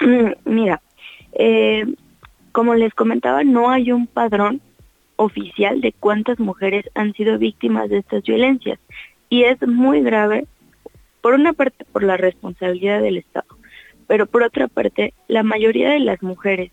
Mira, 0.44 0.82
eh, 1.32 1.84
como 2.52 2.74
les 2.74 2.94
comentaba, 2.94 3.44
no 3.44 3.70
hay 3.70 3.92
un 3.92 4.06
padrón 4.06 4.60
oficial 5.16 5.80
de 5.80 5.92
cuántas 5.92 6.38
mujeres 6.38 6.86
han 6.94 7.12
sido 7.12 7.38
víctimas 7.38 7.90
de 7.90 7.98
estas 7.98 8.22
violencias. 8.24 8.78
Y 9.28 9.44
es 9.44 9.60
muy 9.66 10.02
grave, 10.02 10.46
por 11.20 11.34
una 11.34 11.52
parte 11.52 11.84
por 11.84 12.02
la 12.02 12.16
responsabilidad 12.16 13.02
del 13.02 13.18
Estado, 13.18 13.46
pero 14.06 14.26
por 14.26 14.42
otra 14.42 14.66
parte 14.68 15.12
la 15.28 15.42
mayoría 15.42 15.90
de 15.90 16.00
las 16.00 16.22
mujeres 16.22 16.72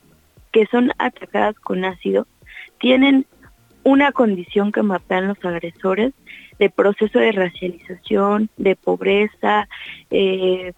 que 0.52 0.66
son 0.68 0.92
atacadas 0.98 1.56
con 1.60 1.86
ácido 1.86 2.26
tienen 2.80 3.26
una 3.84 4.12
condición 4.12 4.72
que 4.72 4.82
mapean 4.82 5.28
los 5.28 5.44
agresores 5.46 6.14
de 6.60 6.70
proceso 6.70 7.20
de 7.20 7.32
racialización, 7.32 8.50
de 8.58 8.76
pobreza, 8.76 9.68
eh, 10.10 10.74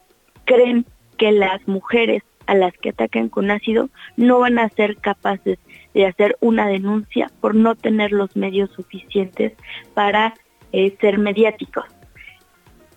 creen 0.45 0.86
que 1.17 1.32
las 1.32 1.65
mujeres 1.67 2.23
a 2.49 2.55
las 2.55 2.73
que 2.77 2.89
atacan 2.89 3.29
con 3.29 3.51
ácido 3.51 3.89
no 4.17 4.39
van 4.39 4.57
a 4.57 4.69
ser 4.69 4.97
capaces 4.97 5.59
de 5.93 6.07
hacer 6.07 6.35
una 6.41 6.67
denuncia 6.67 7.31
por 7.41 7.53
no 7.53 7.75
tener 7.75 8.11
los 8.11 8.35
medios 8.35 8.71
suficientes 8.71 9.53
para 9.93 10.33
eh, 10.71 10.95
ser 10.99 11.19
mediáticos. 11.19 11.85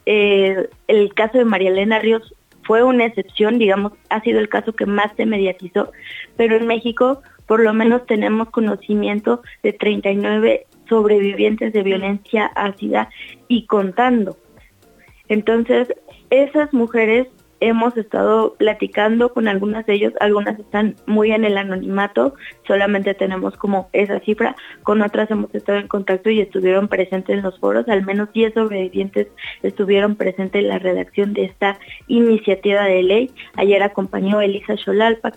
Eh, 0.07 0.69
el 0.89 1.13
caso 1.15 1.39
de 1.39 1.45
María 1.45 1.71
Elena 1.71 1.99
Ríos 1.99 2.35
fue 2.65 2.83
una 2.83 3.05
excepción, 3.05 3.59
digamos, 3.59 3.93
ha 4.09 4.21
sido 4.23 4.41
el 4.41 4.49
caso 4.49 4.73
que 4.73 4.87
más 4.87 5.13
se 5.17 5.27
mediatizó, 5.27 5.93
pero 6.37 6.57
en 6.57 6.67
México 6.67 7.23
por 7.47 7.61
lo 7.61 7.75
menos 7.75 8.07
tenemos 8.07 8.49
conocimiento 8.49 9.43
de 9.63 9.75
39 9.75 10.67
sobrevivientes 10.89 11.75
de 11.75 11.83
violencia 11.83 12.47
ácida 12.55 13.11
y 13.49 13.67
contando. 13.67 14.39
Entonces, 15.29 15.89
esas 16.31 16.73
mujeres 16.73 17.27
hemos 17.63 17.97
estado 17.97 18.55
platicando 18.59 19.33
con 19.33 19.47
algunas 19.47 19.87
de 19.87 19.95
ellos, 19.95 20.13
algunas 20.21 20.59
están 20.59 20.97
muy 21.07 21.31
en 21.31 21.45
el 21.45 21.57
anonimato, 21.57 22.35
solamente 22.67 23.15
tenemos 23.15 23.57
como 23.57 23.89
esa 23.93 24.19
cifra, 24.21 24.57
con 24.83 25.01
otras 25.01 25.31
hemos 25.31 25.55
estado 25.55 25.79
en 25.79 25.87
contacto 25.87 26.29
y 26.29 26.41
estuvieron 26.41 26.89
presentes 26.89 27.37
en 27.37 27.43
los 27.43 27.59
foros, 27.61 27.89
al 27.89 28.05
menos 28.05 28.33
10 28.33 28.55
sobrevivientes 28.55 29.29
estuvieron 29.63 30.17
presentes 30.17 30.63
en 30.63 30.69
la 30.69 30.81
redacción 30.81 31.35
de 31.35 31.45
esta 31.45 31.79
iniciativa 32.09 32.83
de 32.83 33.03
ley. 33.05 33.31
Ayer 33.55 33.83
acompañó 33.83 34.41
Elisa 34.41 34.77
Xolalpa, 34.77 35.33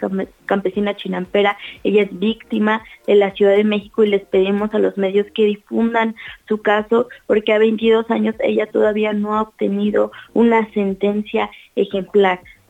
campesina 0.47 0.95
chinampera, 0.95 1.57
ella 1.83 2.03
es 2.03 2.19
víctima 2.19 2.83
de 3.05 3.15
la 3.15 3.31
Ciudad 3.31 3.55
de 3.55 3.63
México 3.63 4.03
y 4.03 4.09
les 4.09 4.23
pedimos 4.23 4.73
a 4.73 4.79
los 4.79 4.97
medios 4.97 5.27
que 5.35 5.45
difundan 5.45 6.15
su 6.47 6.61
caso 6.63 7.07
porque 7.27 7.53
a 7.53 7.59
22 7.59 8.09
años 8.09 8.35
ella 8.39 8.65
todavía 8.65 9.13
no 9.13 9.35
ha 9.35 9.43
obtenido 9.43 10.11
una 10.33 10.67
sentencia 10.73 11.51
ejemplar. 11.75 12.14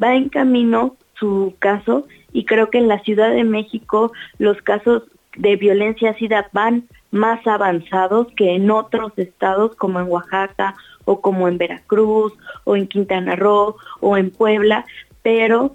Va 0.02 0.16
en 0.16 0.30
camino 0.30 0.96
su 1.20 1.54
caso 1.60 2.08
y 2.34 2.46
creo 2.46 2.70
que 2.70 2.80
en 2.80 2.88
la 2.88 3.00
Ciudad 3.00 3.32
de 3.32 3.44
México 3.44 4.12
los 4.38 4.62
casos 4.62 5.04
de 5.38 5.56
violencia 5.56 6.12
ácida 6.12 6.50
van 6.54 6.88
más 7.12 7.46
avanzados 7.48 8.28
que 8.36 8.56
en 8.56 8.70
otros 8.72 9.14
estados 9.18 9.76
como 9.76 10.00
en 10.00 10.08
Oaxaca 10.08 10.76
o 11.06 11.22
como 11.22 11.48
en 11.48 11.58
Veracruz 11.58 12.34
o 12.66 12.76
en 12.76 12.88
Quintana 12.88 13.36
Roo 13.36 13.78
o 14.02 14.18
en 14.18 14.32
Puebla, 14.32 14.86
pero 15.22 15.74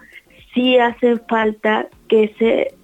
sí 0.52 0.78
hace 0.78 1.16
falta 1.18 1.88
que 2.08 2.34
se 2.38 2.74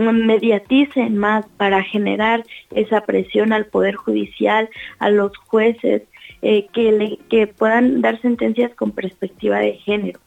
mediaticen 0.00 1.18
más 1.18 1.44
para 1.56 1.82
generar 1.82 2.44
esa 2.70 3.00
presión 3.02 3.52
al 3.52 3.66
Poder 3.66 3.96
Judicial, 3.96 4.70
a 5.00 5.10
los 5.10 5.36
jueces, 5.36 6.02
eh, 6.42 6.66
que, 6.72 6.92
le, 6.92 7.18
que 7.28 7.46
puedan 7.46 8.00
dar 8.00 8.20
sentencias 8.20 8.74
con 8.74 8.92
perspectiva 8.92 9.58
de 9.58 9.74
género. 9.74 10.20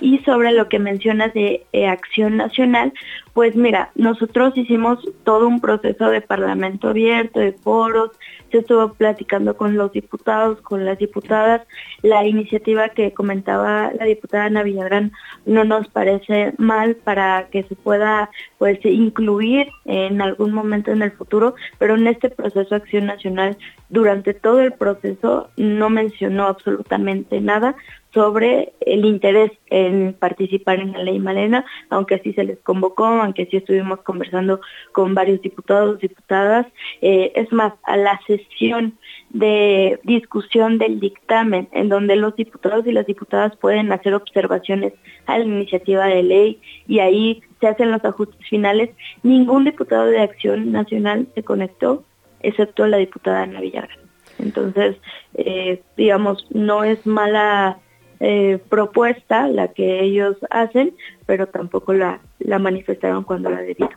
Y 0.00 0.18
sobre 0.18 0.52
lo 0.52 0.68
que 0.68 0.78
mencionas 0.78 1.34
de 1.34 1.66
eh, 1.72 1.86
acción 1.86 2.36
nacional, 2.36 2.92
pues 3.34 3.56
mira, 3.56 3.90
nosotros 3.94 4.56
hicimos 4.56 4.98
todo 5.24 5.48
un 5.48 5.60
proceso 5.60 6.08
de 6.08 6.20
parlamento 6.20 6.88
abierto, 6.88 7.40
de 7.40 7.52
foros, 7.52 8.10
se 8.50 8.58
estuvo 8.58 8.92
platicando 8.94 9.56
con 9.56 9.76
los 9.76 9.92
diputados, 9.92 10.60
con 10.62 10.84
las 10.84 10.98
diputadas. 10.98 11.62
La 12.02 12.26
iniciativa 12.26 12.88
que 12.90 13.12
comentaba 13.12 13.92
la 13.98 14.04
diputada 14.04 14.44
Ana 14.44 14.62
Villagrán 14.62 15.12
no 15.44 15.64
nos 15.64 15.88
parece 15.88 16.52
mal 16.58 16.96
para 16.96 17.48
que 17.50 17.64
se 17.64 17.74
pueda 17.74 18.30
pues 18.58 18.78
incluir 18.84 19.68
en 19.84 20.20
algún 20.20 20.52
momento 20.52 20.90
en 20.90 21.02
el 21.02 21.12
futuro, 21.12 21.54
pero 21.78 21.94
en 21.94 22.06
este 22.06 22.30
proceso 22.30 22.70
de 22.70 22.76
acción 22.76 23.06
nacional, 23.06 23.56
durante 23.88 24.34
todo 24.34 24.60
el 24.60 24.72
proceso 24.72 25.50
no 25.56 25.90
mencionó 25.90 26.46
absolutamente 26.46 27.40
nada 27.40 27.76
sobre 28.16 28.72
el 28.80 29.04
interés 29.04 29.52
en 29.66 30.14
participar 30.18 30.80
en 30.80 30.92
la 30.92 31.02
ley 31.02 31.18
Malena, 31.18 31.66
aunque 31.90 32.14
así 32.14 32.32
se 32.32 32.44
les 32.44 32.58
convocó, 32.60 33.04
aunque 33.04 33.44
sí 33.44 33.58
estuvimos 33.58 34.00
conversando 34.00 34.62
con 34.92 35.14
varios 35.14 35.42
diputados, 35.42 36.00
diputadas. 36.00 36.66
Eh, 37.02 37.32
es 37.34 37.52
más, 37.52 37.74
a 37.82 37.98
la 37.98 38.18
sesión 38.26 38.94
de 39.28 40.00
discusión 40.04 40.78
del 40.78 40.98
dictamen, 40.98 41.68
en 41.72 41.90
donde 41.90 42.16
los 42.16 42.34
diputados 42.36 42.86
y 42.86 42.92
las 42.92 43.04
diputadas 43.04 43.54
pueden 43.56 43.92
hacer 43.92 44.14
observaciones 44.14 44.94
a 45.26 45.38
la 45.38 45.44
iniciativa 45.44 46.06
de 46.06 46.22
ley 46.22 46.60
y 46.88 47.00
ahí 47.00 47.42
se 47.60 47.66
hacen 47.66 47.90
los 47.92 48.02
ajustes 48.02 48.48
finales, 48.48 48.88
ningún 49.22 49.64
diputado 49.64 50.06
de 50.06 50.22
Acción 50.22 50.72
Nacional 50.72 51.28
se 51.34 51.42
conectó, 51.42 52.02
excepto 52.40 52.86
la 52.86 52.96
diputada 52.96 53.42
Ana 53.42 53.60
Villagrán. 53.60 53.98
Entonces, 54.38 54.96
eh, 55.34 55.82
digamos, 55.98 56.46
no 56.50 56.82
es 56.82 57.06
mala 57.06 57.78
eh, 58.20 58.58
propuesta 58.68 59.48
la 59.48 59.68
que 59.68 60.02
ellos 60.02 60.36
hacen, 60.50 60.94
pero 61.26 61.46
tampoco 61.46 61.92
la, 61.92 62.20
la 62.38 62.58
manifestaron 62.58 63.24
cuando 63.24 63.50
la 63.50 63.60
debieron. 63.60 63.90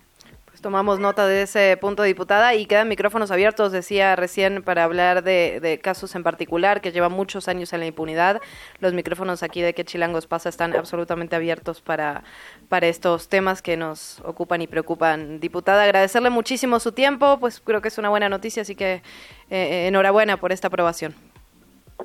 Pues 0.60 0.64
tomamos 0.64 1.00
nota 1.00 1.26
de 1.26 1.44
ese 1.44 1.78
punto, 1.80 2.04
diputada, 2.04 2.54
y 2.54 2.66
quedan 2.66 2.90
micrófonos 2.90 3.32
abiertos, 3.32 3.72
decía 3.72 4.18
recién, 4.18 4.62
para 4.62 4.84
hablar 4.84 5.24
de, 5.24 5.60
de, 5.62 5.80
casos 5.80 6.16
en 6.16 6.24
particular 6.24 6.82
que 6.82 6.92
llevan 6.92 7.14
muchos 7.14 7.48
años 7.48 7.72
en 7.72 7.80
la 7.80 7.86
impunidad. 7.86 8.42
Los 8.80 8.92
micrófonos 8.92 9.42
aquí 9.42 9.62
de 9.62 9.74
Que 9.74 9.86
Chilangos 9.86 10.28
pasa 10.28 10.50
están 10.50 10.76
absolutamente 10.76 11.38
abiertos 11.38 11.80
para, 11.80 12.26
para 12.68 12.88
estos 12.88 13.30
temas 13.30 13.62
que 13.62 13.78
nos 13.78 14.20
ocupan 14.26 14.62
y 14.62 14.68
preocupan. 14.68 15.40
Diputada, 15.40 15.84
agradecerle 15.84 16.30
muchísimo 16.30 16.82
su 16.82 16.92
tiempo, 16.92 17.40
pues 17.40 17.62
creo 17.62 17.82
que 17.82 17.88
es 17.88 17.98
una 17.98 18.10
buena 18.10 18.28
noticia, 18.28 18.64
así 18.64 18.76
que 18.76 19.02
eh, 19.50 19.88
enhorabuena 19.88 20.36
por 20.36 20.52
esta 20.52 20.68
aprobación. 20.68 21.16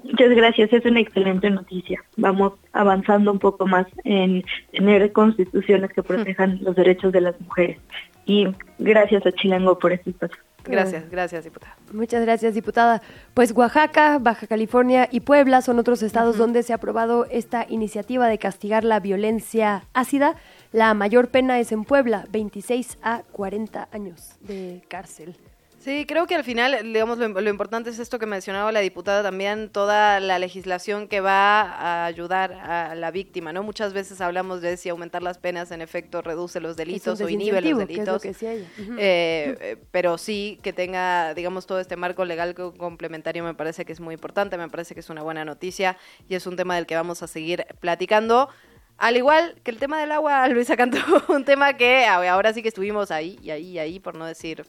Muchas 0.02 0.30
gracias, 0.30 0.72
es 0.72 0.84
una 0.84 1.00
excelente 1.00 1.50
noticia. 1.50 2.02
Vamos 2.16 2.54
avanzando 2.72 3.32
un 3.32 3.38
poco 3.38 3.66
más 3.66 3.86
en 4.04 4.44
tener 4.72 5.12
constituciones 5.12 5.92
que 5.92 6.02
protejan 6.02 6.58
los 6.62 6.74
derechos 6.74 7.12
de 7.12 7.20
las 7.20 7.40
mujeres. 7.40 7.78
Y 8.26 8.48
gracias 8.78 9.24
a 9.26 9.32
Chilango 9.32 9.78
por 9.78 9.92
este 9.92 10.10
espacio. 10.10 10.38
Gracias, 10.64 11.10
gracias, 11.10 11.44
diputada. 11.44 11.76
Muchas 11.92 12.24
gracias, 12.24 12.54
diputada. 12.54 13.02
Pues 13.34 13.52
Oaxaca, 13.52 14.18
Baja 14.18 14.46
California 14.46 15.08
y 15.10 15.20
Puebla 15.20 15.60
son 15.60 15.78
otros 15.78 16.02
estados 16.02 16.38
donde 16.38 16.62
se 16.62 16.72
ha 16.72 16.76
aprobado 16.76 17.26
esta 17.30 17.66
iniciativa 17.68 18.28
de 18.28 18.38
castigar 18.38 18.82
la 18.82 18.98
violencia 19.00 19.84
ácida. 19.92 20.36
La 20.72 20.94
mayor 20.94 21.28
pena 21.28 21.60
es 21.60 21.70
en 21.72 21.84
Puebla, 21.84 22.24
26 22.30 22.98
a 23.02 23.22
40 23.32 23.88
años 23.92 24.36
de 24.40 24.82
cárcel. 24.88 25.36
Sí, 25.84 26.06
creo 26.06 26.26
que 26.26 26.34
al 26.34 26.44
final, 26.44 26.78
digamos, 26.82 27.18
lo, 27.18 27.28
lo, 27.28 27.50
importante 27.50 27.90
es 27.90 27.98
esto 27.98 28.18
que 28.18 28.24
mencionaba 28.24 28.72
la 28.72 28.80
diputada 28.80 29.22
también, 29.22 29.68
toda 29.68 30.18
la 30.18 30.38
legislación 30.38 31.08
que 31.08 31.20
va 31.20 31.60
a 31.60 32.06
ayudar 32.06 32.54
a 32.54 32.94
la 32.94 33.10
víctima, 33.10 33.52
¿no? 33.52 33.62
Muchas 33.62 33.92
veces 33.92 34.22
hablamos 34.22 34.62
de 34.62 34.78
si 34.78 34.88
aumentar 34.88 35.22
las 35.22 35.36
penas 35.36 35.70
en 35.72 35.82
efecto 35.82 36.22
reduce 36.22 36.58
los 36.58 36.78
delitos 36.78 37.20
o 37.20 37.28
inhibe 37.28 37.60
los 37.60 37.78
delitos. 37.78 38.22
Que 38.22 38.30
es 38.30 38.42
lo 38.42 38.48
que 38.48 38.64
sí 38.64 38.82
uh 38.82 38.84
-huh. 38.86 38.96
eh, 38.98 39.76
pero 39.90 40.16
sí 40.16 40.58
que 40.62 40.72
tenga, 40.72 41.34
digamos, 41.34 41.66
todo 41.66 41.80
este 41.80 41.96
marco 41.96 42.24
legal 42.24 42.54
complementario 42.54 43.44
me 43.44 43.52
parece 43.52 43.84
que 43.84 43.92
es 43.92 44.00
muy 44.00 44.14
importante, 44.14 44.56
me 44.56 44.70
parece 44.70 44.94
que 44.94 45.00
es 45.00 45.10
una 45.10 45.22
buena 45.22 45.44
noticia 45.44 45.98
y 46.30 46.34
es 46.34 46.46
un 46.46 46.56
tema 46.56 46.76
del 46.76 46.86
que 46.86 46.96
vamos 46.96 47.22
a 47.22 47.26
seguir 47.26 47.66
platicando. 47.80 48.48
Al 48.96 49.18
igual 49.18 49.56
que 49.62 49.70
el 49.70 49.78
tema 49.78 50.00
del 50.00 50.12
agua, 50.12 50.48
Luisa 50.48 50.78
Cantó, 50.78 50.98
un 51.28 51.44
tema 51.44 51.76
que 51.76 52.06
ahora 52.06 52.54
sí 52.54 52.62
que 52.62 52.68
estuvimos 52.68 53.10
ahí 53.10 53.38
y 53.42 53.50
ahí 53.50 53.72
y 53.72 53.78
ahí, 53.78 54.00
por 54.00 54.14
no 54.14 54.24
decir 54.24 54.64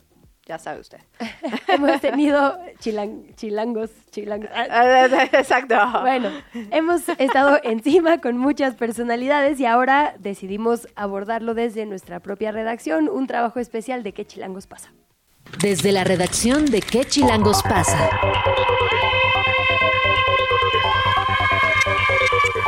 ya 0.46 0.58
sabe 0.58 0.80
usted. 0.80 0.98
hemos 1.68 2.00
tenido 2.00 2.58
chilang 2.78 3.34
chilangos, 3.34 3.90
chilangos. 4.10 4.48
Exacto. 5.32 5.76
Bueno, 6.00 6.30
hemos 6.70 7.08
estado 7.18 7.58
encima 7.62 8.20
con 8.20 8.38
muchas 8.38 8.74
personalidades 8.76 9.58
y 9.60 9.66
ahora 9.66 10.14
decidimos 10.18 10.88
abordarlo 10.94 11.54
desde 11.54 11.84
nuestra 11.84 12.20
propia 12.20 12.52
redacción, 12.52 13.08
un 13.08 13.26
trabajo 13.26 13.58
especial 13.58 14.02
de 14.02 14.12
qué 14.12 14.24
chilangos 14.24 14.66
pasa. 14.66 14.92
Desde 15.60 15.92
la 15.92 16.04
redacción 16.04 16.66
de 16.66 16.80
qué 16.80 17.04
chilangos 17.04 17.62
pasa. 17.62 18.10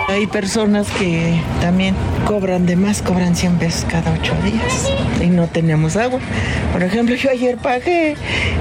Hay 0.09 0.27
personas 0.27 0.89
que 0.93 1.39
también 1.61 1.95
cobran 2.27 2.65
de 2.65 2.77
más, 2.77 3.03
cobran 3.03 3.37
100 3.37 3.59
pesos 3.59 3.85
cada 3.91 4.11
ocho 4.11 4.33
días 4.43 4.91
y 5.23 5.27
no 5.27 5.49
tenemos 5.49 5.97
agua. 5.97 6.19
Por 6.73 6.83
ejemplo, 6.83 7.15
yo 7.15 7.29
ayer 7.29 7.59
pagué 7.59 8.17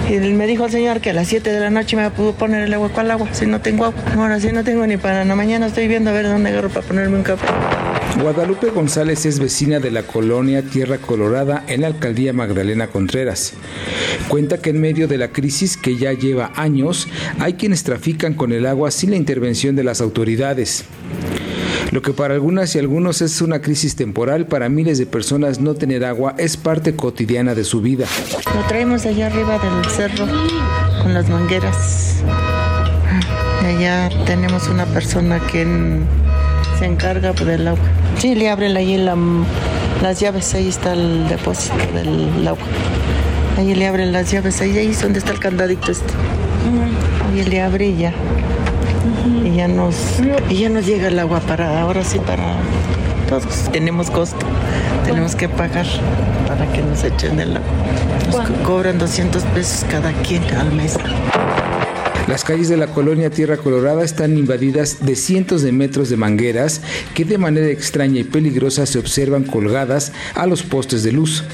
y 0.10 0.18
me 0.34 0.46
dijo 0.46 0.66
el 0.66 0.72
señor 0.72 1.00
que 1.00 1.12
a 1.12 1.14
las 1.14 1.30
7 1.30 1.50
de 1.50 1.60
la 1.62 1.70
noche 1.70 1.96
me 1.96 2.12
pudo 2.12 2.34
poner 2.34 2.64
el 2.64 2.74
agua. 2.74 2.90
¿Cuál 2.90 3.12
agua? 3.12 3.30
Si 3.32 3.46
no 3.46 3.62
tengo 3.62 3.86
agua. 3.86 4.04
Ahora 4.18 4.42
sí 4.42 4.50
no 4.52 4.66
tengo 4.66 4.86
ni 4.86 4.98
para 4.98 5.24
la 5.24 5.36
mañana. 5.36 5.68
Estoy 5.68 5.88
viendo 5.88 6.10
a 6.10 6.14
ver 6.14 6.28
dónde 6.28 6.50
agarro 6.50 6.68
para 6.68 6.86
ponerme 6.86 7.16
un 7.16 7.24
café. 7.24 7.48
Guadalupe 8.16 8.72
González 8.72 9.26
es 9.26 9.40
vecina 9.40 9.80
de 9.80 9.92
la 9.92 10.04
colonia 10.04 10.64
Tierra 10.64 10.98
Colorada 10.98 11.64
en 11.68 11.82
la 11.82 11.88
alcaldía 11.88 12.34
Magdalena 12.34 12.88
Contreras. 12.88 13.54
Cuenta 14.28 14.58
que 14.58 14.72
en 14.72 14.82
medio 14.82 15.08
de 15.08 15.18
la 15.18 15.30
crisis 15.30 15.78
que 15.78 15.98
ya 15.98 16.14
lleva 16.14 16.52
años, 16.56 17.08
hay 17.40 17.54
quienes 17.54 17.84
trafican 17.84 18.34
con 18.34 18.52
el 18.52 18.66
agua 18.66 18.90
sin 18.92 19.12
la 19.12 19.18
intervención 19.18 19.76
de 19.76 19.84
las 19.84 20.02
autoridades. 20.02 20.86
Lo 21.92 22.02
que 22.02 22.12
para 22.12 22.34
algunas 22.34 22.76
y 22.76 22.80
algunos 22.80 23.22
es 23.22 23.42
una 23.42 23.62
crisis 23.62 23.96
temporal, 23.96 24.46
para 24.46 24.68
miles 24.68 24.98
de 24.98 25.06
personas 25.06 25.60
no 25.60 25.76
tener 25.76 26.04
agua 26.04 26.36
es 26.38 26.58
parte 26.58 26.96
cotidiana 26.96 27.56
de 27.56 27.64
su 27.64 27.82
vida. 27.82 28.08
Lo 28.54 28.68
traemos 28.68 29.06
allá 29.06 29.28
arriba 29.28 29.58
del 29.60 29.92
cerro 29.92 30.26
con 31.02 31.14
las 31.14 31.30
mangueras. 31.30 32.24
Y 33.62 33.66
allá 33.66 34.10
tenemos 34.26 34.68
una 34.68 34.86
persona 34.86 35.40
que 35.48 35.66
se 36.78 36.86
encarga 36.86 37.32
del 37.32 37.68
agua. 37.68 37.97
Sí, 38.20 38.36
le 38.36 38.50
abren 38.50 38.76
ahí 38.76 38.98
la, 38.98 39.16
las 40.02 40.20
llaves, 40.20 40.54
ahí 40.56 40.68
está 40.68 40.94
el 40.94 41.28
depósito 41.28 41.76
del 41.94 42.48
agua. 42.48 42.66
Ahí 43.58 43.74
le 43.74 43.88
abren 43.88 44.12
las 44.12 44.32
llaves, 44.32 44.62
ahí, 44.62 44.78
ahí 44.78 44.88
es 44.88 45.02
donde 45.02 45.20
está 45.20 45.32
el 45.32 45.40
candadito 45.40 45.92
este. 45.92 46.14
Ahí 47.32 47.44
le 47.44 47.62
abre 47.62 47.88
y 47.88 47.98
ya. 47.98 48.14
Y 49.44 49.56
ya 49.56 49.68
nos, 49.68 49.96
y 50.50 50.56
ya 50.56 50.70
nos 50.70 50.86
llega 50.86 51.08
el 51.08 51.20
agua 51.20 51.40
para, 51.40 51.82
ahora 51.82 52.04
sí 52.04 52.20
para 52.20 52.56
todos. 53.28 53.70
Tenemos 53.72 54.10
costo, 54.10 54.46
tenemos 55.06 55.36
que 55.36 55.50
pagar 55.50 55.86
para 56.48 56.72
que 56.72 56.82
nos 56.82 57.04
echen 57.04 57.40
el 57.40 57.58
agua. 57.58 57.68
Nos 58.32 58.50
cobran 58.66 58.98
200 58.98 59.44
pesos 59.44 59.86
cada 59.90 60.12
quien 60.14 60.44
al 60.56 60.72
mes. 60.72 60.98
Las 62.28 62.44
calles 62.44 62.68
de 62.68 62.76
la 62.76 62.88
colonia 62.88 63.30
Tierra 63.30 63.56
Colorada 63.56 64.04
están 64.04 64.38
invadidas 64.38 65.06
de 65.06 65.16
cientos 65.16 65.62
de 65.62 65.72
metros 65.72 66.10
de 66.10 66.18
mangueras 66.18 66.82
que 67.14 67.24
de 67.24 67.38
manera 67.38 67.68
extraña 67.68 68.20
y 68.20 68.26
peligrosa 68.26 68.86
se 68.86 69.00
observan 69.00 69.46
colgadas 69.46 70.12
a 70.36 70.46
los 70.46 70.62
postes 70.62 71.04
de 71.04 71.14
luz. 71.14 71.46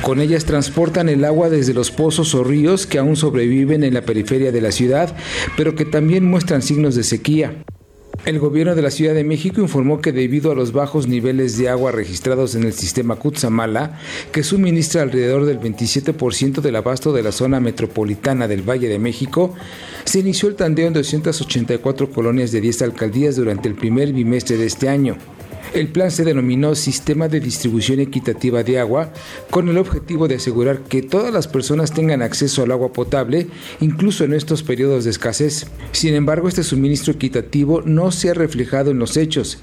Con 0.00 0.20
ellas 0.20 0.44
transportan 0.44 1.08
el 1.08 1.24
agua 1.24 1.50
desde 1.50 1.74
los 1.74 1.90
pozos 1.90 2.36
o 2.36 2.44
ríos 2.44 2.86
que 2.86 2.98
aún 2.98 3.16
sobreviven 3.16 3.82
en 3.82 3.94
la 3.94 4.02
periferia 4.02 4.52
de 4.52 4.60
la 4.60 4.70
ciudad, 4.70 5.16
pero 5.56 5.74
que 5.74 5.84
también 5.84 6.24
muestran 6.24 6.62
signos 6.62 6.94
de 6.94 7.02
sequía. 7.02 7.64
El 8.24 8.40
gobierno 8.40 8.74
de 8.74 8.82
la 8.82 8.90
Ciudad 8.90 9.14
de 9.14 9.24
México 9.24 9.60
informó 9.60 10.00
que 10.00 10.12
debido 10.12 10.50
a 10.50 10.54
los 10.54 10.72
bajos 10.72 11.06
niveles 11.06 11.56
de 11.56 11.68
agua 11.68 11.92
registrados 11.92 12.54
en 12.54 12.64
el 12.64 12.72
sistema 12.72 13.16
Cutzamala, 13.16 13.98
que 14.32 14.42
suministra 14.42 15.02
alrededor 15.02 15.46
del 15.46 15.60
27% 15.60 16.60
del 16.60 16.76
abasto 16.76 17.12
de 17.12 17.22
la 17.22 17.32
zona 17.32 17.60
metropolitana 17.60 18.48
del 18.48 18.68
Valle 18.68 18.88
de 18.88 18.98
México, 18.98 19.54
se 20.04 20.18
inició 20.18 20.48
el 20.48 20.56
tandeo 20.56 20.88
en 20.88 20.94
284 20.94 22.10
colonias 22.10 22.52
de 22.52 22.60
10 22.60 22.82
alcaldías 22.82 23.36
durante 23.36 23.68
el 23.68 23.76
primer 23.76 24.12
bimestre 24.12 24.56
de 24.56 24.66
este 24.66 24.88
año. 24.88 25.16
El 25.74 25.88
plan 25.88 26.10
se 26.10 26.24
denominó 26.24 26.74
Sistema 26.74 27.28
de 27.28 27.40
Distribución 27.40 28.00
Equitativa 28.00 28.62
de 28.62 28.78
Agua, 28.78 29.12
con 29.50 29.68
el 29.68 29.76
objetivo 29.76 30.26
de 30.26 30.36
asegurar 30.36 30.80
que 30.80 31.02
todas 31.02 31.32
las 31.32 31.46
personas 31.46 31.92
tengan 31.92 32.22
acceso 32.22 32.62
al 32.62 32.72
agua 32.72 32.92
potable, 32.92 33.48
incluso 33.80 34.24
en 34.24 34.32
estos 34.32 34.62
periodos 34.62 35.04
de 35.04 35.10
escasez. 35.10 35.66
Sin 35.92 36.14
embargo, 36.14 36.48
este 36.48 36.62
suministro 36.62 37.12
equitativo 37.12 37.82
no 37.82 38.12
se 38.12 38.30
ha 38.30 38.34
reflejado 38.34 38.90
en 38.90 38.98
los 38.98 39.16
hechos 39.16 39.58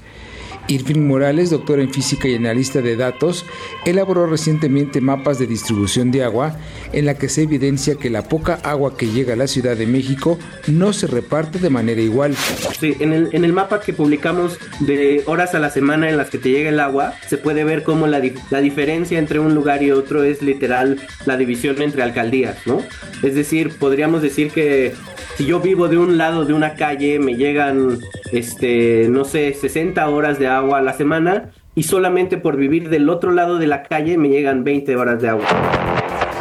Irving 0.68 1.06
Morales, 1.06 1.50
doctor 1.50 1.80
en 1.80 1.92
física 1.92 2.28
y 2.28 2.34
analista 2.34 2.82
de 2.82 2.96
datos, 2.96 3.44
elaboró 3.84 4.26
recientemente 4.26 5.00
mapas 5.00 5.38
de 5.38 5.46
distribución 5.46 6.10
de 6.10 6.24
agua 6.24 6.56
en 6.92 7.06
la 7.06 7.14
que 7.14 7.28
se 7.28 7.42
evidencia 7.42 7.96
que 7.96 8.10
la 8.10 8.22
poca 8.22 8.58
agua 8.62 8.96
que 8.96 9.06
llega 9.06 9.34
a 9.34 9.36
la 9.36 9.46
Ciudad 9.46 9.76
de 9.76 9.86
México 9.86 10.38
no 10.66 10.92
se 10.92 11.06
reparte 11.06 11.58
de 11.58 11.70
manera 11.70 12.00
igual. 12.00 12.34
Sí, 12.78 12.96
en 13.00 13.12
el, 13.12 13.28
en 13.32 13.44
el 13.44 13.52
mapa 13.52 13.80
que 13.80 13.92
publicamos 13.92 14.58
de 14.80 15.22
horas 15.26 15.54
a 15.54 15.58
la 15.58 15.70
semana 15.70 16.08
en 16.08 16.16
las 16.16 16.30
que 16.30 16.38
te 16.38 16.50
llega 16.50 16.70
el 16.70 16.80
agua, 16.80 17.14
se 17.28 17.38
puede 17.38 17.64
ver 17.64 17.82
cómo 17.82 18.06
la, 18.06 18.22
la 18.50 18.60
diferencia 18.60 19.18
entre 19.18 19.38
un 19.38 19.54
lugar 19.54 19.82
y 19.82 19.90
otro 19.90 20.24
es 20.24 20.42
literal 20.42 21.00
la 21.24 21.36
división 21.36 21.80
entre 21.82 22.02
alcaldías, 22.02 22.66
¿no? 22.66 22.82
Es 23.22 23.34
decir, 23.34 23.72
podríamos 23.78 24.22
decir 24.22 24.50
que 24.50 24.94
si 25.36 25.44
yo 25.44 25.60
vivo 25.60 25.88
de 25.88 25.98
un 25.98 26.16
lado 26.16 26.44
de 26.44 26.54
una 26.54 26.74
calle, 26.74 27.18
me 27.18 27.34
llegan, 27.34 27.98
este, 28.32 29.08
no 29.10 29.24
sé, 29.24 29.52
60 29.52 30.08
horas 30.08 30.38
de 30.38 30.46
agua 30.46 30.55
a 30.56 30.80
la 30.82 30.92
semana 30.94 31.50
y 31.74 31.82
solamente 31.84 32.38
por 32.38 32.56
vivir 32.56 32.88
del 32.88 33.08
otro 33.10 33.32
lado 33.32 33.58
de 33.58 33.66
la 33.66 33.82
calle 33.82 34.16
me 34.18 34.28
llegan 34.28 34.64
20 34.64 34.96
horas 34.96 35.20
de 35.20 35.28
agua. 35.28 35.46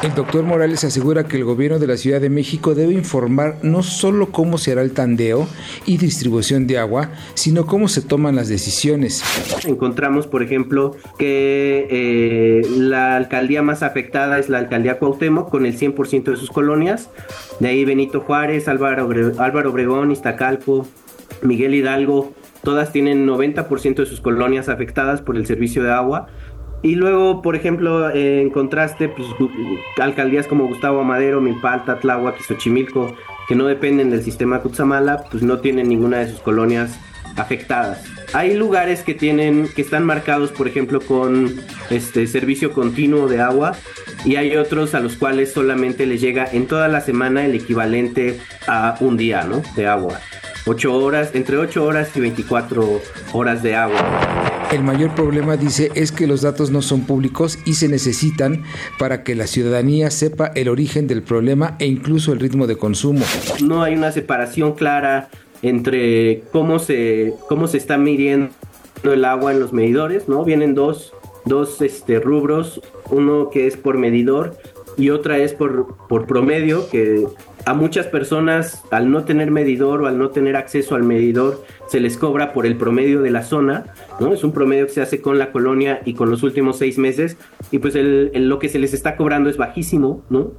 El 0.03 0.13
doctor 0.13 0.43
Morales 0.43 0.83
asegura 0.83 1.23
que 1.23 1.37
el 1.37 1.45
gobierno 1.45 1.79
de 1.79 1.87
la 1.87 1.97
Ciudad 1.97 2.21
de 2.21 2.29
México 2.29 2.75
debe 2.75 2.93
informar 2.93 3.55
no 3.63 3.81
solo 3.81 4.31
cómo 4.31 4.59
se 4.59 4.71
hará 4.71 4.83
el 4.83 4.91
tandeo 4.91 5.47
y 5.85 5.97
distribución 5.97 6.67
de 6.67 6.77
agua, 6.77 7.09
sino 7.33 7.65
cómo 7.65 7.87
se 7.87 8.01
toman 8.01 8.35
las 8.35 8.47
decisiones. 8.47 9.23
Encontramos, 9.65 10.27
por 10.27 10.43
ejemplo, 10.43 10.95
que 11.17 11.87
eh, 11.89 12.61
la 12.69 13.15
alcaldía 13.15 13.63
más 13.63 13.81
afectada 13.81 14.37
es 14.37 14.47
la 14.47 14.59
alcaldía 14.59 14.99
Cuauhtémoc, 14.99 15.49
con 15.49 15.65
el 15.65 15.77
100% 15.77 16.25
de 16.25 16.37
sus 16.37 16.51
colonias. 16.51 17.09
De 17.59 17.69
ahí 17.69 17.83
Benito 17.83 18.21
Juárez, 18.21 18.67
Álvaro, 18.67 19.09
Álvaro 19.39 19.71
Obregón, 19.71 20.11
Iztacalco, 20.11 20.85
Miguel 21.41 21.73
Hidalgo, 21.73 22.33
todas 22.65 22.91
tienen 22.91 23.25
90% 23.25 23.95
de 23.95 24.05
sus 24.05 24.19
colonias 24.19 24.67
afectadas 24.67 25.21
por 25.21 25.37
el 25.37 25.45
servicio 25.45 25.81
de 25.81 25.93
agua. 25.93 26.27
Y 26.81 26.95
luego, 26.95 27.41
por 27.41 27.55
ejemplo, 27.55 28.13
en 28.13 28.49
contraste, 28.49 29.07
pues, 29.07 29.27
alcaldías 29.97 30.45
como 30.47 30.67
Gustavo 30.67 30.99
Amadero, 30.99 31.39
Milpalta, 31.39 31.99
Tláhuac 31.99 32.37
y 32.39 32.43
Xochimilco, 32.43 33.15
que 33.47 33.55
no 33.55 33.65
dependen 33.65 34.09
del 34.09 34.21
sistema 34.21 34.59
Cutzamala, 34.59 35.23
pues 35.31 35.41
no 35.41 35.59
tienen 35.59 35.87
ninguna 35.87 36.19
de 36.19 36.27
sus 36.27 36.41
colonias 36.41 36.99
afectadas. 37.37 38.05
Hay 38.36 38.53
lugares 38.53 39.02
que 39.02 39.14
tienen, 39.14 39.70
que 39.74 39.82
están 39.82 40.06
marcados, 40.06 40.52
por 40.52 40.68
ejemplo, 40.68 40.99
con 40.99 41.56
este 41.90 42.28
servicio 42.28 42.74
continuo 42.74 43.30
de 43.30 43.40
agua, 43.40 43.78
y 44.26 44.36
hay 44.36 44.57
otros 44.57 44.94
a 44.94 44.99
los 44.99 45.16
cuales 45.16 45.53
solamente 45.53 46.06
les 46.06 46.20
llega 46.20 46.45
en 46.52 46.68
toda 46.68 46.90
la 46.90 46.99
semana 46.99 47.45
el 47.45 47.56
equivalente 47.56 48.38
a 48.68 48.98
un 48.99 49.16
día, 49.16 49.45
¿no? 49.45 49.62
De 49.78 49.88
agua. 49.88 50.20
8 50.66 50.94
horas, 50.94 51.30
entre 51.34 51.56
8 51.56 51.82
horas 51.82 52.10
y 52.14 52.20
24 52.20 53.02
horas 53.32 53.64
de 53.64 53.76
agua. 53.76 54.02
El 54.70 54.84
mayor 54.84 55.16
problema, 55.16 55.56
dice, 55.56 55.91
es 55.95 56.12
que 56.12 56.28
los 56.28 56.41
datos 56.41 56.72
no 56.72 56.82
son 56.82 57.06
públicos 57.06 57.57
y 57.64 57.76
se 57.76 57.88
necesitan 57.88 58.64
para 58.99 59.24
que 59.24 59.36
la 59.36 59.48
ciudadanía 59.48 60.12
sepa 60.12 60.52
el 60.56 60.68
origen 60.68 61.07
del 61.07 61.24
problema 61.24 61.78
e 61.80 61.86
incluso 61.86 62.34
el 62.34 62.41
ritmo 62.41 62.68
de 62.68 62.76
consumo. 62.76 63.24
No 63.64 63.82
hay 63.82 63.95
una 63.95 64.12
separación 64.12 64.74
clara 64.74 65.30
entre 65.67 66.43
cómo 66.51 66.79
se, 66.79 67.33
cómo 67.47 67.67
se 67.67 67.77
está 67.77 67.97
midiendo 67.97 68.51
el 69.03 69.25
agua 69.25 69.51
en 69.51 69.59
los 69.59 69.73
medidores, 69.73 70.27
¿no? 70.27 70.43
Vienen 70.43 70.75
dos, 70.75 71.13
dos 71.45 71.81
este, 71.81 72.19
rubros, 72.19 72.81
uno 73.09 73.49
que 73.49 73.67
es 73.67 73.77
por 73.77 73.97
medidor 73.97 74.57
y 74.97 75.09
otra 75.09 75.37
es 75.37 75.53
por, 75.53 75.95
por 76.07 76.25
promedio, 76.25 76.87
que 76.89 77.25
a 77.65 77.73
muchas 77.73 78.05
personas 78.05 78.83
al 78.91 79.09
no 79.11 79.25
tener 79.25 79.51
medidor 79.51 80.03
o 80.03 80.07
al 80.07 80.17
no 80.17 80.29
tener 80.29 80.55
acceso 80.55 80.95
al 80.95 81.03
medidor 81.03 81.63
se 81.87 81.99
les 81.99 82.17
cobra 82.17 82.53
por 82.53 82.65
el 82.65 82.77
promedio 82.77 83.21
de 83.21 83.31
la 83.31 83.43
zona, 83.43 83.85
¿no? 84.19 84.33
Es 84.33 84.43
un 84.43 84.51
promedio 84.51 84.85
que 84.85 84.93
se 84.93 85.01
hace 85.01 85.19
con 85.19 85.39
la 85.39 85.51
colonia 85.51 86.01
y 86.05 86.13
con 86.13 86.29
los 86.29 86.43
últimos 86.43 86.77
seis 86.77 86.97
meses 86.97 87.37
y 87.71 87.79
pues 87.79 87.95
el, 87.95 88.31
lo 88.47 88.59
que 88.59 88.69
se 88.69 88.79
les 88.79 88.93
está 88.93 89.17
cobrando 89.17 89.49
es 89.49 89.57
bajísimo, 89.57 90.23
¿no? 90.29 90.53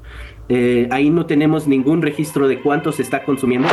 Eh, 0.49 0.89
ahí 0.93 1.11
no 1.11 1.27
tenemos 1.27 1.67
ningún 1.67 2.03
registro 2.03 2.47
de 2.47 2.61
cuánto 2.61 2.93
se 2.93 3.03
está 3.03 3.25
consumiendo. 3.25 3.69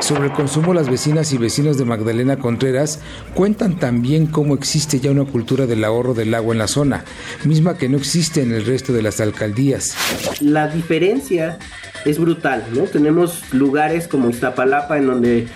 Sobre 0.00 0.26
el 0.26 0.32
consumo, 0.32 0.74
las 0.74 0.90
vecinas 0.90 1.32
y 1.32 1.38
vecinos 1.38 1.78
de 1.78 1.86
Magdalena 1.86 2.36
Contreras 2.36 3.00
cuentan 3.34 3.78
también 3.78 4.26
cómo 4.26 4.54
existe 4.54 5.00
ya 5.00 5.10
una 5.10 5.24
cultura 5.24 5.66
del 5.66 5.82
ahorro 5.82 6.12
del 6.12 6.34
agua 6.34 6.54
en 6.54 6.58
la 6.58 6.68
zona, 6.68 7.04
misma 7.44 7.78
que 7.78 7.88
no 7.88 7.96
existe 7.96 8.42
en 8.42 8.52
el 8.52 8.66
resto 8.66 8.92
de 8.92 9.02
las 9.02 9.20
alcaldías. 9.20 9.96
La 10.40 10.68
diferencia 10.68 11.58
es 12.04 12.18
brutal, 12.18 12.64
¿no? 12.74 12.82
Tenemos 12.82 13.42
lugares 13.52 14.06
como 14.06 14.28
Iztapalapa 14.28 14.98
en 14.98 15.06
donde 15.06 15.48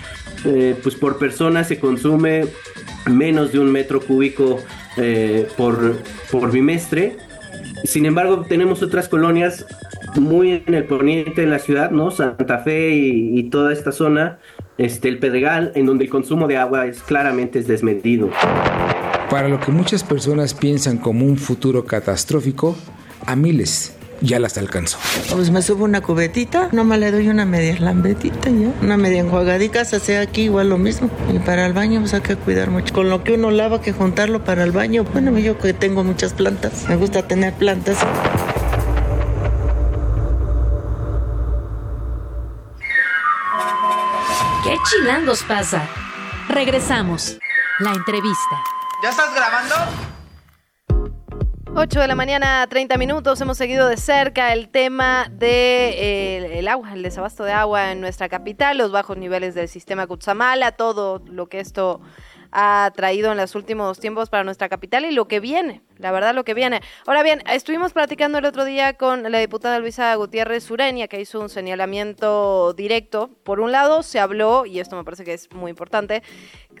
eh, 0.45 0.75
pues 0.81 0.95
por 0.95 1.17
persona 1.17 1.63
se 1.63 1.79
consume 1.79 2.45
menos 3.07 3.51
de 3.51 3.59
un 3.59 3.71
metro 3.71 4.01
cúbico 4.01 4.59
eh, 4.97 5.47
por, 5.57 6.01
por 6.31 6.51
bimestre. 6.51 7.17
Sin 7.83 8.05
embargo, 8.05 8.45
tenemos 8.47 8.81
otras 8.81 9.07
colonias 9.07 9.65
muy 10.17 10.63
en 10.65 10.73
el 10.73 10.85
poniente 10.85 11.41
de 11.41 11.47
la 11.47 11.59
ciudad, 11.59 11.91
¿no? 11.91 12.11
Santa 12.11 12.59
Fe 12.59 12.91
y, 12.91 13.39
y, 13.39 13.43
toda 13.49 13.73
esta 13.73 13.91
zona, 13.91 14.39
este, 14.77 15.09
el 15.09 15.19
Pedregal, 15.19 15.71
en 15.75 15.85
donde 15.85 16.05
el 16.05 16.09
consumo 16.09 16.47
de 16.47 16.57
agua 16.57 16.85
es 16.85 17.01
claramente 17.03 17.59
es 17.59 17.67
desmedido. 17.67 18.29
Para 19.29 19.47
lo 19.47 19.59
que 19.59 19.71
muchas 19.71 20.03
personas 20.03 20.53
piensan 20.53 20.97
como 20.97 21.25
un 21.25 21.37
futuro 21.37 21.85
catastrófico, 21.85 22.75
a 23.25 23.35
miles 23.35 23.95
ya 24.21 24.39
las 24.39 24.57
alcanzó. 24.57 24.97
Pues 25.33 25.51
me 25.51 25.61
subo 25.61 25.83
una 25.83 26.01
cubetita, 26.01 26.69
nomás 26.71 26.99
le 26.99 27.11
doy 27.11 27.27
una 27.27 27.45
media 27.45 27.77
lambetita 27.79 28.49
ya, 28.49 28.73
una 28.81 28.97
media 28.97 29.19
enjuagadica, 29.19 29.85
se 29.85 29.97
hace 29.97 30.17
aquí 30.17 30.43
igual 30.43 30.69
lo 30.69 30.77
mismo. 30.77 31.09
Y 31.33 31.39
para 31.39 31.65
el 31.65 31.73
baño 31.73 31.99
pues 31.99 32.13
hay 32.13 32.21
que 32.21 32.35
cuidar 32.35 32.69
mucho. 32.69 32.93
Con 32.93 33.09
lo 33.09 33.23
que 33.23 33.33
uno 33.33 33.51
lava 33.51 33.81
que 33.81 33.93
juntarlo 33.93 34.43
para 34.43 34.63
el 34.63 34.71
baño. 34.71 35.03
Bueno, 35.11 35.37
yo 35.37 35.57
que 35.57 35.73
tengo 35.73 36.03
muchas 36.03 36.33
plantas, 36.33 36.87
me 36.87 36.95
gusta 36.95 37.27
tener 37.27 37.53
plantas. 37.53 37.97
¿Qué 44.65 44.79
chilangos 44.89 45.43
pasa? 45.43 45.87
Regresamos. 46.49 47.37
La 47.77 47.91
entrevista. 47.91 48.63
¿Ya 49.03 49.09
estás 49.09 49.35
grabando? 49.35 49.75
8 51.75 51.99
de 51.99 52.07
la 52.07 52.15
mañana, 52.15 52.65
30 52.67 52.97
minutos. 52.97 53.39
Hemos 53.41 53.59
seguido 53.59 53.87
de 53.87 53.97
cerca 53.97 54.53
el 54.53 54.69
tema 54.69 55.27
del 55.29 55.39
de, 55.39 56.59
eh, 56.61 56.67
agua, 56.67 56.93
el 56.93 57.03
desabasto 57.03 57.43
de 57.43 57.53
agua 57.53 57.91
en 57.91 58.01
nuestra 58.01 58.27
capital, 58.27 58.79
los 58.79 58.91
bajos 58.91 59.17
niveles 59.17 59.53
del 59.53 59.67
sistema 59.67 60.07
Cutzamala, 60.07 60.71
todo 60.71 61.21
lo 61.27 61.47
que 61.47 61.59
esto 61.59 62.01
ha 62.51 62.91
traído 62.95 63.31
en 63.31 63.37
los 63.37 63.55
últimos 63.55 63.99
tiempos 63.99 64.29
para 64.29 64.43
nuestra 64.43 64.69
capital 64.69 65.05
y 65.05 65.11
lo 65.11 65.27
que 65.27 65.39
viene, 65.39 65.81
la 65.97 66.11
verdad 66.11 66.33
lo 66.33 66.43
que 66.43 66.53
viene. 66.53 66.81
Ahora 67.05 67.23
bien, 67.23 67.41
estuvimos 67.51 67.93
platicando 67.93 68.37
el 68.37 68.45
otro 68.45 68.65
día 68.65 68.93
con 68.93 69.29
la 69.31 69.39
diputada 69.39 69.79
Luisa 69.79 70.13
Gutiérrez 70.15 70.63
Sureña, 70.63 71.07
que 71.07 71.19
hizo 71.19 71.39
un 71.39 71.49
señalamiento 71.49 72.73
directo. 72.73 73.29
Por 73.43 73.59
un 73.59 73.71
lado, 73.71 74.03
se 74.03 74.19
habló, 74.19 74.65
y 74.65 74.79
esto 74.79 74.95
me 74.95 75.03
parece 75.03 75.23
que 75.23 75.33
es 75.33 75.51
muy 75.51 75.69
importante, 75.69 76.23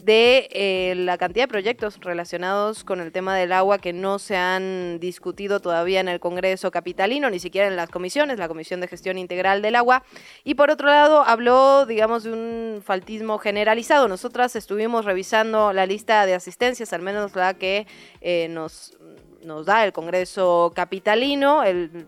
de 0.05 0.47
eh, 0.51 0.93
la 0.95 1.17
cantidad 1.17 1.45
de 1.45 1.47
proyectos 1.47 1.99
relacionados 1.99 2.83
con 2.83 2.99
el 3.01 3.11
tema 3.11 3.35
del 3.35 3.51
agua 3.51 3.79
que 3.79 3.91
no 3.91 4.19
se 4.19 4.37
han 4.37 4.99
discutido 4.99 5.59
todavía 5.59 5.99
en 5.99 6.07
el 6.07 6.19
Congreso 6.19 6.69
capitalino, 6.69 7.31
ni 7.31 7.39
siquiera 7.39 7.67
en 7.67 7.75
las 7.75 7.89
comisiones, 7.89 8.37
la 8.37 8.47
Comisión 8.47 8.81
de 8.81 8.87
Gestión 8.87 9.17
Integral 9.17 9.63
del 9.63 9.75
Agua. 9.75 10.03
Y 10.43 10.53
por 10.53 10.69
otro 10.69 10.87
lado, 10.87 11.23
habló, 11.23 11.87
digamos, 11.87 12.23
de 12.23 12.33
un 12.33 12.81
faltismo 12.83 13.39
generalizado. 13.39 14.07
Nosotras 14.07 14.55
estuvimos 14.55 15.05
revisando 15.05 15.73
la 15.73 15.87
lista 15.87 16.27
de 16.27 16.35
asistencias, 16.35 16.93
al 16.93 17.01
menos 17.01 17.35
la 17.35 17.55
que 17.55 17.87
eh, 18.21 18.47
nos, 18.49 18.95
nos 19.41 19.65
da 19.65 19.85
el 19.85 19.91
Congreso 19.91 20.71
capitalino. 20.75 21.63
El 21.63 22.05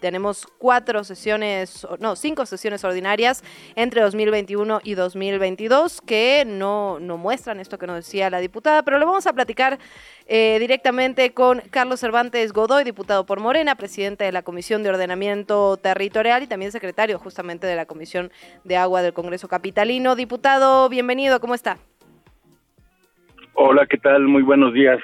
tenemos 0.00 0.46
cuatro 0.58 1.04
sesiones, 1.04 1.86
no, 2.00 2.16
cinco 2.16 2.46
sesiones 2.46 2.82
ordinarias 2.84 3.44
entre 3.76 4.02
2021 4.02 4.80
y 4.82 4.94
2022 4.94 6.00
que 6.00 6.44
no, 6.46 6.98
no 6.98 7.16
muestran 7.16 7.60
esto 7.60 7.78
que 7.78 7.86
nos 7.86 7.96
decía 7.96 8.30
la 8.30 8.40
diputada, 8.40 8.82
pero 8.82 8.98
lo 8.98 9.06
vamos 9.06 9.26
a 9.26 9.32
platicar 9.32 9.78
eh, 10.26 10.56
directamente 10.58 11.32
con 11.32 11.60
Carlos 11.70 12.00
Cervantes 12.00 12.52
Godoy, 12.52 12.84
diputado 12.84 13.26
por 13.26 13.40
Morena, 13.40 13.74
presidente 13.74 14.24
de 14.24 14.32
la 14.32 14.42
Comisión 14.42 14.82
de 14.82 14.90
Ordenamiento 14.90 15.76
Territorial 15.76 16.42
y 16.42 16.46
también 16.46 16.72
secretario 16.72 17.18
justamente 17.18 17.66
de 17.66 17.76
la 17.76 17.86
Comisión 17.86 18.30
de 18.64 18.76
Agua 18.76 19.02
del 19.02 19.12
Congreso 19.12 19.48
Capitalino. 19.48 20.16
Diputado, 20.16 20.88
bienvenido, 20.88 21.40
¿cómo 21.40 21.54
está? 21.54 21.78
Hola, 23.54 23.86
¿qué 23.86 23.98
tal? 23.98 24.22
Muy 24.22 24.42
buenos 24.42 24.72
días. 24.72 25.00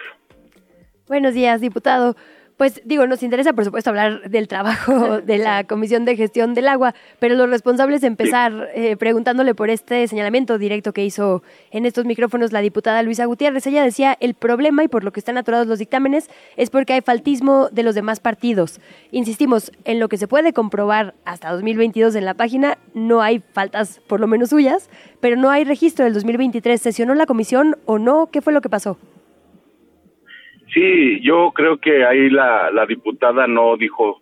Buenos 1.08 1.34
días, 1.34 1.60
diputado. 1.60 2.16
Pues 2.56 2.80
digo, 2.86 3.06
nos 3.06 3.22
interesa 3.22 3.52
por 3.52 3.66
supuesto 3.66 3.90
hablar 3.90 4.30
del 4.30 4.48
trabajo 4.48 5.20
de 5.20 5.36
la 5.36 5.64
Comisión 5.64 6.06
de 6.06 6.16
Gestión 6.16 6.54
del 6.54 6.68
Agua, 6.68 6.94
pero 7.18 7.34
lo 7.34 7.46
responsable 7.46 7.96
es 7.96 8.02
empezar 8.02 8.70
eh, 8.74 8.96
preguntándole 8.96 9.54
por 9.54 9.68
este 9.68 10.08
señalamiento 10.08 10.56
directo 10.56 10.94
que 10.94 11.04
hizo 11.04 11.42
en 11.70 11.84
estos 11.84 12.06
micrófonos 12.06 12.52
la 12.52 12.62
diputada 12.62 13.02
Luisa 13.02 13.26
Gutiérrez. 13.26 13.66
Ella 13.66 13.82
decía, 13.82 14.16
el 14.20 14.32
problema 14.32 14.82
y 14.82 14.88
por 14.88 15.04
lo 15.04 15.12
que 15.12 15.20
están 15.20 15.36
aturados 15.36 15.66
los 15.66 15.78
dictámenes 15.78 16.30
es 16.56 16.70
porque 16.70 16.94
hay 16.94 17.02
faltismo 17.02 17.68
de 17.70 17.82
los 17.82 17.94
demás 17.94 18.20
partidos. 18.20 18.80
Insistimos, 19.10 19.70
en 19.84 20.00
lo 20.00 20.08
que 20.08 20.16
se 20.16 20.26
puede 20.26 20.54
comprobar 20.54 21.14
hasta 21.26 21.52
2022 21.52 22.14
en 22.14 22.24
la 22.24 22.32
página, 22.32 22.78
no 22.94 23.20
hay 23.20 23.42
faltas, 23.52 24.00
por 24.06 24.18
lo 24.18 24.28
menos 24.28 24.48
suyas, 24.48 24.88
pero 25.20 25.36
no 25.36 25.50
hay 25.50 25.64
registro 25.64 26.06
del 26.06 26.14
2023. 26.14 26.80
¿Sesionó 26.80 27.14
la 27.14 27.26
comisión 27.26 27.76
o 27.84 27.98
no? 27.98 28.28
¿Qué 28.28 28.40
fue 28.40 28.54
lo 28.54 28.62
que 28.62 28.70
pasó? 28.70 28.96
Sí, 30.76 31.20
yo 31.22 31.52
creo 31.54 31.78
que 31.78 32.04
ahí 32.04 32.28
la, 32.28 32.70
la 32.70 32.84
diputada 32.84 33.46
no 33.46 33.78
dijo 33.78 34.20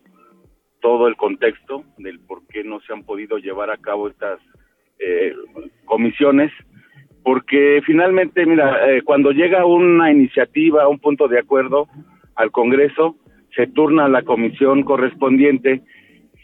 todo 0.81 1.09
el 1.09 1.17
contexto 1.17 1.83
del 1.99 2.21
por 2.21 2.47
qué 2.47 2.63
no 2.63 2.79
se 2.79 2.93
han 2.93 3.03
podido 3.03 3.39
llevar 3.39 3.71
a 3.71 3.77
cabo 3.77 4.07
estas 4.07 4.39
eh, 5.01 5.35
comisiones, 5.85 6.53
porque 7.25 7.83
finalmente, 7.85 8.47
mira, 8.47 8.89
eh, 8.89 9.03
cuando 9.03 9.33
llega 9.33 9.67
una 9.67 10.13
iniciativa, 10.13 10.87
un 10.87 11.01
punto 11.01 11.27
de 11.27 11.41
acuerdo 11.41 11.89
al 12.37 12.53
Congreso, 12.53 13.17
se 13.57 13.67
turna 13.67 14.07
la 14.07 14.23
comisión 14.23 14.85
correspondiente 14.85 15.83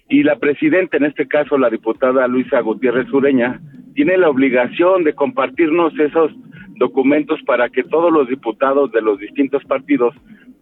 y 0.09 0.25
la 0.25 0.41
presidenta, 0.41 0.97
en 0.97 1.05
este 1.05 1.29
caso 1.29 1.57
la 1.57 1.71
diputada 1.71 2.27
Luisa 2.27 2.59
Gutiérrez 2.63 3.09
Ureña, 3.13 3.61
tiene 3.95 4.17
la 4.17 4.29
obligación 4.29 5.05
de 5.05 5.15
compartirnos 5.15 5.97
esos 6.01 6.33
documentos 6.81 7.39
para 7.43 7.69
que 7.69 7.85
todos 7.85 8.11
los 8.11 8.27
diputados 8.27 8.91
de 8.91 9.03
los 9.03 9.19
distintos 9.19 9.63
partidos 9.65 10.15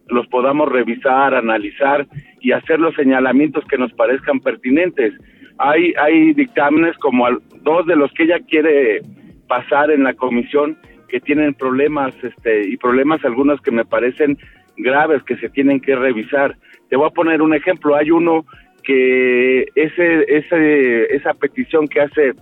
los 0.09 0.27
podamos 0.27 0.69
revisar, 0.69 1.33
analizar 1.33 2.05
y 2.41 2.51
hacer 2.51 2.79
los 2.79 2.93
señalamientos 2.95 3.63
que 3.65 3.77
nos 3.77 3.91
parezcan 3.93 4.41
pertinentes. 4.41 5.13
Hay, 5.57 5.93
hay 5.97 6.33
dictámenes 6.33 6.97
como 6.97 7.25
dos 7.63 7.85
de 7.87 7.95
los 7.95 8.11
que 8.13 8.23
ella 8.23 8.39
quiere 8.39 9.01
pasar 9.47 9.91
en 9.91 10.03
la 10.03 10.13
comisión 10.13 10.77
que 11.07 11.21
tienen 11.21 11.53
problemas 11.53 12.13
este, 12.21 12.67
y 12.67 12.75
problemas 12.75 13.23
algunos 13.23 13.61
que 13.61 13.71
me 13.71 13.85
parecen 13.85 14.37
graves 14.77 15.23
que 15.23 15.37
se 15.37 15.49
tienen 15.49 15.79
que 15.79 15.95
revisar. 15.95 16.57
Te 16.89 16.97
voy 16.97 17.07
a 17.07 17.13
poner 17.13 17.41
un 17.41 17.53
ejemplo. 17.53 17.95
Hay 17.95 18.11
uno 18.11 18.45
que 18.83 19.67
ese, 19.75 20.25
ese, 20.27 21.15
esa 21.15 21.33
petición 21.33 21.87
que 21.87 22.01
hace 22.01 22.33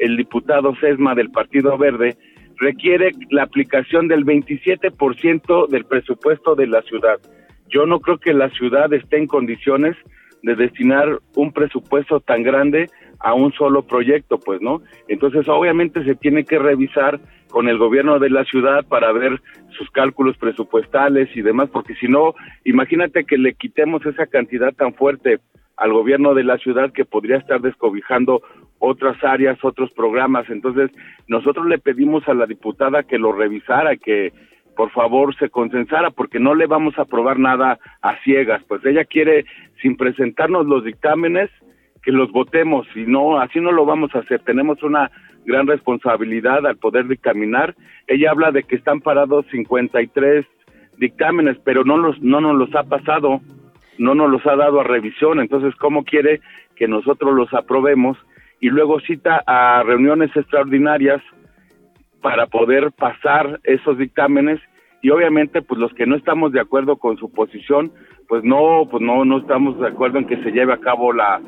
el 0.00 0.16
diputado 0.16 0.74
Sesma 0.76 1.14
del 1.14 1.30
Partido 1.30 1.76
Verde 1.76 2.16
requiere 2.58 3.12
la 3.30 3.42
aplicación 3.42 4.08
del 4.08 4.24
27% 4.24 5.68
del 5.68 5.84
presupuesto 5.84 6.54
de 6.54 6.66
la 6.66 6.82
ciudad. 6.82 7.18
Yo 7.68 7.86
no 7.86 8.00
creo 8.00 8.18
que 8.18 8.32
la 8.32 8.50
ciudad 8.50 8.92
esté 8.92 9.18
en 9.18 9.26
condiciones 9.26 9.96
de 10.42 10.54
destinar 10.54 11.20
un 11.34 11.52
presupuesto 11.52 12.20
tan 12.20 12.42
grande 12.42 12.88
a 13.18 13.34
un 13.34 13.52
solo 13.52 13.82
proyecto, 13.82 14.38
pues, 14.38 14.60
¿no? 14.60 14.80
Entonces, 15.08 15.48
obviamente 15.48 16.04
se 16.04 16.14
tiene 16.14 16.44
que 16.44 16.58
revisar 16.58 17.20
con 17.48 17.68
el 17.68 17.78
gobierno 17.78 18.18
de 18.18 18.30
la 18.30 18.44
ciudad 18.44 18.84
para 18.86 19.12
ver 19.12 19.40
sus 19.70 19.90
cálculos 19.90 20.36
presupuestales 20.36 21.28
y 21.34 21.42
demás, 21.42 21.70
porque 21.70 21.94
si 21.94 22.06
no, 22.06 22.34
imagínate 22.64 23.24
que 23.24 23.38
le 23.38 23.54
quitemos 23.54 24.04
esa 24.06 24.26
cantidad 24.26 24.72
tan 24.72 24.94
fuerte 24.94 25.40
al 25.76 25.92
gobierno 25.92 26.34
de 26.34 26.44
la 26.44 26.58
ciudad 26.58 26.92
que 26.92 27.04
podría 27.04 27.36
estar 27.36 27.60
descobijando 27.60 28.42
otras 28.78 29.22
áreas, 29.24 29.58
otros 29.62 29.90
programas. 29.92 30.48
Entonces, 30.50 30.90
nosotros 31.28 31.66
le 31.66 31.78
pedimos 31.78 32.26
a 32.28 32.34
la 32.34 32.46
diputada 32.46 33.02
que 33.02 33.18
lo 33.18 33.32
revisara, 33.32 33.96
que 33.96 34.32
por 34.76 34.90
favor 34.90 35.34
se 35.36 35.48
consensara, 35.48 36.10
porque 36.10 36.38
no 36.38 36.54
le 36.54 36.66
vamos 36.66 36.98
a 36.98 37.02
aprobar 37.02 37.38
nada 37.38 37.78
a 38.02 38.16
ciegas. 38.22 38.62
Pues 38.68 38.84
ella 38.84 39.04
quiere, 39.04 39.46
sin 39.80 39.96
presentarnos 39.96 40.66
los 40.66 40.84
dictámenes, 40.84 41.50
que 42.02 42.12
los 42.12 42.30
votemos, 42.30 42.86
y 42.94 43.00
no, 43.00 43.40
así 43.40 43.60
no 43.60 43.72
lo 43.72 43.84
vamos 43.84 44.14
a 44.14 44.20
hacer. 44.20 44.40
Tenemos 44.40 44.82
una 44.82 45.10
gran 45.44 45.66
responsabilidad 45.66 46.66
al 46.66 46.76
poder 46.76 47.08
dictaminar. 47.08 47.74
Ella 48.06 48.30
habla 48.30 48.52
de 48.52 48.62
que 48.62 48.76
están 48.76 49.00
parados 49.00 49.46
53 49.50 50.44
dictámenes, 50.98 51.56
pero 51.64 51.84
no, 51.84 51.96
los, 51.96 52.20
no 52.22 52.40
nos 52.40 52.56
los 52.56 52.74
ha 52.74 52.84
pasado 52.84 53.40
no 53.98 54.14
nos 54.14 54.30
los 54.30 54.46
ha 54.46 54.56
dado 54.56 54.80
a 54.80 54.84
revisión, 54.84 55.40
entonces 55.40 55.74
¿cómo 55.76 56.04
quiere 56.04 56.40
que 56.74 56.88
nosotros 56.88 57.34
los 57.34 57.52
aprobemos? 57.54 58.18
Y 58.60 58.70
luego 58.70 59.00
cita 59.00 59.42
a 59.46 59.82
reuniones 59.82 60.34
extraordinarias 60.34 61.22
para 62.22 62.46
poder 62.46 62.92
pasar 62.92 63.60
esos 63.64 63.98
dictámenes 63.98 64.60
y 65.02 65.10
obviamente 65.10 65.62
pues 65.62 65.78
los 65.78 65.92
que 65.94 66.06
no 66.06 66.16
estamos 66.16 66.52
de 66.52 66.60
acuerdo 66.60 66.96
con 66.96 67.16
su 67.16 67.30
posición, 67.30 67.92
pues 68.28 68.42
no, 68.42 68.88
pues 68.90 69.02
no, 69.02 69.24
no 69.24 69.38
estamos 69.38 69.78
de 69.78 69.88
acuerdo 69.88 70.18
en 70.18 70.26
que 70.26 70.42
se 70.42 70.50
lleve 70.50 70.72
a 70.72 70.80
cabo 70.80 71.12
la, 71.12 71.40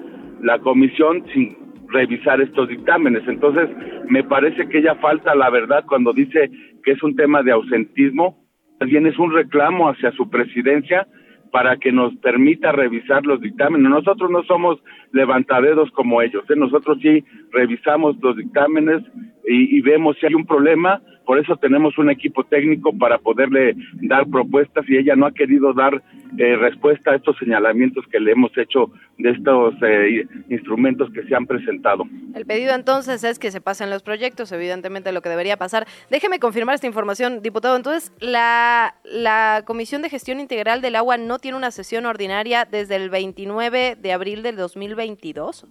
la 0.43 0.59
comisión 0.61 1.25
sin 1.33 1.57
revisar 1.89 2.41
estos 2.41 2.69
dictámenes. 2.69 3.27
Entonces, 3.27 3.69
me 4.09 4.23
parece 4.23 4.69
que 4.69 4.79
ella 4.79 4.95
falta 4.97 5.35
la 5.35 5.51
verdad 5.51 5.85
cuando 5.87 6.13
dice 6.13 6.51
que 6.85 6.93
es 6.93 7.03
un 7.03 7.17
tema 7.17 7.43
de 7.43 7.53
ausentismo, 7.53 8.39
también 8.79 9.07
es 9.07 9.19
un 9.19 9.33
reclamo 9.33 9.89
hacia 9.89 10.13
su 10.13 10.31
presidencia 10.31 11.07
para 11.51 11.77
que 11.77 11.93
nos 11.93 12.15
permita 12.17 12.73
revisar 12.73 13.25
los 13.27 13.41
dictámenes. 13.41 13.91
Nosotros 13.91 14.31
no 14.31 14.43
somos 14.45 14.79
levantadedos 15.13 15.91
como 15.93 16.23
ellos, 16.23 16.45
¿eh? 16.51 16.57
nosotros 16.57 16.99
sí 17.01 17.25
revisamos 17.53 18.17
los 18.21 18.37
dictámenes 18.37 19.03
y, 19.47 19.81
vemos 19.81 20.17
si 20.19 20.27
hay 20.27 20.35
un 20.35 20.45
problema, 20.45 21.01
por 21.29 21.39
eso 21.39 21.57
tenemos 21.57 21.99
un 21.99 22.09
equipo 22.09 22.43
técnico 22.45 22.91
para 22.97 23.19
poderle 23.19 23.77
dar 24.01 24.27
propuestas 24.29 24.89
y 24.89 24.97
ella 24.97 25.15
no 25.15 25.27
ha 25.27 25.33
querido 25.33 25.75
dar 25.75 26.03
eh, 26.39 26.57
respuesta 26.57 27.11
a 27.11 27.17
estos 27.17 27.37
señalamientos 27.37 28.07
que 28.11 28.19
le 28.19 28.33
hemos 28.33 28.51
hecho 28.57 28.91
de 29.19 29.33
estos 29.33 29.75
eh, 29.83 30.27
instrumentos 30.49 31.11
que 31.13 31.23
se 31.25 31.35
han 31.35 31.47
presentado. 31.47 32.05
El 32.35 32.47
pedido 32.47 32.75
entonces 32.75 33.25
es 33.25 33.39
que 33.39 33.51
se 33.51 33.61
pasen 33.61 33.91
los 33.91 34.03
proyectos, 34.03 34.53
evidentemente 34.53 35.13
lo 35.13 35.21
que 35.21 35.29
debería 35.29 35.59
pasar. 35.59 35.87
Déjeme 36.11 36.39
confirmar 36.39 36.77
esta 36.77 36.87
información, 36.87 37.43
diputado. 37.43 37.77
Entonces, 37.77 38.11
la, 38.21 38.95
la 39.05 39.65
Comisión 39.67 40.01
de 40.01 40.09
Gestión 40.09 40.41
Integral 40.41 40.81
del 40.81 40.97
Agua 40.97 41.19
no 41.19 41.39
tiene 41.39 41.59
una 41.59 41.73
sesión 41.73 42.07
ordinaria 42.07 42.65
desde 42.65 42.97
el 42.97 43.11
29 43.11 43.97
de 44.01 44.13
abril 44.15 44.43
del 44.43 44.57
2022. 44.57 45.67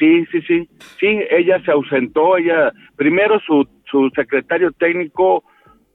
Sí, 0.00 0.24
sí, 0.32 0.40
sí. 0.48 0.68
Sí, 0.98 1.06
ella 1.30 1.62
se 1.62 1.70
ausentó, 1.70 2.38
ella, 2.38 2.72
primero 2.96 3.38
su, 3.40 3.68
su 3.90 4.10
secretario 4.14 4.72
técnico, 4.72 5.44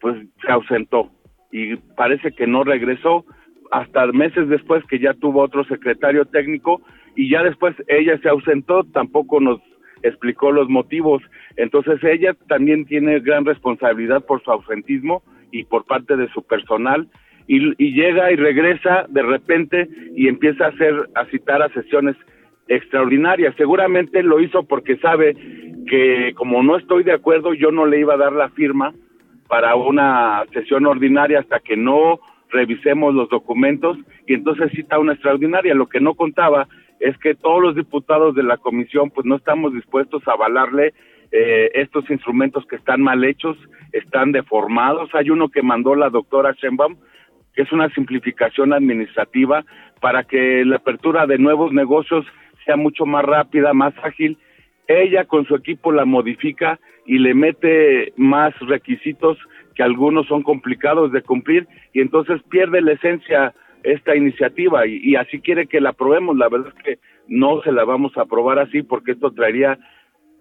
pues 0.02 0.16
se 0.46 0.52
ausentó 0.52 1.12
y 1.52 1.76
parece 1.96 2.32
que 2.32 2.48
no 2.48 2.64
regresó 2.64 3.26
hasta 3.72 4.06
meses 4.08 4.50
después 4.50 4.84
que 4.86 5.00
ya 5.00 5.14
tuvo 5.14 5.42
otro 5.42 5.64
secretario 5.66 6.26
técnico 6.26 6.82
y 7.16 7.30
ya 7.30 7.44
después 7.44 7.76
ella 7.88 8.18
se 8.20 8.30
ausentó, 8.30 8.84
tampoco 8.84 9.40
nos 9.40 9.62
explicó 10.04 10.52
los 10.52 10.70
motivos. 10.70 11.24
Entonces 11.56 12.04
ella 12.04 12.36
también 12.48 12.86
tiene 12.86 13.20
gran 13.20 13.46
responsabilidad 13.46 14.26
por 14.26 14.44
su 14.44 14.52
ausentismo 14.52 15.24
y 15.52 15.64
por 15.64 15.86
parte 15.86 16.18
de 16.18 16.28
su 16.30 16.44
personal 16.44 17.08
y, 17.48 17.94
llega 17.94 18.32
y 18.32 18.36
regresa 18.36 19.06
de 19.10 19.22
repente 19.22 19.88
y 20.16 20.28
empieza 20.28 20.66
a 20.66 20.70
hacer 20.70 21.10
a 21.16 21.26
citar 21.26 21.62
a 21.62 21.70
sesiones 21.70 22.16
extraordinaria. 22.68 23.54
Seguramente 23.58 24.24
lo 24.24 24.40
hizo 24.40 24.64
porque 24.64 24.98
sabe 24.98 25.36
que 25.88 26.34
como 26.36 26.64
no 26.64 26.78
estoy 26.78 27.04
de 27.04 27.14
acuerdo, 27.14 27.54
yo 27.54 27.72
no 27.72 27.86
le 27.86 28.00
iba 28.00 28.16
a 28.16 28.18
dar 28.18 28.34
la 28.34 28.50
firma 28.50 28.94
para 29.48 29.76
una 29.76 30.44
sesión 30.54 30.86
ordinaria 30.86 31.40
hasta 31.40 31.60
que 31.60 31.78
no 31.78 32.20
revisemos 32.50 33.14
los 33.14 33.30
documentos 33.30 33.98
y 34.28 34.34
entonces 34.34 34.72
cita 34.72 35.00
una 35.00 35.14
extraordinaria. 35.14 35.76
Lo 35.76 35.88
que 35.88 36.00
no 36.00 36.16
contaba 36.16 36.68
es 37.00 37.18
que 37.18 37.36
todos 37.36 37.62
los 37.62 37.76
diputados 37.76 38.36
de 38.36 38.44
la 38.44 38.58
comisión 38.58 39.12
pues 39.12 39.26
no 39.26 39.36
estamos 39.36 39.74
dispuestos 39.74 40.28
a 40.28 40.32
avalarle 40.32 40.94
eh, 41.32 41.72
estos 41.74 42.10
instrumentos 42.10 42.66
que 42.68 42.78
están 42.78 43.02
mal 43.02 43.24
hechos, 43.24 43.58
están 43.92 44.32
deformados. 44.32 45.10
Hay 45.14 45.30
uno 45.30 45.50
que 45.50 45.62
mandó 45.62 45.96
la 45.96 46.10
doctora 46.10 46.54
Sheinbaum, 46.54 46.98
que 47.54 47.64
es 47.64 47.72
una 47.72 47.90
simplificación 47.90 48.74
administrativa 48.74 49.66
para 50.02 50.24
que 50.24 50.64
la 50.66 50.78
apertura 50.78 51.26
de 51.26 51.38
nuevos 51.38 51.74
negocios 51.74 52.26
sea 52.66 52.76
mucho 52.76 53.06
más 53.06 53.24
rápida, 53.24 53.74
más 53.74 53.94
ágil. 54.04 54.38
Ella 54.88 55.26
con 55.26 55.46
su 55.46 55.56
equipo 55.56 55.92
la 55.92 56.06
modifica 56.06 56.80
y 57.06 57.20
le 57.20 57.34
mete 57.34 58.14
más 58.18 58.54
requisitos 58.60 59.38
que 59.76 59.84
algunos 59.84 60.28
son 60.28 60.42
complicados 60.42 61.12
de 61.12 61.22
cumplir 61.22 61.68
y 61.94 62.02
entonces 62.02 62.42
pierde 62.50 62.82
la 62.82 62.94
esencia 62.94 63.54
esta 63.84 64.16
iniciativa 64.16 64.88
y, 64.88 65.16
así 65.16 65.40
quiere 65.40 65.68
que 65.68 65.80
la 65.80 65.92
aprobemos. 65.92 66.36
La 66.38 66.50
verdad 66.50 66.74
es 66.76 66.84
que 66.84 67.00
no 67.28 67.62
se 67.62 67.72
la 67.72 67.84
vamos 67.84 68.18
a 68.18 68.22
aprobar 68.22 68.58
así 68.60 68.82
porque 68.82 69.12
esto 69.12 69.32
traería 69.32 69.78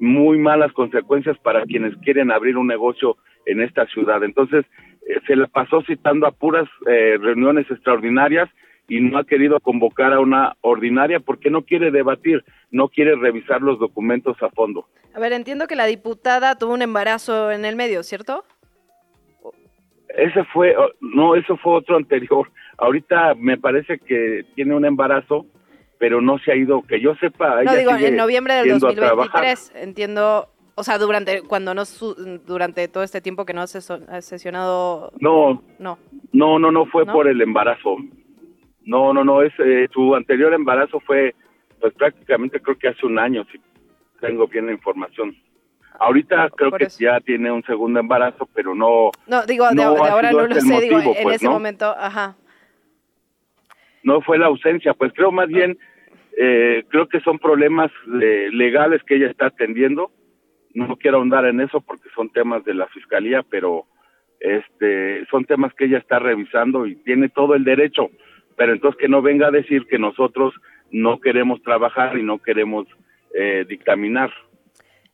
muy 0.01 0.39
malas 0.39 0.73
consecuencias 0.73 1.39
para 1.39 1.65
quienes 1.65 1.95
quieren 1.99 2.33
abrir 2.33 2.57
un 2.57 2.67
negocio 2.67 3.17
en 3.47 3.61
esta 3.61 3.87
ciudad. 3.87 4.25
Entonces, 4.25 4.65
eh, 5.09 5.21
se 5.27 5.37
le 5.37 5.47
pasó 5.49 5.83
citando 5.83 6.27
a 6.27 6.33
puras 6.33 6.69
eh, 6.87 7.19
reuniones 7.21 7.71
extraordinarias 7.71 8.49
y 8.89 9.01
no 9.01 9.19
ha 9.19 9.25
querido 9.25 9.61
convocar 9.61 10.13
a 10.13 10.21
una 10.21 10.57
ordinaria 10.61 11.21
porque 11.21 11.51
no 11.51 11.63
quiere 11.63 11.91
debatir, 11.91 12.45
no 12.71 12.89
quiere 12.89 13.15
revisar 13.17 13.63
los 13.63 13.79
documentos 13.79 14.37
a 14.43 14.51
fondo. 14.51 14.87
A 15.15 15.21
ver, 15.21 15.33
entiendo 15.33 15.67
que 15.67 15.77
la 15.77 15.87
diputada 15.87 16.57
tuvo 16.57 16.75
un 16.75 16.83
embarazo 16.83 17.51
en 17.51 17.65
el 17.65 17.77
medio, 17.77 18.03
¿cierto? 18.03 18.45
Ese 20.17 20.45
fue, 20.53 20.77
oh, 20.77 20.91
no, 21.01 21.35
eso 21.35 21.57
fue 21.57 21.75
otro 21.75 21.97
anterior. 21.97 22.51
Ahorita 22.79 23.35
me 23.37 23.57
parece 23.59 23.99
que 23.99 24.45
tiene 24.55 24.75
un 24.75 24.85
embarazo, 24.85 25.47
pero 25.99 26.21
no 26.21 26.39
se 26.39 26.53
ha 26.53 26.57
ido, 26.57 26.83
que 26.83 27.01
yo 27.01 27.15
sepa. 27.17 27.63
No, 27.63 27.75
digo, 27.75 27.91
en 27.97 28.17
noviembre 28.17 28.55
del 28.55 28.67
yendo 28.67 28.89
a 28.89 28.95
trabajar. 28.95 29.43
2023, 29.45 29.73
entiendo, 29.83 30.49
o 30.77 30.85
sea, 30.85 30.99
durante 30.99 31.43
cuando 31.43 31.75
no 31.75 31.83
durante 32.47 32.87
todo 32.89 33.03
este 33.03 33.21
tiempo 33.21 33.45
que 33.45 33.55
no 33.55 33.63
ha 33.63 33.67
seso- 33.67 34.05
ha 34.09 34.21
sesionado 34.21 35.13
No, 35.21 35.63
no. 35.79 35.99
no, 36.33 36.59
no, 36.59 36.71
no 36.71 36.87
fue 36.87 37.05
¿No? 37.07 37.13
por 37.13 37.27
el 37.27 37.41
embarazo. 37.41 37.97
No, 38.85 39.13
no, 39.13 39.25
no, 39.25 39.43
es, 39.43 39.53
eh, 39.59 39.89
su 39.93 40.15
anterior 40.15 40.53
embarazo 40.53 41.01
fue, 41.01 41.35
pues 41.81 41.95
prácticamente 41.95 42.61
creo 42.61 42.79
que 42.79 42.89
hace 42.89 43.07
un 43.07 43.19
año, 43.19 43.45
si 43.51 43.61
tengo 44.21 44.47
bien 44.47 44.67
la 44.67 44.73
información. 44.73 45.35
Ahorita 45.99 46.51
creo 46.57 46.71
Por 46.71 46.81
que 46.81 46.87
eso. 46.87 46.99
ya 47.01 47.21
tiene 47.21 47.51
un 47.53 47.63
segundo 47.65 48.01
embarazo, 48.01 48.49
pero 48.55 48.75
no, 48.75 49.11
No, 49.27 49.47
digo, 49.47 49.69
de, 49.69 49.75
No 49.77 49.95
de 49.95 50.01
ha 50.01 50.13
ahora 50.13 50.33
no 50.33 50.47
lo 50.47 50.55
sé, 50.55 50.81
digo, 50.81 50.99
en 50.99 51.23
pues, 51.23 51.37
ese 51.37 51.45
¿no? 51.47 51.53
momento, 51.53 51.95
ajá. 51.97 52.37
no 54.03 54.21
fue 54.21 54.39
la 54.39 54.47
ausencia, 54.47 54.93
pues 54.95 55.13
creo 55.15 55.31
más 55.31 55.49
bien, 55.49 55.79
eh, 56.37 56.85
creo 56.89 57.09
que 57.09 57.21
son 57.21 57.39
problemas 57.39 57.91
eh, 58.21 58.49
legales 58.53 59.03
que 59.05 59.17
ella 59.17 59.29
está 59.29 59.47
atendiendo. 59.47 60.11
No 60.75 60.97
quiero 60.97 61.19
ahondar 61.19 61.45
en 61.47 61.61
eso 61.61 61.81
porque 61.81 62.09
son 62.17 62.29
temas 62.31 62.65
de 62.65 62.75
la 62.75 62.89
fiscalía, 62.89 63.45
pero 63.49 63.87
este 64.41 65.25
son 65.31 65.45
temas 65.45 65.73
que 65.75 65.85
ella 65.85 65.99
está 65.99 66.19
revisando 66.19 66.87
y 66.87 66.97
tiene 66.97 67.29
todo 67.29 67.55
el 67.55 67.63
derecho. 67.63 68.11
Pero 68.57 68.73
entonces 68.73 69.01
que 69.01 69.09
no 69.09 69.23
venga 69.23 69.49
a 69.49 69.51
decir 69.51 69.87
que 69.87 69.99
nosotros 69.99 70.55
no 70.91 71.21
queremos 71.21 71.63
trabajar 71.63 72.17
y 72.17 72.23
no 72.23 72.39
queremos 72.39 72.87
eh, 73.35 73.65
dictaminar. 73.69 74.31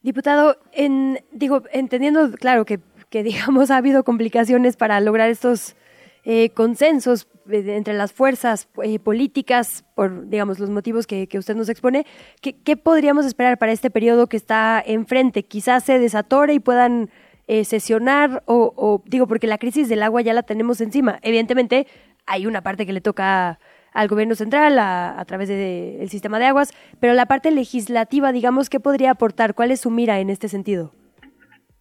Diputado, 0.02 0.56
en, 0.72 1.18
digo, 1.32 1.62
entendiendo, 1.72 2.32
claro, 2.32 2.64
que, 2.64 2.80
que 3.08 3.22
digamos 3.24 3.70
ha 3.70 3.76
habido 3.76 4.04
complicaciones 4.04 4.76
para 4.76 5.00
lograr 5.00 5.30
estos 5.30 5.76
eh, 6.24 6.50
consensos 6.50 7.28
eh, 7.50 7.76
entre 7.76 7.94
las 7.94 8.12
fuerzas 8.12 8.68
eh, 8.82 8.98
políticas 8.98 9.84
por, 9.94 10.28
digamos, 10.28 10.58
los 10.58 10.70
motivos 10.70 11.06
que, 11.06 11.26
que 11.26 11.38
usted 11.38 11.56
nos 11.56 11.68
expone, 11.68 12.06
¿qué, 12.40 12.54
qué 12.54 12.76
podríamos 12.76 13.26
esperar 13.26 13.58
para 13.58 13.72
este 13.72 13.90
periodo 13.90 14.26
que 14.26 14.36
está 14.36 14.82
enfrente? 14.84 15.42
Quizás 15.44 15.84
se 15.84 15.98
desatore 15.98 16.54
y 16.54 16.60
puedan 16.60 17.10
eh, 17.52 17.64
sesionar 17.64 18.42
o, 18.46 18.72
o, 18.76 19.02
digo, 19.06 19.26
porque 19.26 19.46
la 19.48 19.58
crisis 19.58 19.88
del 19.88 20.02
agua 20.02 20.20
ya 20.22 20.32
la 20.32 20.44
tenemos 20.44 20.80
encima. 20.80 21.18
Evidentemente, 21.22 21.86
hay 22.26 22.46
una 22.46 22.62
parte 22.62 22.86
que 22.86 22.92
le 22.92 23.00
toca 23.00 23.58
al 23.92 24.08
gobierno 24.08 24.34
central 24.36 24.78
a, 24.78 25.18
a 25.18 25.24
través 25.24 25.48
del 25.48 26.08
sistema 26.08 26.38
de 26.38 26.46
aguas, 26.46 26.72
pero 27.00 27.12
la 27.14 27.26
parte 27.26 27.50
legislativa, 27.50 28.30
digamos, 28.32 28.70
¿qué 28.70 28.78
podría 28.78 29.10
aportar? 29.10 29.54
¿Cuál 29.54 29.72
es 29.72 29.80
su 29.80 29.90
mira 29.90 30.20
en 30.20 30.30
este 30.30 30.48
sentido? 30.48 30.92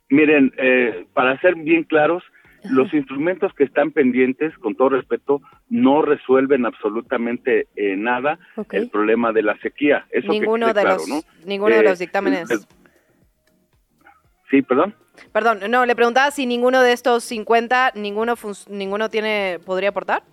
Miren, 0.10 0.52
eh, 0.58 1.06
para 1.14 1.40
ser 1.40 1.54
bien 1.56 1.84
claros, 1.84 2.24
los 2.64 2.92
instrumentos 2.96 3.54
que 3.54 3.64
están 3.64 3.92
pendientes, 3.92 4.58
con 4.58 4.76
todo 4.76 4.90
respeto, 4.90 5.40
no 5.70 6.02
resuelven 6.02 6.66
absolutamente 6.66 7.68
eh, 7.76 7.96
nada 7.96 8.40
el 8.72 8.90
problema 8.90 9.32
de 9.32 9.44
la 9.44 9.56
sequía. 9.60 10.06
Eso 10.10 10.32
que 10.32 10.40
ninguno 10.40 10.66
quede 10.66 10.74
de 10.74 10.82
claro, 10.82 10.98
los 10.98 11.08
¿no? 11.08 11.22
ninguno 11.46 11.76
de 11.76 11.82
Eh, 11.82 11.84
los 11.84 12.00
dictámenes. 12.00 12.50
eh, 12.50 12.58
sí, 14.50 14.62
perdón. 14.64 14.96
Perdón, 15.32 15.60
no, 15.70 15.86
le 15.86 15.96
preguntaba 15.96 16.32
si 16.32 16.46
ninguno 16.46 16.82
de 16.82 16.94
estos 16.94 17.24
50, 17.24 17.94
ninguno 17.96 18.36
ninguno 18.70 19.10
tiene 19.10 19.60
podría 19.66 19.90
aportar. 19.90 20.24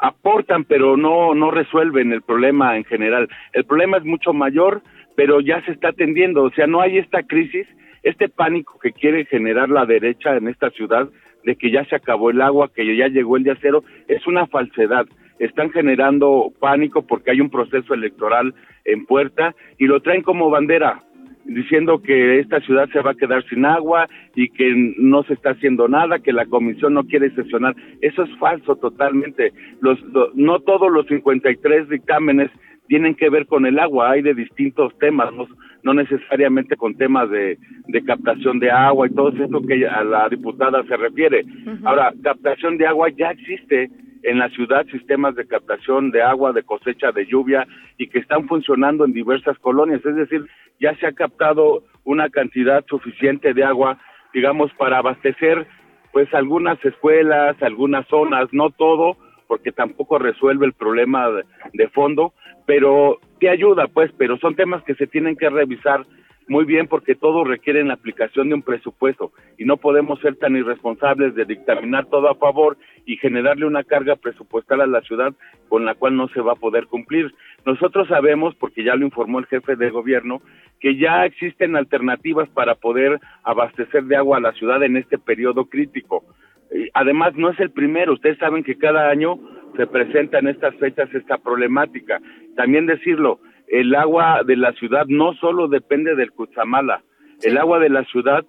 aportan, 0.00 0.64
pero 0.64 0.96
no, 0.96 1.34
no 1.34 1.50
resuelven 1.50 2.12
el 2.12 2.22
problema 2.22 2.76
en 2.76 2.84
general. 2.84 3.28
El 3.52 3.64
problema 3.64 3.96
es 3.96 4.04
mucho 4.04 4.32
mayor, 4.32 4.82
pero 5.16 5.40
ya 5.40 5.60
se 5.64 5.72
está 5.72 5.88
atendiendo. 5.88 6.44
O 6.44 6.50
sea, 6.50 6.66
no 6.66 6.80
hay 6.80 6.98
esta 6.98 7.24
crisis, 7.24 7.66
este 8.02 8.28
pánico 8.28 8.78
que 8.78 8.92
quiere 8.92 9.24
generar 9.24 9.68
la 9.68 9.86
derecha 9.86 10.36
en 10.36 10.48
esta 10.48 10.70
ciudad 10.70 11.08
de 11.44 11.56
que 11.56 11.70
ya 11.70 11.84
se 11.86 11.96
acabó 11.96 12.30
el 12.30 12.40
agua, 12.40 12.70
que 12.72 12.96
ya 12.96 13.08
llegó 13.08 13.36
el 13.36 13.44
día 13.44 13.56
cero, 13.60 13.82
es 14.06 14.26
una 14.26 14.46
falsedad. 14.46 15.06
Están 15.38 15.70
generando 15.70 16.52
pánico 16.58 17.02
porque 17.02 17.30
hay 17.30 17.40
un 17.40 17.50
proceso 17.50 17.94
electoral 17.94 18.54
en 18.84 19.06
puerta 19.06 19.54
y 19.78 19.86
lo 19.86 20.00
traen 20.00 20.22
como 20.22 20.50
bandera 20.50 21.02
diciendo 21.48 22.00
que 22.02 22.38
esta 22.40 22.60
ciudad 22.60 22.88
se 22.92 23.00
va 23.00 23.12
a 23.12 23.14
quedar 23.14 23.42
sin 23.48 23.64
agua 23.64 24.08
y 24.36 24.48
que 24.50 24.94
no 24.98 25.22
se 25.24 25.32
está 25.34 25.50
haciendo 25.50 25.88
nada, 25.88 26.18
que 26.20 26.32
la 26.32 26.46
comisión 26.46 26.94
no 26.94 27.04
quiere 27.04 27.30
sesionar. 27.34 27.74
Eso 28.00 28.22
es 28.22 28.30
falso 28.38 28.76
totalmente. 28.76 29.52
Los, 29.80 30.00
lo- 30.12 30.30
no 30.34 30.60
todos 30.60 30.92
los 30.92 31.06
53 31.06 31.88
dictámenes 31.88 32.50
tienen 32.86 33.14
que 33.14 33.28
ver 33.28 33.46
con 33.46 33.66
el 33.66 33.78
agua, 33.78 34.12
hay 34.12 34.22
de 34.22 34.32
distintos 34.34 34.96
temas, 34.98 35.30
no, 35.34 35.46
no 35.82 35.92
necesariamente 35.94 36.74
con 36.76 36.94
temas 36.96 37.28
de, 37.30 37.58
de 37.86 38.02
captación 38.04 38.58
de 38.60 38.70
agua 38.70 39.06
y 39.06 39.14
todo 39.14 39.28
esto 39.28 39.60
que 39.66 39.86
a 39.86 40.02
la 40.04 40.28
diputada 40.30 40.82
se 40.84 40.96
refiere. 40.96 41.44
Ahora, 41.84 42.12
captación 42.22 42.78
de 42.78 42.86
agua 42.86 43.08
ya 43.10 43.30
existe 43.32 43.90
en 44.22 44.38
la 44.38 44.48
ciudad 44.50 44.86
sistemas 44.86 45.34
de 45.34 45.46
captación 45.46 46.10
de 46.10 46.22
agua, 46.22 46.52
de 46.52 46.62
cosecha 46.62 47.12
de 47.12 47.26
lluvia 47.26 47.66
y 47.96 48.08
que 48.08 48.18
están 48.18 48.46
funcionando 48.48 49.04
en 49.04 49.12
diversas 49.12 49.58
colonias. 49.58 50.04
Es 50.04 50.16
decir, 50.16 50.46
ya 50.80 50.94
se 50.96 51.06
ha 51.06 51.12
captado 51.12 51.82
una 52.04 52.28
cantidad 52.28 52.84
suficiente 52.86 53.54
de 53.54 53.64
agua, 53.64 53.98
digamos, 54.32 54.72
para 54.74 54.98
abastecer 54.98 55.66
pues 56.12 56.32
algunas 56.34 56.82
escuelas, 56.84 57.60
algunas 57.62 58.06
zonas, 58.08 58.48
no 58.52 58.70
todo, 58.70 59.16
porque 59.46 59.72
tampoco 59.72 60.18
resuelve 60.18 60.66
el 60.66 60.72
problema 60.72 61.30
de, 61.30 61.44
de 61.74 61.88
fondo, 61.88 62.32
pero 62.66 63.18
te 63.40 63.48
ayuda, 63.48 63.86
pues, 63.88 64.10
pero 64.18 64.38
son 64.38 64.54
temas 64.54 64.82
que 64.84 64.94
se 64.94 65.06
tienen 65.06 65.36
que 65.36 65.48
revisar 65.48 66.06
muy 66.48 66.64
bien 66.64 66.88
porque 66.88 67.14
todo 67.14 67.44
requiere 67.44 67.84
la 67.84 67.94
aplicación 67.94 68.48
de 68.48 68.54
un 68.54 68.62
presupuesto 68.62 69.32
y 69.58 69.64
no 69.64 69.76
podemos 69.76 70.18
ser 70.20 70.36
tan 70.36 70.56
irresponsables 70.56 71.34
de 71.34 71.44
dictaminar 71.44 72.06
todo 72.06 72.28
a 72.28 72.34
favor 72.34 72.76
y 73.04 73.16
generarle 73.16 73.66
una 73.66 73.84
carga 73.84 74.16
presupuestal 74.16 74.80
a 74.80 74.86
la 74.86 75.02
ciudad 75.02 75.34
con 75.68 75.84
la 75.84 75.94
cual 75.94 76.16
no 76.16 76.28
se 76.28 76.40
va 76.40 76.52
a 76.52 76.56
poder 76.56 76.86
cumplir. 76.86 77.32
Nosotros 77.66 78.08
sabemos, 78.08 78.54
porque 78.54 78.82
ya 78.82 78.96
lo 78.96 79.04
informó 79.04 79.38
el 79.38 79.46
jefe 79.46 79.76
de 79.76 79.90
gobierno, 79.90 80.40
que 80.80 80.96
ya 80.96 81.26
existen 81.26 81.76
alternativas 81.76 82.48
para 82.50 82.74
poder 82.74 83.20
abastecer 83.42 84.04
de 84.04 84.16
agua 84.16 84.38
a 84.38 84.40
la 84.40 84.52
ciudad 84.52 84.82
en 84.82 84.96
este 84.96 85.18
periodo 85.18 85.66
crítico. 85.66 86.24
Eh, 86.70 86.88
Además, 86.94 87.34
no 87.36 87.50
es 87.50 87.60
el 87.60 87.70
primero. 87.70 88.14
Ustedes 88.14 88.38
saben 88.38 88.62
que 88.62 88.78
cada 88.78 89.10
año 89.10 89.38
se 89.76 89.86
presenta 89.86 90.38
en 90.38 90.48
estas 90.48 90.74
fechas 90.76 91.12
esta 91.14 91.38
problemática. 91.38 92.20
También 92.56 92.86
decirlo, 92.86 93.40
el 93.70 93.94
agua 93.94 94.42
de 94.44 94.56
la 94.56 94.72
ciudad 94.72 95.06
no 95.06 95.34
solo 95.34 95.68
depende 95.68 96.14
del 96.14 96.32
Cutzamala. 96.32 97.02
El 97.42 97.58
agua 97.58 97.78
de 97.78 97.90
la 97.90 98.04
ciudad 98.04 98.44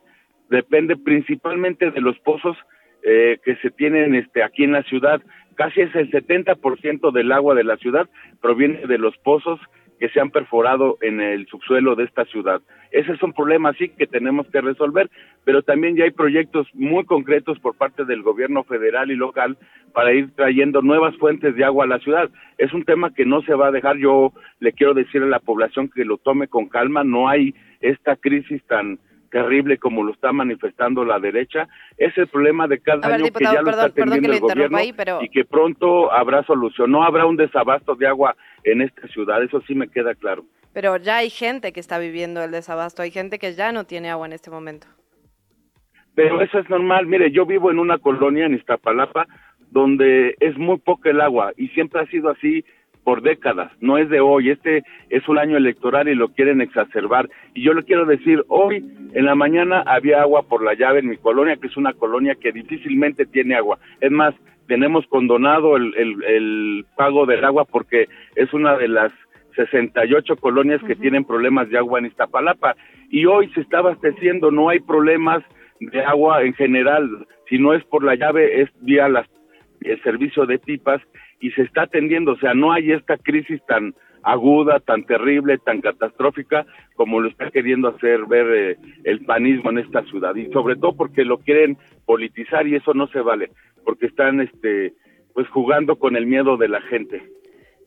depende 0.50 0.98
principalmente 0.98 1.92
de 1.92 2.02
los 2.02 2.18
pozos 2.20 2.58
eh, 3.04 3.40
que 3.44 3.56
se 3.58 3.70
tienen 3.70 4.16
este, 4.16 4.44
aquí 4.44 4.64
en 4.64 4.74
la 4.74 4.84
ciudad. 4.84 5.22
Casi 5.56 5.82
es 5.82 5.94
el 5.96 6.10
70% 6.12 7.12
del 7.12 7.32
agua 7.32 7.56
de 7.56 7.64
la 7.64 7.78
ciudad 7.78 8.10
proviene 8.42 8.88
de 8.88 8.98
los 8.98 9.18
pozos 9.18 9.60
que 10.00 10.10
se 10.10 10.20
han 10.22 10.32
perforado 10.32 10.98
en 11.02 11.20
el 11.22 11.46
subsuelo 11.48 11.96
de 11.96 12.06
esta 12.06 12.24
ciudad. 12.26 12.62
Ese 12.92 13.12
es 13.12 13.22
un 13.22 13.34
problema 13.34 13.74
sí 13.74 13.90
que 13.90 14.08
tenemos 14.08 14.48
que 14.48 14.62
resolver, 14.62 15.10
pero 15.44 15.62
también 15.62 15.96
ya 15.96 16.06
hay 16.06 16.12
proyectos 16.12 16.68
muy 16.74 17.04
concretos 17.06 17.60
por 17.60 17.76
parte 17.76 18.06
del 18.06 18.24
gobierno 18.24 18.64
federal 18.64 19.12
y 19.12 19.16
local 19.16 19.58
para 19.94 20.14
ir 20.14 20.32
trayendo 20.36 20.82
nuevas 20.82 21.16
fuentes 21.18 21.56
de 21.56 21.66
agua 21.66 21.84
a 21.84 21.88
la 21.88 22.00
ciudad. 22.00 22.30
Es 22.58 22.74
un 22.74 22.84
tema 22.86 23.14
que 23.14 23.26
no 23.26 23.42
se 23.42 23.54
va 23.54 23.68
a 23.68 23.72
dejar. 23.72 23.98
Yo 23.98 24.32
le 24.60 24.72
quiero 24.72 24.94
decir 24.94 25.22
a 25.22 25.28
la 25.28 25.40
población 25.40 25.90
que 25.94 26.06
lo 26.06 26.18
tome 26.18 26.48
con 26.48 26.70
calma. 26.70 27.04
No 27.04 27.28
hay 27.28 27.54
esta 27.82 28.16
crisis 28.16 28.64
tan 28.68 29.00
terrible 29.32 29.78
como 29.78 30.04
lo 30.04 30.12
está 30.14 30.32
manifestando 30.32 31.06
la 31.06 31.20
derecha. 31.20 31.68
Es 31.98 32.18
el 32.18 32.28
problema 32.28 32.68
de 32.68 32.80
cada 32.80 33.08
ver, 33.08 33.16
año 33.18 33.26
diputado, 33.26 33.52
que 33.52 33.56
ya 33.58 33.62
lo 33.62 33.68
perdón- 33.70 33.86
está 33.86 33.94
perdón 33.94 33.94
que 33.94 34.02
atendiendo 34.02 34.28
le 34.30 34.38
el 34.38 34.42
interrumpa 34.42 34.54
gobierno 34.70 34.78
ahí, 34.78 34.94
pero- 34.94 35.20
y 35.24 35.30
que 35.30 35.46
pronto 35.46 36.12
habrá 36.12 36.44
solución. 36.44 36.90
No 36.90 37.04
habrá 37.04 37.26
un 37.28 37.36
desabasto 37.36 37.94
de 37.96 38.08
agua 38.08 38.36
en 38.64 38.82
esta 38.82 39.08
ciudad, 39.08 39.44
eso 39.44 39.62
sí 39.62 39.76
me 39.76 39.88
queda 39.88 40.16
claro. 40.16 40.46
Pero 40.74 40.98
ya 40.98 41.18
hay 41.18 41.30
gente 41.30 41.72
que 41.74 41.80
está 41.80 41.98
viviendo 42.00 42.44
el 42.44 42.52
desabasto, 42.52 43.02
hay 43.02 43.12
gente 43.12 43.40
que 43.40 43.54
ya 43.54 43.72
no 43.72 43.86
tiene 43.86 44.10
agua 44.10 44.28
en 44.28 44.34
este 44.34 44.52
momento. 44.52 44.88
Pero 46.16 46.42
eso 46.42 46.60
es 46.60 46.70
normal. 46.70 47.06
Mire, 47.08 47.32
yo 47.32 47.46
vivo 47.46 47.72
en 47.72 47.80
una 47.80 47.98
colonia 47.98 48.46
en 48.46 48.54
Iztapalapa 48.54 49.28
donde 49.72 50.36
es 50.40 50.58
muy 50.58 50.78
poca 50.78 51.10
el 51.10 51.22
agua 51.22 51.54
y 51.56 51.68
siempre 51.70 52.02
ha 52.02 52.06
sido 52.08 52.30
así 52.30 52.66
por 53.04 53.22
décadas, 53.22 53.72
no 53.80 53.98
es 53.98 54.10
de 54.10 54.20
hoy, 54.20 54.52
este 54.52 54.84
es 55.10 55.28
un 55.28 55.40
año 55.40 55.58
electoral 55.58 56.08
y 56.08 56.16
lo 56.16 56.30
quieren 56.30 56.62
exacerbar. 56.62 57.30
Y 57.54 57.64
yo 57.64 57.74
le 57.74 57.84
quiero 57.84 58.06
decir, 58.06 58.44
hoy 58.50 58.86
en 59.14 59.26
la 59.26 59.36
mañana 59.36 59.82
había 59.86 60.22
agua 60.22 60.44
por 60.44 60.64
la 60.64 60.74
llave 60.74 61.00
en 61.00 61.10
mi 61.10 61.18
colonia, 61.18 61.58
que 61.58 61.68
es 61.68 61.78
una 61.78 61.94
colonia 61.94 62.36
que 62.36 62.52
difícilmente 62.52 63.26
tiene 63.26 63.56
agua. 63.56 63.80
Es 64.00 64.12
más, 64.12 64.36
tenemos 64.70 65.06
condonado 65.08 65.76
el, 65.76 65.94
el, 65.98 66.86
pago 66.96 67.26
del 67.26 67.44
agua 67.44 67.66
porque 67.66 68.08
es 68.36 68.54
una 68.54 68.78
de 68.78 68.88
las 68.88 69.12
68 69.56 70.38
colonias 70.38 70.82
que 70.84 70.96
tienen 70.96 71.26
problemas 71.26 71.70
de 71.70 71.80
agua 71.80 72.00
en 72.00 72.06
Iztapalapa. 72.06 72.76
Y 73.10 73.26
hoy 73.26 73.50
se 73.54 73.62
está 73.62 73.80
abasteciendo, 73.80 74.52
no 74.52 74.70
hay 74.70 74.80
problemas 74.80 75.44
de 75.80 76.02
agua 76.04 76.44
en 76.44 76.54
general, 76.54 77.26
si 77.50 77.58
no 77.58 77.74
es 77.74 77.84
por 77.86 78.04
la 78.04 78.16
llave, 78.16 78.62
es 78.62 78.70
vía 78.82 79.10
las, 79.10 79.28
el 79.82 80.02
servicio 80.04 80.46
de 80.46 80.60
pipas 80.60 81.02
y 81.40 81.50
se 81.52 81.64
está 81.64 81.84
atendiendo, 81.84 82.34
o 82.34 82.38
sea, 82.38 82.54
no 82.54 82.72
hay 82.72 82.92
esta 82.92 83.18
crisis 83.18 83.62
tan 83.66 83.96
aguda, 84.24 84.80
tan 84.80 85.04
terrible, 85.04 85.58
tan 85.58 85.82
catastrófica 85.82 86.66
como 86.96 87.20
lo 87.20 87.30
está 87.30 87.50
queriendo 87.52 87.88
hacer 87.88 88.26
ver 88.26 88.48
eh, 88.54 88.78
el 89.04 89.26
panismo 89.26 89.70
en 89.70 89.80
esta 89.80 90.04
ciudad. 90.04 90.36
Y 90.36 90.52
sobre 90.52 90.76
todo 90.76 90.96
porque 90.96 91.24
lo 91.24 91.38
quieren 91.38 91.78
politizar 92.06 92.68
y 92.68 92.76
eso 92.76 92.94
no 92.94 93.08
se 93.08 93.22
vale, 93.22 93.52
porque 93.84 94.08
están 94.08 94.42
este 94.42 94.94
pues 95.34 95.48
jugando 95.50 95.98
con 95.98 96.16
el 96.16 96.26
miedo 96.26 96.58
de 96.58 96.68
la 96.68 96.82
gente. 96.82 97.24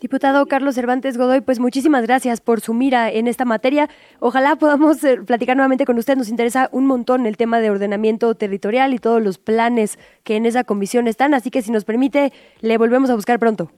Diputado 0.03 0.47
Carlos 0.47 0.75
Cervantes 0.75 1.17
Godoy, 1.17 1.43
pues 1.43 1.61
muchísimas 1.61 2.05
gracias 2.05 2.41
por 2.41 2.61
su 2.61 2.75
mira 2.75 3.09
en 3.09 3.29
esta 3.29 3.45
materia. 3.45 3.89
Ojalá 4.19 4.57
podamos 4.57 5.05
eh, 5.05 5.19
platicar 5.25 5.57
nuevamente 5.57 5.85
con 5.85 5.97
usted. 5.97 6.17
Nos 6.17 6.29
interesa 6.29 6.69
un 6.73 6.87
montón 6.87 7.25
el 7.25 7.37
tema 7.37 7.61
de 7.61 7.71
ordenamiento 7.71 8.35
territorial 8.35 8.95
y 8.95 8.99
todos 8.99 9.23
los 9.23 9.39
planes 9.39 10.01
que 10.25 10.35
en 10.35 10.45
esa 10.45 10.65
comisión 10.65 11.07
están. 11.07 11.35
Así 11.35 11.53
que 11.53 11.63
si 11.63 11.71
nos 11.71 11.85
permite, 11.85 12.33
le 12.63 12.79
volvemos 12.79 13.11
a 13.11 13.15
buscar 13.15 13.39
pronto. 13.39 13.71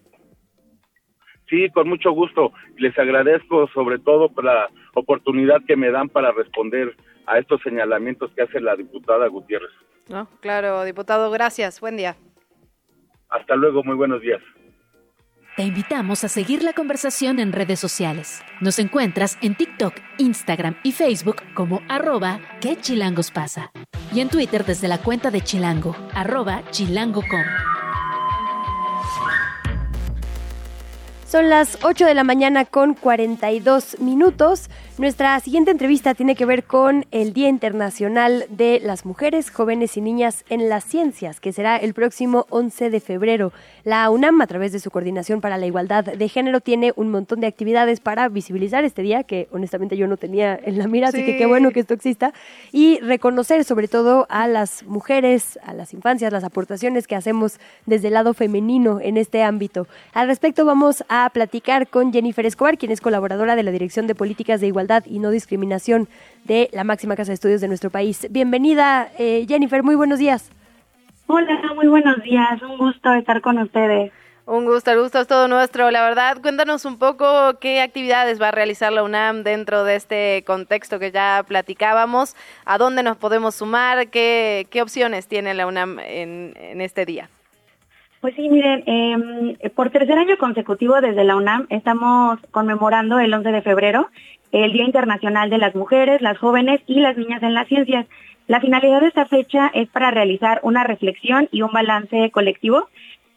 Sí, 1.50 1.68
con 1.74 1.90
mucho 1.90 2.10
gusto. 2.12 2.54
Les 2.78 2.98
agradezco 2.98 3.68
sobre 3.74 3.98
todo 3.98 4.30
por 4.30 4.44
la 4.44 4.70
oportunidad 4.94 5.62
que 5.66 5.76
me 5.76 5.90
dan 5.90 6.08
para 6.08 6.32
responder 6.32 6.96
a 7.26 7.38
estos 7.38 7.60
señalamientos 7.60 8.30
que 8.34 8.42
hace 8.42 8.60
la 8.60 8.76
diputada 8.76 9.28
Gutiérrez. 9.28 9.72
No, 10.08 10.28
claro, 10.40 10.84
diputado, 10.84 11.30
gracias. 11.30 11.80
Buen 11.80 11.96
día. 11.96 12.16
Hasta 13.28 13.56
luego, 13.56 13.82
muy 13.82 13.96
buenos 13.96 14.20
días. 14.20 14.40
Te 15.56 15.62
invitamos 15.62 16.24
a 16.24 16.28
seguir 16.28 16.64
la 16.64 16.72
conversación 16.72 17.38
en 17.38 17.52
redes 17.52 17.78
sociales. 17.78 18.42
Nos 18.60 18.80
encuentras 18.80 19.38
en 19.40 19.54
TikTok, 19.54 19.94
Instagram 20.18 20.76
y 20.82 20.90
Facebook 20.90 21.36
como 21.54 21.80
arroba 21.88 22.40
que 22.60 22.76
chilangos 22.76 23.30
pasa. 23.30 23.70
Y 24.12 24.20
en 24.20 24.28
Twitter 24.28 24.64
desde 24.64 24.88
la 24.88 24.98
cuenta 24.98 25.30
de 25.30 25.42
Chilango, 25.42 25.94
arroba 26.12 26.62
chilango.com. 26.70 27.83
Son 31.34 31.50
las 31.50 31.78
8 31.82 32.06
de 32.06 32.14
la 32.14 32.22
mañana 32.22 32.64
con 32.64 32.94
42 32.94 33.98
minutos. 33.98 34.70
Nuestra 34.98 35.40
siguiente 35.40 35.72
entrevista 35.72 36.14
tiene 36.14 36.36
que 36.36 36.46
ver 36.46 36.62
con 36.62 37.06
el 37.10 37.32
Día 37.32 37.48
Internacional 37.48 38.46
de 38.50 38.78
las 38.80 39.04
Mujeres, 39.04 39.50
Jóvenes 39.50 39.96
y 39.96 40.00
Niñas 40.00 40.44
en 40.48 40.68
las 40.68 40.84
Ciencias, 40.84 41.40
que 41.40 41.52
será 41.52 41.76
el 41.76 41.92
próximo 41.92 42.46
11 42.50 42.88
de 42.90 43.00
febrero. 43.00 43.52
La 43.82 44.08
UNAM, 44.10 44.40
a 44.42 44.46
través 44.46 44.70
de 44.70 44.78
su 44.78 44.92
Coordinación 44.92 45.40
para 45.40 45.58
la 45.58 45.66
Igualdad 45.66 46.04
de 46.04 46.28
Género, 46.28 46.60
tiene 46.60 46.92
un 46.94 47.10
montón 47.10 47.40
de 47.40 47.48
actividades 47.48 47.98
para 47.98 48.28
visibilizar 48.28 48.84
este 48.84 49.02
día, 49.02 49.24
que 49.24 49.48
honestamente 49.50 49.96
yo 49.96 50.06
no 50.06 50.16
tenía 50.16 50.56
en 50.62 50.78
la 50.78 50.86
mira, 50.86 51.08
así 51.08 51.24
que 51.24 51.36
qué 51.36 51.46
bueno 51.46 51.72
que 51.72 51.80
esto 51.80 51.94
exista, 51.94 52.32
y 52.70 53.00
reconocer 53.00 53.64
sobre 53.64 53.88
todo 53.88 54.28
a 54.28 54.46
las 54.46 54.84
mujeres, 54.84 55.58
a 55.64 55.74
las 55.74 55.92
infancias, 55.94 56.32
las 56.32 56.44
aportaciones 56.44 57.08
que 57.08 57.16
hacemos 57.16 57.58
desde 57.86 58.06
el 58.06 58.14
lado 58.14 58.32
femenino 58.32 59.00
en 59.00 59.16
este 59.16 59.42
ámbito. 59.42 59.88
Al 60.12 60.28
respecto 60.28 60.64
vamos 60.64 61.02
a 61.08 61.23
platicar 61.30 61.88
con 61.88 62.12
Jennifer 62.12 62.46
Escobar, 62.46 62.78
quien 62.78 62.92
es 62.92 63.00
colaboradora 63.00 63.56
de 63.56 63.62
la 63.62 63.70
Dirección 63.70 64.06
de 64.06 64.14
Políticas 64.14 64.60
de 64.60 64.66
Igualdad 64.66 65.04
y 65.06 65.18
No 65.18 65.30
Discriminación 65.30 66.08
de 66.44 66.68
la 66.72 66.84
máxima 66.84 67.16
casa 67.16 67.30
de 67.30 67.34
estudios 67.34 67.60
de 67.60 67.68
nuestro 67.68 67.90
país. 67.90 68.26
Bienvenida, 68.30 69.08
eh, 69.18 69.44
Jennifer, 69.48 69.82
muy 69.82 69.94
buenos 69.94 70.18
días. 70.18 70.50
Hola, 71.26 71.60
muy 71.74 71.88
buenos 71.88 72.22
días, 72.22 72.60
un 72.62 72.76
gusto 72.78 73.12
estar 73.14 73.40
con 73.40 73.58
ustedes. 73.58 74.12
Un 74.46 74.66
gusto, 74.66 74.90
el 74.90 75.00
gusto 75.00 75.20
es 75.20 75.26
todo 75.26 75.48
nuestro. 75.48 75.90
La 75.90 76.02
verdad, 76.02 76.36
cuéntanos 76.42 76.84
un 76.84 76.98
poco 76.98 77.58
qué 77.60 77.80
actividades 77.80 78.40
va 78.40 78.48
a 78.48 78.50
realizar 78.50 78.92
la 78.92 79.02
UNAM 79.02 79.42
dentro 79.42 79.84
de 79.84 79.96
este 79.96 80.44
contexto 80.46 80.98
que 80.98 81.10
ya 81.10 81.42
platicábamos, 81.48 82.36
a 82.66 82.76
dónde 82.76 83.02
nos 83.02 83.16
podemos 83.16 83.54
sumar, 83.54 84.08
qué, 84.08 84.66
qué 84.68 84.82
opciones 84.82 85.28
tiene 85.28 85.54
la 85.54 85.66
UNAM 85.66 85.98
en, 85.98 86.52
en 86.56 86.82
este 86.82 87.06
día. 87.06 87.30
Pues 88.24 88.36
sí, 88.36 88.48
miren, 88.48 88.82
eh, 88.86 89.68
por 89.74 89.90
tercer 89.90 90.16
año 90.16 90.38
consecutivo 90.38 90.98
desde 91.02 91.24
la 91.24 91.36
UNAM 91.36 91.66
estamos 91.68 92.38
conmemorando 92.52 93.18
el 93.18 93.34
11 93.34 93.52
de 93.52 93.60
febrero 93.60 94.08
el 94.50 94.72
Día 94.72 94.86
Internacional 94.86 95.50
de 95.50 95.58
las 95.58 95.74
Mujeres, 95.74 96.22
las 96.22 96.38
Jóvenes 96.38 96.80
y 96.86 97.00
las 97.00 97.18
Niñas 97.18 97.42
en 97.42 97.52
las 97.52 97.68
Ciencias. 97.68 98.06
La 98.46 98.62
finalidad 98.62 99.02
de 99.02 99.08
esta 99.08 99.26
fecha 99.26 99.70
es 99.74 99.90
para 99.90 100.10
realizar 100.10 100.60
una 100.62 100.84
reflexión 100.84 101.50
y 101.52 101.60
un 101.60 101.70
balance 101.70 102.30
colectivo 102.30 102.88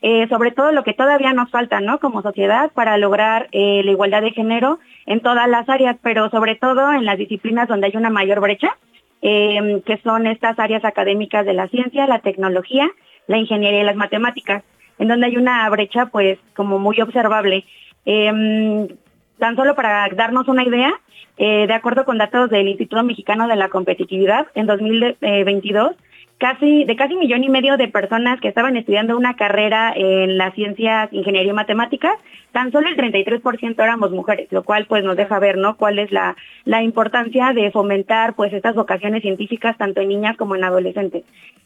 eh, 0.01 0.25
sobre 0.29 0.51
todo 0.51 0.71
lo 0.71 0.85
que 0.85 0.93
todavía 0.93 1.33
nos 1.33 1.51
falta, 1.51 1.81
¿no? 1.81 1.99
Como 1.99 2.21
sociedad 2.21 2.71
para 2.71 2.97
lograr 2.97 3.49
eh, 3.51 3.81
la 3.83 3.91
igualdad 3.91 4.21
de 4.21 4.31
género 4.31 4.79
en 5.05 5.19
todas 5.19 5.49
las 5.49 5.67
áreas, 5.67 5.97
pero 6.01 6.29
sobre 6.29 6.55
todo 6.55 6.93
en 6.93 7.03
las 7.03 7.17
disciplinas 7.17 7.67
donde 7.67 7.87
hay 7.87 7.97
una 7.97 8.09
mayor 8.09 8.39
brecha, 8.39 8.77
eh, 9.21 9.81
que 9.85 9.97
son 9.97 10.27
estas 10.27 10.57
áreas 10.57 10.85
académicas 10.85 11.45
de 11.45 11.55
la 11.55 11.67
ciencia, 11.67 12.07
la 12.07 12.19
tecnología, 12.19 12.89
la 13.27 13.37
ingeniería 13.37 13.81
y 13.81 13.83
las 13.85 13.97
matemáticas, 13.97 14.63
en 14.99 15.07
donde 15.07 15.27
hay 15.27 15.37
una 15.37 15.69
brecha, 15.69 16.07
pues, 16.07 16.39
como 16.55 16.79
muy 16.79 16.99
observable. 17.01 17.65
tan 18.05 19.55
solo 19.55 19.75
para 19.75 20.09
darnos 20.15 20.47
una 20.47 20.63
idea, 20.63 20.91
eh, 21.37 21.67
de 21.67 21.73
acuerdo 21.73 22.05
con 22.05 22.17
datos 22.17 22.49
del 22.49 22.67
Instituto 22.67 23.03
Mexicano 23.03 23.47
de 23.47 23.55
la 23.55 23.69
Competitividad, 23.69 24.47
en 24.55 24.65
2022, 24.65 25.91
casi, 26.39 26.85
de 26.85 26.95
casi 26.95 27.15
millón 27.15 27.43
y 27.43 27.49
medio 27.49 27.77
de 27.77 27.87
personas 27.87 28.39
que 28.41 28.47
estaban 28.47 28.75
estudiando 28.75 29.15
una 29.15 29.35
carrera 29.35 29.93
en 29.95 30.37
las 30.37 30.55
ciencias, 30.55 31.11
ingeniería 31.11 31.51
y 31.51 31.55
matemáticas, 31.55 32.13
tan 32.51 32.71
solo 32.71 32.87
el 32.87 32.97
33% 32.97 33.83
éramos 33.83 34.11
mujeres, 34.11 34.51
lo 34.51 34.63
cual 34.63 34.85
pues 34.87 35.03
nos 35.03 35.15
deja 35.15 35.37
ver, 35.37 35.57
¿no? 35.57 35.77
Cuál 35.77 35.99
es 35.99 36.11
la, 36.11 36.35
la 36.65 36.81
importancia 36.81 37.53
de 37.53 37.69
fomentar 37.71 38.35
pues 38.35 38.51
estas 38.53 38.75
vocaciones 38.75 39.21
científicas 39.21 39.77
tanto 39.77 40.01
en 40.01 40.09
niñas 40.09 40.37
como 40.37 40.55
en 40.55 40.63
adolescentes. 40.63 41.23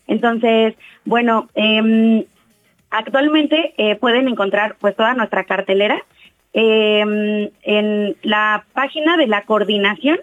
Entonces, 0.08 0.76
bueno, 1.06 1.48
eh, 1.56 2.26
actualmente 2.92 3.74
eh, 3.78 3.96
pueden 3.96 4.28
encontrar 4.28 4.76
pues 4.80 4.96
toda 4.96 5.14
nuestra 5.14 5.46
cartelera 5.46 6.04
eh, 6.54 7.52
en 7.64 8.18
la 8.22 8.66
página 8.74 9.16
de 9.18 9.28
la 9.28 9.44
coordinación 9.44 10.20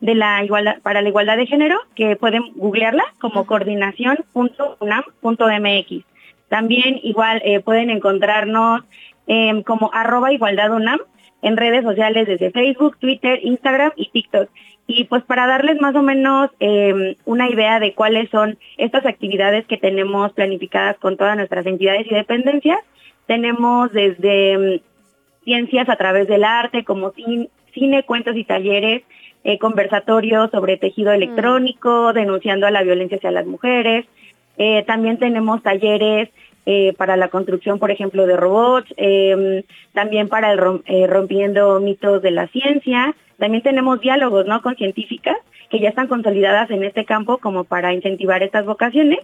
de 0.00 0.14
la 0.14 0.44
igualdad 0.44 0.80
para 0.82 1.02
la 1.02 1.08
igualdad 1.08 1.36
de 1.36 1.46
género, 1.46 1.78
que 1.94 2.16
pueden 2.16 2.52
googlearla 2.54 3.04
como 3.20 3.46
coordinación.unam.mx. 3.46 6.04
También 6.48 6.98
igual 7.02 7.42
eh, 7.44 7.60
pueden 7.60 7.90
encontrarnos 7.90 8.82
em, 9.26 9.62
como 9.62 9.90
arroba 9.94 10.32
igualdad 10.32 10.72
UNAM 10.72 10.98
en 11.40 11.56
redes 11.56 11.84
sociales 11.84 12.26
desde 12.26 12.50
Facebook, 12.50 12.98
Twitter, 12.98 13.38
Instagram 13.42 13.92
y 13.96 14.10
TikTok. 14.10 14.50
Y 14.94 15.04
pues 15.04 15.22
para 15.24 15.46
darles 15.46 15.80
más 15.80 15.94
o 15.96 16.02
menos 16.02 16.50
em, 16.60 17.14
una 17.24 17.48
idea 17.48 17.80
de 17.80 17.94
cuáles 17.94 18.28
son 18.28 18.58
estas 18.76 19.06
actividades 19.06 19.66
que 19.66 19.78
tenemos 19.78 20.32
planificadas 20.34 20.98
con 20.98 21.16
todas 21.16 21.34
nuestras 21.34 21.64
entidades 21.64 22.06
y 22.10 22.14
dependencias, 22.14 22.78
tenemos 23.26 23.90
desde 23.92 24.52
em, 24.52 24.80
ciencias 25.44 25.88
a 25.88 25.96
través 25.96 26.28
del 26.28 26.44
arte, 26.44 26.84
como 26.84 27.12
cine, 27.72 28.02
cuentos 28.02 28.36
y 28.36 28.44
talleres, 28.44 29.02
eh, 29.44 29.58
conversatorios 29.58 30.50
sobre 30.50 30.76
tejido 30.76 31.10
mm. 31.12 31.14
electrónico, 31.14 32.12
denunciando 32.12 32.66
a 32.66 32.70
la 32.70 32.82
violencia 32.82 33.16
hacia 33.16 33.30
las 33.30 33.46
mujeres. 33.46 34.04
Eh, 34.58 34.84
también 34.86 35.18
tenemos 35.18 35.62
talleres 35.62 36.28
eh, 36.66 36.92
para 36.98 37.16
la 37.16 37.28
construcción, 37.28 37.78
por 37.78 37.90
ejemplo, 37.90 38.26
de 38.26 38.36
robots, 38.36 38.92
em, 38.98 39.62
también 39.94 40.28
para 40.28 40.52
el 40.52 41.08
rompiendo 41.08 41.80
mitos 41.80 42.20
de 42.20 42.30
la 42.30 42.46
ciencia. 42.48 43.14
También 43.42 43.64
tenemos 43.64 44.00
diálogos 44.00 44.46
¿no? 44.46 44.62
con 44.62 44.76
científicas 44.76 45.36
que 45.68 45.80
ya 45.80 45.88
están 45.88 46.06
consolidadas 46.06 46.70
en 46.70 46.84
este 46.84 47.04
campo 47.04 47.38
como 47.38 47.64
para 47.64 47.92
incentivar 47.92 48.40
estas 48.44 48.64
vocaciones. 48.64 49.18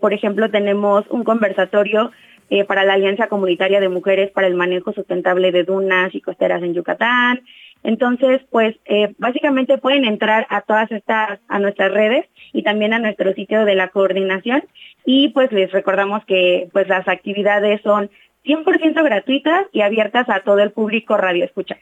por 0.00 0.14
ejemplo, 0.14 0.48
tenemos 0.50 1.04
un 1.10 1.22
conversatorio 1.22 2.10
eh, 2.48 2.64
para 2.64 2.84
la 2.84 2.94
Alianza 2.94 3.26
Comunitaria 3.26 3.80
de 3.80 3.90
Mujeres 3.90 4.30
para 4.30 4.46
el 4.46 4.54
Manejo 4.54 4.94
Sustentable 4.94 5.52
de 5.52 5.64
Dunas 5.64 6.14
y 6.14 6.22
Costeras 6.22 6.62
en 6.62 6.72
Yucatán. 6.72 7.42
Entonces, 7.82 8.40
pues 8.48 8.76
eh, 8.86 9.12
básicamente 9.18 9.76
pueden 9.76 10.06
entrar 10.06 10.46
a 10.48 10.62
todas 10.62 10.90
estas, 10.90 11.38
a 11.48 11.58
nuestras 11.58 11.92
redes 11.92 12.24
y 12.54 12.62
también 12.62 12.94
a 12.94 12.98
nuestro 12.98 13.34
sitio 13.34 13.66
de 13.66 13.74
la 13.74 13.88
coordinación 13.88 14.64
y 15.04 15.28
pues 15.28 15.52
les 15.52 15.70
recordamos 15.70 16.24
que 16.24 16.70
pues 16.72 16.88
las 16.88 17.06
actividades 17.08 17.82
son 17.82 18.10
100% 18.46 19.04
gratuitas 19.04 19.66
y 19.70 19.82
abiertas 19.82 20.30
a 20.30 20.40
todo 20.40 20.60
el 20.60 20.70
público 20.70 21.18
radio 21.18 21.44
escucha. 21.44 21.76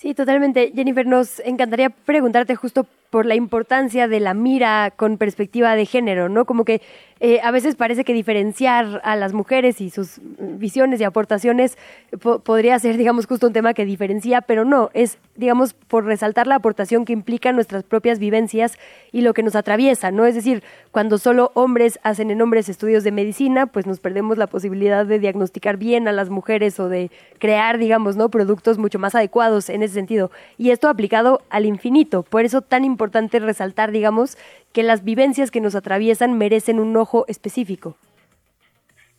Sí, 0.00 0.14
totalmente. 0.14 0.72
Jennifer, 0.74 1.06
nos 1.06 1.40
encantaría 1.40 1.90
preguntarte 1.90 2.54
justo 2.56 2.86
por 3.10 3.26
la 3.26 3.34
importancia 3.34 4.08
de 4.08 4.18
la 4.18 4.32
mira 4.32 4.92
con 4.96 5.18
perspectiva 5.18 5.76
de 5.76 5.84
género, 5.84 6.30
¿no? 6.30 6.46
Como 6.46 6.64
que 6.64 6.80
eh, 7.22 7.40
a 7.42 7.50
veces 7.50 7.76
parece 7.76 8.04
que 8.04 8.14
diferenciar 8.14 9.02
a 9.04 9.14
las 9.14 9.34
mujeres 9.34 9.82
y 9.82 9.90
sus 9.90 10.20
visiones 10.38 11.00
y 11.00 11.04
aportaciones 11.04 11.76
podría 12.44 12.78
ser, 12.78 12.96
digamos, 12.96 13.26
justo 13.26 13.46
un 13.46 13.52
tema 13.52 13.74
que 13.74 13.84
diferencia, 13.84 14.40
pero 14.40 14.64
no, 14.64 14.90
es, 14.94 15.18
digamos, 15.36 15.74
por 15.74 16.06
resaltar 16.06 16.46
la 16.46 16.54
aportación 16.54 17.04
que 17.04 17.12
implican 17.12 17.54
nuestras 17.56 17.84
propias 17.84 18.18
vivencias 18.18 18.78
y 19.12 19.20
lo 19.20 19.34
que 19.34 19.42
nos 19.42 19.54
atraviesa, 19.54 20.10
¿no? 20.10 20.24
Es 20.24 20.34
decir, 20.34 20.62
cuando 20.92 21.18
solo 21.18 21.52
hombres 21.54 22.00
hacen 22.02 22.30
en 22.30 22.40
hombres 22.40 22.70
estudios 22.70 23.04
de 23.04 23.12
medicina, 23.12 23.66
pues 23.66 23.86
nos 23.86 24.00
perdemos 24.00 24.38
la 24.38 24.46
posibilidad 24.46 25.04
de 25.04 25.18
diagnosticar 25.18 25.76
bien 25.76 26.08
a 26.08 26.12
las 26.12 26.30
mujeres 26.30 26.80
o 26.80 26.88
de 26.88 27.10
crear, 27.38 27.76
digamos, 27.76 28.16
¿no? 28.16 28.30
Productos 28.30 28.78
mucho 28.78 28.98
más 28.98 29.14
adecuados 29.14 29.68
en 29.68 29.82
ese 29.82 29.92
sentido. 29.92 30.30
Y 30.56 30.70
esto 30.70 30.88
aplicado 30.88 31.42
al 31.50 31.66
infinito, 31.66 32.22
por 32.22 32.46
eso 32.46 32.62
tan 32.62 32.84
importante 32.84 33.38
resaltar, 33.40 33.92
digamos, 33.92 34.38
que 34.72 34.82
las 34.82 35.04
vivencias 35.04 35.50
que 35.50 35.60
nos 35.60 35.74
atraviesan 35.74 36.38
merecen 36.38 36.78
un 36.80 36.96
ojo 36.96 37.24
específico. 37.28 37.96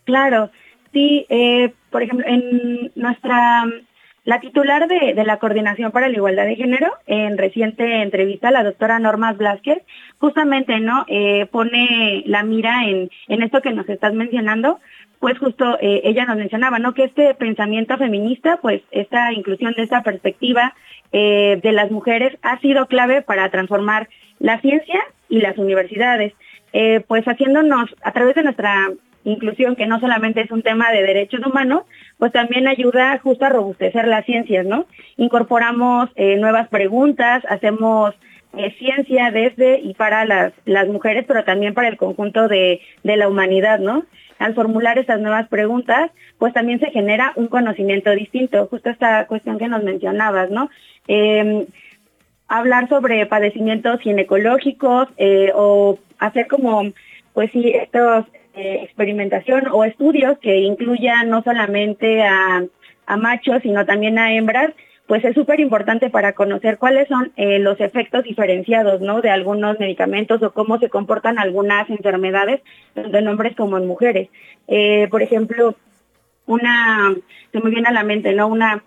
Claro, 0.05 0.49
sí, 0.93 1.25
eh, 1.29 1.73
por 1.89 2.03
ejemplo, 2.03 2.25
en 2.27 2.91
nuestra, 2.95 3.65
la 4.23 4.39
titular 4.39 4.87
de, 4.87 5.13
la 5.23 5.37
Coordinación 5.37 5.91
para 5.91 6.09
la 6.09 6.15
Igualdad 6.15 6.45
de 6.45 6.55
Género, 6.55 6.91
en 7.05 7.37
reciente 7.37 8.01
entrevista, 8.01 8.51
la 8.51 8.63
doctora 8.63 8.99
Norma 8.99 9.33
Blasquez, 9.33 9.83
justamente, 10.17 10.79
¿no? 10.79 11.05
Eh, 11.07 11.47
pone 11.51 12.23
la 12.25 12.43
mira 12.43 12.85
en, 12.85 13.09
en 13.27 13.41
esto 13.43 13.61
que 13.61 13.71
nos 13.71 13.87
estás 13.89 14.13
mencionando, 14.13 14.79
pues 15.21 15.37
justo 15.37 15.77
eh, 15.79 16.01
ella 16.03 16.25
nos 16.25 16.35
mencionaba, 16.35 16.79
¿no? 16.79 16.95
Que 16.95 17.03
este 17.03 17.35
pensamiento 17.35 17.95
feminista, 17.97 18.57
pues 18.57 18.81
esta 18.89 19.31
inclusión 19.31 19.73
de 19.75 19.83
esta 19.83 20.01
perspectiva 20.01 20.73
eh, 21.11 21.59
de 21.61 21.71
las 21.71 21.91
mujeres 21.91 22.35
ha 22.41 22.59
sido 22.59 22.87
clave 22.87 23.21
para 23.21 23.49
transformar 23.51 24.09
la 24.39 24.59
ciencia 24.61 24.99
y 25.31 25.41
las 25.41 25.57
universidades, 25.57 26.33
eh, 26.73 27.01
pues 27.07 27.25
haciéndonos 27.25 27.89
a 28.03 28.11
través 28.11 28.35
de 28.35 28.43
nuestra 28.43 28.91
inclusión, 29.23 29.75
que 29.75 29.87
no 29.87 29.99
solamente 29.99 30.41
es 30.41 30.51
un 30.51 30.61
tema 30.61 30.91
de 30.91 31.01
derechos 31.01 31.43
humanos, 31.43 31.83
pues 32.19 32.31
también 32.31 32.67
ayuda 32.67 33.17
justo 33.17 33.45
a 33.45 33.49
robustecer 33.49 34.07
las 34.07 34.25
ciencias, 34.25 34.65
¿no? 34.65 34.85
Incorporamos 35.17 36.09
nuevas 36.15 36.67
preguntas, 36.69 37.43
hacemos 37.47 38.15
ciencia 38.79 39.31
desde 39.31 39.79
y 39.79 39.93
para 39.93 40.25
las, 40.25 40.53
las 40.65 40.87
mujeres, 40.87 41.25
pero 41.27 41.43
también 41.43 41.73
para 41.73 41.87
el 41.87 41.97
conjunto 41.97 42.47
de, 42.47 42.81
de 43.03 43.15
la 43.17 43.27
humanidad, 43.27 43.79
¿no? 43.79 44.05
al 44.41 44.55
formular 44.55 44.97
estas 44.97 45.21
nuevas 45.21 45.47
preguntas, 45.47 46.09
pues 46.39 46.51
también 46.51 46.79
se 46.79 46.89
genera 46.89 47.31
un 47.35 47.47
conocimiento 47.47 48.09
distinto, 48.11 48.65
justo 48.67 48.89
esta 48.89 49.27
cuestión 49.27 49.59
que 49.59 49.67
nos 49.67 49.83
mencionabas, 49.83 50.49
¿no? 50.49 50.69
Em, 51.07 51.67
hablar 52.51 52.89
sobre 52.89 53.25
padecimientos 53.25 54.01
ginecológicos 54.01 55.07
eh, 55.15 55.53
o 55.55 55.97
hacer 56.19 56.47
como, 56.47 56.83
pues 57.33 57.49
sí, 57.51 57.69
estos 57.69 58.25
eh, 58.55 58.81
experimentación 58.83 59.69
o 59.71 59.85
estudios 59.85 60.37
que 60.39 60.57
incluyan 60.57 61.29
no 61.29 61.41
solamente 61.43 62.23
a, 62.23 62.63
machos, 63.17 63.61
sino 63.61 63.85
también 63.85 64.17
a 64.17 64.33
hembras, 64.33 64.71
pues 65.05 65.23
es 65.25 65.33
súper 65.33 65.59
importante 65.59 66.09
para 66.09 66.31
conocer 66.31 66.77
cuáles 66.77 67.09
son 67.09 67.33
eh, 67.35 67.59
los 67.59 67.79
efectos 67.81 68.23
diferenciados, 68.23 69.01
¿no? 69.01 69.19
De 69.21 69.29
algunos 69.29 69.77
medicamentos 69.79 70.41
o 70.43 70.53
cómo 70.53 70.79
se 70.79 70.87
comportan 70.87 71.37
algunas 71.37 71.89
enfermedades, 71.89 72.61
tanto 72.93 73.17
en 73.17 73.27
hombres 73.27 73.53
como 73.55 73.77
en 73.77 73.87
mujeres. 73.87 74.29
Por 75.09 75.21
ejemplo, 75.21 75.75
una, 76.45 77.13
se 77.51 77.59
me 77.59 77.69
viene 77.69 77.89
a 77.89 77.93
la 77.93 78.03
mente, 78.03 78.33
¿no? 78.33 78.47
Una, 78.47 78.81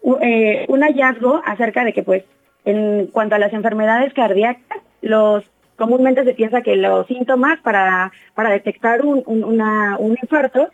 un 0.00 0.80
hallazgo 0.80 1.42
acerca 1.44 1.84
de 1.84 1.92
que, 1.92 2.02
pues, 2.02 2.24
en 2.66 3.06
cuanto 3.06 3.34
a 3.34 3.38
las 3.38 3.54
enfermedades 3.54 4.12
cardíacas, 4.12 4.82
los 5.00 5.44
comúnmente 5.76 6.24
se 6.24 6.34
piensa 6.34 6.62
que 6.62 6.76
los 6.76 7.06
síntomas 7.06 7.60
para, 7.60 8.12
para 8.34 8.50
detectar 8.50 9.02
un, 9.02 9.22
un, 9.26 9.44
una, 9.44 9.96
un 9.98 10.16
infarto 10.20 10.70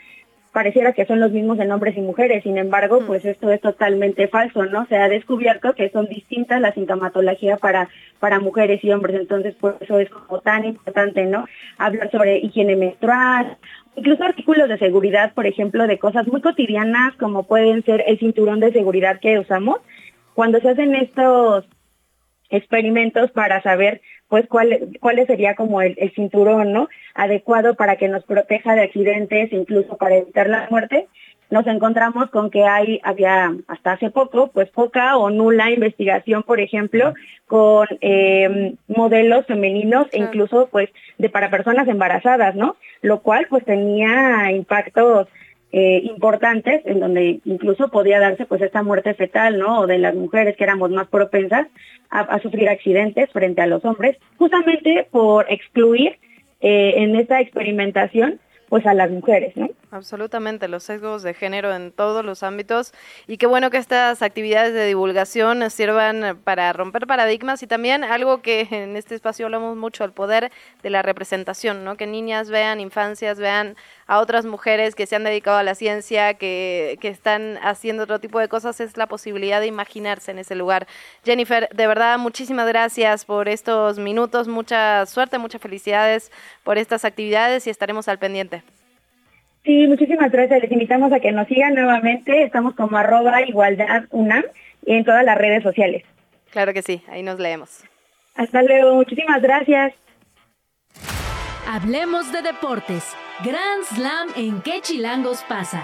pareciera 0.53 0.93
que 0.93 1.07
son 1.07 1.19
los 1.19 1.33
mismos 1.33 1.59
en 1.59 1.73
hombres 1.73 1.97
y 1.97 2.03
mujeres, 2.03 2.43
sin 2.43 2.59
embargo, 2.59 3.01
mm. 3.01 3.07
pues 3.07 3.25
esto 3.25 3.51
es 3.51 3.61
totalmente 3.61 4.29
falso, 4.29 4.65
¿no? 4.67 4.87
Se 4.87 4.97
ha 4.97 5.09
descubierto 5.09 5.75
que 5.75 5.89
son 5.91 6.07
distintas 6.07 6.61
la 6.61 6.75
sintomatología 6.75 7.57
para, 7.57 7.89
para 8.21 8.39
mujeres 8.39 8.85
y 8.85 8.91
hombres, 8.91 9.19
entonces 9.19 9.55
por 9.55 9.79
eso 9.81 9.99
es 9.99 10.11
como 10.11 10.41
tan 10.41 10.65
importante, 10.65 11.25
¿no? 11.25 11.47
Hablar 11.79 12.11
sobre 12.11 12.39
higiene 12.39 12.77
menstrual, 12.77 13.57
incluso 13.97 14.25
artículos 14.25 14.69
de 14.69 14.79
seguridad, 14.79 15.33
por 15.33 15.47
ejemplo, 15.47 15.87
de 15.87 15.99
cosas 15.99 16.27
muy 16.29 16.43
cotidianas 16.43 17.15
como 17.17 17.45
pueden 17.45 17.83
ser 17.85 18.05
el 18.07 18.19
cinturón 18.19 18.61
de 18.61 18.73
seguridad 18.73 19.21
que 19.21 19.39
usamos. 19.39 19.79
Cuando 20.35 20.61
se 20.61 20.69
hacen 20.69 20.95
estos 20.95 21.67
experimentos 22.53 23.31
para 23.33 23.61
saber 23.63 24.01
pues 24.29 24.47
cuál, 24.49 24.89
cuál 25.01 25.27
sería 25.27 25.55
como 25.57 25.83
el, 25.83 25.97
cinturón 26.15 26.73
¿no? 26.73 26.89
adecuado 27.15 27.75
para 27.75 27.97
que 27.97 28.09
nos 28.09 28.25
proteja 28.25 28.75
de 28.75 28.83
accidentes, 28.83 29.53
incluso 29.53 29.97
para 29.97 30.17
evitar 30.17 30.49
la 30.49 30.69
muerte, 30.71 31.09
nos 31.51 31.67
encontramos 31.67 32.31
con 32.31 32.51
que 32.51 32.65
hay, 32.65 32.99
había 33.03 33.53
hasta 33.69 33.93
hace 33.93 34.09
poco, 34.11 34.51
pues 34.53 34.71
poca 34.71 35.19
o 35.19 35.29
nula 35.29 35.71
investigación, 35.71 36.45
por 36.45 36.61
ejemplo, 36.61 37.13
con 37.47 37.87
eh, 38.01 38.75
modelos 38.89 39.45
femeninos 39.45 40.07
e 40.13 40.19
incluso 40.19 40.69
pues 40.73 40.89
de 41.19 41.29
para 41.29 41.51
personas 41.51 41.87
embarazadas, 41.89 42.55
¿no? 42.55 42.77
Lo 43.03 43.21
cual 43.21 43.49
pues 43.51 43.67
tenía 43.67 44.51
impactos 44.51 45.29
eh, 45.73 46.03
importantes 46.05 46.83
en 46.85 47.01
donde 47.01 47.41
incluso 47.47 47.89
podía 47.89 48.21
darse 48.21 48.45
pues 48.45 48.61
esta 48.61 48.83
muerte 48.83 49.15
fetal, 49.15 49.59
¿no? 49.59 49.81
O 49.81 49.87
de 49.87 49.99
las 49.99 50.15
mujeres 50.15 50.55
que 50.55 50.65
éramos 50.65 50.91
más 50.91 51.09
propensas 51.09 51.67
a, 52.11 52.39
sufrir 52.41 52.69
accidentes 52.69 53.31
frente 53.31 53.63
a 53.63 53.67
los 53.67 53.83
hombres, 53.87 54.19
justamente 54.37 55.09
por 55.11 55.51
excluir 55.51 56.19
eh, 56.61 56.95
en 56.97 57.17
esta 57.17 57.41
experimentación 57.41 58.39
pues 58.73 58.87
a 58.87 58.95
las 58.95 59.11
mujeres, 59.11 59.55
¿no? 59.55 59.69
Absolutamente, 59.91 60.67
los 60.67 60.85
sesgos 60.85 61.23
de 61.23 61.35
género 61.35 61.75
en 61.75 61.93
todos 61.93 62.25
los 62.25 62.43
ámbitos 62.43 62.95
y 63.27 63.37
qué 63.37 63.47
bueno 63.47 63.69
que 63.69 63.77
estas 63.77 64.23
actividades 64.23 64.73
de 64.73 64.87
divulgación 64.87 65.69
sirvan 65.69 66.39
para 66.43 66.73
romper 66.73 67.07
paradigmas 67.07 67.63
y 67.63 67.67
también 67.67 68.03
algo 68.03 68.41
que 68.41 68.67
en 68.71 68.97
este 68.97 69.15
espacio 69.15 69.45
hablamos 69.45 69.77
mucho, 69.77 70.05
el 70.05 70.13
poder 70.13 70.51
de 70.83 70.89
la 70.89 71.03
representación, 71.03 71.85
¿no? 71.85 71.99
Que 71.99 72.07
niñas 72.07 72.49
vean, 72.49 72.81
infancias 72.81 73.39
vean 73.39 73.77
a 74.07 74.21
otras 74.21 74.45
mujeres 74.45 74.95
que 74.95 75.07
se 75.07 75.17
han 75.17 75.25
dedicado 75.25 75.59
a 75.59 75.63
la 75.63 75.75
ciencia, 75.75 76.35
que, 76.35 76.99
que 77.01 77.09
están 77.09 77.59
haciendo 77.63 78.05
otro 78.05 78.19
tipo 78.19 78.39
de 78.39 78.49
cosas, 78.49 78.81
es 78.81 78.97
la 78.97 79.07
posibilidad 79.07 79.61
de 79.61 79.67
imaginarse 79.67 80.31
en 80.31 80.39
ese 80.39 80.55
lugar. 80.55 80.87
Jennifer, 81.25 81.69
de 81.73 81.87
verdad, 81.87 82.19
muchísimas 82.19 82.67
gracias 82.69 83.25
por 83.25 83.49
estos 83.49 83.99
minutos, 83.99 84.49
mucha 84.49 85.07
suerte, 85.07 85.39
muchas 85.39 85.61
felicidades 85.61 86.31
por 86.65 86.79
estas 86.79 87.05
actividades 87.05 87.67
y 87.67 87.71
estaremos 87.71 88.09
al 88.09 88.19
pendiente. 88.19 88.63
Sí, 89.65 89.87
muchísimas 89.87 90.33
gracias. 90.33 90.63
Les 90.63 90.73
invitamos 90.73 91.13
a 91.13 91.21
que 91.21 91.31
nos 91.31 91.47
sigan 91.47 91.75
nuevamente. 91.75 92.43
Estamos 92.43 92.75
como 92.75 92.97
arroba 92.97 93.43
igualdad 93.43 94.05
UNAM 94.11 94.45
en 94.87 95.05
todas 95.05 95.25
las 95.25 95.39
redes 95.39 95.63
sociales. 95.63 96.03
Claro 96.51 96.73
que 96.73 96.83
sí, 96.83 97.03
ahí 97.09 97.23
nos 97.23 97.39
leemos. 97.39 97.85
Hasta 98.35 98.63
luego, 98.63 98.95
muchísimas 98.95 99.41
gracias. 99.41 99.95
Hablemos 101.67 102.33
de 102.33 102.43
deportes. 102.43 103.05
Grand 103.45 103.83
Slam 103.85 104.29
en 104.37 104.63
qué 104.63 104.81
chilangos 104.83 105.43
pasa. 105.49 105.83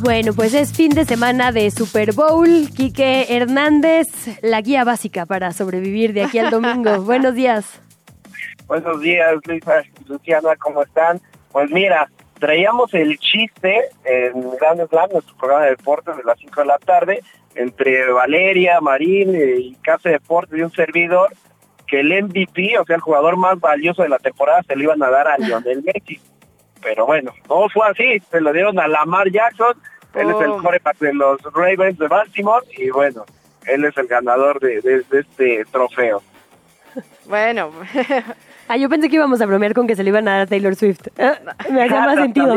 Bueno, 0.00 0.32
pues 0.32 0.54
es 0.54 0.72
fin 0.72 0.90
de 0.90 1.04
semana 1.04 1.50
de 1.50 1.72
Super 1.72 2.12
Bowl. 2.12 2.68
Quique 2.76 3.34
Hernández, 3.34 4.06
la 4.42 4.60
guía 4.60 4.84
básica 4.84 5.26
para 5.26 5.52
sobrevivir 5.52 6.12
de 6.12 6.22
aquí 6.22 6.38
al 6.38 6.50
domingo. 6.50 7.02
Buenos 7.02 7.34
días. 7.34 7.80
Buenos 8.68 9.00
días, 9.00 9.34
Luisa 9.44 9.82
Luciana, 10.06 10.54
¿cómo 10.56 10.82
están? 10.82 11.20
Pues 11.50 11.68
mira, 11.72 12.08
traíamos 12.38 12.94
el 12.94 13.18
chiste 13.18 13.88
en 14.04 14.56
Grand 14.60 14.88
Slam, 14.88 15.10
nuestro 15.10 15.36
programa 15.36 15.64
de 15.64 15.70
deportes 15.70 16.16
de 16.16 16.22
las 16.22 16.38
5 16.38 16.60
de 16.60 16.66
la 16.66 16.78
tarde, 16.78 17.22
entre 17.58 18.10
Valeria, 18.12 18.80
Marín 18.80 19.34
y 19.34 19.74
Casa 19.76 20.08
Deportes 20.08 20.58
y 20.58 20.62
un 20.62 20.72
servidor, 20.72 21.30
que 21.86 22.00
el 22.00 22.24
MVP, 22.24 22.78
o 22.78 22.84
sea, 22.84 22.96
el 22.96 23.02
jugador 23.02 23.36
más 23.36 23.58
valioso 23.60 24.02
de 24.02 24.08
la 24.08 24.18
temporada, 24.18 24.62
se 24.62 24.76
lo 24.76 24.82
iban 24.82 25.02
a 25.02 25.10
dar 25.10 25.28
a 25.28 25.38
Lionel 25.38 25.82
Messi 25.82 26.20
pero 26.80 27.06
bueno, 27.06 27.32
no 27.48 27.68
fue 27.68 27.88
así, 27.88 28.20
se 28.30 28.40
lo 28.40 28.52
dieron 28.52 28.78
a 28.78 28.88
Lamar 28.88 29.30
Jackson, 29.30 29.74
él 30.14 30.30
es 30.30 30.40
el 30.40 30.62
coreback 30.62 30.96
oh. 31.00 31.04
de 31.04 31.14
los 31.14 31.42
Ravens 31.54 31.98
de 31.98 32.08
Baltimore 32.08 32.66
y 32.76 32.90
bueno, 32.90 33.24
él 33.66 33.84
es 33.84 33.96
el 33.96 34.06
ganador 34.06 34.60
de, 34.60 35.04
este 35.12 35.64
trofeo. 35.70 36.22
Bueno. 37.26 37.70
ah, 38.68 38.76
yo 38.76 38.88
pensé 38.88 39.08
que 39.08 39.16
íbamos 39.16 39.40
a 39.40 39.46
bromear 39.46 39.74
con 39.74 39.86
que 39.86 39.96
se 39.96 40.02
le 40.02 40.10
iban 40.10 40.26
a 40.28 40.32
dar 40.32 40.40
a 40.42 40.46
Taylor 40.46 40.74
Swift. 40.74 41.08
Ah, 41.18 41.38
me 41.70 41.84
hacía 41.84 42.00
más 42.00 42.16
sentido. 42.20 42.56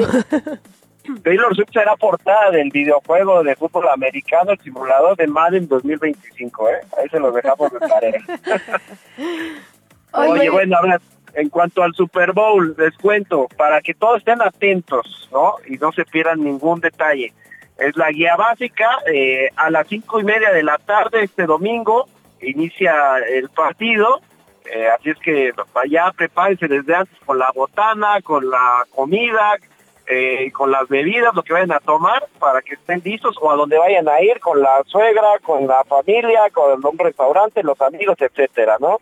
Taylor 1.23 1.55
Swift 1.55 1.71
será 1.73 1.95
portada 1.95 2.51
del 2.51 2.69
videojuego 2.69 3.43
de 3.43 3.55
fútbol 3.55 3.89
americano, 3.89 4.51
el 4.51 4.59
simulador 4.59 5.17
de 5.17 5.27
Madden 5.27 5.67
2025, 5.67 6.69
¿eh? 6.69 6.81
Ahí 6.97 7.09
se 7.09 7.19
lo 7.19 7.31
dejamos 7.31 7.71
de 7.71 7.79
tarea. 7.79 8.21
Oye, 10.13 10.49
bueno, 10.49 10.77
en 11.33 11.49
cuanto 11.49 11.83
al 11.83 11.93
Super 11.93 12.33
Bowl, 12.33 12.75
les 12.77 12.95
cuento, 12.97 13.47
para 13.57 13.81
que 13.81 13.93
todos 13.93 14.19
estén 14.19 14.41
atentos, 14.41 15.29
¿no? 15.31 15.55
Y 15.67 15.77
no 15.77 15.91
se 15.91 16.05
pierdan 16.05 16.43
ningún 16.43 16.81
detalle. 16.81 17.33
Es 17.77 17.95
la 17.95 18.11
guía 18.11 18.35
básica, 18.35 18.99
eh, 19.11 19.49
a 19.55 19.69
las 19.69 19.87
cinco 19.87 20.19
y 20.19 20.23
media 20.23 20.51
de 20.51 20.63
la 20.63 20.77
tarde 20.77 21.23
este 21.23 21.45
domingo 21.45 22.07
inicia 22.41 23.17
el 23.19 23.49
partido, 23.49 24.21
eh, 24.65 24.87
así 24.87 25.09
es 25.09 25.17
que 25.17 25.51
ya 25.89 26.11
prepárense 26.11 26.67
desde 26.67 26.95
antes 26.95 27.17
con 27.25 27.39
la 27.39 27.51
botana, 27.53 28.21
con 28.21 28.49
la 28.49 28.85
comida, 28.91 29.57
eh, 30.13 30.51
con 30.51 30.69
las 30.71 30.89
bebidas, 30.89 31.33
lo 31.33 31.41
que 31.41 31.53
vayan 31.53 31.71
a 31.71 31.79
tomar, 31.79 32.27
para 32.37 32.61
que 32.61 32.73
estén 32.73 33.01
listos 33.01 33.37
o 33.39 33.49
a 33.49 33.55
donde 33.55 33.77
vayan 33.77 34.09
a 34.09 34.21
ir, 34.21 34.41
con 34.41 34.61
la 34.61 34.83
suegra, 34.85 35.39
con 35.41 35.65
la 35.65 35.85
familia, 35.85 36.49
con 36.51 36.73
el 36.73 36.97
restaurante, 36.99 37.63
los 37.63 37.79
amigos, 37.79 38.17
etcétera, 38.19 38.75
¿no? 38.81 38.99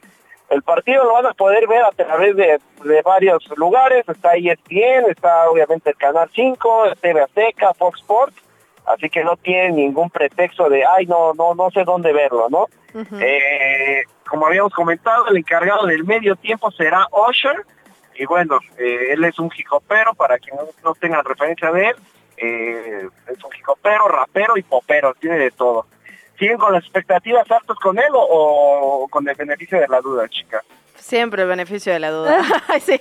El 0.52 0.61
partido 0.61 1.03
lo 1.06 1.14
van 1.14 1.26
a 1.26 1.34
poder 1.34 1.68
ver 1.68 1.81
a 1.81 1.91
través 1.91 2.36
de, 2.36 2.60
varios 3.03 3.44
lugares, 3.57 4.07
está 4.07 4.36
ESPN, 4.36 5.10
está 5.10 5.49
obviamente 5.49 5.90
el 5.90 5.95
Canal 5.95 6.30
5, 6.31 6.94
TV 7.02 7.22
Azteca, 7.22 7.73
Fox 7.73 8.02
Sports, 8.02 8.36
así 8.86 9.10
que 9.10 9.23
no 9.23 9.36
tienen 9.36 9.77
ningún 9.77 10.11
pretexto 10.11 10.69
de, 10.69 10.86
ay, 10.86 11.07
no, 11.07 11.34
no, 11.34 11.56
no 11.56 11.72
sé 11.72 11.86
dónde 11.86 12.14
verlo, 12.14 12.49
¿no? 12.52 12.68
eh, 13.19 14.03
como 14.30 14.45
habíamos 14.45 14.73
comentado, 14.73 15.27
el 15.30 15.38
encargado 15.38 15.88
del 15.88 16.03
medio 16.03 16.36
tiempo 16.36 16.69
será 16.69 17.07
Usher, 17.11 17.65
y 18.20 18.26
bueno, 18.26 18.60
eh, 18.78 19.14
él 19.14 19.24
es 19.24 19.40
un 19.40 19.50
jicopero, 19.50 20.14
para 20.14 20.38
quien 20.38 20.58
no, 20.84 20.94
tenga 20.96 21.22
referencia 21.24 21.72
de 21.72 21.88
él, 21.88 21.96
eh, 22.36 23.08
es 23.28 23.44
un 23.44 23.52
jicopero, 23.52 24.10
rapero 24.10 24.58
y 24.58 24.62
popero, 24.62 25.14
tiene 25.14 25.38
de 25.38 25.52
todo. 25.52 25.86
¿Siguen 26.38 26.58
con 26.58 26.74
las 26.74 26.84
expectativas 26.84 27.50
altas 27.50 27.78
con 27.78 27.98
él 27.98 28.12
o, 28.12 29.08
con 29.10 29.28
el 29.28 29.36
beneficio 29.36 29.80
de 29.80 29.88
la 29.88 30.02
duda, 30.02 30.28
chica? 30.28 30.62
Siempre 30.98 31.44
el 31.44 31.48
beneficio 31.48 31.94
de 31.94 32.00
la 32.00 32.12
duda. 32.12 32.44
sí. 32.82 33.00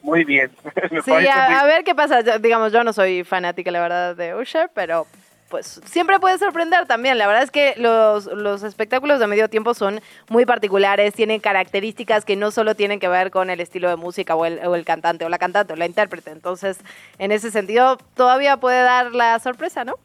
Muy 0.00 0.24
bien. 0.24 0.50
sí, 1.04 1.12
a, 1.12 1.64
ver 1.64 1.84
qué 1.84 1.94
pasa. 1.94 2.22
Digamos, 2.38 2.72
yo 2.72 2.82
no 2.82 2.94
soy 2.94 3.24
fanática, 3.24 3.70
la 3.70 3.82
verdad, 3.82 4.16
de 4.16 4.34
Usher, 4.34 4.70
pero 4.74 5.06
pues 5.50 5.80
siempre 5.84 6.18
puede 6.20 6.38
sorprender 6.38 6.86
también. 6.86 7.18
La 7.18 7.26
verdad 7.26 7.42
es 7.42 7.50
que 7.50 7.74
los, 7.76 8.26
los 8.26 8.62
espectáculos 8.62 9.18
de 9.18 9.26
medio 9.26 9.50
tiempo 9.50 9.74
son 9.74 10.00
muy 10.28 10.46
particulares, 10.46 11.12
tienen 11.12 11.40
características 11.40 12.24
que 12.24 12.36
no 12.36 12.50
solo 12.50 12.74
tienen 12.74 13.00
que 13.00 13.08
ver 13.08 13.30
con 13.30 13.50
el 13.50 13.60
estilo 13.60 13.90
de 13.90 13.96
música 13.96 14.36
o 14.36 14.46
el, 14.46 14.64
o 14.66 14.74
el 14.76 14.84
cantante 14.84 15.24
o 15.24 15.28
la 15.28 15.38
cantante 15.38 15.74
o 15.74 15.76
la 15.76 15.86
intérprete. 15.86 16.30
Entonces, 16.30 16.78
en 17.18 17.32
ese 17.32 17.50
sentido, 17.50 17.98
todavía 18.14 18.56
puede 18.56 18.82
dar 18.82 19.12
la 19.12 19.38
sorpresa, 19.40 19.84
¿no? 19.84 19.96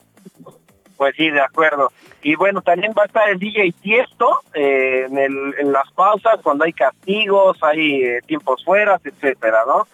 Pues 0.97 1.15
sí, 1.15 1.29
de 1.29 1.41
acuerdo. 1.41 1.91
Y 2.23 2.35
bueno, 2.35 2.61
también 2.61 2.93
va 2.97 3.03
a 3.03 3.05
estar 3.05 3.29
el 3.29 3.37
DJ 3.37 3.73
Tiesto 3.81 4.41
eh, 4.53 5.05
en, 5.07 5.17
el, 5.17 5.53
en 5.59 5.71
las 5.71 5.91
pausas, 5.91 6.39
cuando 6.41 6.63
hay 6.63 6.73
castigos, 6.73 7.57
hay 7.61 8.03
eh, 8.03 8.21
tiempos 8.25 8.63
fuera, 8.65 8.99
etcétera, 9.03 9.59
¿no? 9.67 9.87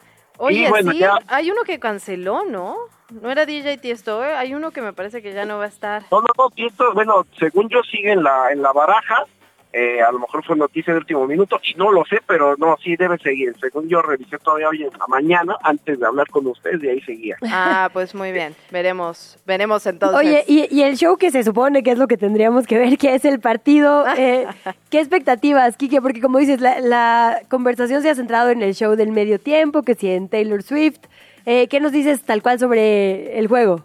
Oye, 0.44 0.68
sí, 0.92 1.04
hay 1.28 1.52
uno 1.52 1.62
que 1.64 1.80
canceló, 1.80 2.46
¿no? 2.46 2.76
No 3.12 3.30
era 3.30 3.46
DJ 3.46 3.78
Tiesto, 3.78 4.26
¿eh? 4.26 4.34
Hay 4.34 4.56
uno 4.56 4.72
que 4.72 4.82
me 4.82 4.92
parece 4.92 5.22
que 5.22 5.34
ya 5.34 5.46
no 5.46 5.60
va 5.60 5.66
a 5.66 5.68
estar. 5.68 6.02
No, 6.10 6.22
no, 6.22 6.28
no, 6.36 6.50
Tiesto, 6.50 6.94
bueno, 6.96 7.28
según 7.38 7.70
yo 7.70 7.84
sigue 7.84 8.12
en 8.12 8.24
la, 8.24 8.52
en 8.52 8.64
la 8.64 8.74
baraja, 8.74 9.28
eh, 9.74 10.02
a 10.02 10.12
lo 10.12 10.20
mejor 10.20 10.44
fue 10.44 10.56
noticia 10.56 10.94
de 10.94 11.00
último 11.00 11.26
minuto, 11.26 11.60
y 11.64 11.74
no 11.76 11.92
lo 11.92 12.04
sé, 12.06 12.20
pero 12.28 12.56
no, 12.58 12.78
sí 12.84 12.96
debe 12.98 13.18
seguir. 13.20 13.56
Según 13.60 13.88
yo 13.88 14.02
revisé 14.02 14.38
todavía 14.38 14.70
hoy 14.70 14.84
en 14.84 14.92
la 14.98 15.08
mañana, 15.08 15.56
antes 15.64 16.00
de 16.00 16.06
hablar 16.06 16.28
con 16.30 16.46
ustedes, 16.48 16.82
de 16.82 16.92
ahí 16.92 17.02
seguía. 17.02 17.38
Ah, 17.50 17.90
pues 17.94 18.14
muy 18.14 18.32
bien, 18.32 18.54
veremos, 18.70 19.38
veremos 19.46 19.86
entonces. 19.86 20.20
Oye, 20.20 20.44
y, 20.48 20.82
el 20.82 20.98
show 20.98 21.16
que 21.18 21.32
se 21.32 21.44
supone 21.44 21.84
que 21.84 21.92
es 21.92 21.98
lo 21.98 22.08
que 22.08 22.18
tendríamos 22.18 22.68
que 22.68 22.78
ver, 22.78 22.98
que 22.98 23.16
es 23.16 23.24
el 23.24 23.40
partido, 23.40 24.06
eh, 24.18 24.48
¿qué 24.90 25.00
expectativas, 25.00 25.78
Kike? 25.78 26.02
Porque 26.02 26.22
como 26.22 26.40
dices, 26.40 26.60
la, 26.60 26.80
la, 26.82 27.42
conversación 27.50 28.02
se 28.02 28.10
ha 28.10 28.16
centrado 28.16 28.50
en 28.50 28.62
el 28.62 28.74
show 28.74 28.96
del 28.96 29.12
medio 29.12 29.40
tiempo, 29.40 29.84
que 29.84 29.96
si 29.96 30.10
en 30.10 30.28
Taylor 30.28 30.64
Swift. 30.64 31.00
Eh, 31.46 31.68
¿Qué 31.70 31.80
nos 31.80 31.92
dices 31.92 32.24
tal 32.24 32.42
cual 32.42 32.60
sobre 32.60 33.40
el 33.40 33.48
juego? 33.48 33.84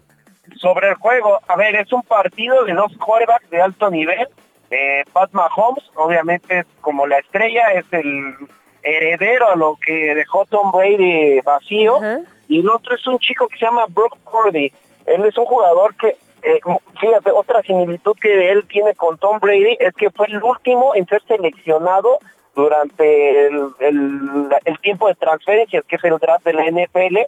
Sobre 0.57 0.89
el 0.89 0.95
juego, 0.97 1.41
a 1.49 1.57
ver, 1.57 1.75
es 1.75 1.93
un 1.93 2.03
partido 2.03 2.65
de 2.65 2.75
dos 2.75 2.93
quarterbacks 2.99 3.49
de 3.51 3.61
alto 3.61 3.91
nivel 3.91 4.29
eh, 4.70 5.05
Pat 5.12 5.32
Mahomes, 5.32 5.84
obviamente, 5.94 6.60
es 6.60 6.66
como 6.80 7.06
la 7.06 7.18
estrella, 7.18 7.72
es 7.72 7.84
el 7.93 8.34
heredero 8.82 9.48
a 9.48 9.56
lo 9.56 9.78
que 9.84 10.14
dejó 10.14 10.44
Tom 10.47 10.70
Brady 10.72 11.40
vacío. 11.40 11.98
Y 12.48 12.60
el 12.60 12.68
otro 12.68 12.94
es 12.94 13.06
un 13.06 13.18
chico 13.18 13.48
que 13.48 13.59
se 13.59 13.64
llama 13.64 13.86
Brock 13.88 14.16
Purdy. 14.30 14.72
Él 15.06 15.24
es 15.24 15.36
un 15.36 15.47
jugador 15.47 15.94
que, 15.97 16.16
eh, 16.43 16.60
fíjate, 17.01 17.30
otra 17.30 17.62
similitud 17.62 18.16
que 18.20 18.51
él 18.51 18.66
tiene 18.68 18.94
con 18.94 19.18
Tom 19.18 19.38
Brady 19.40 19.76
es 19.80 19.94
que 19.94 20.10
fue 20.10 20.26
el 20.28 20.43
último 20.43 20.94
en 20.94 21.06
ser 21.06 21.22
seleccionado 21.26 22.18
durante 22.55 23.47
el, 23.47 23.70
el 23.80 24.78
tiempo 24.80 25.09
de 25.09 25.14
transferencias, 25.14 25.84
que 25.84 25.97
es 25.97 26.05
el 26.05 26.18
draft 26.18 26.44
de 26.44 26.55
la 26.55 26.64
NFL, 26.70 27.18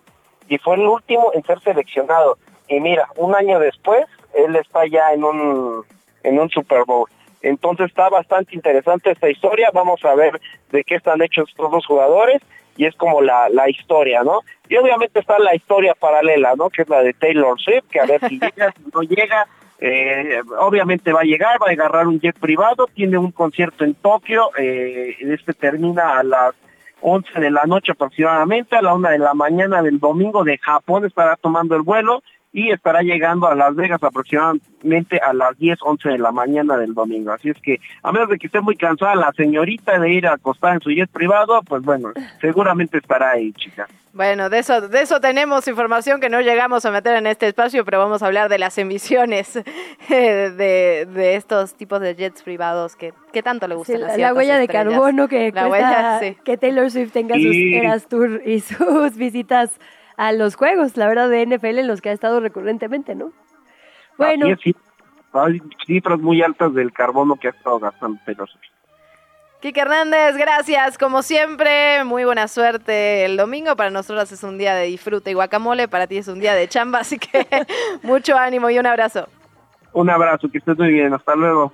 y 0.48 0.59
fue 0.59 0.77
el 0.77 0.86
último 0.86 1.32
en 1.35 1.43
ser 1.44 1.60
seleccionado. 1.60 2.39
Y 2.69 2.81
mira, 2.81 3.09
un 3.16 3.35
año 3.35 3.59
después, 3.59 4.06
él 4.35 4.56
está 4.56 4.86
ya 4.86 5.12
en 5.12 5.24
un, 5.24 5.85
en 6.23 6.39
un 6.39 6.48
Super 6.51 6.85
Bowl. 6.85 7.09
Entonces 7.43 7.86
está 7.86 8.09
bastante 8.09 8.55
interesante 8.55 9.10
esta 9.10 9.31
historia, 9.31 9.70
vamos 9.73 10.05
a 10.05 10.15
ver 10.15 10.40
de 10.70 10.85
qué 10.85 10.97
están 10.97 11.23
hechos 11.23 11.48
estos 11.48 11.70
dos 11.70 11.86
jugadores 11.86 12.43
y 12.77 12.86
es 12.86 12.94
como 12.94 13.20
la, 13.20 13.48
la 13.48 13.69
historia, 13.69 14.23
¿no? 14.23 14.40
Y 14.69 14.77
obviamente 14.77 15.19
está 15.19 15.39
la 15.39 15.55
historia 15.55 15.94
paralela, 15.94 16.55
¿no? 16.56 16.70
Que 16.70 16.82
es 16.82 16.89
la 16.89 17.02
de 17.02 17.12
Taylor 17.12 17.60
Swift, 17.60 17.89
que 17.90 18.01
a 18.01 18.06
ver 18.06 18.20
si 18.28 18.39
llega, 18.40 18.73
si 18.73 18.82
no 18.93 19.02
llega, 19.02 19.47
eh, 19.81 20.40
obviamente 20.59 21.12
va 21.12 21.20
a 21.20 21.24
llegar, 21.24 21.60
va 21.62 21.69
a 21.69 21.73
agarrar 21.73 22.06
un 22.06 22.20
jet 22.20 22.39
privado, 22.39 22.89
tiene 22.94 23.19
un 23.19 23.32
concierto 23.32 23.85
en 23.85 23.94
Tokio, 23.94 24.51
eh, 24.56 25.16
este 25.20 25.55
termina 25.55 26.19
a 26.19 26.23
las 26.23 26.55
11 27.01 27.40
de 27.40 27.51
la 27.51 27.65
noche 27.65 27.93
aproximadamente, 27.93 28.77
a 28.77 28.82
la 28.82 28.94
una 28.94 29.10
de 29.10 29.19
la 29.19 29.35
mañana 29.35 29.82
del 29.82 30.01
domingo 30.01 30.44
de 30.44 30.59
Japón 30.59 31.05
estará 31.05 31.36
tomando 31.36 31.77
el 31.77 31.82
vuelo 31.82 32.23
y 32.53 32.70
estará 32.70 33.03
llegando 33.03 33.47
a 33.47 33.55
Las 33.55 33.75
Vegas 33.75 34.03
aproximadamente 34.03 35.19
a 35.19 35.33
las 35.33 35.57
10, 35.59 35.79
11 35.83 36.09
de 36.09 36.19
la 36.19 36.33
mañana 36.33 36.77
del 36.77 36.95
domingo. 36.95 37.33
Así 37.33 37.51
es 37.51 37.57
que, 37.62 37.79
a 38.03 38.12
menos 38.12 38.29
de 38.29 38.39
que 38.39 38.47
esté 38.47 38.61
muy 38.61 38.77
cansada 38.77 39.15
la 39.15 39.33
señorita 39.37 39.99
de 39.99 40.11
ir 40.11 40.27
a 40.27 40.35
acostar 40.35 40.75
en 40.75 40.81
su 40.81 40.91
jet 40.91 41.11
privado, 41.11 41.62
pues 41.62 41.83
bueno, 41.83 42.12
seguramente 42.41 42.99
estará 42.99 43.31
ahí, 43.33 43.53
chica. 43.53 43.87
Bueno, 44.15 44.49
de 44.49 44.59
eso, 44.59 44.89
de 44.89 45.03
eso 45.03 45.20
tenemos 45.20 45.69
información 45.69 46.20
que 46.20 46.31
no 46.31 46.41
llegamos 46.41 46.85
a 46.87 46.91
meter 46.91 47.16
en 47.16 47.27
este 47.27 47.47
espacio, 47.47 47.85
pero 47.85 47.99
vamos 47.99 48.23
a 48.23 48.27
hablar 48.27 48.49
de 48.49 48.59
las 48.59 48.79
emisiones 48.79 49.55
de, 50.09 51.07
de 51.07 51.37
estos 51.37 51.75
tipos 51.75 52.01
de 52.01 52.16
jets 52.16 52.43
privados 52.43 52.97
que, 52.97 53.12
que 53.33 53.43
tanto 53.43 53.69
le 53.69 53.75
gustan 53.75 54.01
la, 54.01 54.16
la 54.16 54.35
huella 54.35 54.59
de 54.59 54.66
carbono 54.66 55.29
que 55.29 55.53
que 56.45 56.57
Taylor 56.57 56.91
Swift 56.91 57.12
tenga 57.12 57.37
sus 57.37 57.55
Eras 57.55 58.09
Tour 58.09 58.43
y 58.45 58.61
sus 58.61 59.16
visitas 59.16 59.79
a 60.19 60.32
los 60.32 60.57
juegos, 60.57 60.97
la 60.97 61.09
verdad, 61.09 61.31
de 61.31 61.47
NFL 61.47 61.78
en 61.78 61.86
los 61.86 62.03
que 62.03 62.11
ha 62.11 62.12
estado 62.12 62.40
recurrentemente, 62.40 63.15
¿no? 63.15 63.32
Bueno. 64.19 64.47
Sí, 64.62 64.74
hay 65.32 65.62
cifras 65.86 66.19
muy 66.19 66.43
altas 66.43 66.74
del 66.74 66.93
carbono 66.93 67.36
que 67.36 67.47
ha 67.47 67.51
estado 67.53 67.78
gastando 67.78 68.19
Taylor 68.27 68.49
Kike 69.61 69.81
Hernández, 69.81 70.36
gracias. 70.36 70.99
Como 70.99 71.23
siempre, 71.23 72.03
muy 72.05 72.24
buena 72.24 72.49
suerte 72.49 73.24
el 73.24 73.36
domingo. 73.36 73.77
Para 73.77 73.90
nosotros 73.90 74.31
es 74.31 74.43
un 74.43 74.59
día 74.59 74.74
de 74.74 74.86
disfrute 74.86 75.31
y 75.31 75.35
guacamole. 75.35 75.89
Para 75.89 76.07
ti 76.07 76.16
es 76.16 76.28
un 76.28 76.40
día 76.40 76.55
de 76.55 76.69
chamba. 76.69 77.01
Así 77.01 77.19
que 77.19 77.47
mucho 78.03 78.36
ánimo 78.36 78.70
y 78.70 78.78
un 78.78 78.86
abrazo. 78.86 79.28
Un 79.93 80.11
abrazo, 80.11 80.49
que 80.49 80.59
estés 80.59 80.78
muy 80.78 80.93
bien. 80.93 81.15
Hasta 81.15 81.35
luego. 81.35 81.73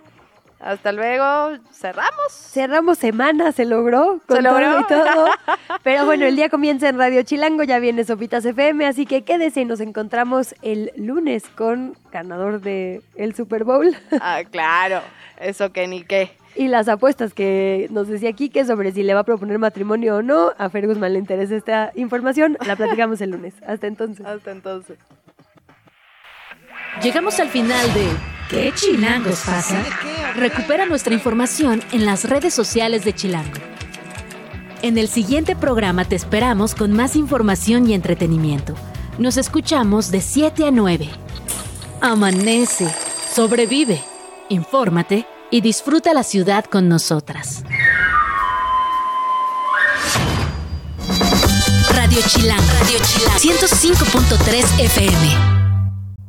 Hasta 0.64 0.92
luego. 0.92 1.58
Cerramos. 1.72 2.32
Cerramos 2.32 2.96
semana, 2.96 3.52
se 3.52 3.66
logró. 3.66 4.20
Con 4.26 4.38
se 4.38 4.42
logró. 4.42 4.80
y 4.80 4.84
todo. 4.84 5.26
Pero 5.82 6.06
bueno, 6.06 6.24
el 6.24 6.36
día 6.36 6.48
comienza 6.48 6.88
en 6.88 6.96
Radio 6.96 7.22
Chilango, 7.22 7.64
ya 7.64 7.78
viene 7.78 8.02
Sopitas 8.04 8.46
FM, 8.46 8.86
así 8.86 9.04
que 9.04 9.24
quédese 9.24 9.60
y 9.60 9.64
nos 9.66 9.80
encontramos 9.80 10.54
el 10.62 10.90
lunes 10.96 11.44
con 11.54 11.98
ganador 12.10 12.62
de 12.62 13.02
el 13.16 13.34
Super 13.34 13.64
Bowl. 13.64 13.94
Ah, 14.22 14.40
claro. 14.50 15.02
Eso 15.38 15.70
que 15.70 15.86
ni 15.86 16.02
qué. 16.02 16.30
Y 16.56 16.68
las 16.68 16.88
apuestas 16.88 17.34
que 17.34 17.88
nos 17.90 18.08
decía 18.08 18.32
Kike 18.32 18.64
sobre 18.64 18.92
si 18.92 19.02
le 19.02 19.12
va 19.12 19.20
a 19.20 19.24
proponer 19.24 19.58
matrimonio 19.58 20.16
o 20.16 20.22
no. 20.22 20.52
A 20.56 20.70
Fer 20.70 20.86
Guzmán 20.86 21.12
le 21.12 21.18
interesa 21.18 21.56
esta 21.56 21.92
información. 21.94 22.56
La 22.66 22.76
platicamos 22.76 23.20
el 23.20 23.32
lunes. 23.32 23.54
Hasta 23.66 23.86
entonces. 23.86 24.24
Hasta 24.24 24.52
entonces. 24.52 24.96
Llegamos 27.02 27.40
al 27.40 27.48
final 27.48 27.92
de 27.92 28.08
¿Qué 28.48 28.72
chilangos 28.74 29.40
pasa? 29.40 29.82
Recupera 30.36 30.86
nuestra 30.86 31.14
información 31.14 31.82
en 31.92 32.04
las 32.04 32.24
redes 32.24 32.54
sociales 32.54 33.04
de 33.04 33.14
Chilango. 33.14 33.58
En 34.82 34.98
el 34.98 35.08
siguiente 35.08 35.56
programa 35.56 36.04
te 36.04 36.14
esperamos 36.14 36.74
con 36.74 36.92
más 36.92 37.16
información 37.16 37.88
y 37.88 37.94
entretenimiento. 37.94 38.74
Nos 39.18 39.38
escuchamos 39.38 40.10
de 40.10 40.20
7 40.20 40.66
a 40.66 40.70
9. 40.70 41.08
Amanece, 42.00 42.94
sobrevive, 43.34 44.02
infórmate 44.50 45.26
y 45.50 45.62
disfruta 45.62 46.12
la 46.12 46.22
ciudad 46.22 46.64
con 46.66 46.88
nosotras. 46.88 47.64
Radio 51.92 52.20
Chilango, 52.26 52.62
Radio 52.80 52.98
Chilango, 53.02 53.38
105.3 53.38 54.84
FM. 54.84 55.53